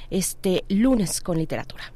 este 0.10 0.64
lunes 0.70 1.22
con 1.22 1.38
literatura. 1.38 1.92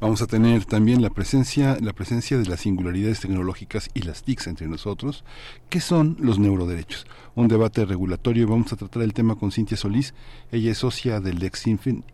Vamos 0.00 0.22
a 0.22 0.26
tener 0.26 0.64
también 0.64 1.02
la 1.02 1.10
presencia, 1.10 1.78
la 1.80 1.92
presencia 1.92 2.38
de 2.38 2.46
las 2.46 2.60
singularidades 2.60 3.20
tecnológicas 3.20 3.88
y 3.94 4.02
las 4.02 4.22
TICs 4.22 4.46
entre 4.48 4.68
nosotros. 4.68 5.24
¿Qué 5.68 5.80
son 5.80 6.16
los 6.20 6.38
neuroderechos? 6.38 7.06
Un 7.34 7.48
debate 7.48 7.84
regulatorio. 7.84 8.46
Vamos 8.46 8.72
a 8.72 8.76
tratar 8.76 9.02
el 9.02 9.12
tema 9.12 9.36
con 9.36 9.52
Cintia 9.52 9.76
Solís. 9.76 10.14
Ella 10.52 10.70
es 10.70 10.78
socia 10.78 11.20
del 11.20 11.38
Lex 11.38 11.66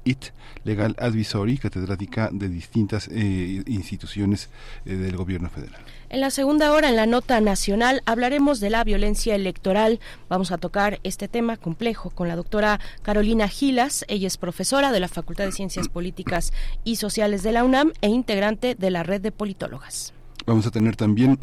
IT 0.04 0.32
Legal 0.64 0.96
Advisory, 0.98 1.58
catedrática 1.58 2.30
de 2.32 2.48
distintas 2.48 3.08
eh, 3.08 3.62
instituciones 3.66 4.48
eh, 4.84 4.94
del 4.94 5.16
gobierno 5.16 5.50
federal. 5.50 5.82
En 6.12 6.20
la 6.20 6.28
segunda 6.28 6.70
hora, 6.72 6.90
en 6.90 6.96
la 6.96 7.06
nota 7.06 7.40
nacional, 7.40 8.02
hablaremos 8.04 8.60
de 8.60 8.68
la 8.68 8.84
violencia 8.84 9.34
electoral. 9.34 9.98
Vamos 10.28 10.52
a 10.52 10.58
tocar 10.58 11.00
este 11.04 11.26
tema 11.26 11.56
complejo 11.56 12.10
con 12.10 12.28
la 12.28 12.36
doctora 12.36 12.80
Carolina 13.00 13.48
Gilas. 13.48 14.04
Ella 14.08 14.26
es 14.26 14.36
profesora 14.36 14.92
de 14.92 15.00
la 15.00 15.08
Facultad 15.08 15.46
de 15.46 15.52
Ciencias 15.52 15.88
Políticas 15.88 16.52
y 16.84 16.96
Sociales 16.96 17.42
de 17.42 17.52
la 17.52 17.64
UNAM 17.64 17.92
e 18.02 18.10
integrante 18.10 18.74
de 18.74 18.90
la 18.90 19.02
red 19.04 19.22
de 19.22 19.32
politólogas. 19.32 20.12
Vamos 20.44 20.66
a 20.66 20.70
tener 20.70 20.96
también 20.96 21.38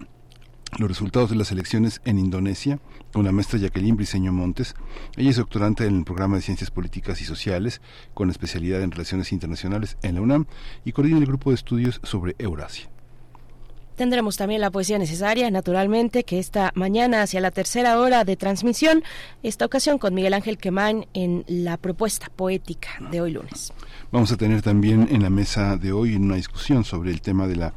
los 0.77 0.87
resultados 0.87 1.31
de 1.31 1.35
las 1.35 1.51
elecciones 1.51 1.99
en 2.05 2.19
Indonesia 2.19 2.77
con 3.11 3.25
la 3.25 3.31
maestra 3.31 3.57
Jacqueline 3.57 3.97
Briceño 3.97 4.31
Montes. 4.31 4.75
Ella 5.17 5.31
es 5.31 5.37
doctorante 5.37 5.87
en 5.87 5.97
el 5.97 6.05
programa 6.05 6.35
de 6.35 6.43
Ciencias 6.43 6.69
Políticas 6.69 7.19
y 7.21 7.25
Sociales 7.25 7.81
con 8.13 8.29
especialidad 8.29 8.83
en 8.83 8.91
Relaciones 8.91 9.31
Internacionales 9.33 9.97
en 10.03 10.13
la 10.13 10.21
UNAM 10.21 10.45
y 10.85 10.91
coordina 10.91 11.17
el 11.17 11.25
grupo 11.25 11.49
de 11.49 11.55
estudios 11.55 11.99
sobre 12.03 12.35
Eurasia. 12.37 12.91
Tendremos 13.99 14.37
también 14.37 14.61
la 14.61 14.71
poesía 14.71 14.97
necesaria, 14.97 15.51
naturalmente, 15.51 16.23
que 16.23 16.39
esta 16.39 16.71
mañana 16.73 17.21
hacia 17.21 17.41
la 17.41 17.51
tercera 17.51 17.99
hora 17.99 18.23
de 18.23 18.37
transmisión, 18.37 19.03
esta 19.43 19.65
ocasión 19.65 19.97
con 19.97 20.13
Miguel 20.13 20.33
Ángel 20.33 20.57
Quemán 20.57 21.05
en 21.13 21.43
la 21.49 21.75
propuesta 21.75 22.27
poética 22.33 22.91
de 23.11 23.19
hoy 23.19 23.33
lunes. 23.33 23.73
Vamos 24.09 24.31
a 24.31 24.37
tener 24.37 24.61
también 24.61 25.09
en 25.11 25.21
la 25.21 25.29
mesa 25.29 25.75
de 25.75 25.91
hoy 25.91 26.15
una 26.15 26.35
discusión 26.35 26.85
sobre 26.85 27.11
el 27.11 27.19
tema 27.19 27.45
de 27.45 27.57
la 27.57 27.73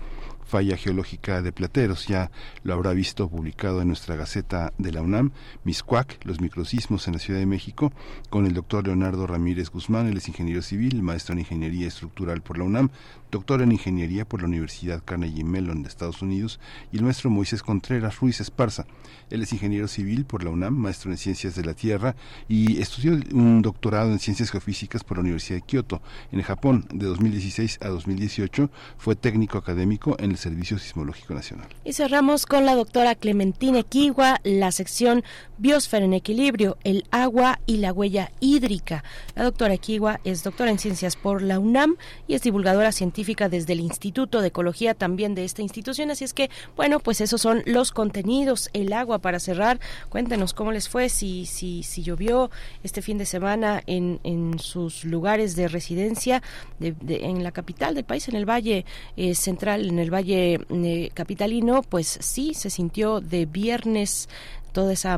falla 0.52 0.76
geológica 0.76 1.40
de 1.40 1.50
Plateros. 1.50 2.06
Ya 2.06 2.30
lo 2.62 2.74
habrá 2.74 2.92
visto 2.92 3.28
publicado 3.28 3.80
en 3.80 3.88
nuestra 3.88 4.16
Gaceta 4.16 4.74
de 4.76 4.92
la 4.92 5.00
UNAM, 5.00 5.32
Miscuac, 5.64 6.20
los 6.24 6.42
microsismos 6.42 7.08
en 7.08 7.14
la 7.14 7.18
Ciudad 7.18 7.40
de 7.40 7.46
México, 7.46 7.90
con 8.28 8.44
el 8.44 8.52
doctor 8.52 8.86
Leonardo 8.86 9.26
Ramírez 9.26 9.70
Guzmán, 9.70 10.08
él 10.08 10.18
es 10.18 10.28
ingeniero 10.28 10.60
civil, 10.60 11.02
maestro 11.02 11.32
en 11.32 11.38
ingeniería 11.38 11.88
estructural 11.88 12.42
por 12.42 12.58
la 12.58 12.64
UNAM, 12.64 12.90
doctor 13.32 13.62
en 13.62 13.72
ingeniería 13.72 14.26
por 14.26 14.42
la 14.42 14.46
Universidad 14.46 15.02
Carnegie 15.02 15.42
Mellon 15.42 15.82
de 15.82 15.88
Estados 15.88 16.20
Unidos, 16.20 16.60
y 16.92 16.98
el 16.98 17.02
maestro 17.02 17.30
Moisés 17.30 17.62
Contreras 17.62 18.20
Ruiz 18.20 18.40
Esparza. 18.40 18.86
Él 19.30 19.42
es 19.42 19.52
ingeniero 19.54 19.88
civil 19.88 20.26
por 20.26 20.44
la 20.44 20.50
UNAM, 20.50 20.74
maestro 20.76 21.10
en 21.10 21.16
ciencias 21.16 21.54
de 21.54 21.64
la 21.64 21.72
Tierra 21.72 22.14
y 22.46 22.80
estudió 22.80 23.18
un 23.32 23.62
doctorado 23.62 24.12
en 24.12 24.18
ciencias 24.18 24.50
geofísicas 24.50 25.02
por 25.02 25.16
la 25.16 25.22
Universidad 25.22 25.60
de 25.60 25.62
Kioto, 25.62 26.02
en 26.30 26.42
Japón, 26.42 26.86
de 26.92 27.06
2016 27.06 27.78
a 27.80 27.88
2018. 27.88 28.70
Fue 28.98 29.16
técnico 29.16 29.56
académico 29.56 30.14
en 30.18 30.32
el 30.32 30.36
Servicio 30.36 30.78
Sismológico 30.78 31.32
Nacional. 31.32 31.68
Y 31.84 31.94
cerramos 31.94 32.44
con 32.44 32.66
la 32.66 32.74
doctora 32.74 33.14
Clementina 33.14 33.78
Equigua, 33.78 34.40
la 34.44 34.70
sección 34.72 35.24
Biosfera 35.56 36.04
en 36.04 36.12
Equilibrio, 36.12 36.76
el 36.84 37.06
agua 37.10 37.60
y 37.64 37.78
la 37.78 37.94
huella 37.94 38.30
hídrica. 38.40 39.04
La 39.34 39.44
doctora 39.44 39.72
Equigua 39.72 40.20
es 40.24 40.44
doctora 40.44 40.70
en 40.70 40.78
ciencias 40.78 41.16
por 41.16 41.40
la 41.40 41.58
UNAM 41.58 41.96
y 42.26 42.34
es 42.34 42.42
divulgadora 42.42 42.92
científica 42.92 43.21
desde 43.22 43.72
el 43.72 43.80
Instituto 43.80 44.40
de 44.40 44.48
Ecología 44.48 44.94
también 44.94 45.34
de 45.34 45.44
esta 45.44 45.62
institución. 45.62 46.10
Así 46.10 46.24
es 46.24 46.34
que, 46.34 46.50
bueno, 46.76 46.98
pues 46.98 47.20
esos 47.20 47.40
son 47.40 47.62
los 47.66 47.92
contenidos, 47.92 48.68
el 48.72 48.92
agua 48.92 49.18
para 49.18 49.38
cerrar, 49.38 49.78
cuéntenos 50.08 50.54
cómo 50.54 50.72
les 50.72 50.88
fue, 50.88 51.08
si, 51.08 51.46
si, 51.46 51.82
si 51.82 52.02
llovió 52.02 52.50
este 52.82 53.00
fin 53.00 53.18
de 53.18 53.26
semana 53.26 53.82
en, 53.86 54.20
en 54.24 54.58
sus 54.58 55.04
lugares 55.04 55.54
de 55.56 55.68
residencia, 55.68 56.42
de, 56.78 56.94
en 57.08 57.42
la 57.42 57.52
capital 57.52 57.94
del 57.94 58.04
país, 58.04 58.28
en 58.28 58.36
el 58.36 58.48
Valle 58.48 58.84
eh, 59.16 59.34
Central, 59.34 59.88
en 59.88 59.98
el 59.98 60.12
Valle 60.12 60.60
eh, 60.68 61.10
Capitalino, 61.14 61.82
pues 61.82 62.18
sí, 62.20 62.54
se 62.54 62.70
sintió 62.70 63.20
de 63.20 63.46
viernes 63.46 64.28
toda 64.72 64.92
esa, 64.92 65.16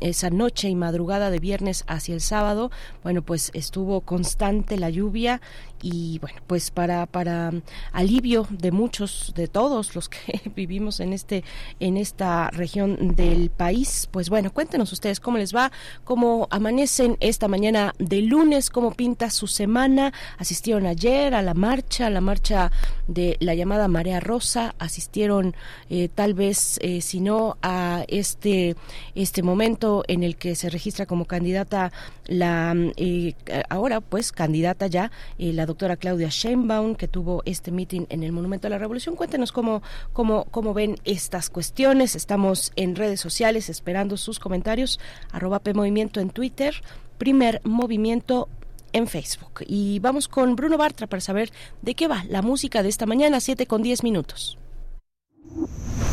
esa 0.00 0.30
noche 0.30 0.68
y 0.68 0.74
madrugada 0.74 1.30
de 1.30 1.38
viernes 1.38 1.84
hacia 1.86 2.14
el 2.14 2.20
sábado, 2.20 2.70
bueno, 3.02 3.22
pues 3.22 3.50
estuvo 3.54 4.00
constante 4.00 4.76
la 4.76 4.90
lluvia 4.90 5.40
y 5.82 6.18
bueno, 6.20 6.38
pues 6.46 6.70
para 6.70 7.06
para 7.06 7.52
alivio 7.92 8.46
de 8.50 8.70
muchos 8.72 9.32
de 9.34 9.48
todos 9.48 9.94
los 9.94 10.08
que 10.08 10.40
vivimos 10.56 11.00
en 11.00 11.12
este 11.12 11.44
en 11.80 11.96
esta 11.96 12.50
región 12.50 13.14
del 13.16 13.50
país, 13.50 14.08
pues 14.10 14.30
bueno, 14.30 14.52
cuéntenos 14.52 14.92
ustedes 14.92 15.20
cómo 15.20 15.38
les 15.38 15.54
va, 15.54 15.72
cómo 16.04 16.48
amanecen 16.50 17.16
esta 17.20 17.48
mañana 17.48 17.94
de 17.98 18.22
lunes, 18.22 18.70
cómo 18.70 18.92
pinta 18.92 19.30
su 19.30 19.46
semana, 19.46 20.12
asistieron 20.38 20.86
ayer 20.86 21.34
a 21.34 21.42
la 21.42 21.54
marcha, 21.54 22.06
a 22.06 22.10
la 22.10 22.20
marcha 22.20 22.70
de 23.08 23.36
la 23.40 23.54
llamada 23.54 23.88
Marea 23.88 24.20
Rosa, 24.20 24.74
asistieron 24.78 25.54
eh, 25.90 26.08
tal 26.14 26.34
vez 26.34 26.78
eh, 26.82 27.00
si 27.00 27.20
no 27.20 27.56
a 27.62 28.04
este 28.08 28.76
este 29.14 29.42
momento 29.42 30.02
en 30.08 30.22
el 30.22 30.36
que 30.36 30.54
se 30.54 30.70
registra 30.70 31.06
como 31.06 31.26
candidata 31.26 31.92
la 32.26 32.74
eh, 32.96 33.34
ahora 33.68 34.00
pues 34.00 34.32
candidata 34.32 34.86
ya 34.86 35.10
la 35.38 35.66
doctora 35.66 35.75
Claudia 35.96 36.28
Sheinbaum, 36.28 36.94
que 36.94 37.08
tuvo 37.08 37.42
este 37.44 37.70
meeting 37.70 38.06
en 38.08 38.22
el 38.22 38.32
Monumento 38.32 38.66
a 38.66 38.70
la 38.70 38.78
Revolución. 38.78 39.16
Cuéntenos 39.16 39.52
cómo, 39.52 39.82
cómo, 40.12 40.46
cómo 40.46 40.74
ven 40.74 40.96
estas 41.04 41.50
cuestiones. 41.50 42.16
Estamos 42.16 42.72
en 42.76 42.96
redes 42.96 43.20
sociales 43.20 43.68
esperando 43.68 44.16
sus 44.16 44.38
comentarios. 44.38 44.98
Arroba 45.32 45.60
P 45.60 45.74
Movimiento 45.74 46.20
en 46.20 46.30
Twitter, 46.30 46.74
Primer 47.18 47.60
Movimiento 47.64 48.48
en 48.92 49.06
Facebook. 49.06 49.64
Y 49.66 49.98
vamos 50.00 50.28
con 50.28 50.56
Bruno 50.56 50.78
Bartra 50.78 51.06
para 51.06 51.20
saber 51.20 51.50
de 51.82 51.94
qué 51.94 52.08
va 52.08 52.24
la 52.28 52.42
música 52.42 52.82
de 52.82 52.88
esta 52.88 53.06
mañana, 53.06 53.40
7 53.40 53.66
con 53.66 53.82
10 53.82 54.02
minutos. 54.02 54.58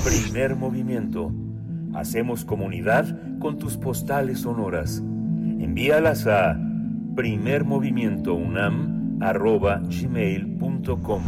Primer 0.03 0.55
movimiento. 0.55 1.31
Hacemos 1.93 2.43
comunidad 2.43 3.39
con 3.39 3.57
tus 3.57 3.77
postales 3.77 4.41
sonoras. 4.41 4.97
Envíalas 4.97 6.27
a 6.27 6.59
primermovimientounam 7.15 9.02
arroba 9.23 9.79
gmail.com. 9.83 11.23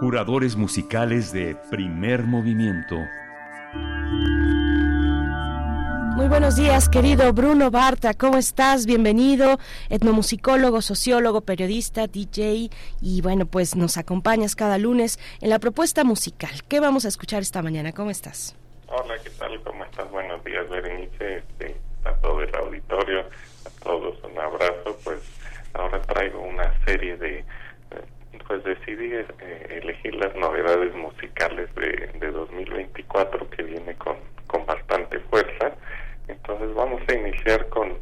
Curadores 0.00 0.56
musicales 0.56 1.32
de 1.32 1.56
primer 1.70 2.24
movimiento. 2.24 2.96
Muy 6.16 6.28
buenos 6.28 6.56
días, 6.56 6.88
querido 6.88 7.32
Bruno 7.32 7.70
Barta, 7.70 8.12
¿cómo 8.14 8.36
estás? 8.36 8.84
Bienvenido, 8.84 9.58
etnomusicólogo, 9.88 10.82
sociólogo, 10.82 11.42
periodista, 11.42 12.08
DJ 12.08 12.70
y 13.00 13.22
bueno, 13.22 13.46
pues 13.46 13.76
nos 13.76 13.96
acompañas 13.96 14.56
cada 14.56 14.76
lunes 14.76 15.18
en 15.40 15.50
la 15.50 15.58
propuesta 15.58 16.02
musical. 16.04 16.50
¿Qué 16.68 16.80
vamos 16.80 17.04
a 17.04 17.08
escuchar 17.08 17.42
esta 17.42 17.62
mañana? 17.62 17.92
¿Cómo 17.92 18.10
estás? 18.10 18.56
Hola, 18.88 19.14
¿qué 19.22 19.30
tal? 19.30 19.62
¿Cómo 19.62 19.84
estás? 19.84 20.10
Buenos 20.10 20.42
días, 20.44 20.68
Berenice, 20.68 21.36
este, 21.36 21.76
a 22.04 22.12
todo 22.14 22.42
el 22.42 22.54
auditorio 22.54 23.24
todos 23.90 24.22
un 24.22 24.38
abrazo, 24.38 24.96
pues 25.02 25.18
ahora 25.74 26.00
traigo 26.02 26.40
una 26.42 26.72
serie 26.84 27.16
de, 27.16 27.44
pues 28.46 28.62
decidí 28.62 29.12
eh, 29.14 29.80
elegir 29.82 30.14
las 30.14 30.32
novedades 30.36 30.94
musicales 30.94 31.74
de, 31.74 32.08
de 32.20 32.30
2024 32.30 33.50
que 33.50 33.64
viene 33.64 33.96
con, 33.96 34.16
con 34.46 34.64
bastante 34.64 35.18
fuerza. 35.30 35.72
Entonces 36.28 36.72
vamos 36.74 37.02
a 37.08 37.14
iniciar 37.14 37.68
con 37.70 37.98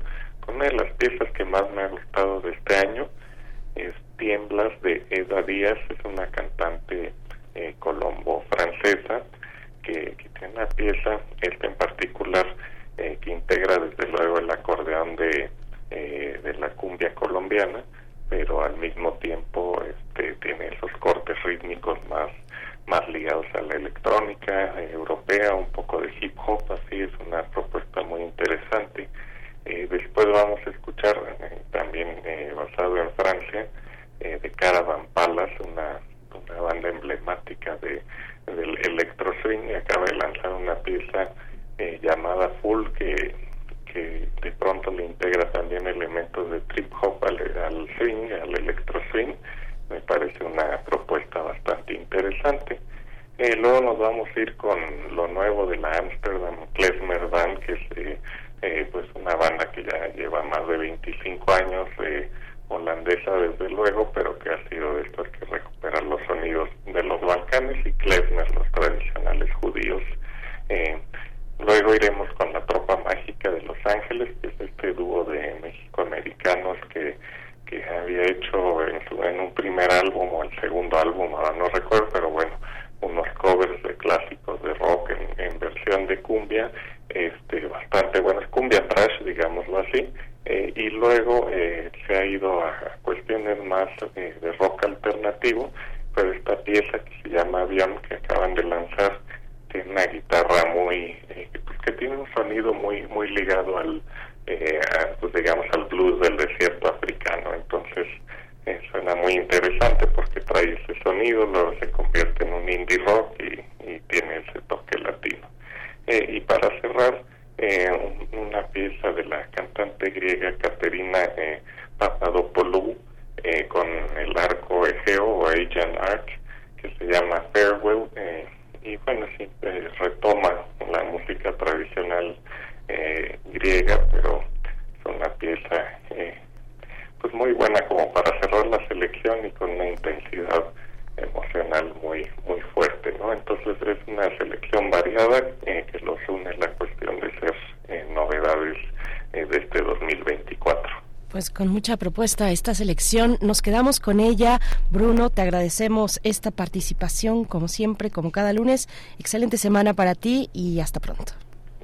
Con 151.58 151.66
mucha 151.66 151.96
propuesta 151.96 152.52
esta 152.52 152.72
selección, 152.72 153.36
nos 153.40 153.62
quedamos 153.62 153.98
con 153.98 154.20
ella. 154.20 154.60
Bruno, 154.92 155.28
te 155.28 155.42
agradecemos 155.42 156.20
esta 156.22 156.52
participación, 156.52 157.44
como 157.44 157.66
siempre, 157.66 158.12
como 158.12 158.30
cada 158.30 158.52
lunes. 158.52 158.88
Excelente 159.18 159.56
semana 159.56 159.92
para 159.92 160.14
ti 160.14 160.50
y 160.52 160.78
hasta 160.78 161.00
pronto. 161.00 161.32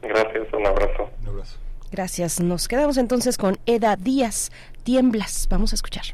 Gracias, 0.00 0.46
un 0.52 0.64
abrazo. 0.64 1.10
Un 1.22 1.28
abrazo. 1.28 1.56
Gracias. 1.90 2.38
Nos 2.38 2.68
quedamos 2.68 2.98
entonces 2.98 3.36
con 3.36 3.58
Eda 3.66 3.96
Díaz, 3.96 4.52
Tiemblas. 4.84 5.48
Vamos 5.50 5.72
a 5.72 5.74
escuchar. 5.74 6.04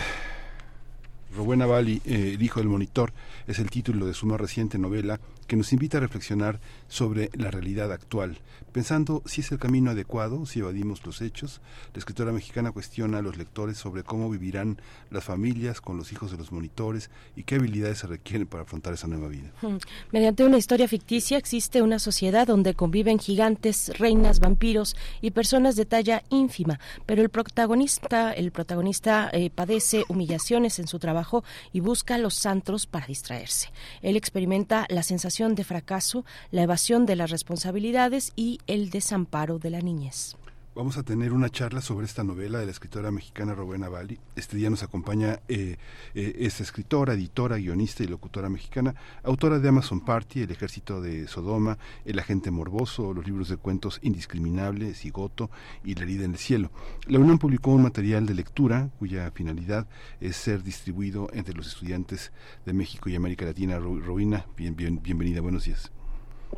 Bali, 1.37 2.01
eh, 2.05 2.33
El 2.35 2.43
hijo 2.43 2.59
del 2.59 2.67
monitor, 2.67 3.13
es 3.47 3.59
el 3.59 3.69
título 3.69 4.05
de 4.05 4.13
su 4.13 4.25
más 4.25 4.39
reciente 4.39 4.77
novela 4.77 5.19
que 5.47 5.55
nos 5.55 5.73
invita 5.73 5.97
a 5.97 6.01
reflexionar 6.01 6.59
sobre 6.87 7.29
la 7.33 7.51
realidad 7.51 7.91
actual, 7.91 8.37
pensando 8.71 9.21
si 9.25 9.41
es 9.41 9.51
el 9.51 9.59
camino 9.59 9.91
adecuado, 9.91 10.45
si 10.45 10.59
evadimos 10.59 11.05
los 11.05 11.21
hechos. 11.21 11.61
La 11.93 11.99
escritora 11.99 12.31
mexicana 12.31 12.71
cuestiona 12.71 13.19
a 13.19 13.21
los 13.21 13.37
lectores 13.37 13.77
sobre 13.77 14.03
cómo 14.03 14.29
vivirán 14.29 14.79
las 15.11 15.23
familias 15.23 15.81
con 15.81 15.97
los 15.97 16.11
hijos 16.11 16.31
de 16.31 16.37
los 16.37 16.51
monitores 16.51 17.09
y 17.35 17.43
qué 17.43 17.55
habilidades 17.55 17.99
se 17.99 18.07
requieren 18.07 18.47
para 18.47 18.63
afrontar 18.63 18.93
esa 18.93 19.07
nueva 19.07 19.27
vida. 19.27 19.51
Hmm. 19.61 19.77
Mediante 20.11 20.45
una 20.45 20.57
historia 20.57 20.87
ficticia 20.87 21.37
existe 21.37 21.81
una 21.81 21.99
sociedad 21.99 22.47
donde 22.47 22.73
conviven 22.73 23.19
gigantes, 23.19 23.91
reinas, 23.97 24.39
vampiros 24.39 24.95
y 25.21 25.31
personas 25.31 25.75
de 25.75 25.85
talla 25.85 26.23
ínfima, 26.29 26.79
pero 27.05 27.21
el 27.21 27.29
protagonista, 27.29 28.31
el 28.33 28.51
protagonista 28.51 29.29
eh, 29.31 29.49
padece 29.49 30.05
humillaciones 30.09 30.79
en 30.79 30.87
su 30.87 30.99
trabajo 30.99 31.43
y 31.71 31.81
busca 31.81 32.17
los 32.17 32.45
antros 32.45 32.87
para 32.87 33.07
distraerse. 33.07 33.69
Él 34.01 34.17
experimenta 34.17 34.85
la 34.89 35.03
sensación 35.03 35.34
de 35.43 35.63
fracaso, 35.65 36.23
la 36.51 36.61
evasión 36.61 37.05
de 37.05 37.17
las 37.17 37.29
responsabilidades 37.29 38.31
y 38.37 38.59
el 38.67 38.89
desamparo 38.89 39.59
de 39.59 39.69
la 39.69 39.81
niñez. 39.81 40.37
Vamos 40.75 40.97
a 40.97 41.03
tener 41.03 41.31
una 41.31 41.47
charla 41.47 41.79
sobre 41.79 42.05
esta 42.05 42.25
novela 42.25 42.59
de 42.59 42.65
la 42.65 42.71
escritora 42.71 43.09
mexicana 43.09 43.55
Rowena 43.55 43.87
Bali. 43.87 44.19
Este 44.35 44.57
día 44.57 44.69
nos 44.69 44.83
acompaña 44.83 45.39
eh, 45.47 45.77
eh, 46.13 46.35
esta 46.39 46.63
escritora, 46.63 47.13
editora, 47.13 47.55
guionista 47.55 48.03
y 48.03 48.07
locutora 48.07 48.49
mexicana, 48.49 48.93
autora 49.23 49.59
de 49.59 49.69
Amazon 49.69 50.01
Party, 50.01 50.41
El 50.41 50.51
ejército 50.51 50.99
de 50.99 51.29
Sodoma, 51.29 51.77
El 52.03 52.19
agente 52.19 52.51
morboso, 52.51 53.13
los 53.13 53.25
libros 53.25 53.47
de 53.47 53.55
cuentos 53.55 54.01
Indiscriminable, 54.03 54.93
Cigoto 54.95 55.49
y 55.85 55.95
La 55.95 56.01
herida 56.01 56.25
en 56.25 56.31
el 56.31 56.37
cielo. 56.37 56.71
La 57.07 57.19
UNAM 57.19 57.37
publicó 57.37 57.71
un 57.71 57.83
material 57.83 58.25
de 58.25 58.33
lectura 58.33 58.89
cuya 58.99 59.31
finalidad 59.31 59.87
es 60.19 60.35
ser 60.35 60.61
distribuido 60.61 61.29
entre 61.31 61.55
los 61.55 61.67
estudiantes 61.67 62.33
de 62.65 62.73
México 62.73 63.07
y 63.07 63.15
América 63.15 63.45
Latina. 63.45 63.79
Rowena, 63.79 64.45
bien, 64.57 64.75
bien, 64.75 65.01
bienvenida, 65.01 65.39
buenos 65.39 65.63
días. 65.63 65.89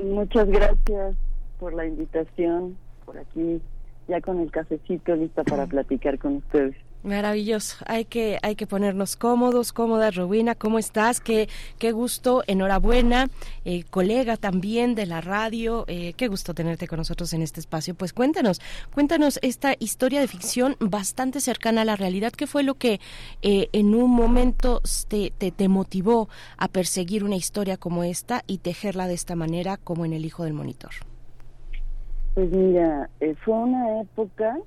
Muchas 0.04 0.48
gracias 0.50 1.16
por 1.60 1.76
la 1.76 1.86
invitación, 1.86 2.76
por 3.06 3.20
aquí 3.20 3.62
ya 4.08 4.22
con 4.22 4.40
el 4.40 4.52
cafecito 4.52 5.16
lista 5.16 5.44
para 5.44 5.66
platicar 5.66 6.18
con 6.18 6.38
ustedes. 6.38 6.76
Maravilloso. 7.04 7.78
Hay 7.86 8.06
que, 8.06 8.40
hay 8.42 8.56
que 8.56 8.68
ponernos 8.68 9.16
cómodos, 9.16 9.72
cómodas, 9.72 10.16
Rowena. 10.16 10.56
¿Cómo 10.56 10.80
estás? 10.80 11.22
Qué, 11.22 11.48
qué 11.78 11.92
gusto. 11.92 12.44
Enhorabuena. 12.48 13.30
Eh, 13.66 13.84
colega 13.90 14.36
también 14.36 14.96
de 14.96 15.06
la 15.06 15.22
radio. 15.22 15.86
Eh, 15.88 16.14
qué 16.18 16.28
gusto 16.28 16.54
tenerte 16.54 16.88
con 16.88 16.98
nosotros 16.98 17.32
en 17.34 17.44
este 17.44 17.60
espacio. 17.60 17.96
Pues 17.96 18.14
cuéntanos, 18.14 18.60
cuéntanos 18.94 19.40
esta 19.42 19.76
historia 19.80 20.20
de 20.20 20.28
ficción 20.28 20.76
bastante 20.80 21.40
cercana 21.40 21.84
a 21.84 21.86
la 21.86 21.96
realidad. 21.96 22.34
¿Qué 22.34 22.48
fue 22.48 22.64
lo 22.64 22.76
que 22.76 23.00
eh, 23.42 23.70
en 23.72 23.94
un 23.94 24.12
momento 24.12 24.82
te, 25.08 25.32
te, 25.38 25.52
te 25.52 25.68
motivó 25.70 26.28
a 26.58 26.68
perseguir 26.68 27.24
una 27.24 27.36
historia 27.36 27.78
como 27.78 28.04
esta 28.04 28.44
y 28.48 28.58
tejerla 28.58 29.08
de 29.08 29.14
esta 29.14 29.36
manera 29.36 29.78
como 29.78 30.04
en 30.04 30.14
El 30.14 30.26
Hijo 30.26 30.44
del 30.44 30.54
Monitor? 30.54 30.92
Pues 32.38 32.52
mira, 32.52 33.10
eh, 33.20 33.34
fue 33.44 33.56
una 33.56 34.00
época 34.00 34.60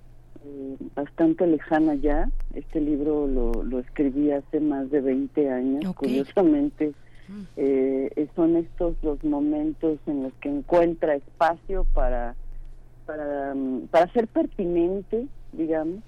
eh, 0.45 0.77
bastante 0.97 1.47
lejana 1.47 1.95
ya. 1.95 2.29
Este 2.53 2.81
libro 2.81 3.29
lo, 3.29 3.63
lo 3.63 3.79
escribí 3.79 4.33
hace 4.33 4.59
más 4.59 4.91
de 4.91 5.01
20 5.01 5.49
años, 5.49 5.95
curiosamente. 5.95 6.93
Eh, 7.57 8.27
son 8.35 8.57
estos 8.57 8.97
los 9.05 9.23
momentos 9.23 10.01
en 10.09 10.25
los 10.25 10.33
que 10.41 10.49
encuentra 10.49 11.15
espacio 11.15 11.87
para, 11.95 12.35
para, 13.07 13.55
mm, 13.55 13.87
para 13.87 14.13
ser 14.15 14.27
pertinente, 14.27 15.29
digamos. 15.53 16.03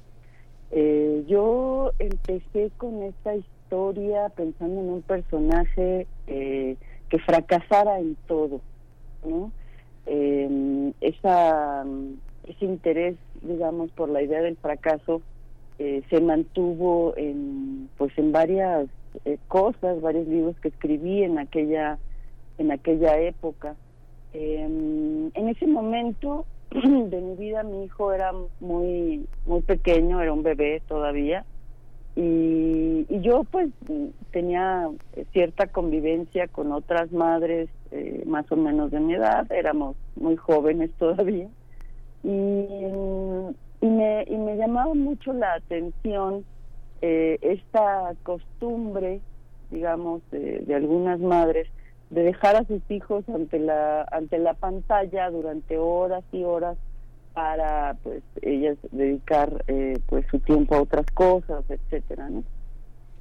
Eh, 0.72 1.24
yo 1.28 1.92
empecé 2.00 2.72
con 2.76 3.04
esta 3.04 3.36
historia 3.36 4.30
pensando 4.30 4.80
en 4.80 4.88
un 4.88 5.02
personaje 5.02 6.08
eh, 6.26 6.76
que 7.08 7.18
fracasara 7.20 8.00
en 8.00 8.16
todo, 8.26 8.60
¿no? 9.24 9.52
Eh, 10.06 10.92
ese 11.00 12.64
interés, 12.64 13.16
digamos, 13.42 13.90
por 13.92 14.08
la 14.08 14.22
idea 14.22 14.40
del 14.40 14.56
fracaso 14.56 15.22
eh, 15.78 16.02
se 16.10 16.20
mantuvo 16.20 17.14
en, 17.16 17.88
pues, 17.96 18.16
en 18.18 18.32
varias 18.32 18.88
eh, 19.24 19.38
cosas, 19.48 20.00
varios 20.00 20.26
libros 20.28 20.56
que 20.60 20.68
escribí 20.68 21.22
en 21.22 21.38
aquella, 21.38 21.98
en 22.58 22.70
aquella 22.70 23.18
época. 23.18 23.74
Eh, 24.32 24.62
en 24.62 25.48
ese 25.48 25.66
momento 25.66 26.46
de 26.70 27.20
mi 27.20 27.36
vida, 27.36 27.62
mi 27.62 27.84
hijo 27.84 28.12
era 28.12 28.32
muy, 28.60 29.26
muy 29.46 29.62
pequeño, 29.62 30.20
era 30.20 30.32
un 30.32 30.42
bebé 30.42 30.82
todavía. 30.86 31.44
Y, 32.14 33.06
y 33.08 33.20
yo 33.22 33.44
pues 33.44 33.70
tenía 34.32 34.88
cierta 35.32 35.66
convivencia 35.66 36.46
con 36.46 36.72
otras 36.72 37.10
madres 37.10 37.70
eh, 37.90 38.22
más 38.26 38.50
o 38.52 38.56
menos 38.56 38.90
de 38.90 39.00
mi 39.00 39.14
edad, 39.14 39.50
éramos 39.50 39.96
muy 40.16 40.36
jóvenes 40.36 40.90
todavía, 40.98 41.48
y, 42.22 42.28
y, 42.28 43.86
me, 43.86 44.24
y 44.26 44.36
me 44.36 44.56
llamaba 44.56 44.94
mucho 44.94 45.32
la 45.32 45.54
atención 45.54 46.44
eh, 47.00 47.38
esta 47.40 48.14
costumbre, 48.22 49.20
digamos, 49.70 50.22
de, 50.30 50.60
de 50.60 50.74
algunas 50.74 51.18
madres, 51.18 51.68
de 52.10 52.22
dejar 52.22 52.56
a 52.56 52.64
sus 52.64 52.82
hijos 52.90 53.26
ante 53.28 53.58
la, 53.58 54.02
ante 54.12 54.38
la 54.38 54.54
pantalla 54.54 55.30
durante 55.30 55.78
horas 55.78 56.24
y 56.30 56.44
horas 56.44 56.76
para 57.34 57.96
pues 58.02 58.22
ellas 58.42 58.76
dedicar 58.90 59.64
eh, 59.68 59.98
pues 60.06 60.26
su 60.30 60.38
tiempo 60.40 60.74
a 60.74 60.82
otras 60.82 61.06
cosas 61.14 61.64
etcétera 61.68 62.28
¿no? 62.28 62.44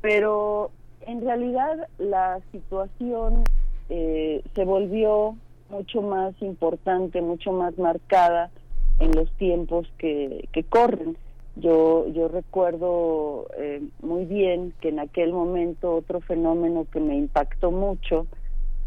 pero 0.01 0.72
en 1.01 1.22
realidad 1.22 1.88
la 1.98 2.39
situación 2.51 3.44
eh, 3.89 4.44
se 4.56 4.65
volvió 4.65 5.36
mucho 5.70 6.01
más 6.01 6.34
importante 6.41 7.22
mucho 7.22 7.51
más 7.51 7.77
marcada 7.77 8.51
en 9.00 9.12
los 9.12 9.32
tiempos 9.38 9.88
que, 9.98 10.48
que 10.51 10.63
corren 10.63 11.18
yo 11.56 12.08
yo 12.08 12.27
recuerdo 12.27 13.48
eh, 13.58 13.82
muy 14.01 14.25
bien 14.25 14.74
que 14.82 14.89
en 14.89 15.00
aquel 15.00 15.34
momento 15.34 15.96
otro 15.96 16.22
fenómeno 16.22 16.86
que 16.91 17.00
me 17.00 17.18
impactó 17.18 17.72
mucho 17.72 18.27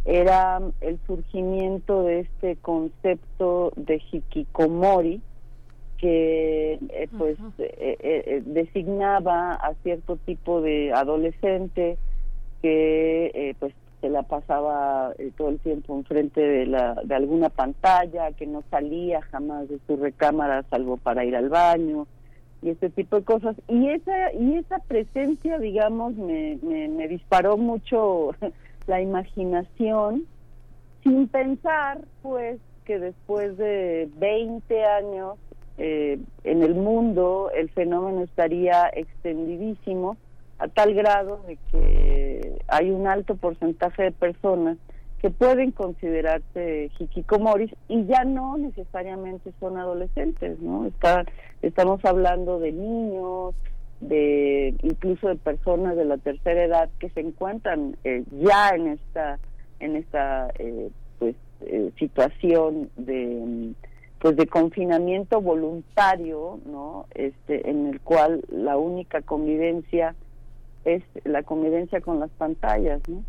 era 0.05 0.61
el 0.81 1.01
surgimiento 1.07 2.03
de 2.05 2.21
este 2.21 2.57
concepto 2.57 3.73
de 3.77 4.03
hikikomori 4.11 5.23
que 5.99 6.75
eh, 6.91 7.09
pues 7.17 7.39
Ujú. 7.39 7.53
eh, 7.59 7.97
eh, 8.01 8.43
designaba 8.45 9.53
a 9.53 9.75
cierto 9.83 10.17
tipo 10.19 10.61
de 10.61 10.93
adolescente 10.93 11.97
que 12.63 13.27
eh, 13.35 13.55
pues 13.59 13.75
se 14.01 14.11
la 14.11 14.23
pasaba 14.23 15.15
eh, 15.19 15.33
todo 15.37 15.49
el 15.49 15.61
tiempo 15.61 15.95
enfrente 15.97 16.41
de 16.41 16.67
la 16.67 16.95
de 17.05 17.15
alguna 17.15 17.49
pantalla 17.49 18.33
que 18.33 18.47
no 18.47 18.63
salía 18.71 19.23
jamás 19.23 19.69
de 19.69 19.79
su 19.87 19.97
recámara 19.97 20.65
salvo 20.69 20.99
para 20.99 21.25
ir 21.25 21.37
al 21.37 21.49
baño 21.49 22.07
y 22.61 22.71
este 22.71 22.91
tipo 22.91 23.17
de 23.17 23.25
cosas 23.25 23.57
y 23.69 23.89
esa 23.89 24.33
y 24.35 24.57
esa 24.57 24.79
presencia 24.81 25.59
digamos 25.59 26.15
me, 26.17 26.59
me, 26.63 26.89
me 26.89 27.09
disparó 27.09 27.57
mucho 27.57 28.31
la 28.87 29.01
imaginación 29.01 30.25
sin 31.03 31.29
pensar 31.29 32.01
pues 32.23 32.59
que 32.85 32.99
después 32.99 33.57
de 33.57 34.09
20 34.17 34.85
años 34.85 35.37
eh, 35.79 36.19
en 36.45 36.63
el 36.63 36.75
mundo 36.75 37.51
el 37.55 37.71
fenómeno 37.71 38.23
estaría 38.23 38.89
extendidísimo 38.95 40.17
a 40.59 40.69
tal 40.69 40.95
grado 40.95 41.41
de 41.47 41.59
que 41.71 42.59
hay 42.69 42.91
un 42.91 43.07
alto 43.07 43.37
porcentaje 43.37 44.05
de 44.05 44.13
personas 44.13 44.79
que 45.21 45.31
pueden 45.31 45.71
considerarse 45.71 46.91
hikikomoris 46.99 47.75
y 47.89 48.05
ya 48.05 48.25
no 48.25 48.59
necesariamente 48.59 49.53
son 49.59 49.79
adolescentes, 49.79 50.61
¿no? 50.61 50.85
Está, 50.87 51.25
estamos 51.63 52.05
hablando 52.05 52.59
de 52.59 52.73
niños, 52.73 53.55
de 54.01 54.75
incluso 54.83 55.29
de 55.29 55.37
personas 55.37 55.97
de 55.97 56.05
la 56.05 56.19
tercera 56.19 56.65
edad 56.65 56.91
que 56.99 57.11
se 57.11 57.21
encuentran 57.21 57.97
eh, 58.05 58.25
ya 58.33 58.71
en 58.71 58.89
esta 58.89 59.39
en 59.81 59.97
esta 59.97 60.51
eh, 60.59 60.91
pues 61.19 61.37
eh, 61.63 61.91
situación 61.99 62.91
de 62.97 63.75
pues 64.19 64.37
de 64.37 64.47
confinamiento 64.47 65.43
voluntario, 65.43 66.59
¿no? 66.65 67.07
Este, 67.15 67.69
en 67.69 67.89
el 67.89 68.01
cual 68.01 68.43
la 68.49 68.79
única 68.79 69.21
convivencia 69.21 70.15
es 70.87 71.03
la 71.25 71.43
convivencia 71.43 72.01
con 72.01 72.21
las 72.21 72.31
pantallas, 72.31 73.03
¿no? 73.07 73.23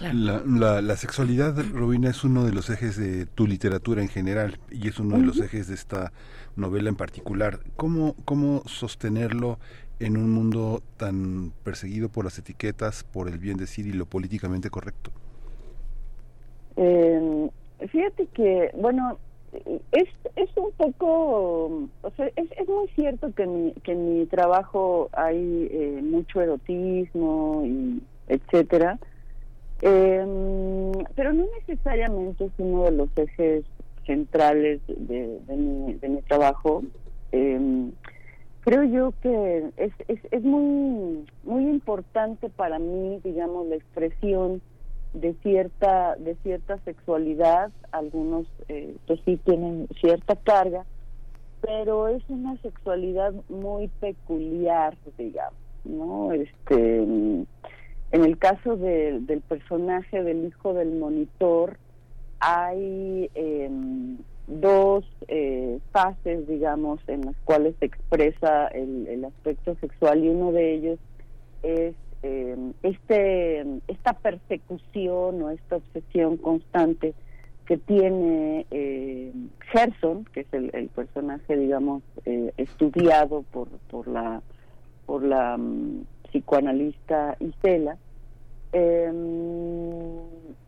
La, 0.00 0.42
la, 0.44 0.82
la, 0.82 0.96
sexualidad, 0.96 1.54
Robina, 1.72 2.10
es 2.10 2.24
uno 2.24 2.44
de 2.44 2.52
los 2.52 2.68
ejes 2.68 2.96
de 2.96 3.26
tu 3.26 3.46
literatura 3.46 4.02
en 4.02 4.08
general 4.08 4.58
y 4.70 4.88
es 4.88 4.98
uno 4.98 5.18
de 5.18 5.22
los 5.24 5.40
ejes 5.40 5.68
de 5.68 5.74
esta 5.74 6.12
novela 6.56 6.88
en 6.88 6.96
particular. 6.96 7.60
¿Cómo, 7.76 8.16
cómo 8.24 8.62
sostenerlo 8.66 9.58
en 10.00 10.16
un 10.16 10.30
mundo 10.32 10.82
tan 10.96 11.52
perseguido 11.62 12.08
por 12.08 12.24
las 12.24 12.38
etiquetas, 12.38 13.04
por 13.04 13.28
el 13.28 13.38
bien 13.38 13.56
decir 13.56 13.86
y 13.86 13.92
lo 13.92 14.06
políticamente 14.06 14.68
correcto? 14.68 15.12
Eh, 16.76 17.50
fíjate 17.88 18.26
que, 18.34 18.70
bueno, 18.74 19.18
es, 19.92 20.08
es 20.34 20.50
un 20.56 20.72
poco, 20.72 21.88
o 22.02 22.10
sea, 22.16 22.26
es, 22.34 22.50
es 22.58 22.68
muy 22.68 22.88
cierto 22.96 23.32
que 23.34 23.44
en 23.44 23.66
mi, 23.66 23.72
que 23.84 23.92
en 23.92 24.18
mi 24.18 24.26
trabajo 24.26 25.08
hay 25.12 25.68
eh, 25.70 26.00
mucho 26.02 26.40
erotismo 26.40 27.62
y 27.64 28.02
etcétera, 28.26 28.98
eh, 29.86 30.92
pero 31.14 31.34
no 31.34 31.44
necesariamente 31.58 32.46
es 32.46 32.52
uno 32.56 32.84
de 32.84 32.92
los 32.92 33.08
ejes 33.16 33.64
centrales 34.06 34.80
de, 34.86 35.38
mi, 35.48 35.92
de 35.94 36.08
mi 36.08 36.22
trabajo. 36.22 36.82
Eh, 37.32 37.90
creo 38.60 38.84
yo 38.84 39.12
que 39.20 39.70
es, 39.76 39.92
es, 40.08 40.18
es 40.30 40.42
muy, 40.42 41.26
muy 41.42 41.64
importante 41.64 42.48
para 42.48 42.78
mí, 42.78 43.20
digamos, 43.22 43.66
la 43.66 43.76
expresión 43.76 44.62
de 45.12 45.34
cierta 45.42 46.16
de 46.16 46.34
cierta 46.42 46.78
sexualidad 46.78 47.70
algunos 47.92 48.46
eh, 48.68 48.96
pues 49.06 49.20
sí 49.24 49.38
tienen 49.44 49.86
cierta 50.00 50.34
carga 50.34 50.84
pero 51.60 52.08
es 52.08 52.22
una 52.28 52.56
sexualidad 52.62 53.32
muy 53.48 53.86
peculiar 54.00 54.96
digamos 55.16 55.54
no 55.84 56.32
este 56.32 57.06
en 58.14 58.24
el 58.24 58.38
caso 58.38 58.76
de, 58.76 59.18
del 59.22 59.40
personaje 59.40 60.22
del 60.22 60.44
hijo 60.44 60.72
del 60.72 60.92
monitor 60.92 61.78
hay 62.38 63.28
eh, 63.34 63.68
dos 64.46 65.04
eh, 65.26 65.80
fases 65.90 66.46
digamos 66.46 67.00
en 67.08 67.22
las 67.22 67.34
cuales 67.44 67.74
se 67.80 67.86
expresa 67.86 68.68
el, 68.68 69.08
el 69.08 69.24
aspecto 69.24 69.74
sexual 69.80 70.24
y 70.24 70.28
uno 70.28 70.52
de 70.52 70.74
ellos 70.74 70.98
es 71.64 71.96
eh, 72.22 72.56
este 72.84 73.66
esta 73.88 74.12
persecución 74.12 75.42
o 75.42 75.50
esta 75.50 75.76
obsesión 75.76 76.36
constante 76.36 77.14
que 77.66 77.78
tiene 77.78 78.66
eh, 78.70 79.32
Gerson, 79.72 80.24
que 80.26 80.40
es 80.40 80.52
el, 80.52 80.70
el 80.74 80.88
personaje, 80.88 81.56
digamos, 81.56 82.02
eh, 82.26 82.52
estudiado 82.58 83.42
por, 83.50 83.68
por 83.90 84.06
la 84.06 84.42
por 85.06 85.24
la 85.24 85.56
um, 85.56 86.04
psicoanalista 86.28 87.36
Isela, 87.40 87.96
eh, 88.74 89.12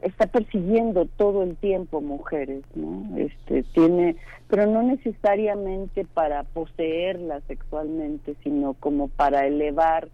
está 0.01 0.27
persiguiendo 0.27 1.07
todo 1.16 1.42
el 1.42 1.57
tiempo 1.57 2.01
mujeres, 2.01 2.62
¿no? 2.75 3.16
Este 3.19 3.64
tiene, 3.75 4.16
pero 4.49 4.66
no 4.66 4.83
necesariamente 4.85 6.05
para 6.05 6.45
poseerlas 6.45 7.42
sexualmente, 7.49 8.37
sino 8.45 8.75
como 8.75 9.09
para 9.09 9.47
elevar 9.47 10.09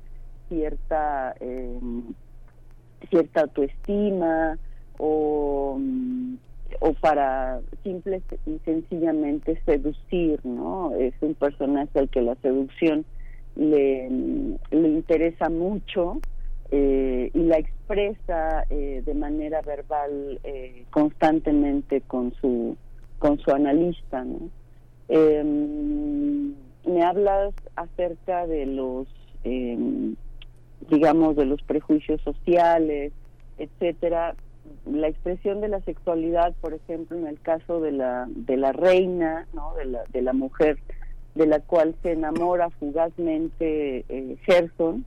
cierta 0.48 1.34
eh, 1.40 1.78
cierta 3.10 3.42
autoestima 3.42 4.58
o, 4.98 5.78
o 6.80 6.92
para 6.94 7.60
simple 7.82 8.22
y 8.46 8.58
sencillamente 8.64 9.60
seducir, 9.66 10.40
¿no? 10.44 10.94
Es 10.94 11.12
un 11.20 11.34
personaje 11.34 11.98
al 11.98 12.08
que 12.08 12.22
la 12.22 12.36
seducción 12.36 13.04
le, 13.56 14.08
le 14.70 14.88
interesa 14.88 15.50
mucho 15.50 16.20
eh, 16.72 17.30
y 17.32 17.38
la 17.44 17.58
expresa 17.58 18.64
eh, 18.70 19.02
de 19.04 19.14
manera 19.14 19.60
verbal 19.60 20.40
eh, 20.42 20.84
constantemente 20.90 22.00
con 22.00 22.34
su 22.40 22.76
con 23.18 23.38
su 23.38 23.50
analista, 23.52 24.24
¿no? 24.24 24.48
Em, 25.08 26.54
me 26.86 27.04
hablas 27.04 27.54
acerca 27.76 28.46
de 28.46 28.66
los 28.66 29.06
eh, 29.44 30.14
digamos, 30.88 31.36
de 31.36 31.44
los 31.44 31.62
prejuicios 31.62 32.20
sociales, 32.22 33.12
etcétera. 33.58 34.34
La 34.86 35.08
expresión 35.08 35.60
de 35.60 35.68
la 35.68 35.80
sexualidad, 35.82 36.54
por 36.60 36.72
ejemplo, 36.72 37.18
en 37.18 37.26
el 37.26 37.40
caso 37.40 37.80
de 37.80 37.92
la 37.92 38.26
de 38.28 38.56
la 38.56 38.72
reina, 38.72 39.46
¿no? 39.52 39.74
De 39.74 39.84
la 39.84 40.04
de 40.12 40.22
la 40.22 40.32
mujer 40.32 40.78
de 41.34 41.46
la 41.46 41.60
cual 41.60 41.94
se 42.02 42.12
enamora 42.12 42.70
fugazmente 42.70 44.04
eh, 44.08 44.36
Gerson, 44.44 45.04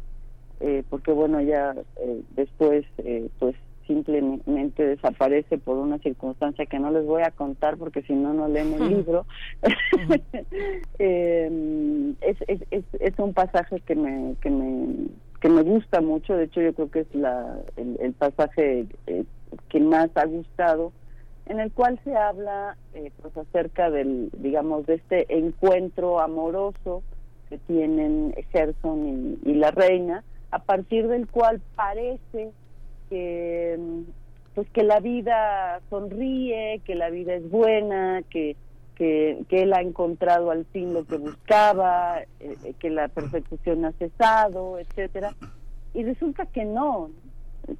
eh, 0.59 0.83
porque 0.89 1.11
bueno, 1.11 1.41
ya 1.41 1.75
eh, 1.97 2.21
después 2.35 2.85
eh, 2.99 3.29
pues 3.39 3.55
simplemente 3.87 4.83
desaparece 4.83 5.57
por 5.57 5.77
una 5.77 5.99
circunstancia 5.99 6.65
que 6.65 6.79
no 6.79 6.91
les 6.91 7.05
voy 7.05 7.23
a 7.23 7.31
contar 7.31 7.77
porque 7.77 8.01
si 8.03 8.13
no 8.13 8.33
no 8.33 8.47
leen 8.47 8.73
el 8.73 8.89
libro. 8.89 9.25
Eh, 10.97 12.13
es, 12.21 12.37
es, 12.47 12.61
es, 12.71 12.85
es, 12.99 13.19
un 13.19 13.33
pasaje 13.33 13.81
que 13.81 13.95
me 13.95 14.35
que 14.41 14.49
me 14.49 15.07
que 15.41 15.49
me 15.49 15.61
gusta 15.61 15.99
mucho. 15.99 16.35
De 16.35 16.45
hecho 16.45 16.61
yo 16.61 16.73
creo 16.73 16.89
que 16.89 16.99
es 17.01 17.13
la 17.13 17.59
el, 17.75 17.97
el 17.99 18.13
pasaje 18.13 18.87
eh, 19.07 19.25
que 19.69 19.79
más 19.81 20.09
ha 20.15 20.25
gustado 20.25 20.93
en 21.47 21.59
el 21.59 21.71
cual 21.71 21.99
se 22.03 22.15
habla 22.15 22.77
eh, 22.93 23.11
pues 23.21 23.35
acerca 23.35 23.89
del 23.89 24.29
digamos 24.37 24.85
de 24.85 24.95
este 24.95 25.25
encuentro 25.37 26.21
amoroso 26.21 27.03
que 27.49 27.57
tienen 27.59 28.33
Gerson 28.51 29.39
y, 29.45 29.51
y 29.51 29.53
la 29.55 29.71
reina 29.71 30.23
a 30.55 30.59
partir 30.59 31.07
del 31.07 31.27
cual 31.27 31.61
parece 31.75 32.51
que 33.09 33.77
pues 34.53 34.69
que 34.69 34.83
la 34.83 35.01
vida 35.01 35.81
sonríe, 35.89 36.79
que 36.85 36.95
la 36.95 37.09
vida 37.09 37.33
es 37.33 37.49
buena, 37.49 38.21
que 38.29 38.55
que, 38.95 39.45
él 39.49 39.73
ha 39.73 39.81
encontrado 39.81 40.51
al 40.51 40.65
fin 40.67 40.93
lo 40.93 41.05
que 41.05 41.17
buscaba, 41.17 42.21
eh, 42.39 42.73
que 42.79 42.89
la 42.89 43.09
persecución 43.09 43.83
ha 43.83 43.91
cesado, 43.91 44.79
etcétera, 44.79 45.35
y 45.93 46.03
resulta 46.03 46.45
que 46.45 46.63
no, 46.63 47.09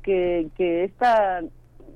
que, 0.04 0.50
que 0.58 0.84
esta 0.84 1.42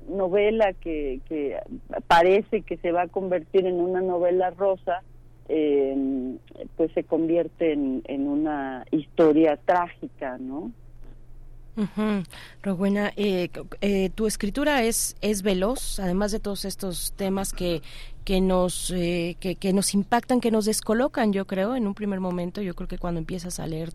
novela 0.08 0.72
que, 0.72 1.20
que 1.28 1.58
parece 2.06 2.62
que 2.62 2.78
se 2.78 2.92
va 2.92 3.02
a 3.02 3.08
convertir 3.08 3.66
en 3.66 3.80
una 3.80 4.00
novela 4.00 4.50
rosa, 4.50 5.02
eh, 5.50 6.36
pues 6.76 6.92
se 6.92 7.04
convierte 7.04 7.72
en, 7.72 8.02
en 8.06 8.28
una 8.28 8.84
historia 8.90 9.58
trágica, 9.64 10.38
¿no? 10.38 10.70
Uh 11.80 12.22
Rowena, 12.62 13.12
eh, 13.16 13.48
eh, 13.80 14.10
tu 14.14 14.26
escritura 14.26 14.82
es, 14.82 15.16
es 15.22 15.42
veloz, 15.42 15.98
además 15.98 16.30
de 16.30 16.38
todos 16.38 16.66
estos 16.66 17.12
temas 17.16 17.54
que, 17.54 17.80
que 18.24 18.40
nos 18.40 18.90
eh, 18.90 19.36
que, 19.40 19.56
que, 19.56 19.72
nos 19.72 19.94
impactan, 19.94 20.40
que 20.40 20.50
nos 20.50 20.64
descolocan, 20.64 21.32
yo 21.32 21.46
creo, 21.46 21.74
en 21.74 21.86
un 21.86 21.94
primer 21.94 22.20
momento. 22.20 22.60
Yo 22.60 22.74
creo 22.74 22.88
que 22.88 22.98
cuando 22.98 23.18
empiezas 23.18 23.58
a 23.60 23.66
leer 23.66 23.92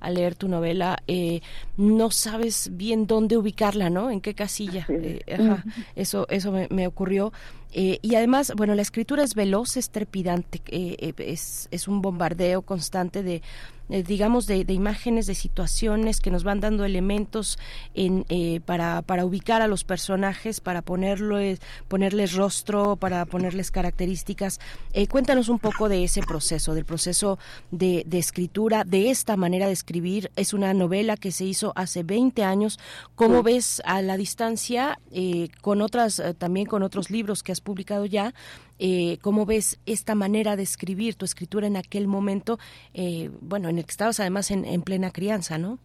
a 0.00 0.10
leer 0.10 0.34
tu 0.34 0.48
novela, 0.48 0.98
eh, 1.06 1.40
no 1.76 2.10
sabes 2.10 2.70
bien 2.72 3.06
dónde 3.06 3.36
ubicarla, 3.36 3.88
¿no? 3.90 4.10
En 4.10 4.20
qué 4.20 4.34
casilla. 4.34 4.86
Eh, 4.88 5.20
ajá, 5.32 5.64
eso 5.96 6.26
eso 6.28 6.52
me, 6.52 6.68
me 6.70 6.86
ocurrió. 6.86 7.32
Y 7.70 8.14
además, 8.14 8.52
bueno, 8.56 8.74
la 8.74 8.82
escritura 8.82 9.22
es 9.22 9.34
veloz, 9.34 9.76
es 9.76 9.90
trepidante, 9.90 10.60
es, 10.70 11.68
es 11.70 11.86
un 11.86 12.00
bombardeo 12.00 12.62
constante 12.62 13.22
de, 13.22 13.42
eh, 13.88 14.02
digamos, 14.02 14.46
de, 14.46 14.64
de, 14.64 14.72
imágenes, 14.74 15.26
de 15.26 15.34
situaciones 15.34 16.20
que 16.20 16.30
nos 16.30 16.44
van 16.44 16.60
dando 16.60 16.84
elementos 16.84 17.58
en, 17.94 18.24
eh, 18.28 18.60
para, 18.64 19.02
para 19.02 19.24
ubicar 19.24 19.62
a 19.62 19.66
los 19.66 19.84
personajes, 19.84 20.60
para 20.60 20.82
ponerles, 20.82 21.60
ponerles 21.88 22.34
rostro, 22.34 22.96
para 22.96 23.24
ponerles 23.24 23.70
características. 23.70 24.60
Eh, 24.92 25.06
cuéntanos 25.06 25.48
un 25.48 25.58
poco 25.58 25.88
de 25.88 26.04
ese 26.04 26.20
proceso, 26.22 26.74
del 26.74 26.84
proceso 26.84 27.38
de, 27.70 28.04
de, 28.06 28.18
escritura, 28.18 28.84
de 28.84 29.10
esta 29.10 29.36
manera 29.36 29.66
de 29.66 29.72
escribir. 29.72 30.30
Es 30.36 30.52
una 30.52 30.74
novela 30.74 31.16
que 31.16 31.32
se 31.32 31.44
hizo 31.44 31.72
hace 31.74 32.02
20 32.02 32.44
años. 32.44 32.78
¿Cómo 33.14 33.38
sí. 33.38 33.42
ves 33.44 33.82
a 33.84 34.02
la 34.02 34.16
distancia 34.16 34.98
eh, 35.10 35.48
con 35.60 35.82
otras, 35.82 36.22
también 36.38 36.66
con 36.66 36.82
otros 36.82 37.10
libros 37.10 37.42
que 37.42 37.52
has 37.52 37.60
publicado 37.60 38.04
ya? 38.04 38.34
Eh, 38.78 39.18
¿Cómo 39.22 39.46
ves 39.46 39.80
esta 39.86 40.14
manera 40.14 40.56
de 40.56 40.62
escribir, 40.62 41.14
tu 41.14 41.24
escritura 41.24 41.66
en 41.66 41.76
aquel 41.76 42.06
momento, 42.06 42.58
eh, 42.94 43.30
bueno, 43.40 43.68
en 43.68 43.78
el 43.78 43.84
que 43.84 43.90
estabas 43.90 44.20
además 44.20 44.50
en, 44.50 44.64
en, 44.64 44.82
plena 44.82 45.10
crianza, 45.10 45.58
¿no? 45.58 45.78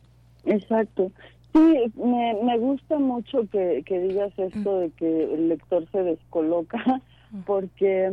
Exacto. 0.45 1.11
Sí, 1.53 1.93
me, 1.95 2.35
me 2.43 2.57
gusta 2.57 2.97
mucho 2.97 3.47
que, 3.51 3.83
que 3.85 3.99
digas 3.99 4.31
esto 4.37 4.77
mm. 4.77 4.79
de 4.79 4.89
que 4.91 5.33
el 5.33 5.49
lector 5.49 5.87
se 5.91 6.03
descoloca, 6.03 7.01
porque, 7.45 8.09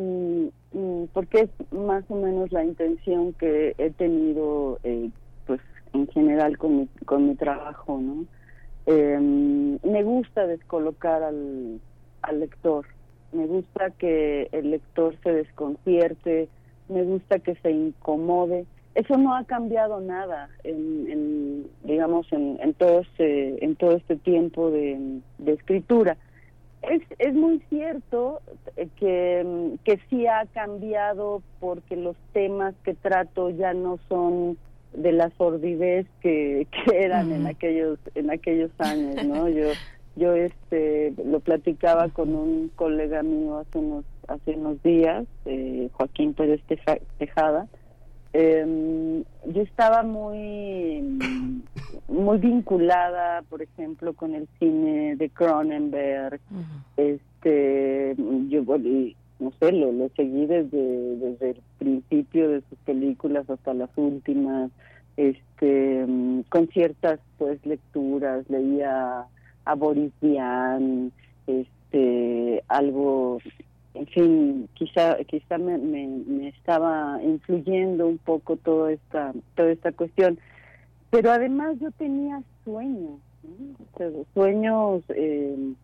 mm, 0.72 1.04
porque 1.12 1.40
es 1.40 1.72
más 1.72 2.04
o 2.08 2.16
menos 2.16 2.52
la 2.52 2.64
intención 2.64 3.32
que 3.34 3.74
he 3.78 3.90
tenido, 3.90 4.78
eh, 4.84 5.10
pues, 5.46 5.60
en 5.92 6.06
general 6.08 6.56
con 6.58 6.78
mi, 6.78 6.86
con 7.04 7.28
mi 7.28 7.34
trabajo, 7.34 7.98
¿no? 8.00 8.24
Eh, 8.86 9.18
me 9.82 10.02
gusta 10.02 10.46
descolocar 10.46 11.22
al, 11.22 11.80
al 12.22 12.40
lector 12.40 12.86
me 13.32 13.46
gusta 13.46 13.90
que 13.90 14.48
el 14.52 14.70
lector 14.70 15.16
se 15.22 15.32
desconcierte, 15.32 16.48
me 16.88 17.04
gusta 17.04 17.38
que 17.38 17.54
se 17.56 17.70
incomode. 17.70 18.66
Eso 18.94 19.16
no 19.16 19.34
ha 19.34 19.44
cambiado 19.44 20.00
nada 20.00 20.50
en, 20.64 21.66
digamos, 21.84 22.26
en, 22.32 22.58
en, 22.60 22.74
todo 22.74 23.00
este, 23.00 23.64
en 23.64 23.76
todo 23.76 23.92
este 23.92 24.16
tiempo 24.16 24.70
de, 24.70 25.20
escritura. 25.46 26.16
Es, 26.82 27.02
es 27.18 27.34
muy 27.34 27.60
cierto 27.68 28.40
que, 28.96 29.76
que 29.84 30.00
sí 30.08 30.26
ha 30.26 30.46
cambiado 30.46 31.42
porque 31.60 31.94
los 31.94 32.16
temas 32.32 32.74
que 32.84 32.94
trato 32.94 33.50
ya 33.50 33.74
no 33.74 33.98
son 34.08 34.58
de 34.94 35.12
la 35.12 35.30
sordidez 35.36 36.06
que, 36.20 36.66
que 36.70 37.04
eran 37.04 37.30
en 37.32 37.46
aquellos 37.46 37.98
en 38.14 38.30
aquellos 38.30 38.70
años, 38.78 39.24
¿no? 39.24 39.48
Yo 39.48 39.68
yo 40.20 40.34
este 40.34 41.14
lo 41.24 41.40
platicaba 41.40 42.10
con 42.10 42.34
un 42.34 42.70
colega 42.76 43.22
mío 43.22 43.58
hace 43.58 43.78
unos 43.78 44.04
hace 44.28 44.52
unos 44.52 44.80
días, 44.82 45.26
eh, 45.46 45.88
Joaquín 45.94 46.34
Pérez 46.34 46.60
Tejada. 47.18 47.66
Eh, 48.32 49.24
yo 49.46 49.62
estaba 49.62 50.02
muy 50.02 51.02
muy 52.08 52.38
vinculada, 52.38 53.42
por 53.48 53.62
ejemplo, 53.62 54.12
con 54.12 54.34
el 54.34 54.46
cine 54.58 55.16
de 55.16 55.30
Cronenberg. 55.30 56.38
Este, 56.96 58.14
yo 58.48 58.62
no 59.40 59.52
sé, 59.58 59.72
lo, 59.72 59.90
lo 59.90 60.10
seguí 60.16 60.44
desde 60.44 61.16
desde 61.16 61.50
el 61.50 61.62
principio 61.78 62.50
de 62.50 62.60
sus 62.68 62.78
películas 62.80 63.48
hasta 63.48 63.72
las 63.72 63.90
últimas. 63.96 64.70
Este, 65.16 66.06
con 66.50 66.68
ciertas 66.68 67.20
pues 67.36 67.64
lecturas, 67.66 68.48
leía 68.48 69.26
a 69.70 69.74
Boris 69.76 70.12
Vian, 70.20 71.12
este, 71.46 72.64
algo, 72.66 73.38
en 73.94 74.06
fin, 74.08 74.68
quizá, 74.74 75.16
quizá 75.24 75.58
me, 75.58 75.78
me, 75.78 76.48
estaba 76.48 77.20
influyendo 77.22 78.08
un 78.08 78.18
poco 78.18 78.56
toda 78.56 78.92
esta, 78.92 79.32
toda 79.54 79.70
esta 79.70 79.92
cuestión. 79.92 80.38
Pero 81.10 81.30
además 81.30 81.76
yo 81.80 81.92
tenía 81.92 82.42
sueños, 82.64 83.20
sueños 84.34 85.02
eh, 85.10 85.74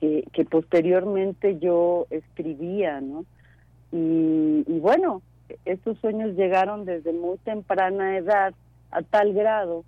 que, 0.00 0.44
posteriormente 0.44 1.58
yo 1.60 2.06
escribía, 2.10 3.00
¿no? 3.00 3.24
Y 3.92 4.78
bueno, 4.80 5.22
estos 5.64 5.98
sueños 5.98 6.34
llegaron 6.34 6.84
desde 6.84 7.12
muy 7.12 7.36
temprana 7.38 8.16
edad 8.16 8.54
a 8.90 9.02
tal 9.02 9.34
grado 9.34 9.84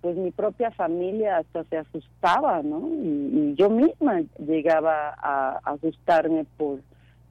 pues 0.00 0.16
mi 0.16 0.30
propia 0.30 0.70
familia 0.70 1.38
hasta 1.38 1.64
se 1.64 1.78
asustaba, 1.78 2.62
¿no? 2.62 2.88
Y, 2.88 3.54
yo 3.54 3.68
misma 3.68 4.22
llegaba 4.38 5.14
a, 5.16 5.60
asustarme 5.64 6.46
por, 6.56 6.80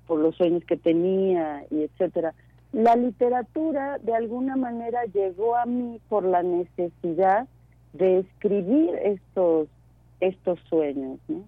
por 0.05 0.19
los 0.19 0.35
sueños 0.35 0.63
que 0.65 0.77
tenía 0.77 1.63
y 1.71 1.83
etcétera. 1.83 2.33
La 2.71 2.95
literatura 2.95 3.97
de 3.99 4.13
alguna 4.13 4.55
manera 4.55 5.05
llegó 5.05 5.55
a 5.55 5.65
mí 5.65 5.99
por 6.07 6.23
la 6.23 6.43
necesidad 6.43 7.47
de 7.93 8.19
escribir 8.19 8.93
estos 9.03 9.67
estos 10.19 10.59
sueños, 10.69 11.17
¿no? 11.27 11.43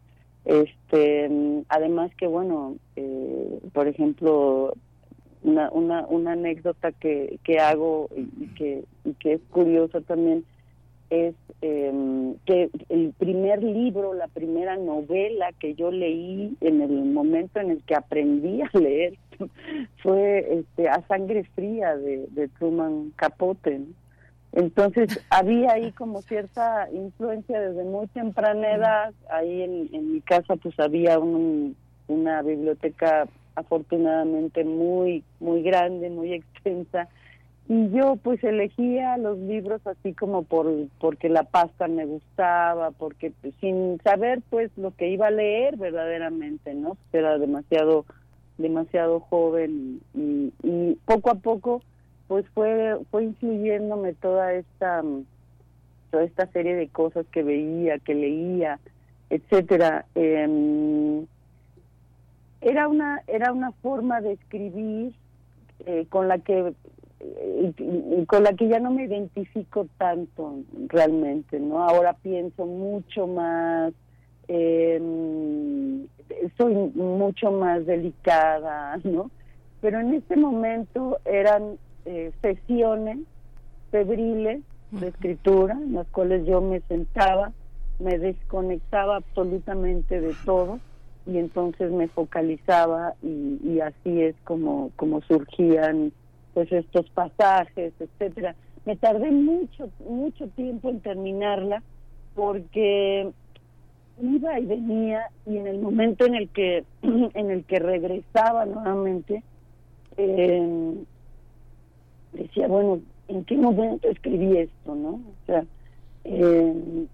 Este, 0.45 1.30
además 1.69 2.12
que 2.15 2.25
bueno, 2.25 2.75
eh, 2.95 3.60
por 3.73 3.88
ejemplo, 3.88 4.73
una, 5.43 5.69
una, 5.71 6.06
una 6.08 6.34
anécdota 6.34 6.91
que, 6.91 7.39
que 7.43 7.60
hago 7.60 8.10
y, 8.15 8.47
que, 8.56 8.84
y 9.06 9.13
que 9.13 9.34
es 9.34 9.41
curioso 9.49 10.01
también 10.01 10.45
es 11.12 11.36
em, 11.62 12.36
que 12.45 12.69
el 12.88 13.13
primer 13.17 13.62
libro, 13.62 14.13
la 14.13 14.27
primera 14.30 14.77
novela 14.77 15.51
que 15.60 15.75
yo 15.75 15.91
leí 15.91 16.56
en 16.62 16.82
el 16.82 17.04
momento 17.06 17.60
en 17.60 17.71
el 17.71 17.84
que 17.84 17.95
aprendí 17.95 18.62
a 18.62 18.69
leer 18.77 19.17
fue 20.01 20.60
este, 20.60 20.88
A 20.88 21.06
Sangre 21.08 21.43
Fría 21.54 21.97
de, 21.97 22.27
de 22.32 22.47
Truman 22.47 23.12
Capote. 23.17 23.82
Entonces 24.54 25.19
había 25.30 25.73
ahí 25.73 25.91
como 25.91 26.21
cierta 26.21 26.89
influencia 26.91 27.60
desde 27.60 27.84
muy 27.84 28.08
temprana 28.08 28.71
edad. 28.71 29.13
Ahí 29.30 29.63
en, 29.63 29.89
en 29.93 30.13
mi 30.13 30.21
casa 30.21 30.56
pues 30.56 30.80
había 30.80 31.19
un, 31.19 31.75
una 32.08 32.41
biblioteca 32.41 33.27
afortunadamente 33.55 34.63
muy, 34.63 35.23
muy 35.39 35.61
grande, 35.63 36.09
muy 36.09 36.33
extensa. 36.33 37.07
Y 37.67 37.89
yo 37.89 38.17
pues 38.17 38.43
elegía 38.43 39.17
los 39.17 39.37
libros 39.37 39.85
así 39.85 40.13
como 40.13 40.43
por 40.43 40.67
porque 40.99 41.29
la 41.29 41.43
pasta 41.43 41.87
me 41.87 42.05
gustaba, 42.05 42.91
porque 42.91 43.31
pues, 43.41 43.53
sin 43.61 43.99
saber 44.03 44.41
pues 44.49 44.71
lo 44.77 44.91
que 44.91 45.09
iba 45.09 45.27
a 45.27 45.31
leer 45.31 45.77
verdaderamente, 45.77 46.73
¿no? 46.73 46.97
Era 47.13 47.37
demasiado 47.37 48.05
demasiado 48.57 49.21
joven 49.21 50.01
y, 50.13 50.51
y 50.63 50.97
poco 51.05 51.31
a 51.31 51.35
poco 51.35 51.81
pues 52.27 52.45
fue 52.53 52.97
fue 53.09 53.23
influyéndome 53.23 54.13
toda 54.15 54.53
esta 54.53 55.01
toda 56.11 56.23
esta 56.23 56.47
serie 56.47 56.75
de 56.75 56.89
cosas 56.89 57.25
que 57.31 57.41
veía, 57.41 57.99
que 57.99 58.13
leía, 58.13 58.79
etcétera. 59.29 60.05
Eh, 60.15 61.25
era 62.62 62.88
una 62.88 63.21
era 63.28 63.52
una 63.52 63.71
forma 63.71 64.21
de 64.21 64.34
escribir 64.34 65.13
eh, 65.86 66.06
con 66.10 66.28
la 66.28 66.38
que 66.39 66.74
eh, 67.19 68.26
con 68.28 68.43
la 68.43 68.54
que 68.54 68.67
ya 68.67 68.80
no 68.80 68.91
me 68.91 69.06
identifico 69.06 69.88
tanto 69.97 70.60
realmente 70.88 71.60
no 71.60 71.84
ahora 71.84 72.13
pienso 72.13 72.65
mucho 72.65 73.28
más 73.28 73.93
eh, 74.47 75.00
soy 76.58 76.74
mucho 76.95 77.52
más 77.52 77.86
delicada 77.86 79.00
no 79.04 79.32
pero 79.82 80.00
en 80.00 80.13
este 80.13 80.36
momento 80.36 81.17
eran 81.26 81.78
eh, 82.06 82.32
sesiones 82.41 83.19
febriles 83.89 84.62
de 84.91 85.08
escritura 85.08 85.74
en 85.74 85.93
las 85.93 86.08
cuales 86.08 86.45
yo 86.45 86.62
me 86.62 86.82
sentaba 86.82 87.52
me 88.00 88.17
desconectaba 88.17 89.17
absolutamente 89.17 90.21
de 90.21 90.36
todo 90.45 90.80
y 91.25 91.38
entonces 91.38 91.91
me 91.91 92.07
focalizaba 92.07 93.13
y, 93.21 93.79
así 93.79 94.21
es 94.21 94.36
como 94.43 94.91
como 94.95 95.21
surgían 95.21 96.12
pues 96.53 96.71
estos 96.71 97.10
pasajes 97.12 97.93
etcétera. 97.99 98.55
Me 98.86 98.95
tardé 98.95 99.31
mucho 99.31 99.89
mucho 100.07 100.47
tiempo 100.49 100.89
en 100.89 101.01
terminarla 101.01 101.84
porque 102.36 103.31
iba 104.21 104.60
y 104.60 104.65
venía 104.65 105.29
y 105.45 105.57
en 105.57 105.67
el 105.67 105.79
momento 105.79 106.25
en 106.25 106.36
el 106.36 106.49
que 106.49 106.84
en 107.01 107.51
el 107.51 107.63
que 107.65 107.79
regresaba 107.79 108.65
nuevamente 108.65 109.43
eh, 110.17 110.93
decía 112.34 112.67
bueno 112.67 113.01
en 113.27 113.45
qué 113.45 113.57
momento 113.57 114.10
escribí 114.10 114.57
esto 114.57 114.95
no 114.95 115.10
o 115.10 115.45
sea 115.45 115.63
eh, 116.23 117.05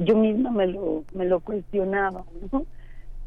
yo 0.00 0.16
misma 0.16 0.50
me 0.50 0.66
lo 0.66 1.04
me 1.14 1.24
lo 1.24 1.40
cuestionaba 1.40 2.24
no 2.52 2.66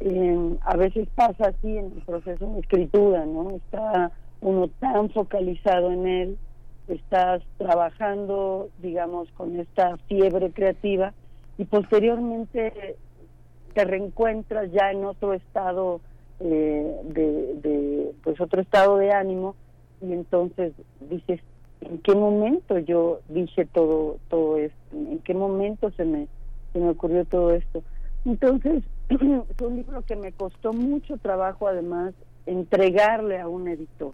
eh, 0.00 0.56
a 0.62 0.76
veces 0.76 1.08
pasa 1.14 1.48
así 1.48 1.76
en 1.76 1.92
el 1.96 2.02
proceso 2.06 2.46
de 2.46 2.60
escritura, 2.60 3.26
¿no? 3.26 3.50
Está 3.50 4.12
uno 4.40 4.68
tan 4.80 5.10
focalizado 5.10 5.90
en 5.92 6.06
él, 6.06 6.38
estás 6.88 7.42
trabajando, 7.58 8.70
digamos, 8.78 9.30
con 9.32 9.60
esta 9.60 9.98
fiebre 10.08 10.50
creativa 10.50 11.12
y 11.58 11.64
posteriormente 11.66 12.96
te 13.74 13.84
reencuentras 13.84 14.72
ya 14.72 14.90
en 14.90 15.04
otro 15.04 15.34
estado 15.34 16.00
eh, 16.40 16.96
de, 17.04 17.54
de, 17.62 18.12
pues 18.24 18.40
otro 18.40 18.62
estado 18.62 18.96
de 18.96 19.12
ánimo 19.12 19.54
y 20.00 20.14
entonces 20.14 20.72
dices 21.00 21.40
en 21.82 21.98
qué 21.98 22.14
momento 22.14 22.78
yo 22.78 23.20
dije 23.28 23.66
todo 23.66 24.16
todo 24.28 24.56
esto 24.56 24.76
en 24.92 25.18
qué 25.18 25.34
momento 25.34 25.90
se 25.92 26.04
me 26.04 26.26
se 26.72 26.78
me 26.78 26.90
ocurrió 26.90 27.26
todo 27.26 27.52
esto 27.52 27.82
entonces 28.24 28.82
fue 29.56 29.68
un 29.68 29.76
libro 29.76 30.02
que 30.02 30.16
me 30.16 30.32
costó 30.32 30.72
mucho 30.72 31.16
trabajo 31.16 31.66
además 31.66 32.14
entregarle 32.46 33.38
a 33.38 33.48
un 33.48 33.68
editor. 33.68 34.12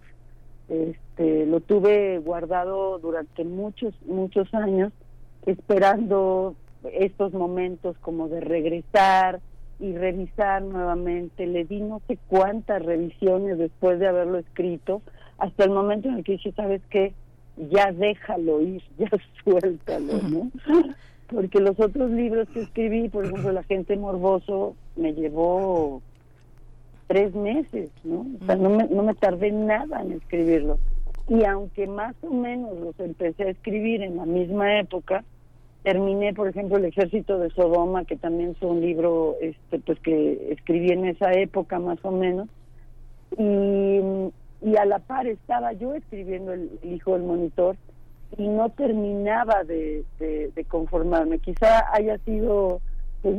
Este, 0.69 1.45
lo 1.45 1.61
tuve 1.61 2.19
guardado 2.19 2.99
durante 2.99 3.43
muchos, 3.45 3.93
muchos 4.05 4.53
años, 4.53 4.91
esperando 5.45 6.55
estos 6.93 7.33
momentos 7.33 7.95
como 7.99 8.27
de 8.27 8.41
regresar 8.41 9.39
y 9.79 9.93
revisar 9.93 10.61
nuevamente. 10.63 11.45
Le 11.45 11.63
di 11.63 11.81
no 11.81 12.01
sé 12.07 12.17
cuántas 12.27 12.83
revisiones 12.83 13.57
después 13.57 13.99
de 13.99 14.07
haberlo 14.07 14.39
escrito, 14.39 15.01
hasta 15.37 15.63
el 15.63 15.69
momento 15.69 16.09
en 16.09 16.15
el 16.15 16.23
que 16.23 16.33
dije, 16.33 16.51
¿sabes 16.53 16.81
qué? 16.89 17.13
Ya 17.69 17.91
déjalo 17.91 18.61
ir, 18.61 18.83
ya 18.97 19.09
suéltalo, 19.43 20.13
¿no? 20.27 20.51
porque 21.27 21.59
los 21.59 21.79
otros 21.79 22.09
libros 22.11 22.47
que 22.49 22.61
escribí, 22.61 23.09
por 23.09 23.25
ejemplo, 23.25 23.51
La 23.51 23.63
gente 23.63 23.95
morboso, 23.95 24.75
me 24.97 25.13
llevó 25.13 26.01
tres 27.07 27.33
meses, 27.33 27.89
¿no? 28.03 28.25
O 28.41 28.45
sea, 28.45 28.55
no 28.55 28.69
me, 28.69 28.85
no 28.87 29.03
me 29.03 29.13
tardé 29.13 29.51
nada 29.51 30.01
en 30.01 30.11
escribirlo. 30.11 30.77
Y 31.29 31.43
aunque 31.43 31.87
más 31.87 32.15
o 32.21 32.33
menos 32.33 32.77
los 32.79 32.99
empecé 32.99 33.43
a 33.43 33.49
escribir 33.49 34.01
en 34.01 34.17
la 34.17 34.25
misma 34.25 34.79
época, 34.79 35.23
terminé, 35.83 36.33
por 36.33 36.47
ejemplo, 36.47 36.77
El 36.77 36.85
Ejército 36.85 37.37
de 37.37 37.49
Sodoma, 37.51 38.05
que 38.05 38.17
también 38.17 38.55
fue 38.55 38.69
un 38.69 38.81
libro 38.81 39.35
este, 39.41 39.79
pues 39.79 39.99
que 39.99 40.51
escribí 40.51 40.91
en 40.91 41.05
esa 41.05 41.31
época 41.33 41.79
más 41.79 41.99
o 42.03 42.11
menos. 42.11 42.47
Y, 43.37 43.99
y 44.61 44.75
a 44.77 44.85
la 44.85 44.99
par 44.99 45.27
estaba 45.27 45.73
yo 45.73 45.93
escribiendo 45.93 46.53
El 46.53 46.69
Hijo 46.83 47.13
del 47.13 47.23
Monitor 47.23 47.75
y 48.37 48.47
no 48.47 48.69
terminaba 48.69 49.63
de, 49.63 50.03
de, 50.19 50.51
de 50.53 50.65
conformarme. 50.65 51.39
Quizá 51.39 51.85
haya 51.93 52.17
sido 52.19 52.81
pues, 53.21 53.35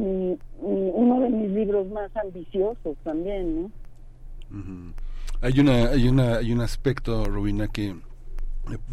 uno 0.61 1.21
de 1.21 1.31
mis 1.31 1.51
libros 1.51 1.89
más 1.91 2.11
ambiciosos 2.17 2.97
también, 3.05 3.63
¿no? 3.63 3.71
Hay 5.41 5.61
una, 5.61 5.89
hay 5.89 6.09
una, 6.09 6.37
hay 6.37 6.53
un 6.53 6.61
aspecto, 6.61 7.25
Robina, 7.25 7.69
que 7.69 7.95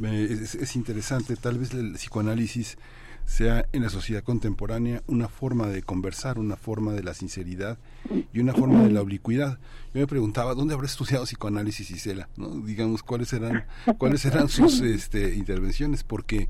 eh, 0.03 0.27
es, 0.29 0.55
es 0.55 0.75
interesante. 0.75 1.35
Tal 1.35 1.57
vez 1.57 1.73
el 1.73 1.93
psicoanálisis 1.93 2.77
sea 3.25 3.65
en 3.71 3.81
la 3.81 3.89
sociedad 3.89 4.23
contemporánea 4.23 5.01
una 5.07 5.27
forma 5.27 5.67
de 5.67 5.81
conversar, 5.81 6.37
una 6.37 6.55
forma 6.55 6.93
de 6.93 7.03
la 7.03 7.13
sinceridad 7.13 7.77
y 8.31 8.39
una 8.39 8.53
forma 8.53 8.83
de 8.83 8.91
la 8.91 9.01
oblicuidad. 9.01 9.59
Yo 9.93 10.01
me 10.01 10.07
preguntaba 10.07 10.53
dónde 10.53 10.75
habrá 10.75 10.85
estudiado 10.85 11.25
psicoanálisis 11.25 11.89
Isela, 11.89 12.29
¿no? 12.37 12.49
Digamos 12.61 13.01
cuáles 13.01 13.33
eran, 13.33 13.65
cuáles 13.97 14.23
eran 14.25 14.47
sus 14.47 14.79
este, 14.81 15.35
intervenciones, 15.35 16.03
porque 16.03 16.47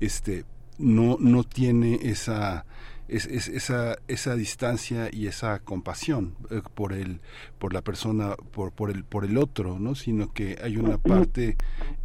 este 0.00 0.44
no 0.78 1.16
no 1.20 1.44
tiene 1.44 1.98
esa 2.02 2.64
es, 3.08 3.26
es- 3.26 3.48
esa 3.48 3.96
esa 4.08 4.34
distancia 4.34 5.08
y 5.12 5.26
esa 5.26 5.58
compasión 5.60 6.34
eh, 6.50 6.60
por 6.74 6.92
el 6.92 7.20
por 7.58 7.72
la 7.72 7.82
persona 7.82 8.34
por 8.52 8.72
por 8.72 8.90
el 8.90 9.04
por 9.04 9.24
el 9.24 9.38
otro 9.38 9.78
no 9.78 9.94
sino 9.94 10.32
que 10.32 10.58
hay 10.62 10.76
una 10.76 10.98
parte 10.98 11.56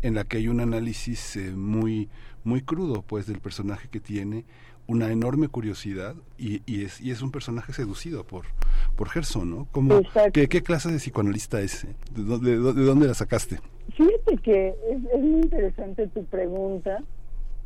en 0.01 0.15
la 0.15 0.23
que 0.25 0.37
hay 0.37 0.47
un 0.47 0.59
análisis 0.59 1.35
eh, 1.37 1.51
muy 1.51 2.09
muy 2.43 2.61
crudo 2.61 3.01
pues 3.01 3.25
del 3.27 3.39
personaje 3.39 3.87
que 3.89 3.99
tiene 3.99 4.45
una 4.87 5.11
enorme 5.11 5.47
curiosidad 5.47 6.15
y, 6.37 6.61
y 6.65 6.83
es 6.83 6.99
y 7.01 7.11
es 7.11 7.21
un 7.21 7.31
personaje 7.31 7.71
seducido 7.73 8.23
por 8.25 8.45
por 8.95 9.09
Gerson 9.09 9.49
no 9.49 9.67
¿Cómo, 9.71 9.97
Exacto. 9.99 10.31
¿qué, 10.33 10.47
qué 10.49 10.61
clase 10.63 10.91
de 10.91 10.97
psicoanalista 10.97 11.61
es 11.61 11.85
¿De, 12.13 12.23
dónde- 12.23 12.51
de 12.51 12.57
dónde- 12.57 12.81
de 12.81 12.87
dónde 12.87 13.07
la 13.07 13.13
sacaste 13.13 13.59
Fíjate 13.95 14.37
que 14.43 14.69
es, 14.69 15.03
es 15.13 15.19
muy 15.21 15.41
interesante 15.41 16.07
tu 16.07 16.23
pregunta 16.25 17.03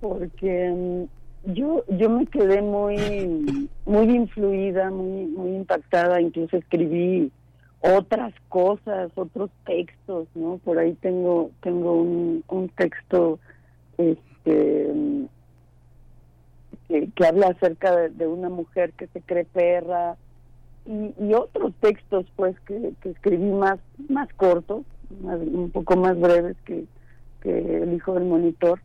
porque 0.01 0.71
mm, 1.09 1.24
yo 1.45 1.83
yo 1.89 2.09
me 2.09 2.25
quedé 2.25 2.61
muy 2.61 3.69
muy 3.85 4.15
influida, 4.15 4.89
muy 4.89 5.25
muy 5.25 5.55
impactada, 5.55 6.21
incluso 6.21 6.57
escribí 6.57 7.31
otras 7.81 8.33
cosas, 8.49 9.11
otros 9.15 9.51
textos, 9.65 10.27
¿no? 10.33 10.59
Por 10.63 10.79
ahí 10.79 10.93
tengo 10.93 11.51
tengo 11.61 11.93
un, 11.93 12.43
un 12.47 12.69
texto 12.69 13.39
este 13.97 14.91
que, 16.87 17.25
habla 17.27 17.47
acerca 17.47 17.95
de, 18.09 18.27
una 18.27 18.49
mujer 18.49 18.93
que 18.93 19.07
se 19.07 19.21
cree 19.21 19.45
perra 19.45 20.17
y, 20.85 21.13
y 21.19 21.33
otros 21.33 21.73
textos 21.79 22.25
pues 22.35 22.59
que, 22.61 22.93
que 23.01 23.09
escribí 23.09 23.51
más 23.51 23.79
más 24.09 24.31
cortos 24.33 24.83
más- 25.21 25.39
un 25.39 25.69
poco 25.71 25.95
más 25.95 26.19
breves 26.19 26.57
que 26.65 26.85
el 27.43 27.93
hijo 27.93 28.15
del 28.15 28.25
monitor 28.25 28.79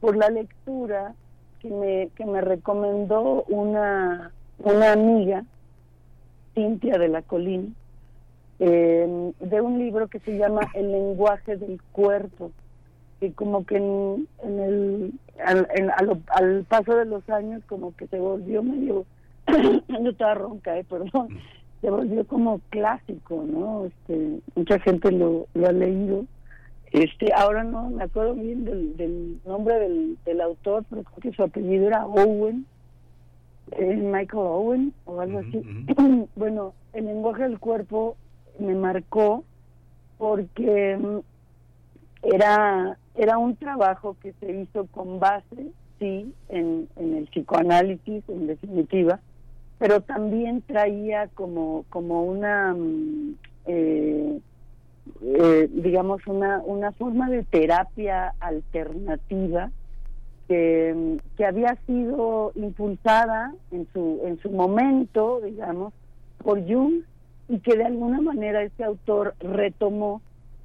por 0.00 0.16
la 0.16 0.28
lectura 0.28 1.14
que 1.62 1.70
me 1.70 2.08
que 2.16 2.26
me 2.26 2.40
recomendó 2.40 3.44
una 3.44 4.32
una 4.58 4.92
amiga 4.92 5.44
Cintia 6.54 6.98
de 6.98 7.08
la 7.08 7.22
Colina 7.22 7.68
eh, 8.58 9.32
de 9.40 9.60
un 9.60 9.78
libro 9.78 10.08
que 10.08 10.18
se 10.20 10.36
llama 10.36 10.60
El 10.74 10.92
lenguaje 10.92 11.56
del 11.56 11.80
cuerpo 11.92 12.50
que 13.20 13.32
como 13.32 13.64
que 13.64 13.76
en, 13.76 14.28
en 14.42 14.60
el 14.60 15.12
al, 15.44 15.66
en- 15.74 15.90
al 16.28 16.64
paso 16.64 16.94
de 16.96 17.04
los 17.06 17.28
años 17.30 17.62
como 17.68 17.94
que 17.96 18.06
se 18.08 18.18
volvió 18.18 18.62
medio 18.62 19.04
yo 19.88 20.10
estaba 20.10 20.34
ronca 20.34 20.76
eh, 20.78 20.84
perdón 20.84 21.28
se 21.80 21.90
volvió 21.90 22.24
como 22.26 22.60
clásico 22.70 23.44
no 23.48 23.86
este 23.86 24.40
mucha 24.54 24.78
gente 24.80 25.10
lo, 25.10 25.46
lo 25.54 25.66
ha 25.66 25.72
leído 25.72 26.24
este 26.92 27.32
ahora 27.32 27.64
no 27.64 27.88
me 27.90 28.04
acuerdo 28.04 28.34
bien 28.34 28.64
del, 28.64 28.96
del 28.96 29.40
nombre 29.46 29.78
del, 29.78 30.18
del 30.24 30.40
autor 30.40 30.84
pero 30.90 31.02
creo 31.04 31.18
que 31.20 31.32
su 31.32 31.42
apellido 31.42 31.86
era 31.86 32.06
Owen 32.06 32.66
eh, 33.72 33.96
Michael 33.96 34.42
Owen 34.44 34.92
o 35.06 35.20
algo 35.20 35.38
así. 35.38 35.62
bueno 36.36 36.74
el 36.92 37.06
lenguaje 37.06 37.44
del 37.44 37.58
cuerpo 37.58 38.16
me 38.58 38.74
marcó 38.74 39.44
porque 40.18 40.98
mm, 41.00 41.18
era 42.34 42.98
era 43.14 43.38
un 43.38 43.56
trabajo 43.56 44.16
que 44.20 44.34
se 44.40 44.52
hizo 44.52 44.86
con 44.86 45.18
base 45.18 45.72
sí 45.98 46.34
en, 46.50 46.88
en 46.96 47.16
el 47.16 47.26
psicoanálisis 47.28 48.22
en 48.28 48.46
definitiva 48.46 49.20
pero 49.78 50.02
también 50.02 50.60
traía 50.62 51.28
como 51.28 51.86
como 51.88 52.24
una 52.24 52.74
mm, 52.74 53.34
eh, 53.66 54.40
eh, 55.22 55.68
digamos 55.72 56.26
una 56.26 56.60
una 56.64 56.92
forma 56.92 57.28
de 57.28 57.42
terapia 57.44 58.34
alternativa 58.40 59.70
que, 60.48 61.18
que 61.36 61.44
había 61.44 61.76
sido 61.86 62.52
impulsada 62.54 63.54
en 63.70 63.86
su 63.92 64.20
en 64.24 64.38
su 64.40 64.50
momento 64.50 65.40
digamos 65.44 65.92
por 66.38 66.60
Jung 66.66 67.02
y 67.48 67.58
que 67.60 67.76
de 67.76 67.84
alguna 67.84 68.20
manera 68.20 68.62
este 68.62 68.84
autor 68.84 69.34
retomó 69.40 70.22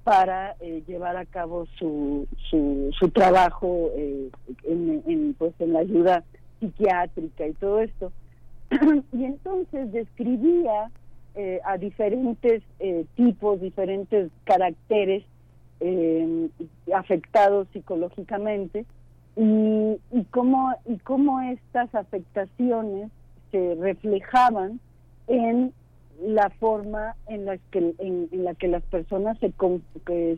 para 0.08 0.56
eh, 0.62 0.84
llevar 0.88 1.18
a 1.18 1.26
cabo 1.26 1.66
su, 1.78 2.28
su, 2.50 2.92
su 2.98 3.10
trabajo 3.10 3.90
eh, 3.94 4.30
en, 4.64 5.36
pues 5.38 5.54
en 5.60 5.74
la 5.74 5.80
ayuda 5.80 6.24
psiquiátrica 6.62 7.46
y 7.46 7.52
todo 7.52 7.82
esto. 7.82 8.14
Y 9.12 9.26
entonces 9.26 9.92
describía 9.92 10.90
eh, 11.38 11.62
a 11.64 11.78
diferentes 11.78 12.64
eh, 12.80 13.06
tipos 13.16 13.62
diferentes 13.62 14.30
caracteres 14.44 15.24
eh, 15.80 16.50
afectados 16.94 17.68
psicológicamente. 17.72 18.86
Y, 19.40 20.00
y 20.12 20.24
cómo 20.32 20.74
y 20.86 20.98
cómo 20.98 21.40
estas 21.42 21.94
afectaciones 21.94 23.12
se 23.52 23.76
reflejaban 23.80 24.80
en 25.28 25.72
la 26.26 26.50
forma 26.60 27.16
en 27.28 27.46
la 27.46 27.58
que 27.70 27.94
en, 28.00 28.30
la 28.32 28.56
que 28.56 28.68
las 28.68 28.82
personas 28.86 29.38
se 29.38 29.52
con- 29.52 29.84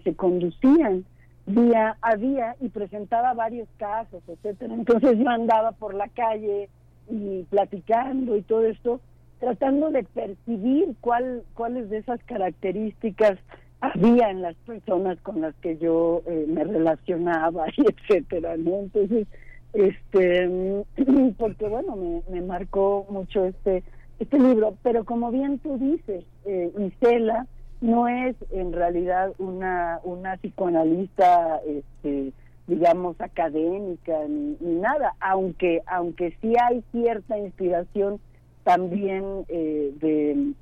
se 0.04 0.14
conducían 0.18 1.06
día 1.46 1.96
a 2.02 2.18
día 2.18 2.58
y 2.60 2.68
presentaba 2.68 3.34
varios 3.34 3.70
casos 3.78 4.22
etcétera. 4.28 4.74
Entonces 4.74 5.18
yo 5.18 5.30
andaba 5.30 5.72
por 5.72 5.94
la 5.94 6.10
calle 6.10 6.68
y 7.10 7.44
platicando 7.44 8.36
y 8.36 8.42
todo 8.42 8.66
esto 8.66 9.00
tratando 9.40 9.90
de 9.90 10.04
percibir 10.04 10.96
cuál 11.02 11.44
cuáles 11.56 11.90
de 11.90 11.98
esas 11.98 12.22
características 12.26 13.40
había 13.82 14.30
en 14.30 14.42
las 14.42 14.56
personas 14.58 15.18
con 15.22 15.42
las 15.42 15.56
que 15.56 15.78
yo 15.78 16.22
eh, 16.28 16.46
me 16.48 16.64
relacionaba 16.64 17.68
y 17.78 17.86
etcétera 17.88 18.58
no 18.58 18.80
entonces 18.80 19.28
este 19.74 20.84
porque 21.38 21.68
bueno 21.68 21.96
me, 21.96 22.22
me 22.30 22.42
marcó 22.42 23.06
mucho 23.10 23.46
este 23.46 23.84
este 24.20 24.38
libro 24.38 24.76
pero 24.84 25.06
como 25.06 25.32
bien 25.32 25.60
tú 25.60 25.78
dices 25.78 26.26
eh, 26.46 26.72
Isela 26.78 27.48
no 27.82 28.10
es 28.10 28.36
en 28.52 28.74
realidad 28.74 29.34
una 29.38 30.00
una 30.04 30.36
psicoanalista 30.38 31.62
este 31.66 32.34
digamos 32.68 33.20
académica 33.22 34.18
ni, 34.28 34.58
ni 34.60 34.76
nada 34.76 35.14
aunque 35.22 35.82
aunque 35.86 36.36
sí 36.42 36.54
hay 36.62 36.84
cierta 36.92 37.38
inspiración 37.38 38.20
también 38.64 39.46
eh, 39.48 39.94
de 40.00 40.54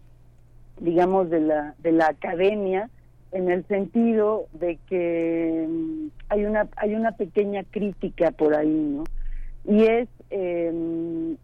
digamos 0.79 1.29
de 1.29 1.41
la 1.41 1.75
de 1.79 1.91
la 1.91 2.07
academia 2.07 2.89
en 3.31 3.49
el 3.49 3.65
sentido 3.67 4.47
de 4.53 4.77
que 4.87 5.65
mm, 5.67 6.07
hay 6.29 6.45
una 6.45 6.67
hay 6.75 6.95
una 6.95 7.11
pequeña 7.11 7.63
crítica 7.63 8.31
por 8.31 8.55
ahí 8.55 8.69
no 8.69 9.03
y 9.65 9.83
es 9.83 10.07
eh, 10.29 11.35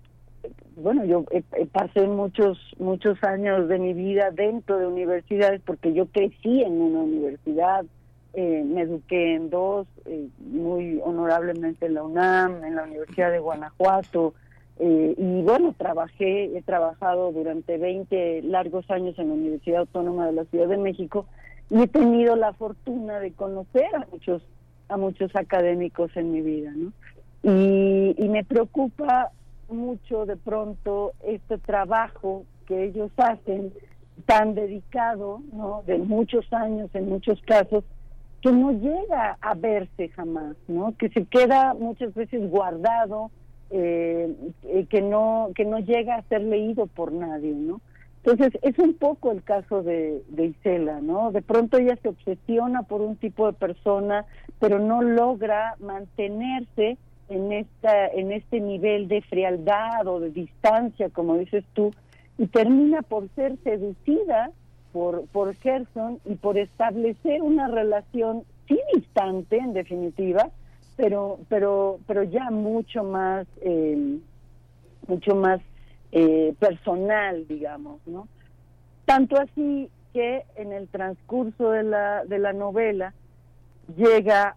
bueno 0.75 1.05
yo 1.05 1.25
pasé 1.71 2.07
muchos 2.07 2.57
muchos 2.79 3.21
años 3.23 3.67
de 3.67 3.79
mi 3.79 3.93
vida 3.93 4.31
dentro 4.31 4.77
de 4.77 4.87
universidades 4.87 5.61
porque 5.65 5.93
yo 5.93 6.05
crecí 6.07 6.61
en 6.61 6.81
una 6.81 6.99
universidad 6.99 7.85
eh, 8.33 8.63
me 8.65 8.81
eduqué 8.81 9.35
en 9.35 9.49
dos 9.49 9.87
eh, 10.05 10.27
muy 10.39 10.99
honorablemente 11.03 11.85
en 11.85 11.95
la 11.95 12.03
UNAM 12.03 12.63
en 12.63 12.75
la 12.75 12.83
Universidad 12.83 13.31
de 13.31 13.39
Guanajuato 13.39 14.33
eh, 14.79 15.13
y 15.17 15.41
bueno 15.43 15.75
trabajé 15.77 16.57
he 16.57 16.61
trabajado 16.63 17.31
durante 17.31 17.77
20 17.77 18.41
largos 18.43 18.89
años 18.89 19.17
en 19.19 19.27
la 19.27 19.33
Universidad 19.35 19.81
Autónoma 19.81 20.25
de 20.25 20.33
la 20.33 20.45
Ciudad 20.45 20.67
de 20.67 20.77
México 20.77 21.27
y 21.69 21.81
he 21.81 21.87
tenido 21.87 22.35
la 22.35 22.53
fortuna 22.53 23.19
de 23.19 23.33
conocer 23.33 23.95
a 23.95 24.07
muchos 24.11 24.41
a 24.89 24.97
muchos 24.97 25.35
académicos 25.35 26.09
en 26.15 26.31
mi 26.31 26.41
vida 26.41 26.71
no 26.75 26.91
y, 27.43 28.15
y 28.17 28.29
me 28.29 28.43
preocupa 28.43 29.31
mucho 29.69 30.25
de 30.25 30.37
pronto 30.37 31.13
este 31.23 31.59
trabajo 31.59 32.43
que 32.65 32.85
ellos 32.85 33.11
hacen 33.17 33.73
tan 34.25 34.55
dedicado 34.55 35.41
no 35.51 35.83
de 35.85 35.99
muchos 35.99 36.51
años 36.51 36.89
en 36.95 37.09
muchos 37.09 37.39
casos 37.43 37.83
que 38.41 38.51
no 38.51 38.71
llega 38.71 39.37
a 39.39 39.53
verse 39.53 40.09
jamás 40.09 40.55
no 40.67 40.95
que 40.97 41.09
se 41.09 41.25
queda 41.25 41.75
muchas 41.75 42.11
veces 42.15 42.49
guardado 42.49 43.29
eh, 43.75 44.31
eh, 44.65 44.85
que 44.87 45.01
no 45.01 45.49
que 45.55 45.65
no 45.65 45.79
llega 45.79 46.15
a 46.15 46.21
ser 46.29 46.41
leído 46.41 46.85
por 46.85 47.11
nadie, 47.11 47.53
¿no? 47.53 47.81
Entonces 48.23 48.53
es 48.61 48.77
un 48.77 48.93
poco 48.93 49.31
el 49.31 49.41
caso 49.41 49.81
de, 49.81 50.21
Isela, 50.37 51.01
¿no? 51.01 51.31
De 51.31 51.41
pronto 51.41 51.77
ella 51.77 51.97
se 52.03 52.09
obsesiona 52.09 52.83
por 52.83 53.01
un 53.01 53.15
tipo 53.15 53.47
de 53.47 53.53
persona, 53.53 54.25
pero 54.59 54.77
no 54.77 55.01
logra 55.01 55.75
mantenerse 55.79 56.97
en 57.29 57.51
esta 57.51 58.05
en 58.09 58.31
este 58.31 58.61
nivel 58.61 59.07
de 59.07 59.21
frialdad 59.23 60.05
o 60.05 60.19
de 60.19 60.29
distancia, 60.29 61.09
como 61.09 61.37
dices 61.37 61.65
tú, 61.73 61.95
y 62.37 62.45
termina 62.45 63.01
por 63.01 63.27
ser 63.29 63.57
seducida 63.63 64.51
por 64.91 65.25
por 65.29 65.55
Gerson 65.55 66.19
y 66.25 66.35
por 66.35 66.59
establecer 66.59 67.41
una 67.41 67.69
relación 67.69 68.43
sí 68.67 68.79
distante, 68.93 69.57
en 69.57 69.73
definitiva, 69.73 70.51
pero 70.95 71.39
pero 71.49 71.99
pero 72.07 72.23
ya 72.23 72.49
mucho 72.51 73.03
más 73.03 73.47
eh, 73.61 74.17
mucho 75.07 75.35
más 75.35 75.59
eh, 76.11 76.53
personal, 76.59 77.47
digamos, 77.47 77.99
¿no? 78.05 78.27
Tanto 79.05 79.37
así 79.39 79.89
que 80.13 80.43
en 80.55 80.71
el 80.71 80.87
transcurso 80.89 81.71
de 81.71 81.83
la 81.83 82.23
de 82.25 82.39
la 82.39 82.53
novela 82.53 83.13
llega 83.97 84.55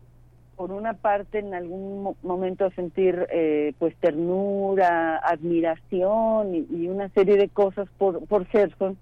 por 0.57 0.71
una 0.73 0.95
parte 0.95 1.39
en 1.39 1.53
algún 1.55 2.03
mo- 2.03 2.17
momento 2.23 2.65
a 2.65 2.71
sentir 2.71 3.27
eh, 3.31 3.75
pues 3.79 3.95
ternura, 3.97 5.19
admiración 5.19 6.55
y, 6.55 6.67
y 6.71 6.89
una 6.89 7.09
serie 7.11 7.37
de 7.37 7.49
cosas 7.49 7.89
por 7.99 8.25
por 8.27 8.47
Gerson 8.47 8.97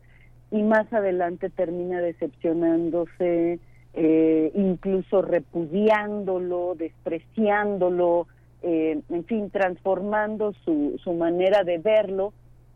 y 0.51 0.63
más 0.63 0.93
adelante 0.93 1.51
termina 1.51 2.01
decepcionándose, 2.01 3.59
eh, 3.95 4.51
incluso 4.55 5.23
repudiándolo, 5.23 6.75
despreciándolo, 6.77 8.27
eh, 8.63 9.01
en 9.09 9.25
fin, 9.25 9.51
transformando 9.51 10.53
su, 10.65 10.99
su 11.03 11.13
manera 11.13 11.65
de 11.65 11.79
verlo 11.79 12.33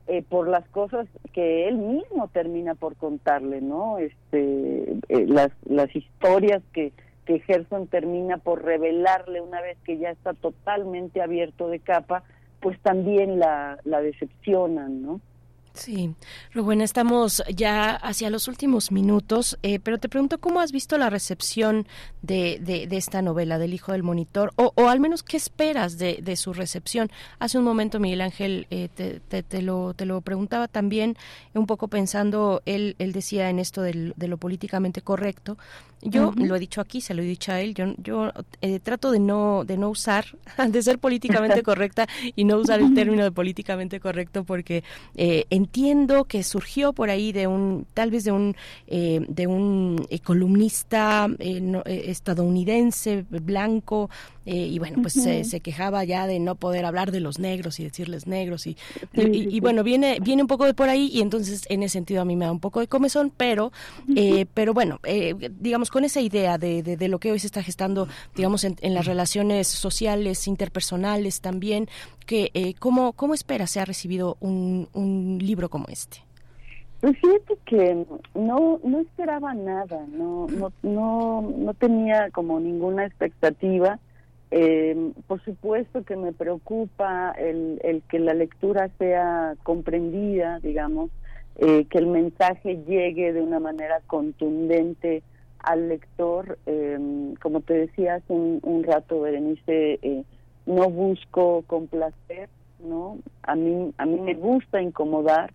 eh, 0.07 0.23
por 0.23 0.49
las 0.49 0.67
cosas 0.69 1.07
que 1.35 1.69
él 1.69 1.77
mismo 1.77 2.29
termina 2.29 2.75
por 2.75 2.97
contarle, 2.97 3.61
¿no? 3.61 3.99
Este, 3.99 4.93
eh, 5.09 5.27
las, 5.27 5.51
las 5.67 5.95
historias 5.95 6.63
que, 6.73 6.93
que 7.27 7.41
Gerson 7.41 7.89
termina 7.89 8.39
por 8.39 8.65
revelarle 8.65 9.43
una 9.43 9.61
vez 9.61 9.77
que 9.85 9.99
ya 9.99 10.11
está 10.11 10.33
totalmente 10.33 11.21
abierto 11.21 11.69
de 11.69 11.81
capa, 11.81 12.23
pues 12.61 12.81
también 12.81 13.39
la, 13.39 13.79
la 13.85 14.01
decepcionan, 14.01 15.03
¿no? 15.03 15.21
Sí, 15.79 16.13
Rubén, 16.53 16.81
estamos 16.81 17.41
ya 17.55 17.95
hacia 17.95 18.31
los 18.31 18.49
últimos 18.49 18.91
minutos, 18.91 19.57
eh, 19.63 19.79
pero 19.79 19.99
te 19.99 20.09
pregunto 20.09 20.39
cómo 20.39 20.59
has 20.59 20.73
visto 20.73 20.99
la 20.99 21.09
recepción 21.09 21.87
de, 22.21 22.59
de, 22.61 22.89
de 22.89 22.97
esta 22.97 23.23
novela, 23.23 23.59
del 23.59 23.75
Hijo 23.75 23.93
del 23.93 24.03
Monitor, 24.03 24.53
o, 24.57 24.73
o 24.75 24.89
al 24.89 24.99
menos 24.99 25.23
qué 25.23 25.37
esperas 25.37 25.97
de, 25.97 26.19
de 26.21 26.35
su 26.35 26.53
recepción. 26.53 27.11
Hace 27.39 27.59
un 27.59 27.65
momento 27.65 28.01
Miguel 28.01 28.23
Ángel 28.23 28.67
eh, 28.71 28.89
te, 28.93 29.21
te, 29.21 29.45
te 29.45 29.63
lo, 29.63 29.95
te 29.95 30.05
lo 30.05 30.21
preguntaba 30.21 30.67
también, 30.67 31.17
un 31.55 31.67
poco 31.67 31.87
pensando, 31.87 32.61
él, 32.67 32.97
él 32.99 33.13
decía 33.13 33.49
en 33.49 33.61
esto 33.61 33.81
del, 33.81 34.15
de 34.17 34.27
lo 34.27 34.37
políticamente 34.37 35.01
correcto. 35.01 35.59
Yo 36.01 36.33
lo 36.37 36.55
he 36.55 36.61
dicho 36.61 36.81
aquí, 36.81 37.01
se 37.01 37.13
lo 37.13 37.23
he 37.23 37.25
dicho 37.25 37.51
a 37.51 37.61
él, 37.61 37.75
yo, 37.75 37.87
yo 37.97 38.33
eh, 38.61 38.79
trato 38.79 39.11
de 39.11 39.19
no, 39.19 39.65
de 39.65 39.77
no 39.77 39.91
usar, 39.91 40.27
de 40.69 40.83
ser 40.83 40.99
políticamente 40.99 41.63
correcta 41.65 42.07
y 42.37 42.45
no 42.45 42.59
usar 42.59 42.81
el 42.81 42.95
término 42.95 43.25
de 43.25 43.33
políticamente 43.33 43.99
correcto 43.99 44.45
porque 44.45 44.85
eh, 45.17 45.47
entiendo 45.69 46.25
que 46.25 46.43
surgió 46.43 46.95
por 46.95 47.11
ahí 47.11 47.31
de 47.31 47.47
un, 47.47 47.87
tal 47.93 48.11
vez 48.11 48.25
de 48.25 48.33
un, 48.33 48.57
eh, 48.87 49.21
de 49.29 49.47
un 49.47 50.07
eh, 50.09 50.19
columnista 50.21 51.29
eh, 51.39 51.61
no- 51.61 51.83
eh, 51.85 52.05
estadounidense 52.07 53.27
blanco 53.31 54.09
y 54.51 54.79
bueno, 54.79 55.03
pues 55.03 55.13
se, 55.45 55.61
quejaba 55.61 56.05
ya 56.05 56.27
de 56.27 56.39
no 56.41 56.55
poder 56.55 56.87
hablar 56.87 57.13
de 57.13 57.21
los 57.21 57.39
negros 57.39 57.81
y 57.81 57.85
decirles 57.85 58.27
negros 58.27 58.67
y, 58.67 58.79
y- 59.13 59.61
bueno, 59.61 59.83
viene, 59.85 60.21
viene 60.23 60.41
un 60.41 60.49
poco 60.49 60.65
de 60.65 60.73
por 60.73 60.89
ahí 60.89 61.11
y 61.13 61.21
entonces 61.21 61.65
en 61.69 61.83
ese 61.83 61.93
sentido 61.99 62.23
a 62.23 62.25
mí 62.25 62.35
me 62.35 62.47
da 62.47 62.53
un 62.53 62.59
poco 62.61 62.81
de 62.81 62.87
comezón, 62.87 63.31
pero, 63.37 63.73
eh, 64.17 64.47
pero 64.55 64.73
bueno, 64.73 65.01
eh, 65.05 65.35
digamos 65.61 65.91
con 65.91 66.05
esa 66.05 66.23
idea 66.23 66.57
de, 66.57 66.83
de, 66.83 66.97
de 66.97 67.09
lo 67.09 67.19
que 67.21 67.31
hoy 67.31 67.39
se 67.41 67.47
está 67.47 67.63
gestando, 67.63 68.09
digamos, 68.35 68.65
en, 68.65 68.77
en 68.81 68.95
las 68.95 69.05
relaciones 69.05 69.69
sociales, 69.69 70.49
interpersonales 70.49 71.43
también, 71.43 71.87
que 72.25 72.51
eh, 72.55 72.73
¿cómo, 72.79 73.13
¿cómo 73.15 73.35
espera 73.35 73.67
se 73.67 73.81
ha 73.81 73.85
recibido 73.85 74.37
un, 74.41 74.89
un 74.95 75.39
libro 75.43 75.58
como 75.67 75.87
este? 75.89 76.19
Pues 77.01 77.17
fíjate 77.19 77.59
que 77.65 78.07
no 78.35 78.81
no 78.83 79.01
esperaba 79.01 79.55
nada, 79.55 80.05
no 80.09 80.47
no 80.49 80.73
no 80.83 81.43
no 81.43 81.75
tenía 81.75 82.31
como 82.31 82.61
ninguna 82.61 83.05
expectativa. 83.07 83.99
Eh, 84.51 85.13
por 85.27 85.45
supuesto 85.45 86.05
que 86.05 86.17
me 86.17 86.33
preocupa 86.33 87.33
el, 87.33 87.81
el 87.85 88.03
que 88.03 88.19
la 88.19 88.33
lectura 88.33 88.89
sea 88.99 89.55
comprendida, 89.63 90.59
digamos, 90.61 91.11
eh, 91.57 91.85
que 91.85 91.99
el 91.99 92.07
mensaje 92.07 92.83
llegue 92.87 93.33
de 93.33 93.43
una 93.43 93.61
manera 93.61 94.01
contundente 94.07 95.23
al 95.59 95.89
lector. 95.89 96.59
Eh, 96.67 97.35
como 97.43 97.61
te 97.61 97.75
decía 97.75 98.15
hace 98.17 98.33
un, 98.33 98.61
un 98.63 98.85
rato, 98.85 99.21
Berenice, 99.21 99.99
eh, 100.03 100.25
no 100.67 100.89
busco 100.89 101.63
complacer, 101.67 102.49
¿no? 102.81 103.19
A 103.43 103.55
mí, 103.57 103.93
a 103.99 104.07
mí 104.07 104.21
me 104.21 104.35
gusta 104.35 104.81
incomodar. 104.81 105.53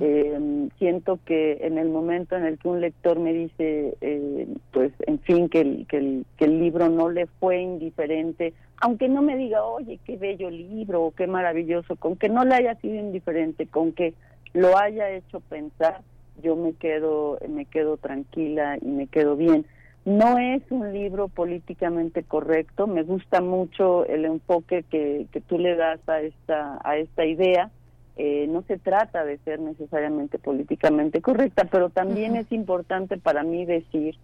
Eh, 0.00 0.68
siento 0.78 1.18
que 1.24 1.58
en 1.62 1.78
el 1.78 1.88
momento 1.88 2.36
en 2.36 2.44
el 2.44 2.58
que 2.58 2.68
un 2.68 2.80
lector 2.80 3.18
me 3.18 3.32
dice, 3.32 3.96
eh, 4.00 4.46
pues, 4.72 4.92
en 5.06 5.18
fin, 5.20 5.48
que 5.48 5.60
el, 5.60 5.86
que, 5.88 5.96
el, 5.96 6.26
que 6.36 6.44
el 6.44 6.60
libro 6.60 6.88
no 6.88 7.08
le 7.08 7.26
fue 7.26 7.60
indiferente, 7.60 8.54
aunque 8.80 9.08
no 9.08 9.22
me 9.22 9.36
diga, 9.36 9.64
oye, 9.64 9.98
qué 10.04 10.16
bello 10.16 10.50
libro, 10.50 11.04
o 11.04 11.10
qué 11.12 11.26
maravilloso, 11.26 11.96
con 11.96 12.16
que 12.16 12.28
no 12.28 12.44
le 12.44 12.54
haya 12.54 12.74
sido 12.76 12.94
indiferente, 12.94 13.66
con 13.66 13.92
que 13.92 14.14
lo 14.52 14.78
haya 14.78 15.10
hecho 15.10 15.40
pensar, 15.40 16.02
yo 16.42 16.56
me 16.56 16.74
quedo, 16.74 17.38
me 17.48 17.64
quedo 17.64 17.96
tranquila 17.96 18.78
y 18.80 18.88
me 18.88 19.06
quedo 19.06 19.36
bien. 19.36 19.66
No 20.06 20.38
es 20.38 20.62
un 20.70 20.92
libro 20.92 21.26
políticamente 21.26 22.22
correcto, 22.22 22.86
me 22.86 23.02
gusta 23.02 23.40
mucho 23.40 24.06
el 24.06 24.24
enfoque 24.24 24.84
que, 24.84 25.26
que 25.32 25.40
tú 25.40 25.58
le 25.58 25.74
das 25.74 25.98
a 26.08 26.20
esta, 26.20 26.78
a 26.84 26.96
esta 26.96 27.24
idea. 27.24 27.72
Eh, 28.16 28.46
no 28.48 28.62
se 28.62 28.78
trata 28.78 29.24
de 29.24 29.38
ser 29.38 29.58
necesariamente 29.58 30.38
políticamente 30.38 31.20
correcta, 31.20 31.64
pero 31.68 31.90
también 31.90 32.36
es 32.36 32.52
importante 32.52 33.18
para 33.18 33.42
mí 33.42 33.66
decir 33.66 34.14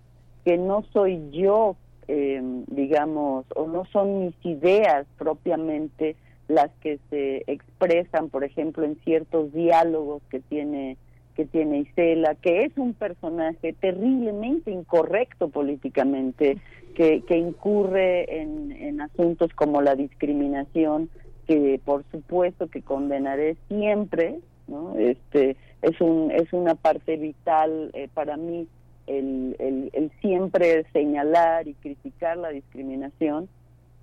que 0.45 0.57
no 0.57 0.85
soy 0.93 1.21
yo, 1.33 1.75
eh, 2.07 2.41
digamos, 2.69 3.45
o 3.57 3.67
no 3.67 3.85
son 3.87 4.27
mis 4.27 4.35
ideas 4.45 5.05
propiamente 5.19 6.15
las 6.47 6.71
que 6.81 7.01
se 7.11 7.43
expresan, 7.49 8.29
por 8.29 8.45
ejemplo, 8.45 8.85
en 8.85 8.95
ciertos 9.03 9.53
diálogos 9.53 10.23
que 10.31 10.39
tiene 10.39 10.97
que 11.35 11.47
tiene 11.47 11.81
Isela, 11.81 12.35
que 12.37 12.65
es 12.65 12.77
un 12.77 12.95
personaje 12.95 13.73
terriblemente 13.75 14.71
incorrecto 14.71 15.49
políticamente, 15.49 16.59
que, 16.95 17.23
incurre 17.31 18.41
en, 18.41 19.01
asuntos 19.01 19.53
como 19.55 19.81
la 19.81 19.97
discriminación, 19.97 21.11
que 21.47 21.81
por 21.85 22.05
supuesto 22.13 22.69
que 22.69 22.83
condenaré 22.83 23.57
siempre, 23.69 24.39
¿no? 24.69 24.97
Este 24.97 25.57
es 25.81 26.01
un 26.01 26.31
es 26.31 26.53
una 26.53 26.77
parte 26.77 27.17
vital 27.17 27.91
eh, 27.95 28.09
para 28.15 28.37
mí 28.37 28.69
el, 29.09 29.57
el 29.59 30.13
siempre 30.21 30.85
señalar 30.93 31.67
y 31.67 31.75
criticar 31.75 32.37
la 32.37 32.51
discriminación 32.51 33.49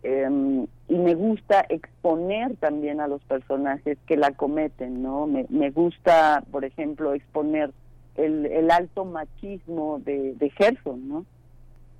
eh, 0.04 0.66
y 0.88 0.95
me 0.95 1.16
gusta 1.16 1.66
exponer 1.70 2.56
también 2.58 3.02
a 3.02 3.08
los 3.08 3.22
personajes 3.24 3.97
que 4.08 4.18
la 4.18 4.32
cometen, 4.32 5.04
¿no? 5.04 5.28
Me, 5.28 5.45
me 5.50 5.72
gusta, 5.72 6.43
por 6.52 6.64
ejemplo, 6.66 7.14
exponer 7.14 7.72
el, 8.16 8.45
el 8.45 8.72
alto 8.72 9.06
machismo 9.06 10.00
de, 10.00 10.34
de 10.36 10.50
Gerson, 10.52 11.08
¿no? 11.08 11.26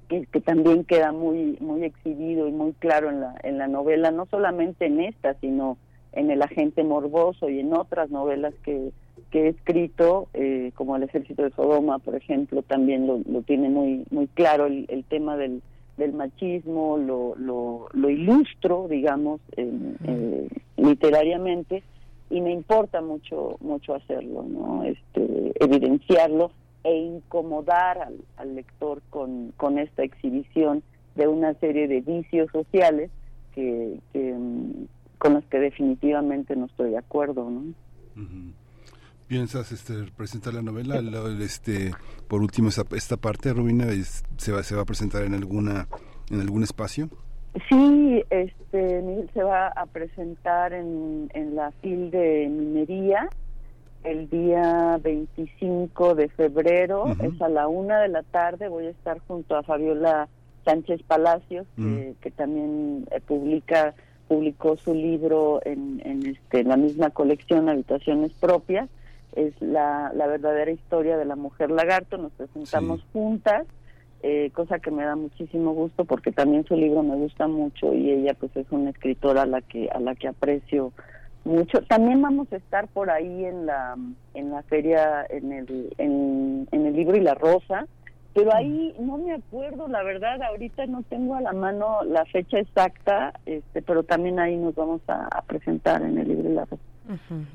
Que, 0.08 0.26
que 0.26 0.42
también 0.42 0.86
queda 0.86 1.12
muy 1.12 1.58
muy 1.60 1.84
exhibido 1.84 2.48
y 2.48 2.52
muy 2.52 2.74
claro 2.74 3.10
en 3.10 3.22
la 3.22 3.36
en 3.44 3.58
la 3.58 3.68
novela, 3.68 4.12
no 4.12 4.26
solamente 4.26 4.86
en 4.88 5.02
esta, 5.02 5.36
sino 5.36 5.78
en 6.12 6.32
El 6.32 6.42
agente 6.42 6.84
morboso 6.84 7.50
y 7.50 7.60
en 7.60 7.72
otras 7.74 8.10
novelas 8.10 8.56
que, 8.64 8.90
que 9.30 9.46
he 9.46 9.48
escrito, 9.50 10.28
eh, 10.34 10.72
como 10.74 10.96
El 10.96 11.04
ejército 11.04 11.44
de 11.44 11.52
Sodoma, 11.52 12.00
por 12.00 12.16
ejemplo, 12.16 12.64
también 12.64 13.06
lo, 13.06 13.20
lo 13.30 13.44
tiene 13.44 13.70
muy 13.70 14.06
muy 14.10 14.26
claro 14.28 14.66
el, 14.66 14.86
el 14.90 15.04
tema 15.04 15.38
del, 15.38 15.62
del 16.00 16.14
machismo, 16.14 16.98
lo, 16.98 17.36
lo, 17.36 17.88
lo 17.94 18.10
ilustro, 18.10 18.88
digamos, 18.90 19.40
en- 19.56 19.98
eh, 20.06 20.48
literariamente, 20.78 21.84
y 22.32 22.42
me 22.42 22.52
importa 22.52 23.02
mucho 23.02 23.58
mucho 23.62 23.94
hacerlo, 23.96 24.44
¿no? 24.48 24.84
Este, 24.84 25.52
evidenciarlo 25.64 26.52
e 26.84 26.96
incomodar 26.96 28.00
al, 28.00 28.16
al 28.38 28.56
lector 28.56 29.02
con, 29.10 29.52
con 29.58 29.78
esta 29.78 30.04
exhibición 30.04 30.82
de 31.16 31.28
una 31.28 31.54
serie 31.56 31.88
de 31.88 32.02
vicios 32.02 32.50
sociales 32.52 33.12
que, 33.54 34.00
que, 34.14 34.34
mm, 34.34 34.86
con 35.18 35.34
los 35.34 35.44
que 35.46 35.60
definitivamente 35.60 36.56
no 36.56 36.66
estoy 36.68 36.92
de 36.92 36.98
acuerdo, 36.98 37.50
¿no? 37.50 37.64
¿Piensas 39.30 39.72
este, 39.72 39.94
presentar 40.18 40.56
la 40.56 40.64
novela? 40.64 41.00
Este, 41.40 41.92
por 42.28 42.42
último, 42.42 42.70
esta, 42.70 42.84
esta 42.96 43.16
parte, 43.16 43.54
Rubina, 43.54 43.86
es- 43.90 44.24
se, 44.38 44.52
va, 44.52 44.64
¿se 44.64 44.76
va 44.76 44.82
a 44.82 44.86
presentar 44.86 45.24
en 45.24 45.36
alguna 45.36 45.88
en 46.32 46.42
algún 46.42 46.64
espacio? 46.64 47.10
Sí, 47.70 48.24
este, 48.32 49.04
se 49.34 49.44
va 49.44 49.68
a 49.68 49.86
presentar 49.86 50.74
en, 50.74 51.30
en 51.36 51.56
la 51.56 51.72
FIL 51.82 52.10
de 52.10 52.48
Minería 52.50 53.30
el 54.04 54.30
día 54.30 54.98
25 55.04 56.16
de 56.16 56.30
febrero, 56.30 57.06
es 57.22 57.40
a 57.42 57.50
la 57.50 57.68
una 57.68 58.00
de 58.00 58.08
la 58.08 58.24
tarde, 58.24 58.68
voy 58.68 58.86
a 58.88 58.90
estar 58.92 59.20
junto 59.28 59.56
a 59.56 59.62
Fabiola 59.64 60.28
Sánchez 60.66 61.04
Palacios, 61.04 61.68
que, 61.76 62.16
que 62.22 62.32
también 62.32 63.06
eh, 63.12 63.20
publica 63.22 63.94
publicó 64.28 64.78
su 64.78 64.94
libro 64.94 65.60
en, 65.66 66.02
en 66.06 66.26
este, 66.28 66.64
la 66.64 66.78
misma 66.78 67.10
colección 67.10 67.68
Habitaciones 67.70 68.32
Propias, 68.34 68.88
es 69.36 69.54
la, 69.62 70.12
la 70.14 70.28
verdadera 70.28 70.72
historia 70.72 71.18
de 71.18 71.26
la 71.26 71.36
mujer 71.36 71.72
lagarto, 71.72 72.18
nos 72.18 72.32
presentamos 72.34 73.02
juntas, 73.14 73.66
eh, 74.22 74.52
cosa 74.54 74.80
que 74.80 74.92
me 74.92 75.04
da 75.04 75.16
muchísimo 75.16 75.74
gusto 75.74 76.04
porque 76.04 76.32
también 76.32 76.66
su 76.66 76.76
libro 76.76 77.04
me 77.04 77.16
gusta 77.16 77.48
mucho 77.48 77.94
y 77.94 78.12
ella 78.12 78.34
pues 78.34 78.56
es 78.58 78.66
una 78.70 78.90
escritora 78.90 79.44
a 79.44 79.46
la 79.46 79.62
que 79.62 79.90
a 79.90 80.00
la 80.00 80.14
que 80.16 80.28
aprecio 80.28 80.92
mucho. 81.46 81.82
También 81.84 82.22
vamos 82.22 82.52
a 82.52 82.58
estar 82.58 82.88
por 82.90 83.10
ahí 83.10 83.46
en 83.46 83.66
la 83.66 83.96
en 84.34 84.52
la 84.52 84.62
feria 84.64 85.26
en 85.30 85.54
el 85.54 85.94
en, 85.98 86.68
en 86.72 86.86
el 86.86 86.96
libro 86.96 87.16
y 87.16 87.22
la 87.22 87.34
rosa, 87.34 87.88
pero 88.34 88.54
ahí 88.54 88.94
no 89.00 89.18
me 89.18 89.34
acuerdo, 89.34 89.88
la 89.88 90.04
verdad, 90.04 90.42
ahorita 90.42 90.86
no 90.88 91.04
tengo 91.04 91.36
a 91.36 91.42
la 91.42 91.54
mano 91.54 92.04
la 92.04 92.26
fecha 92.26 92.60
exacta, 92.60 93.34
este, 93.46 93.82
pero 93.82 94.04
también 94.04 94.40
ahí 94.40 94.58
nos 94.58 94.76
vamos 94.76 95.02
a, 95.08 95.28
a 95.32 95.42
presentar 95.44 96.02
en 96.02 96.18
el 96.18 96.28
libro 96.28 96.50
y 96.50 96.54
la 96.54 96.66
rosa. 96.66 96.84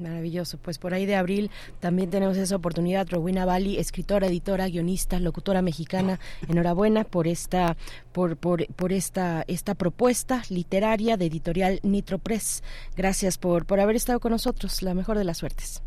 Maravilloso. 0.00 0.58
Pues 0.58 0.78
por 0.78 0.94
ahí 0.94 1.06
de 1.06 1.16
abril 1.16 1.50
también 1.80 2.10
tenemos 2.10 2.36
esa 2.36 2.56
oportunidad. 2.56 3.06
Rowena 3.08 3.44
Bali, 3.44 3.78
escritora, 3.78 4.26
editora, 4.26 4.68
guionista, 4.68 5.18
locutora 5.20 5.62
mexicana. 5.62 6.18
Enhorabuena 6.48 7.04
por 7.04 7.26
esta, 7.28 7.76
por, 8.12 8.36
por, 8.36 8.66
por 8.74 8.92
esta, 8.92 9.44
esta 9.46 9.74
propuesta 9.74 10.42
literaria 10.50 11.16
de 11.16 11.26
editorial 11.26 11.80
Nitro 11.82 12.18
Press. 12.18 12.62
Gracias 12.96 13.38
por, 13.38 13.64
por 13.66 13.80
haber 13.80 13.96
estado 13.96 14.20
con 14.20 14.32
nosotros. 14.32 14.82
La 14.82 14.94
mejor 14.94 15.18
de 15.18 15.24
las 15.24 15.38
suertes. 15.38 15.82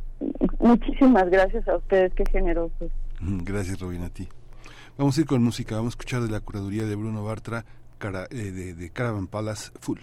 Muchísimas 0.59 1.30
gracias 1.30 1.68
a 1.68 1.76
ustedes, 1.78 2.13
qué 2.13 2.24
generosos. 2.32 2.91
Mm, 3.20 3.39
Gracias, 3.43 3.80
Robin, 3.80 4.03
a 4.03 4.09
ti. 4.09 4.28
Vamos 4.97 5.18
a 5.18 5.22
ir 5.22 5.28
con 5.28 5.43
música. 5.43 5.76
Vamos 5.76 5.89
a 5.91 5.95
escuchar 5.95 6.22
de 6.22 6.30
la 6.30 6.39
curaduría 6.39 6.86
de 6.86 6.95
Bruno 6.95 7.24
Bartra, 7.24 7.65
cara- 7.99 8.28
eh, 8.32 8.51
de, 8.51 8.74
de 8.74 8.89
Caravan 8.89 9.28
Palace 9.28 9.72
Full. 9.80 9.99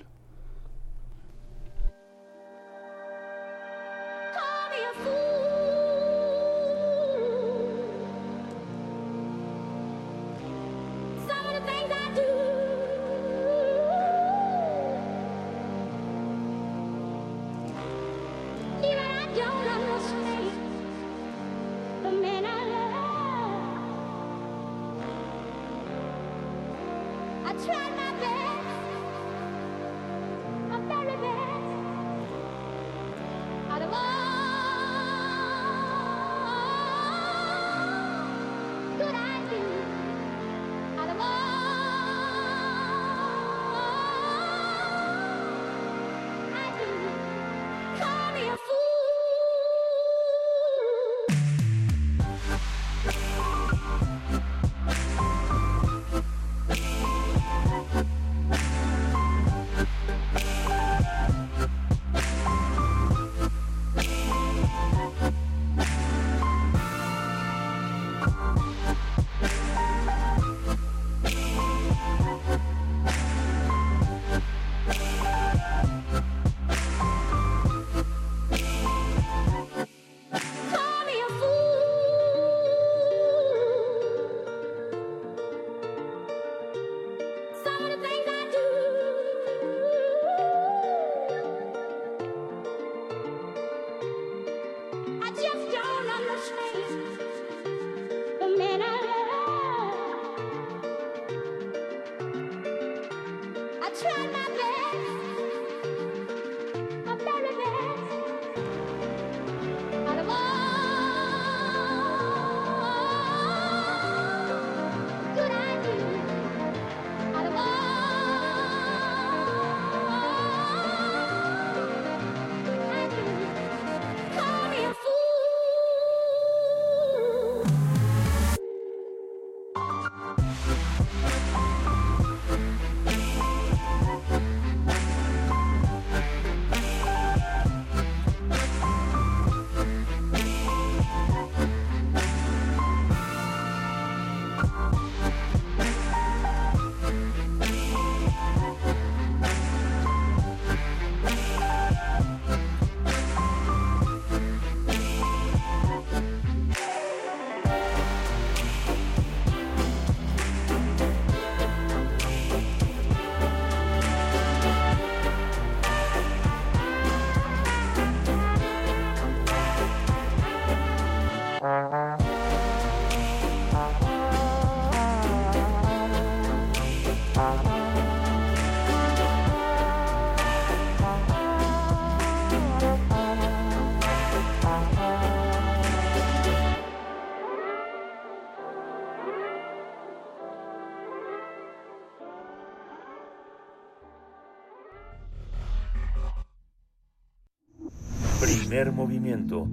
Primer 198.74 198.92
movimiento. 198.92 199.68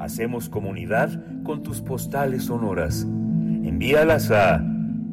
Hacemos 0.00 0.48
comunidad 0.48 1.44
con 1.44 1.62
tus 1.62 1.80
postales 1.80 2.46
sonoras. 2.46 3.02
Envíalas 3.02 4.32
a 4.32 4.60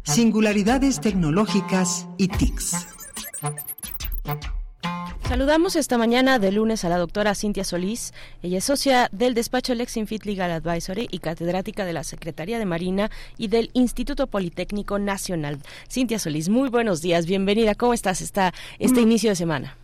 Singularidades 0.05 1.01
tecnológicas 1.01 2.09
y 2.17 2.29
TICs. 2.29 2.90
Saludamos 5.51 5.75
esta 5.75 5.99
mañana 5.99 6.39
de 6.39 6.53
lunes 6.53 6.85
a 6.85 6.89
la 6.89 6.97
doctora 6.97 7.35
Cintia 7.35 7.65
Solís. 7.65 8.15
Ella 8.41 8.59
es 8.59 8.65
socia 8.67 9.09
del 9.11 9.35
despacho 9.35 9.75
Lexinfit 9.75 10.25
Legal 10.25 10.53
Advisory 10.53 11.09
y 11.11 11.19
catedrática 11.19 11.85
de 11.85 11.93
la 11.93 12.05
Secretaría 12.05 12.61
de 12.61 12.67
Marina 12.67 13.11
y 13.37 13.49
del 13.49 13.71
Instituto 13.73 14.29
Politécnico 14.29 15.01
Nacional. 15.01 15.59
Cintia 15.91 16.21
Solís, 16.21 16.49
muy 16.49 16.69
buenos 16.69 17.03
días, 17.03 17.27
bienvenida. 17.27 17.75
¿Cómo 17.75 17.95
estás 17.95 18.21
esta, 18.21 18.53
este 18.79 19.01
inicio 19.01 19.31
de 19.31 19.35
semana? 19.35 19.77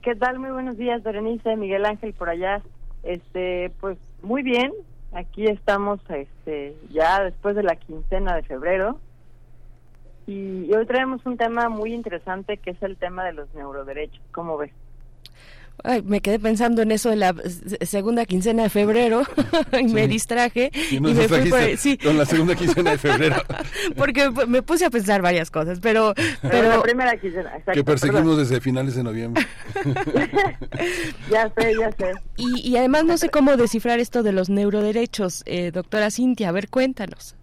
¿Qué 0.00 0.14
tal? 0.14 0.38
Muy 0.38 0.52
buenos 0.52 0.76
días, 0.76 1.02
Berenice, 1.02 1.56
Miguel 1.56 1.86
Ángel 1.86 2.12
por 2.12 2.28
allá. 2.28 2.62
Este, 3.02 3.72
pues 3.80 3.98
muy 4.22 4.44
bien. 4.44 4.72
Aquí 5.12 5.44
estamos 5.46 5.98
este 6.08 6.76
ya 6.92 7.24
después 7.24 7.56
de 7.56 7.64
la 7.64 7.74
quincena 7.74 8.36
de 8.36 8.44
febrero. 8.44 9.00
Y 10.28 10.72
hoy 10.72 10.86
traemos 10.86 11.26
un 11.26 11.36
tema 11.36 11.68
muy 11.68 11.94
interesante 11.94 12.58
que 12.58 12.70
es 12.70 12.82
el 12.84 12.96
tema 12.96 13.24
de 13.24 13.32
los 13.32 13.52
neuroderechos. 13.56 14.22
¿Cómo 14.30 14.56
ves? 14.56 14.70
Ay, 15.84 16.02
me 16.02 16.20
quedé 16.20 16.38
pensando 16.38 16.82
en 16.82 16.90
eso 16.92 17.10
de 17.10 17.16
la 17.16 17.34
segunda 17.82 18.26
quincena 18.26 18.64
de 18.64 18.70
febrero 18.70 19.22
y 19.78 19.84
me 19.84 20.08
distraje 20.08 20.70
y, 20.90 21.00
me 21.00 21.14
fui 21.14 21.48
por, 21.48 21.60
sí. 21.76 21.96
con 21.98 22.18
la 22.18 22.24
segunda 22.24 22.54
quincena 22.54 22.92
de 22.92 22.98
febrero. 22.98 23.36
Porque 23.96 24.30
me 24.46 24.62
puse 24.62 24.84
a 24.86 24.90
pensar 24.90 25.22
varias 25.22 25.50
cosas 25.50 25.80
pero 25.80 26.14
pero, 26.42 26.68
la 26.68 26.82
primera 26.82 27.16
quincena 27.16 27.50
exacto, 27.50 27.72
que 27.72 27.84
perseguimos 27.84 28.38
desde 28.38 28.60
finales 28.60 28.94
de 28.94 29.02
noviembre. 29.02 29.46
Ya 31.30 31.50
sé 31.56 31.74
ya 31.78 31.92
sé. 31.92 32.12
Y, 32.36 32.68
y, 32.68 32.76
además 32.76 33.04
no 33.04 33.16
sé 33.16 33.28
cómo 33.28 33.56
descifrar 33.56 34.00
esto 34.00 34.22
de 34.22 34.32
los 34.32 34.50
neuroderechos 34.50 35.42
eh, 35.46 35.70
doctora 35.70 36.10
Cintia 36.10 36.48
a 36.48 36.52
ver 36.52 36.68
cuéntanos. 36.68 37.36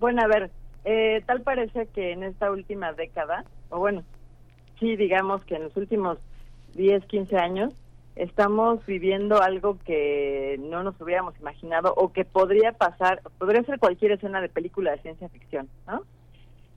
Bueno 0.00 0.22
a 0.22 0.26
ver 0.26 0.50
eh, 0.84 1.22
tal 1.26 1.42
parece 1.42 1.86
que 1.94 2.12
en 2.12 2.22
esta 2.22 2.50
última 2.50 2.92
década 2.92 3.44
o 3.70 3.78
bueno 3.78 4.04
sí 4.80 4.96
digamos 4.96 5.44
que 5.44 5.56
en 5.56 5.64
los 5.64 5.76
últimos 5.76 6.18
10, 6.74 7.04
15 7.06 7.36
años, 7.36 7.74
estamos 8.16 8.84
viviendo 8.86 9.42
algo 9.42 9.78
que 9.84 10.60
no 10.60 10.82
nos 10.82 11.00
hubiéramos 11.00 11.38
imaginado 11.40 11.94
o 11.96 12.12
que 12.12 12.24
podría 12.24 12.72
pasar, 12.72 13.22
podría 13.38 13.62
ser 13.64 13.78
cualquier 13.78 14.12
escena 14.12 14.40
de 14.40 14.48
película 14.48 14.92
de 14.92 14.98
ciencia 14.98 15.28
ficción, 15.28 15.68
¿no? 15.86 16.02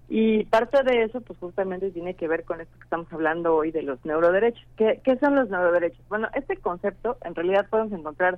Y 0.08 0.46
parte 0.46 0.84
de 0.84 1.04
eso, 1.04 1.20
pues 1.22 1.40
justamente 1.40 1.90
tiene 1.90 2.14
que 2.14 2.28
ver 2.28 2.44
con 2.44 2.62
esto 2.62 2.78
que 2.78 2.84
estamos 2.84 3.12
hablando 3.12 3.56
hoy 3.56 3.72
de 3.72 3.82
los 3.82 4.04
neuroderechos. 4.06 4.64
¿Qué, 4.78 5.02
qué 5.04 5.18
son 5.18 5.36
los 5.36 5.50
neuroderechos? 5.50 6.08
Bueno, 6.10 6.28
este 6.36 6.58
concepto, 6.58 7.18
en 7.24 7.34
realidad 7.34 7.68
podemos 7.70 7.92
encontrar 7.94 8.38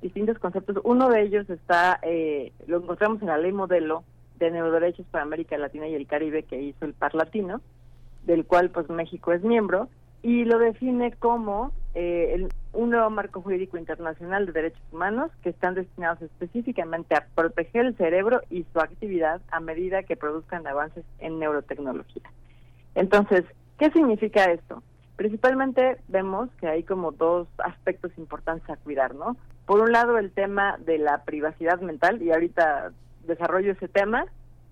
distintos 0.00 0.38
conceptos. 0.38 0.78
Uno 0.84 1.08
de 1.08 1.22
ellos 1.22 1.50
está, 1.50 1.98
eh, 2.02 2.52
lo 2.68 2.78
encontramos 2.78 3.20
en 3.20 3.28
la 3.28 3.38
ley 3.38 3.50
modelo 3.50 4.04
de 4.38 4.52
neuroderechos 4.52 5.06
para 5.10 5.24
América 5.24 5.58
Latina 5.58 5.88
y 5.88 5.94
el 5.94 6.06
Caribe 6.06 6.44
que 6.44 6.62
hizo 6.62 6.84
el 6.84 6.94
Par 6.94 7.16
Latino, 7.16 7.60
del 8.24 8.44
cual 8.44 8.70
pues 8.70 8.88
México 8.88 9.32
es 9.32 9.42
miembro, 9.42 9.88
y 10.22 10.44
lo 10.44 10.58
define 10.58 11.12
como 11.12 11.72
eh, 11.94 12.48
un 12.72 12.90
nuevo 12.90 13.10
marco 13.10 13.40
jurídico 13.40 13.78
internacional 13.78 14.46
de 14.46 14.52
derechos 14.52 14.82
humanos 14.92 15.30
que 15.42 15.50
están 15.50 15.74
destinados 15.74 16.20
específicamente 16.22 17.14
a 17.14 17.26
proteger 17.34 17.86
el 17.86 17.96
cerebro 17.96 18.40
y 18.50 18.64
su 18.72 18.80
actividad 18.80 19.40
a 19.50 19.60
medida 19.60 20.02
que 20.02 20.16
produzcan 20.16 20.66
avances 20.66 21.04
en 21.18 21.38
neurotecnología. 21.38 22.30
Entonces, 22.94 23.44
¿qué 23.78 23.90
significa 23.90 24.44
esto? 24.46 24.82
Principalmente 25.16 25.98
vemos 26.08 26.50
que 26.60 26.68
hay 26.68 26.82
como 26.82 27.12
dos 27.12 27.48
aspectos 27.58 28.12
importantes 28.18 28.68
a 28.70 28.76
cuidar, 28.76 29.14
¿no? 29.14 29.36
Por 29.66 29.80
un 29.80 29.92
lado, 29.92 30.18
el 30.18 30.30
tema 30.30 30.78
de 30.78 30.98
la 30.98 31.24
privacidad 31.24 31.80
mental, 31.80 32.22
y 32.22 32.30
ahorita 32.30 32.92
desarrollo 33.26 33.72
ese 33.72 33.88
tema, 33.88 34.26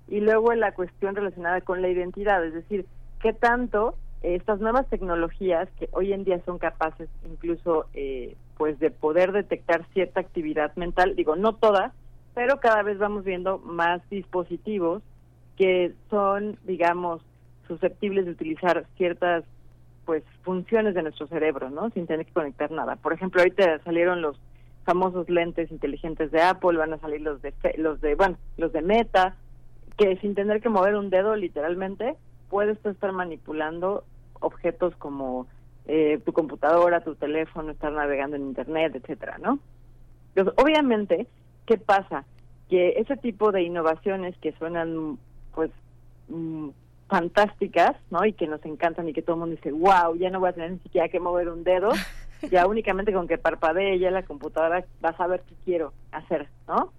y 0.08 0.20
luego 0.20 0.54
la 0.54 0.72
cuestión 0.72 1.16
relacionada 1.16 1.60
con 1.60 1.82
la 1.82 1.88
identidad, 1.88 2.44
es 2.44 2.54
decir, 2.54 2.86
qué 3.20 3.32
tanto 3.32 3.96
estas 4.34 4.60
nuevas 4.60 4.88
tecnologías 4.88 5.68
que 5.78 5.88
hoy 5.92 6.12
en 6.12 6.24
día 6.24 6.40
son 6.44 6.58
capaces 6.58 7.08
incluso 7.30 7.86
eh, 7.94 8.36
pues 8.56 8.78
de 8.80 8.90
poder 8.90 9.32
detectar 9.32 9.86
cierta 9.92 10.20
actividad 10.20 10.74
mental, 10.74 11.14
digo 11.14 11.36
no 11.36 11.54
todas, 11.54 11.92
pero 12.34 12.58
cada 12.58 12.82
vez 12.82 12.98
vamos 12.98 13.24
viendo 13.24 13.58
más 13.58 14.02
dispositivos 14.10 15.02
que 15.56 15.94
son, 16.10 16.58
digamos, 16.64 17.22
susceptibles 17.68 18.26
de 18.26 18.32
utilizar 18.32 18.86
ciertas 18.96 19.44
pues 20.04 20.22
funciones 20.42 20.94
de 20.94 21.02
nuestro 21.02 21.26
cerebro, 21.28 21.70
¿no? 21.70 21.90
Sin 21.90 22.06
tener 22.06 22.26
que 22.26 22.32
conectar 22.32 22.70
nada. 22.70 22.96
Por 22.96 23.12
ejemplo, 23.12 23.40
ahorita 23.40 23.80
salieron 23.84 24.22
los 24.22 24.38
famosos 24.84 25.28
lentes 25.28 25.70
inteligentes 25.70 26.30
de 26.30 26.42
Apple, 26.42 26.78
van 26.78 26.92
a 26.92 26.98
salir 26.98 27.20
los 27.20 27.42
de 27.42 27.54
los 27.76 28.00
de, 28.00 28.14
bueno, 28.14 28.36
los 28.56 28.72
de 28.72 28.82
Meta, 28.82 29.36
que 29.96 30.16
sin 30.18 30.34
tener 30.34 30.60
que 30.60 30.68
mover 30.68 30.94
un 30.96 31.10
dedo 31.10 31.34
literalmente 31.36 32.16
puedes 32.48 32.84
estar 32.84 33.12
manipulando 33.12 34.04
objetos 34.40 34.94
como 34.96 35.46
eh, 35.86 36.20
tu 36.24 36.32
computadora, 36.32 37.04
tu 37.04 37.14
teléfono, 37.14 37.70
estar 37.70 37.92
navegando 37.92 38.36
en 38.36 38.42
internet, 38.42 38.94
etcétera, 38.96 39.38
¿no? 39.38 39.58
Entonces, 40.34 40.54
obviamente, 40.62 41.26
¿qué 41.64 41.78
pasa? 41.78 42.24
Que 42.68 42.94
ese 42.96 43.16
tipo 43.16 43.52
de 43.52 43.62
innovaciones 43.62 44.36
que 44.38 44.52
suenan, 44.52 45.18
pues, 45.54 45.70
mm, 46.28 46.70
fantásticas, 47.08 47.96
¿no? 48.10 48.24
Y 48.24 48.32
que 48.32 48.48
nos 48.48 48.64
encantan 48.64 49.08
y 49.08 49.12
que 49.12 49.22
todo 49.22 49.36
el 49.36 49.40
mundo 49.40 49.56
dice, 49.56 49.72
wow, 49.72 50.16
ya 50.16 50.30
no 50.30 50.40
voy 50.40 50.48
a 50.48 50.54
tener 50.54 50.72
ni 50.72 50.78
siquiera 50.80 51.08
que 51.08 51.20
mover 51.20 51.48
un 51.48 51.62
dedo, 51.62 51.90
ya 52.50 52.66
únicamente 52.66 53.12
con 53.12 53.28
que 53.28 53.38
parpadee 53.38 53.98
ya 53.98 54.10
la 54.10 54.24
computadora 54.24 54.84
va 55.04 55.10
a 55.10 55.16
saber 55.16 55.42
qué 55.48 55.54
quiero 55.64 55.92
hacer, 56.10 56.48
¿no? 56.66 56.92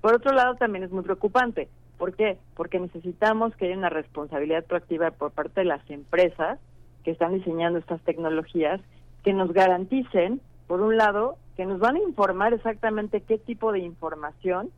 Por 0.00 0.14
otro 0.14 0.32
lado, 0.32 0.56
también 0.56 0.82
es 0.82 0.90
muy 0.90 1.04
preocupante. 1.04 1.68
¿Por 1.96 2.14
qué? 2.16 2.38
Porque 2.56 2.80
necesitamos 2.80 3.54
que 3.54 3.66
haya 3.66 3.76
una 3.76 3.88
responsabilidad 3.88 4.64
proactiva 4.64 5.12
por 5.12 5.30
parte 5.30 5.60
de 5.60 5.66
las 5.66 5.88
empresas 5.88 6.58
que 7.04 7.12
están 7.12 7.34
diseñando 7.34 7.78
estas 7.78 8.00
tecnologías 8.02 8.80
que 9.22 9.32
nos 9.32 9.52
garanticen, 9.52 10.40
por 10.66 10.80
un 10.80 10.96
lado, 10.96 11.36
que 11.56 11.66
nos 11.66 11.78
van 11.78 11.96
a 11.96 12.02
informar 12.02 12.52
exactamente 12.54 13.20
qué 13.20 13.38
tipo 13.38 13.72
de 13.72 13.80
información 13.80 14.70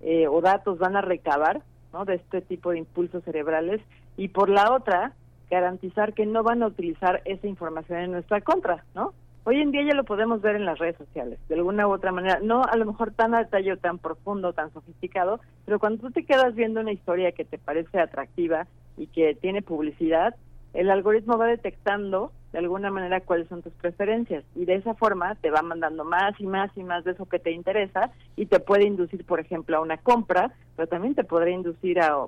eh, 0.00 0.26
o 0.28 0.40
datos 0.40 0.78
van 0.78 0.96
a 0.96 1.00
recabar 1.00 1.62
¿no? 1.92 2.04
de 2.04 2.16
este 2.16 2.40
tipo 2.40 2.70
de 2.70 2.78
impulsos 2.78 3.24
cerebrales 3.24 3.80
y 4.16 4.28
por 4.28 4.48
la 4.48 4.72
otra, 4.72 5.12
garantizar 5.50 6.14
que 6.14 6.26
no 6.26 6.42
van 6.42 6.62
a 6.62 6.66
utilizar 6.66 7.22
esa 7.24 7.46
información 7.46 8.00
en 8.00 8.12
nuestra 8.12 8.40
contra, 8.40 8.84
¿no? 8.94 9.12
Hoy 9.44 9.60
en 9.60 9.70
día 9.70 9.84
ya 9.84 9.94
lo 9.94 10.02
podemos 10.02 10.40
ver 10.40 10.56
en 10.56 10.64
las 10.64 10.80
redes 10.80 10.96
sociales, 10.96 11.38
de 11.48 11.54
alguna 11.54 11.86
u 11.86 11.92
otra 11.92 12.10
manera, 12.10 12.40
no 12.42 12.64
a 12.64 12.76
lo 12.76 12.84
mejor 12.84 13.12
tan 13.12 13.32
a 13.32 13.44
detalle 13.44 13.76
tan 13.76 13.98
profundo, 13.98 14.52
tan 14.52 14.72
sofisticado, 14.72 15.38
pero 15.64 15.78
cuando 15.78 16.00
tú 16.00 16.10
te 16.10 16.24
quedas 16.24 16.56
viendo 16.56 16.80
una 16.80 16.90
historia 16.90 17.30
que 17.30 17.44
te 17.44 17.56
parece 17.56 18.00
atractiva 18.00 18.66
y 18.96 19.06
que 19.06 19.36
tiene 19.36 19.62
publicidad, 19.62 20.34
el 20.76 20.90
algoritmo 20.90 21.38
va 21.38 21.46
detectando 21.46 22.32
de 22.52 22.58
alguna 22.58 22.90
manera 22.90 23.20
cuáles 23.20 23.48
son 23.48 23.62
tus 23.62 23.72
preferencias 23.74 24.44
y 24.54 24.64
de 24.66 24.74
esa 24.74 24.94
forma 24.94 25.34
te 25.36 25.50
va 25.50 25.62
mandando 25.62 26.04
más 26.04 26.38
y 26.38 26.46
más 26.46 26.70
y 26.76 26.82
más 26.82 27.04
de 27.04 27.12
eso 27.12 27.26
que 27.26 27.38
te 27.38 27.50
interesa 27.50 28.10
y 28.36 28.46
te 28.46 28.60
puede 28.60 28.86
inducir, 28.86 29.24
por 29.24 29.40
ejemplo, 29.40 29.76
a 29.76 29.80
una 29.80 29.96
compra, 29.96 30.52
pero 30.76 30.86
también 30.86 31.14
te 31.14 31.24
podría 31.24 31.54
inducir 31.54 32.00
a, 32.00 32.26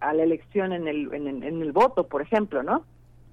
a 0.00 0.14
la 0.14 0.22
elección 0.22 0.72
en 0.72 0.88
el, 0.88 1.12
en, 1.12 1.42
en 1.42 1.62
el 1.62 1.72
voto, 1.72 2.08
por 2.08 2.22
ejemplo, 2.22 2.62
¿no? 2.62 2.84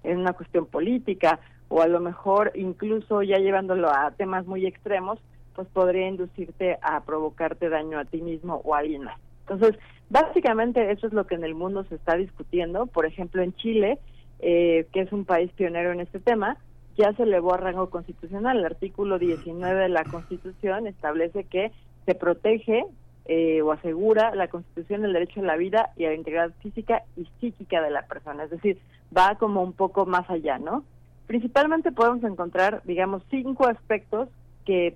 En 0.03 0.19
una 0.19 0.33
cuestión 0.33 0.65
política 0.65 1.39
o 1.69 1.81
a 1.81 1.87
lo 1.87 1.99
mejor 1.99 2.51
incluso 2.55 3.23
ya 3.23 3.37
llevándolo 3.37 3.89
a 3.89 4.11
temas 4.11 4.45
muy 4.45 4.65
extremos, 4.65 5.19
pues 5.55 5.67
podría 5.69 6.07
inducirte 6.07 6.77
a 6.81 7.01
provocarte 7.01 7.69
daño 7.69 7.99
a 7.99 8.05
ti 8.05 8.21
mismo 8.21 8.61
o 8.65 8.75
a 8.75 8.79
alguien 8.79 9.03
más. 9.03 9.19
Entonces, 9.47 9.79
básicamente 10.09 10.91
eso 10.91 11.07
es 11.07 11.13
lo 11.13 11.25
que 11.25 11.35
en 11.35 11.43
el 11.43 11.55
mundo 11.55 11.83
se 11.85 11.95
está 11.95 12.15
discutiendo. 12.15 12.87
Por 12.87 13.05
ejemplo, 13.05 13.41
en 13.41 13.53
Chile 13.53 13.99
eh, 14.47 14.85
que 14.93 15.01
es 15.01 15.11
un 15.11 15.25
país 15.25 15.51
pionero 15.53 15.91
en 15.91 16.01
este 16.01 16.19
tema, 16.19 16.57
ya 16.95 17.11
se 17.13 17.23
elevó 17.23 17.55
a 17.55 17.57
rango 17.57 17.89
constitucional. 17.89 18.59
El 18.59 18.65
artículo 18.65 19.17
19 19.17 19.81
de 19.81 19.89
la 19.89 20.03
Constitución 20.03 20.85
establece 20.85 21.45
que 21.45 21.71
se 22.05 22.13
protege 22.13 22.85
eh, 23.25 23.63
o 23.63 23.71
asegura 23.71 24.35
la 24.35 24.47
Constitución 24.47 25.03
el 25.03 25.13
derecho 25.13 25.39
a 25.39 25.45
la 25.45 25.57
vida 25.57 25.89
y 25.97 26.05
a 26.05 26.09
la 26.09 26.13
integridad 26.13 26.51
física 26.61 27.01
y 27.17 27.27
psíquica 27.39 27.81
de 27.81 27.89
la 27.89 28.03
persona. 28.03 28.43
Es 28.43 28.51
decir, 28.51 28.77
va 29.17 29.33
como 29.39 29.63
un 29.63 29.73
poco 29.73 30.05
más 30.05 30.29
allá, 30.29 30.59
¿no? 30.59 30.83
Principalmente 31.25 31.91
podemos 31.91 32.23
encontrar, 32.23 32.83
digamos, 32.85 33.23
cinco 33.31 33.65
aspectos 33.65 34.29
que 34.63 34.95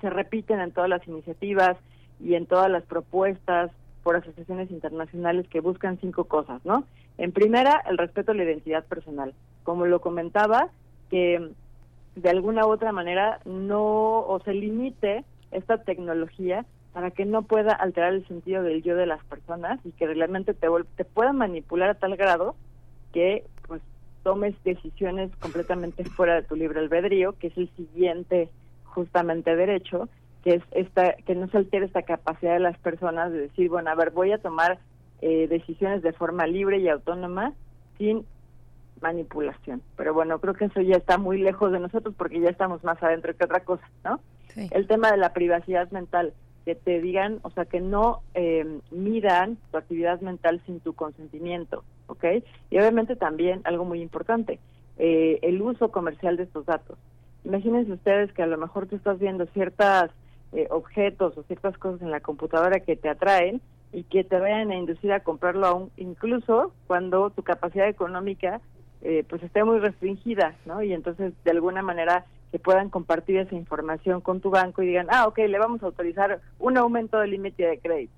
se 0.00 0.08
repiten 0.08 0.58
en 0.60 0.72
todas 0.72 0.88
las 0.88 1.06
iniciativas 1.06 1.76
y 2.18 2.32
en 2.32 2.46
todas 2.46 2.70
las 2.70 2.84
propuestas 2.84 3.70
por 4.02 4.16
asociaciones 4.16 4.70
internacionales 4.70 5.46
que 5.48 5.60
buscan 5.60 5.98
cinco 6.00 6.24
cosas, 6.24 6.64
¿no? 6.64 6.84
En 7.18 7.32
primera, 7.32 7.82
el 7.88 7.98
respeto 7.98 8.32
a 8.32 8.34
la 8.34 8.44
identidad 8.44 8.84
personal. 8.84 9.34
Como 9.62 9.86
lo 9.86 10.00
comentaba, 10.00 10.68
que 11.10 11.50
de 12.16 12.30
alguna 12.30 12.66
u 12.66 12.70
otra 12.70 12.92
manera 12.92 13.40
no 13.44 14.20
o 14.20 14.40
se 14.44 14.54
limite 14.54 15.24
esta 15.50 15.78
tecnología 15.78 16.64
para 16.92 17.10
que 17.10 17.26
no 17.26 17.42
pueda 17.42 17.72
alterar 17.72 18.14
el 18.14 18.26
sentido 18.26 18.62
del 18.62 18.82
yo 18.82 18.96
de 18.96 19.06
las 19.06 19.22
personas 19.24 19.78
y 19.84 19.92
que 19.92 20.06
realmente 20.06 20.54
te, 20.54 20.66
te 20.96 21.04
pueda 21.04 21.32
manipular 21.32 21.90
a 21.90 21.94
tal 21.94 22.16
grado 22.16 22.56
que 23.12 23.44
pues 23.68 23.82
tomes 24.22 24.54
decisiones 24.64 25.30
completamente 25.36 26.04
fuera 26.04 26.34
de 26.34 26.42
tu 26.42 26.56
libre 26.56 26.80
albedrío, 26.80 27.34
que 27.38 27.48
es 27.48 27.56
el 27.58 27.68
siguiente 27.76 28.48
justamente 28.84 29.54
derecho, 29.54 30.08
que 30.42 30.54
es 30.54 30.62
esta 30.70 31.12
que 31.14 31.34
no 31.34 31.48
se 31.48 31.58
altere 31.58 31.86
esta 31.86 32.02
capacidad 32.02 32.54
de 32.54 32.60
las 32.60 32.78
personas 32.78 33.30
de 33.30 33.40
decir, 33.40 33.68
bueno, 33.68 33.90
a 33.90 33.94
ver, 33.94 34.10
voy 34.10 34.32
a 34.32 34.38
tomar 34.38 34.78
eh, 35.22 35.46
decisiones 35.48 36.02
de 36.02 36.12
forma 36.12 36.46
libre 36.46 36.78
y 36.78 36.88
autónoma 36.88 37.52
sin 37.98 38.24
manipulación. 39.00 39.82
Pero 39.96 40.14
bueno, 40.14 40.38
creo 40.38 40.54
que 40.54 40.66
eso 40.66 40.80
ya 40.80 40.96
está 40.96 41.18
muy 41.18 41.38
lejos 41.38 41.72
de 41.72 41.80
nosotros 41.80 42.14
porque 42.16 42.40
ya 42.40 42.50
estamos 42.50 42.82
más 42.84 43.02
adentro 43.02 43.36
que 43.36 43.44
otra 43.44 43.60
cosa, 43.60 43.88
¿no? 44.04 44.20
El 44.70 44.86
tema 44.86 45.10
de 45.10 45.18
la 45.18 45.34
privacidad 45.34 45.90
mental, 45.90 46.32
que 46.64 46.74
te 46.74 47.00
digan, 47.00 47.40
o 47.42 47.50
sea, 47.50 47.66
que 47.66 47.80
no 47.80 48.22
eh, 48.34 48.80
midan 48.90 49.58
tu 49.70 49.76
actividad 49.76 50.20
mental 50.22 50.62
sin 50.64 50.80
tu 50.80 50.94
consentimiento, 50.94 51.84
¿ok? 52.06 52.24
Y 52.70 52.78
obviamente 52.78 53.16
también 53.16 53.60
algo 53.64 53.84
muy 53.84 54.00
importante, 54.00 54.58
eh, 54.98 55.38
el 55.42 55.60
uso 55.60 55.90
comercial 55.90 56.38
de 56.38 56.44
estos 56.44 56.64
datos. 56.64 56.96
Imagínense 57.44 57.92
ustedes 57.92 58.32
que 58.32 58.42
a 58.42 58.46
lo 58.46 58.56
mejor 58.56 58.86
tú 58.86 58.96
estás 58.96 59.18
viendo 59.18 59.44
ciertos 59.46 60.10
eh, 60.52 60.66
objetos 60.70 61.36
o 61.36 61.42
ciertas 61.44 61.76
cosas 61.78 62.02
en 62.02 62.10
la 62.10 62.20
computadora 62.20 62.80
que 62.80 62.96
te 62.96 63.10
atraen 63.10 63.60
y 63.92 64.04
que 64.04 64.24
te 64.24 64.38
vayan 64.38 64.70
a 64.70 64.76
inducir 64.76 65.12
a 65.12 65.20
comprarlo 65.20 65.66
aún, 65.66 65.90
incluso 65.96 66.72
cuando 66.86 67.30
tu 67.30 67.42
capacidad 67.42 67.88
económica 67.88 68.60
eh, 69.02 69.24
pues 69.28 69.42
esté 69.42 69.62
muy 69.64 69.78
restringida, 69.78 70.54
¿no? 70.64 70.82
Y 70.82 70.92
entonces 70.92 71.32
de 71.44 71.50
alguna 71.50 71.82
manera 71.82 72.24
que 72.50 72.58
puedan 72.58 72.90
compartir 72.90 73.36
esa 73.38 73.54
información 73.54 74.20
con 74.20 74.40
tu 74.40 74.50
banco 74.50 74.82
y 74.82 74.86
digan, 74.86 75.06
ah, 75.10 75.26
ok, 75.26 75.38
le 75.38 75.58
vamos 75.58 75.82
a 75.82 75.86
autorizar 75.86 76.40
un 76.58 76.76
aumento 76.76 77.18
del 77.18 77.30
límite 77.30 77.66
de 77.66 77.78
crédito. 77.78 78.12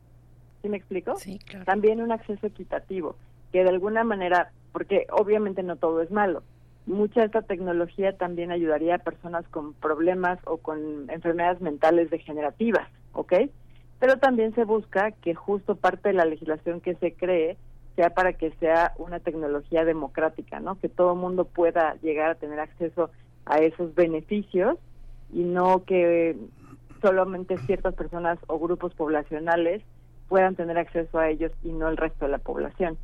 ¿Sí 0.62 0.68
me 0.68 0.76
explico? 0.76 1.16
Sí, 1.16 1.38
claro. 1.38 1.64
También 1.64 2.00
un 2.00 2.12
acceso 2.12 2.46
equitativo, 2.46 3.16
que 3.52 3.62
de 3.62 3.68
alguna 3.70 4.04
manera, 4.04 4.50
porque 4.72 5.06
obviamente 5.10 5.62
no 5.62 5.76
todo 5.76 6.02
es 6.02 6.10
malo, 6.10 6.42
mucha 6.86 7.20
de 7.20 7.26
esta 7.26 7.42
tecnología 7.42 8.16
también 8.16 8.50
ayudaría 8.50 8.96
a 8.96 8.98
personas 8.98 9.46
con 9.48 9.74
problemas 9.74 10.38
o 10.44 10.56
con 10.56 11.10
enfermedades 11.10 11.60
mentales 11.60 12.10
degenerativas, 12.10 12.88
¿ok? 13.12 13.34
Pero 13.98 14.18
también 14.18 14.54
se 14.54 14.64
busca 14.64 15.10
que 15.10 15.34
justo 15.34 15.74
parte 15.76 16.10
de 16.10 16.14
la 16.14 16.24
legislación 16.24 16.80
que 16.80 16.94
se 16.96 17.12
cree 17.12 17.56
sea 17.96 18.10
para 18.10 18.32
que 18.32 18.52
sea 18.60 18.92
una 18.98 19.18
tecnología 19.18 19.84
democrática, 19.84 20.60
¿no? 20.60 20.78
Que 20.78 20.88
todo 20.88 21.16
mundo 21.16 21.44
pueda 21.44 21.96
llegar 22.00 22.30
a 22.30 22.34
tener 22.36 22.60
acceso 22.60 23.10
a 23.44 23.58
esos 23.58 23.94
beneficios 23.96 24.78
y 25.32 25.42
no 25.42 25.82
que 25.84 26.36
solamente 27.02 27.58
ciertas 27.58 27.94
personas 27.94 28.38
o 28.46 28.58
grupos 28.58 28.94
poblacionales 28.94 29.82
puedan 30.28 30.54
tener 30.54 30.78
acceso 30.78 31.18
a 31.18 31.28
ellos 31.28 31.50
y 31.64 31.72
no 31.72 31.88
el 31.88 31.96
resto 31.96 32.26
de 32.26 32.30
la 32.30 32.38
población. 32.38 32.96